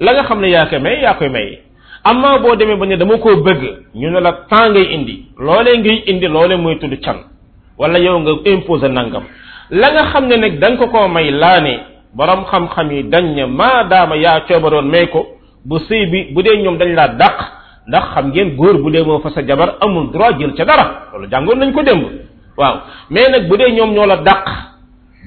la 0.00 0.12
nga 0.14 0.22
xam 0.24 0.42
ya 0.44 0.48
yaa 0.50 0.66
koy 0.66 0.78
may 0.80 1.00
yaa 1.02 1.14
koy 1.14 1.28
may 1.28 1.58
amma 2.04 2.38
bo 2.38 2.56
demee 2.56 2.76
ba 2.76 2.86
ne 2.86 2.96
dama 2.96 3.18
koo 3.18 3.36
bëgg 3.36 3.62
ñu 3.94 4.08
ne 4.10 4.20
la 4.20 4.32
temps 4.48 4.74
indi 4.76 5.26
loolee 5.38 5.76
ngay 5.78 6.02
indi 6.06 6.26
loolee 6.26 6.56
mooy 6.56 6.78
tudd 6.78 7.00
can 7.02 7.16
wala 7.78 7.98
yow 7.98 8.18
nga 8.20 8.30
imposé 8.46 8.88
nangam 8.88 9.22
la 9.70 9.92
nga 9.92 10.02
xam 10.10 10.26
ne 10.26 10.36
nag 10.36 10.58
da 10.58 10.76
ko 10.76 11.08
may 11.08 11.30
laa 11.30 11.60
borom 12.16 12.44
xam-xam 12.50 12.90
yi 12.92 13.02
dañ 13.04 13.24
ne 13.34 13.46
may 13.46 15.06
ko 15.08 15.26
bu 15.68 15.78
bi 16.10 16.28
bu 16.34 16.42
nyom 16.42 16.62
ñoom 16.62 16.78
dañ 16.78 16.94
dak 16.96 17.16
dàq 17.18 17.38
ndax 17.88 18.04
xam 18.14 18.28
ngeen 18.30 18.56
góor 18.56 18.78
bu 18.82 19.20
fa 19.22 19.30
sa 19.34 19.42
jabar 19.46 19.74
amul 19.82 20.10
droit 20.12 20.38
jël 20.40 20.54
ca 20.56 20.64
dara 20.64 20.86
loolu 21.12 21.28
jàngoon 21.30 21.56
nañ 21.58 21.72
ko 21.72 21.82
démb 21.82 22.04
waaw 22.56 22.74
mais 23.10 23.28
nag 23.28 23.48
bu 23.48 23.56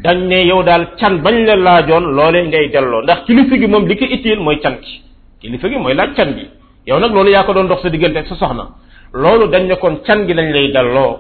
dañ 0.02 0.18
ne 0.30 0.40
yow 0.50 0.64
daal 0.66 0.86
can 1.00 1.22
bañ 1.24 1.36
la 1.48 1.56
laajoon 1.66 2.04
loolee 2.18 2.44
ngay 2.48 2.68
delloo 2.74 3.02
ndax 3.04 3.20
kilifa 3.26 3.56
gi 3.62 3.68
moom 3.68 3.86
li 3.90 3.96
ko 4.00 4.06
itteel 4.16 4.40
mooy 4.46 4.58
can 4.64 4.76
gi 4.84 4.96
kilifa 5.42 5.68
gi 5.72 5.78
mooy 5.84 5.94
laaj 6.00 6.12
can 6.18 6.30
gi 6.38 6.46
yow 6.90 6.98
nag 7.00 7.12
loolu 7.16 7.30
yaa 7.36 7.44
ko 7.48 7.54
doon 7.54 7.66
ndox 7.68 7.80
sa 7.84 7.90
diggante 7.94 8.18
ak 8.22 8.28
sa 8.30 8.36
soxna 8.42 8.66
loolu 9.14 9.46
dañ 9.54 9.64
ne 9.70 9.76
koon 9.82 9.96
can 10.06 10.20
gi 10.28 10.34
lañ 10.38 10.48
lay 10.56 10.68
delloo 10.76 11.12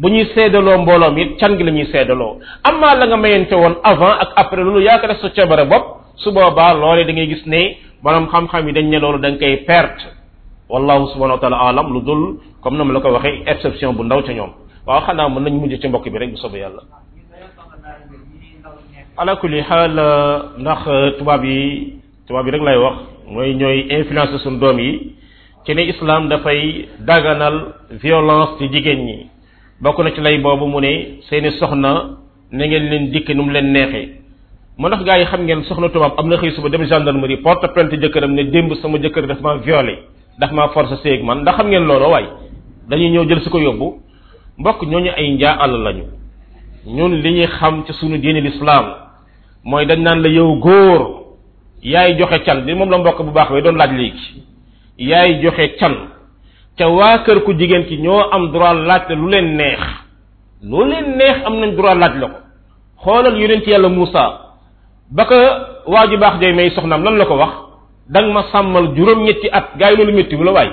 bu 0.00 0.06
ñuy 0.14 0.24
seedaloo 0.34 0.76
mbooloom 0.82 1.14
it 1.22 1.30
can 1.40 1.52
gi 1.58 1.64
la 1.64 1.70
ñuy 1.72 1.86
seedaloo 1.92 2.32
amaa 2.68 2.94
la 3.00 3.04
nga 3.06 3.16
mayante 3.22 3.54
woon 3.62 3.74
avant 3.90 4.16
ak 4.22 4.30
après 4.40 4.62
loolu 4.66 4.80
yaa 4.80 4.98
ko 5.00 5.06
def 5.08 5.18
sa 5.22 5.28
coobare 5.36 5.64
bopp 5.72 5.84
su 6.22 6.28
boobaa 6.34 6.72
loole 6.82 7.04
da 7.08 7.12
ngay 7.12 7.26
gis 7.32 7.44
ne 7.52 7.60
borom 8.02 8.26
xam-xam 8.32 8.66
yi 8.66 8.72
dañ 8.76 8.86
ne 8.92 8.98
loolu 9.04 9.18
da 9.24 9.28
nga 9.30 9.38
koy 9.42 9.54
perte 9.68 10.04
wallahu 10.72 11.02
subhanahu 11.12 11.36
wa 11.36 11.40
taala 11.42 11.58
alam 11.68 11.86
lu 11.94 12.00
dul 12.06 12.22
comme 12.62 12.76
na 12.78 12.82
mu 12.84 12.92
la 12.94 13.00
ko 13.00 13.08
waxee 13.16 13.42
exception 13.52 13.90
bu 13.96 14.02
ndaw 14.04 14.20
ca 14.26 14.32
ñoom 14.32 14.50
xanaa 15.06 15.28
mën 15.34 15.42
nañ 15.44 15.52
mujj 15.60 15.74
ci 15.80 15.86
mbokk 15.88 16.06
bi 16.12 16.18
rek 16.20 16.30
bu 16.32 16.36
soobee 16.44 16.60
yàlla 16.64 16.80
ala 19.16 19.36
kulli 19.36 19.60
xaal 19.62 19.98
euh, 19.98 20.40
ndax 20.58 20.78
euh, 20.88 21.10
tubaab 21.18 21.44
yi 21.44 21.98
tubaab 22.28 22.46
yi 22.46 22.52
rek 22.52 22.62
lay 22.64 22.76
wax 22.76 22.96
mooy 23.28 23.54
ñooy 23.54 23.80
influence 23.92 24.38
suñu 24.38 24.58
doom 24.58 24.78
yi 24.80 25.12
ci 25.66 25.74
ne 25.74 25.82
islam 25.90 26.28
dafay 26.28 26.88
daganal 27.00 27.74
violence 28.00 28.56
ci 28.58 28.72
jigéen 28.72 29.04
ñi 29.04 29.26
bokk 29.82 29.98
na 29.98 30.12
ci 30.14 30.20
lay 30.22 30.38
boobu 30.38 30.64
mu 30.66 30.80
ne 30.80 31.18
seeni 31.28 31.50
soxna 31.58 32.16
ne 32.52 32.64
ngeen 32.66 32.88
leen 32.88 33.10
dikk 33.10 33.28
nu 33.36 33.42
mu 33.42 33.50
leen 33.52 33.70
neexee 33.70 34.16
moo 34.78 34.88
tax 34.88 35.04
gaa 35.04 35.18
yi 35.18 35.26
xam 35.26 35.42
ngeen 35.42 35.62
soxna 35.64 35.90
tubaab 35.90 36.14
am 36.18 36.28
na 36.28 36.36
xëy 36.36 36.50
suba 36.56 36.70
dem 36.70 36.82
gendarmerie 36.86 37.36
porte 37.42 37.68
plainte 37.74 38.00
jëkkëram 38.00 38.32
ne 38.32 38.44
démb 38.44 38.72
sama 38.80 38.98
jëkkër 38.98 39.26
daf 39.26 39.40
ma 39.42 39.56
violé 39.56 39.98
daf 40.40 40.52
ma 40.52 40.68
force 40.68 40.96
séeg 41.02 41.22
man 41.22 41.42
ndax 41.42 41.56
xam 41.58 41.66
ngeen 41.68 41.84
loolu 41.84 42.06
waaye 42.10 42.28
dañuy 42.88 43.10
ñëw 43.10 43.28
jël 43.28 43.40
si 43.42 43.50
ko 43.50 43.58
yóbbu 43.58 43.92
mbokk 44.58 44.82
ñooñu 44.86 45.10
ay 45.16 45.34
njaa 45.34 45.56
àll 45.60 45.82
lañu 45.82 46.04
ñun 46.86 47.12
li 47.20 47.32
ñuy 47.32 47.46
xam 47.58 47.84
ci 47.84 47.92
sunu 47.92 48.18
mooy 49.64 49.86
dañ 49.86 50.00
naan 50.02 50.22
la 50.22 50.28
yow 50.28 50.58
góor 50.60 51.00
yaay 51.82 52.18
joxe 52.18 52.38
can 52.44 52.60
bi 52.64 52.74
moom 52.74 52.90
la 52.90 52.98
mbokk 52.98 53.22
bu 53.22 53.30
baax 53.30 53.50
we 53.50 53.62
doon 53.62 53.76
laaj 53.76 53.90
léegi 53.92 54.42
yaay 54.98 55.40
joxe 55.42 55.68
can 55.78 55.94
ca 56.78 56.88
waa 56.88 57.18
kër 57.24 57.38
ku 57.44 57.52
jigéen 57.58 57.86
ki 57.86 57.96
ñoo 57.98 58.22
am 58.30 58.50
droit 58.52 58.74
laaj 58.86 59.02
la 59.08 59.14
lu 59.14 59.28
leen 59.30 59.56
neex 59.56 59.80
lu 60.62 60.84
leen 60.90 61.16
neex 61.18 61.36
am 61.46 61.54
nañ 61.60 61.76
droit 61.76 61.96
laaj 62.02 62.14
la 62.20 62.26
ko 62.28 62.36
xoolal 63.04 63.36
ci 63.64 63.70
yàlla 63.70 63.88
Muusa 63.88 64.24
ba 65.10 65.24
ko 65.24 65.36
waa 65.92 66.06
ju 66.10 66.16
baax 66.18 66.40
jay 66.40 66.52
may 66.54 66.70
soxnaam 66.70 67.04
lan 67.04 67.16
la 67.18 67.24
ko 67.26 67.34
wax 67.36 67.52
danga 68.08 68.32
ma 68.34 68.42
sàmmal 68.52 68.86
juróom-ñetti 68.96 69.48
at 69.52 69.66
gaa 69.78 69.90
yi 69.90 69.96
loolu 69.96 70.12
métti 70.12 70.36
bu 70.36 70.44
la 70.44 70.52
waay 70.52 70.70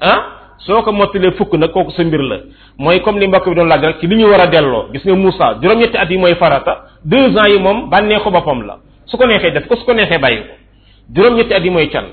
ah? 0.00 0.39
soo 0.66 0.82
ko 0.82 0.92
mottalee 0.92 1.30
fukk 1.30 1.54
nag 1.54 1.70
kooku 1.72 1.90
sa 1.90 2.04
mbir 2.04 2.20
la 2.20 2.36
mooy 2.78 3.00
comme 3.00 3.18
li 3.20 3.26
mbokk 3.28 3.48
bi 3.48 3.54
doon 3.54 3.64
laaj 3.68 3.84
rek 3.84 4.00
ci 4.00 4.06
li 4.06 4.16
ñu 4.16 4.26
war 4.30 4.40
a 4.40 4.46
delloo 4.46 4.88
gis 4.92 5.04
nga 5.04 5.14
Moussa 5.14 5.54
juróom-ñetti 5.62 5.96
at 5.98 6.10
yi 6.10 6.18
mooy 6.18 6.34
farata 6.34 6.74
deux 7.04 7.36
ans 7.38 7.48
yi 7.48 7.58
moom 7.58 7.88
bànneexu 7.90 8.30
boppam 8.30 8.62
la 8.66 8.76
su 9.06 9.16
ko 9.16 9.26
neexee 9.26 9.50
def 9.52 9.66
ko 9.66 9.76
su 9.76 9.84
ko 9.84 9.94
neexee 9.94 10.18
bàyyi 10.18 10.38
ko 10.38 10.48
juróom-ñetti 11.14 11.54
at 11.54 11.64
yi 11.64 11.70
mooy 11.70 11.88
can 11.88 12.04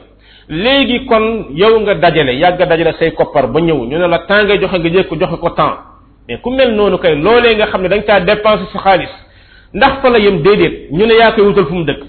léegi 0.50 1.06
kon 1.06 1.46
yow 1.56 1.78
nga 1.82 1.96
dajale 1.96 2.34
yàgg 2.38 2.58
dajale 2.70 2.94
say 3.00 3.12
koppar 3.14 3.48
ba 3.48 3.60
ñëw 3.60 3.86
ñu 3.86 3.98
ne 3.98 4.08
la 4.08 4.20
temps 4.20 4.44
ngay 4.44 4.60
joxe 4.62 4.78
nga 4.80 4.90
jëkk 4.90 5.20
joxe 5.20 5.38
ko 5.40 5.50
temps 5.50 5.78
mais 6.30 6.38
ku 6.38 6.50
mel 6.50 6.72
noonu 6.74 6.98
kay 6.98 7.16
loolee 7.16 7.56
nga 7.56 7.68
xam 7.68 7.82
ne 7.82 7.90
dañ 7.90 8.02
caa 8.06 8.20
dépensé 8.22 8.64
sa 8.74 8.80
xaalis 8.80 9.12
ndax 9.74 10.02
fa 10.02 10.10
la 10.10 10.20
yem 10.20 10.42
déedéet 10.42 10.92
ñu 10.92 11.06
ne 11.06 11.14
yaa 11.16 11.32
koy 11.34 11.44
wutal 11.44 11.66
fu 11.66 11.74
mu 11.74 11.84
dëkk 11.84 12.02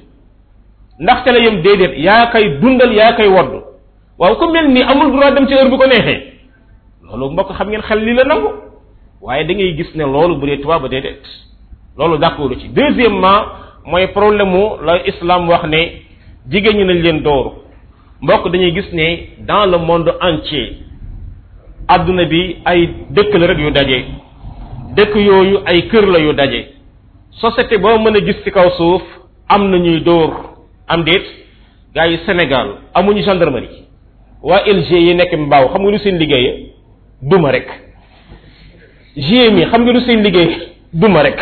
ndax 1.00 1.24
ca 1.24 1.32
la 1.32 1.38
yem 1.40 1.62
déedéet 1.62 1.98
yaa 1.98 2.26
koy 2.30 2.58
dundal 2.60 2.92
yaa 2.94 3.12
koy 3.14 3.26
woddu 3.26 3.67
waaw 4.18 4.34
ku 4.34 4.50
mel 4.50 4.66
ni 4.68 4.82
amul 4.82 5.10
droit 5.14 5.34
dem 5.34 5.46
ci 5.46 5.54
heure 5.54 5.70
bu 5.70 5.78
ko 5.78 5.86
neexee 5.86 6.18
loolu 7.06 7.30
mbokk 7.32 7.50
xam 7.58 7.68
ngeen 7.70 7.84
xel 7.88 8.00
li 8.06 8.12
la 8.14 8.24
nangu 8.24 8.50
waaye 9.22 9.44
da 9.46 9.52
ngay 9.54 9.76
gis 9.78 9.94
ne 9.94 10.04
loolu 10.04 10.34
bu 10.40 10.46
dee 10.46 10.58
tubaab 10.62 10.82
ba 10.82 10.88
déedéet 10.88 11.24
loolu 11.98 12.18
d'accord 12.18 12.50
ci 12.60 12.68
deuxièmement 12.68 13.40
mooy 13.86 14.06
problème 14.08 14.50
mu 14.50 14.64
la 14.86 14.94
islam 15.06 15.48
wax 15.48 15.64
ne 15.66 15.80
jigéen 16.50 16.76
ñi 16.78 16.84
nañ 16.84 16.98
leen 17.02 17.22
dooru 17.22 17.50
mbokk 18.22 18.44
dañuy 18.52 18.72
gis 18.74 18.90
ne 18.92 19.28
dans 19.48 19.66
le 19.70 19.78
monde 19.78 20.10
entier 20.20 20.66
àdduna 21.88 22.24
bi 22.24 22.56
ay 22.64 22.80
dëkk 23.10 23.32
la 23.38 23.46
rek 23.46 23.58
yu 23.58 23.70
daje 23.70 23.98
dëkk 24.96 25.14
yooyu 25.14 25.58
ay 25.64 25.88
kër 25.90 26.06
la 26.14 26.18
yu 26.18 26.32
daje 26.32 26.60
société 27.40 27.78
boo 27.78 27.98
mën 27.98 28.16
a 28.16 28.20
gis 28.26 28.38
ci 28.44 28.50
kaw 28.50 28.68
suuf 28.78 29.02
am 29.48 29.70
na 29.70 29.76
ñuy 29.78 30.00
dóor 30.00 30.30
am 30.88 31.04
déet 31.04 31.24
gars 31.94 32.08
yi 32.10 32.18
sénégal 32.26 32.68
amuñu 32.94 33.22
gendarmerie 33.22 33.87
waa 34.42 34.62
LG 34.66 34.90
yi 34.92 35.14
nekk 35.14 35.32
mbaaw 35.36 35.68
xam 35.72 35.82
nga 35.82 35.90
lu 35.90 35.98
seen 35.98 36.18
liggéey 36.18 36.70
duma 37.22 37.50
rek 37.52 37.66
GMI 39.16 39.64
xam 39.70 39.82
nga 39.84 39.92
lu 39.92 40.00
seen 40.00 40.22
liggéey 40.22 40.50
duma 40.92 41.22
rek 41.22 41.38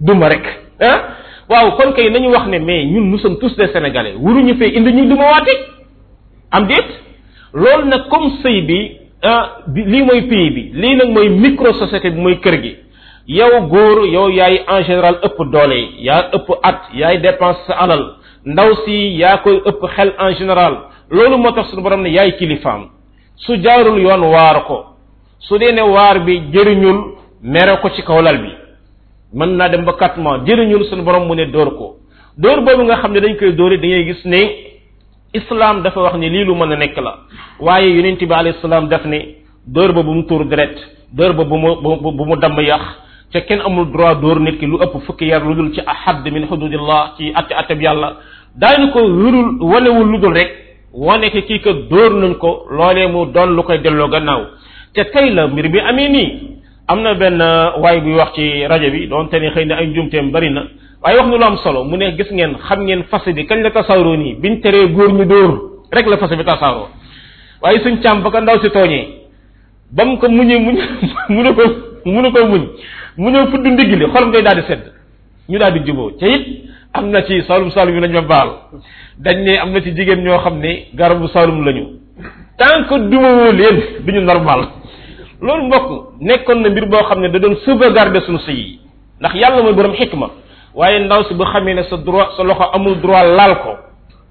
duma 0.00 0.28
rek 0.28 0.44
ah? 0.82 0.98
waaw 1.48 1.76
kon 1.78 1.92
kay 1.94 2.10
nañu 2.10 2.30
wax 2.30 2.46
ne 2.48 2.58
mais 2.58 2.84
ñun 2.86 3.04
nous 3.06 3.18
sommes 3.18 3.38
tous 3.40 3.56
de 3.56 3.66
sénégalais 3.68 4.14
waruñu 4.20 4.54
fee 4.58 4.74
indi 4.76 4.92
ñu 4.92 5.08
duma 5.08 5.22
waate 5.24 5.52
am 6.50 6.66
déet 6.66 6.86
loolu 7.54 7.88
nag 7.88 8.08
comme 8.10 8.32
sëy 8.42 8.62
bi 8.62 8.96
ah, 9.22 9.58
bi 9.68 9.84
lii 9.84 10.02
mooy 10.02 10.22
pays 10.22 10.50
bi 10.50 10.70
lii 10.74 10.96
nag 10.96 11.08
mooy 11.10 11.28
micro 11.28 11.72
société 11.74 12.10
bi 12.10 12.20
mooy 12.20 12.40
kër 12.40 12.56
gi 12.62 12.76
yow 13.28 13.68
góor 13.68 14.04
yow 14.06 14.30
yaay 14.30 14.64
en 14.66 14.82
général 14.82 15.16
ëpp 15.22 15.38
doole 15.52 15.78
yaa 15.98 16.28
ëpp 16.34 16.48
at 16.62 16.80
yaay 16.94 17.18
dépense 17.20 17.58
sa 17.68 17.74
alal 17.74 18.14
ndaw 18.46 18.74
si 18.84 19.14
yaa 19.18 19.36
koy 19.38 19.62
ëpp 19.66 19.82
xel 19.94 20.12
en 20.18 20.30
général 20.32 20.74
loolu 21.10 21.38
moo 21.38 21.52
tax 21.52 21.70
suñu 21.70 21.82
borom 21.82 22.02
ne 22.02 22.10
yaay 22.10 22.32
kilifaam 22.36 22.86
su 23.36 23.56
jaarul 23.62 23.98
yoon 24.00 24.22
waar 24.32 24.64
ko 24.66 24.96
su 25.38 25.58
dee 25.58 25.72
ne 25.72 25.82
waar 25.82 26.18
bi 26.24 26.42
jëriñul 26.52 26.98
mere 27.42 27.76
ko 27.82 27.88
ci 27.90 28.02
kaw 28.02 28.20
lal 28.22 28.38
bi 28.38 28.52
mën 29.34 29.48
naa 29.56 29.68
dem 29.68 29.84
ba 29.84 29.92
quatre 29.92 30.20
mois 30.20 30.42
jëriñul 30.44 30.84
suñu 30.84 31.02
borom 31.02 31.26
mu 31.28 31.34
ne 31.34 31.46
dóor 31.46 31.70
ko 31.76 31.96
dóor 32.38 32.60
boobu 32.62 32.82
nga 32.84 32.96
xam 32.96 33.12
ne 33.12 33.20
dañ 33.20 33.36
koy 33.38 33.52
dóore 33.52 33.78
da 33.78 33.86
ngay 33.88 34.04
gis 34.04 34.24
ne 34.24 34.40
islam 35.32 35.82
dafa 35.82 36.00
wax 36.00 36.14
ni 36.16 36.28
lii 36.28 36.44
lu 36.44 36.54
mën 36.54 36.72
a 36.72 36.76
nekk 36.76 36.96
la 36.96 37.14
waaye 37.60 37.94
yonent 37.94 38.18
bi 38.18 38.32
alayhi 38.34 38.56
salaam 38.60 38.88
daf 38.88 39.04
ne 39.04 39.34
dóor 39.66 39.92
ba 39.92 40.02
bu 40.02 40.12
mu 40.12 40.22
tuur 40.26 40.44
deret 40.46 40.74
dóor 41.12 41.32
ba 41.34 41.44
bu 41.44 41.56
mu 41.56 41.76
bu 42.02 42.24
mu 42.26 42.36
damm 42.36 42.58
yax 42.60 42.82
te 43.32 43.38
kenn 43.46 43.60
amul 43.60 43.86
droit 43.92 44.16
dóor 44.20 44.40
nit 44.40 44.58
ki 44.58 44.66
lu 44.66 44.78
ëpp 44.82 45.04
fukki 45.06 45.26
yar 45.28 45.42
lu 45.44 45.54
dul 45.54 45.72
ci 45.72 45.80
ahad 45.86 46.26
min 46.32 46.46
hududillah 46.50 47.14
ci 47.16 47.30
atti 47.34 47.54
atab 47.54 47.80
yàlla 47.82 48.16
daañu 48.58 48.90
ko 48.92 48.98
wérul 49.00 49.48
wanewul 49.60 50.08
lu 50.10 50.18
dul 50.18 50.32
rek 50.32 50.65
wone 50.96 51.28
ki 51.30 51.42
kii 51.44 51.60
ko 51.60 51.70
nañ 51.90 52.34
ko 52.40 52.64
lolé 52.72 53.06
mu 53.12 53.26
don 53.26 53.52
lu 53.54 53.62
koy 53.62 53.78
delo 53.82 54.08
gannaaw 54.08 54.42
té 54.94 55.04
tey 55.12 55.30
la 55.34 55.46
mbir 55.46 55.68
bi 55.68 55.78
amé 55.78 56.08
ni 56.08 56.24
amna 56.88 57.14
ben 57.14 57.38
euh, 57.40 57.78
way 57.82 58.00
bu 58.00 58.14
wax 58.16 58.32
ci 58.34 58.64
radio 58.66 58.90
bi 58.90 59.06
don 59.06 59.28
ni 59.30 59.48
xeyna 59.50 59.76
ay 59.76 59.86
njumteem 59.88 60.30
bari 60.32 60.50
na 60.50 60.62
waaye 61.04 61.16
wax 61.18 61.26
nu 61.28 61.36
lu 61.36 61.44
am 61.44 61.56
solo 61.58 61.84
mu 61.84 61.96
né 61.98 62.16
gis 62.16 62.30
ngeen 62.32 62.56
xam 62.68 62.80
ngeen 62.84 63.02
fas 63.10 63.24
bi 63.26 63.44
kañ 63.44 63.60
la 63.62 63.70
tasaaroo 63.70 64.16
ni 64.16 64.34
biñ 64.36 64.60
téré 64.62 64.86
góor 64.88 65.12
ñu 65.12 65.24
dóor 65.24 65.60
rek 65.92 66.06
la 66.06 66.16
fas 66.16 66.30
bi 66.34 66.44
tasaaroo 66.44 66.88
waaye 67.62 67.78
suñ 67.82 68.00
cham 68.02 68.22
ba 68.22 68.30
ko 68.30 68.40
ndaw 68.40 68.58
ci 68.60 68.70
toñé 68.70 69.08
bam 69.92 70.16
ko 70.18 70.28
muñee 70.30 70.58
muñ 70.58 70.76
munu 71.28 71.54
ko 71.54 71.62
munu 72.06 72.32
ko 72.32 72.46
muñ 72.46 72.62
mu 73.18 73.46
fuddu 73.50 73.68
ndigli 73.70 74.06
xol 74.14 74.26
ngay 74.28 74.42
daal 74.42 74.56
di 74.60 74.66
sedd 74.66 74.82
ñu 75.48 75.58
daal 75.58 75.72
di 75.74 75.80
juboo 75.92 76.16
ci 76.18 76.24
it 76.24 76.66
am 76.98 77.10
na 77.12 77.20
ci 77.22 77.42
salum 77.46 77.70
salum 77.70 77.94
yi 77.94 78.00
dan 78.00 78.12
ma 78.12 78.22
baal 78.22 78.48
dañ 79.20 79.36
ne 79.44 79.56
am 79.58 79.72
na 79.72 79.80
ci 79.80 79.92
jigéen 79.96 80.20
ñoo 80.24 80.38
xam 80.38 80.58
ne 80.60 80.86
salum 81.34 81.60
lañu 81.64 81.86
leen 83.58 83.78
duñu 84.06 84.20
normal 84.20 84.60
loolu 85.40 85.62
mbokk 85.66 85.86
nekkoon 86.20 86.58
na 86.62 86.68
mbir 86.70 86.86
boo 86.90 87.02
xam 87.08 87.20
ne 87.20 87.28
da 87.28 87.38
doon 87.38 87.56
sauvegarder 87.64 88.22
suñu 88.26 88.38
sëy 88.46 88.56
yi 88.56 88.80
ndax 89.20 89.34
yàlla 89.34 89.62
mooy 89.62 89.72
borom 89.74 89.94
hikma 89.94 90.26
waaye 90.74 90.98
ndaw 91.04 91.22
si 91.24 91.34
bu 91.34 91.44
xamee 91.44 91.74
ne 91.74 91.82
sa 91.82 91.96
droit 91.98 92.28
sa 92.36 92.42
loxo 92.44 92.64
amul 92.74 92.94
droit 93.02 93.26
laal 93.36 93.54
ko 93.62 93.72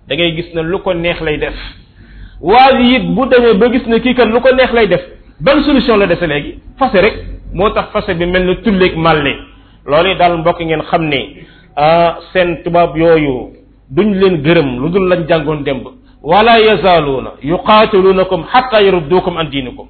da 0.08 0.16
ngay 0.16 0.36
gis 0.36 0.50
ne 0.56 0.62
lu 0.64 0.80
ko 0.80 0.94
neex 0.94 1.22
lay 1.22 1.38
def 1.38 1.56
bu 2.42 3.26
ba 3.62 3.70
gis 3.70 3.86
ne 3.88 4.00
kii 4.00 4.16
kan 4.16 4.30
lu 4.34 4.40
ko 4.42 4.50
neex 4.56 4.72
lay 4.74 4.88
def 4.88 5.02
ban 5.42 5.62
solution 5.64 5.98
la 6.00 6.08
dese 6.08 6.26
léegi 6.28 6.60
fase 6.80 6.98
rek 7.04 7.16
moo 7.54 7.70
tax 7.70 7.88
fase 7.94 8.16
bi 8.18 8.26
mel 8.26 8.46
ne 8.48 8.56
tulleeg 8.64 8.96
màlle 8.98 9.34
loolu 9.86 10.18
daal 10.18 10.38
mbokk 10.38 10.60
ngeen 10.62 10.82
sen 12.34 12.64
tubab 12.64 12.96
yoyu 12.96 13.52
duñ 13.92 14.14
leen 14.18 14.42
gërëm 14.42 14.82
lu 14.82 14.90
dul 14.90 15.06
lañ 15.12 15.28
jangon 15.28 15.64
démb 15.64 15.84
wala 16.24 16.58
yazaaluuna 16.60 17.32
yuqatilunakum 17.44 18.46
hatta 18.52 18.82
yurdukum 18.82 19.38
an 19.38 19.48
dinikum 19.52 19.88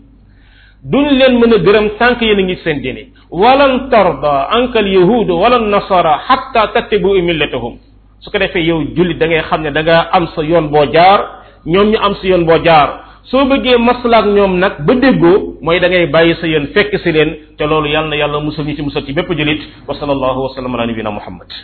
duñ 0.83 1.05
leen 1.17 1.37
mëna 1.39 1.55
a 1.55 1.59
gërëm 1.63 1.87
tànk 1.99 2.21
ngi 2.21 2.55
seen 2.63 2.81
dini 2.81 3.09
walan 3.29 3.89
tarda 3.91 4.49
ankal 4.51 4.87
yahud 4.87 5.29
walan 5.29 5.69
nasara 5.69 6.17
hatta 6.27 6.73
tattabu 6.73 7.21
millatuhum 7.21 7.75
su 8.19 8.31
ko 8.31 8.37
defee 8.39 8.65
yow 8.65 8.79
julli 8.95 9.13
da 9.15 9.25
ngay 9.27 9.43
xam 9.49 9.61
da 9.73 9.81
nga 9.83 9.97
am 10.15 10.25
sa 10.35 10.41
yoon 10.41 10.67
bo 10.73 10.85
jaar 10.91 11.19
ñom 11.65 11.87
ñu 11.91 11.97
am 12.01 12.15
sa 12.15 12.27
yoon 12.27 12.45
bo 12.45 12.57
jaar 12.65 12.89
soo 13.29 13.45
bëggee 13.45 13.77
maslaak 13.77 14.25
ñom 14.25 14.57
nak 14.57 14.81
ba 14.85 14.93
déggo 14.95 15.57
moy 15.61 15.79
da 15.79 15.87
ngay 15.89 16.07
bayyi 16.07 16.33
sa 16.41 16.47
yoon 16.47 16.65
fekk 16.73 16.97
si 17.03 17.11
leen 17.11 17.29
té 17.57 17.63
loolu 17.67 17.87
yalla 17.87 18.07
na 18.07 18.15
yàlla 18.15 18.39
ci 18.75 18.81
musul 18.83 19.03
ci 19.05 19.13
julit 19.13 19.61
wa 19.87 19.93
sallallahu 19.99 20.39
wa 20.45 20.49
sallam 20.55 20.73
ala 20.75 21.11
muhammad 21.11 21.55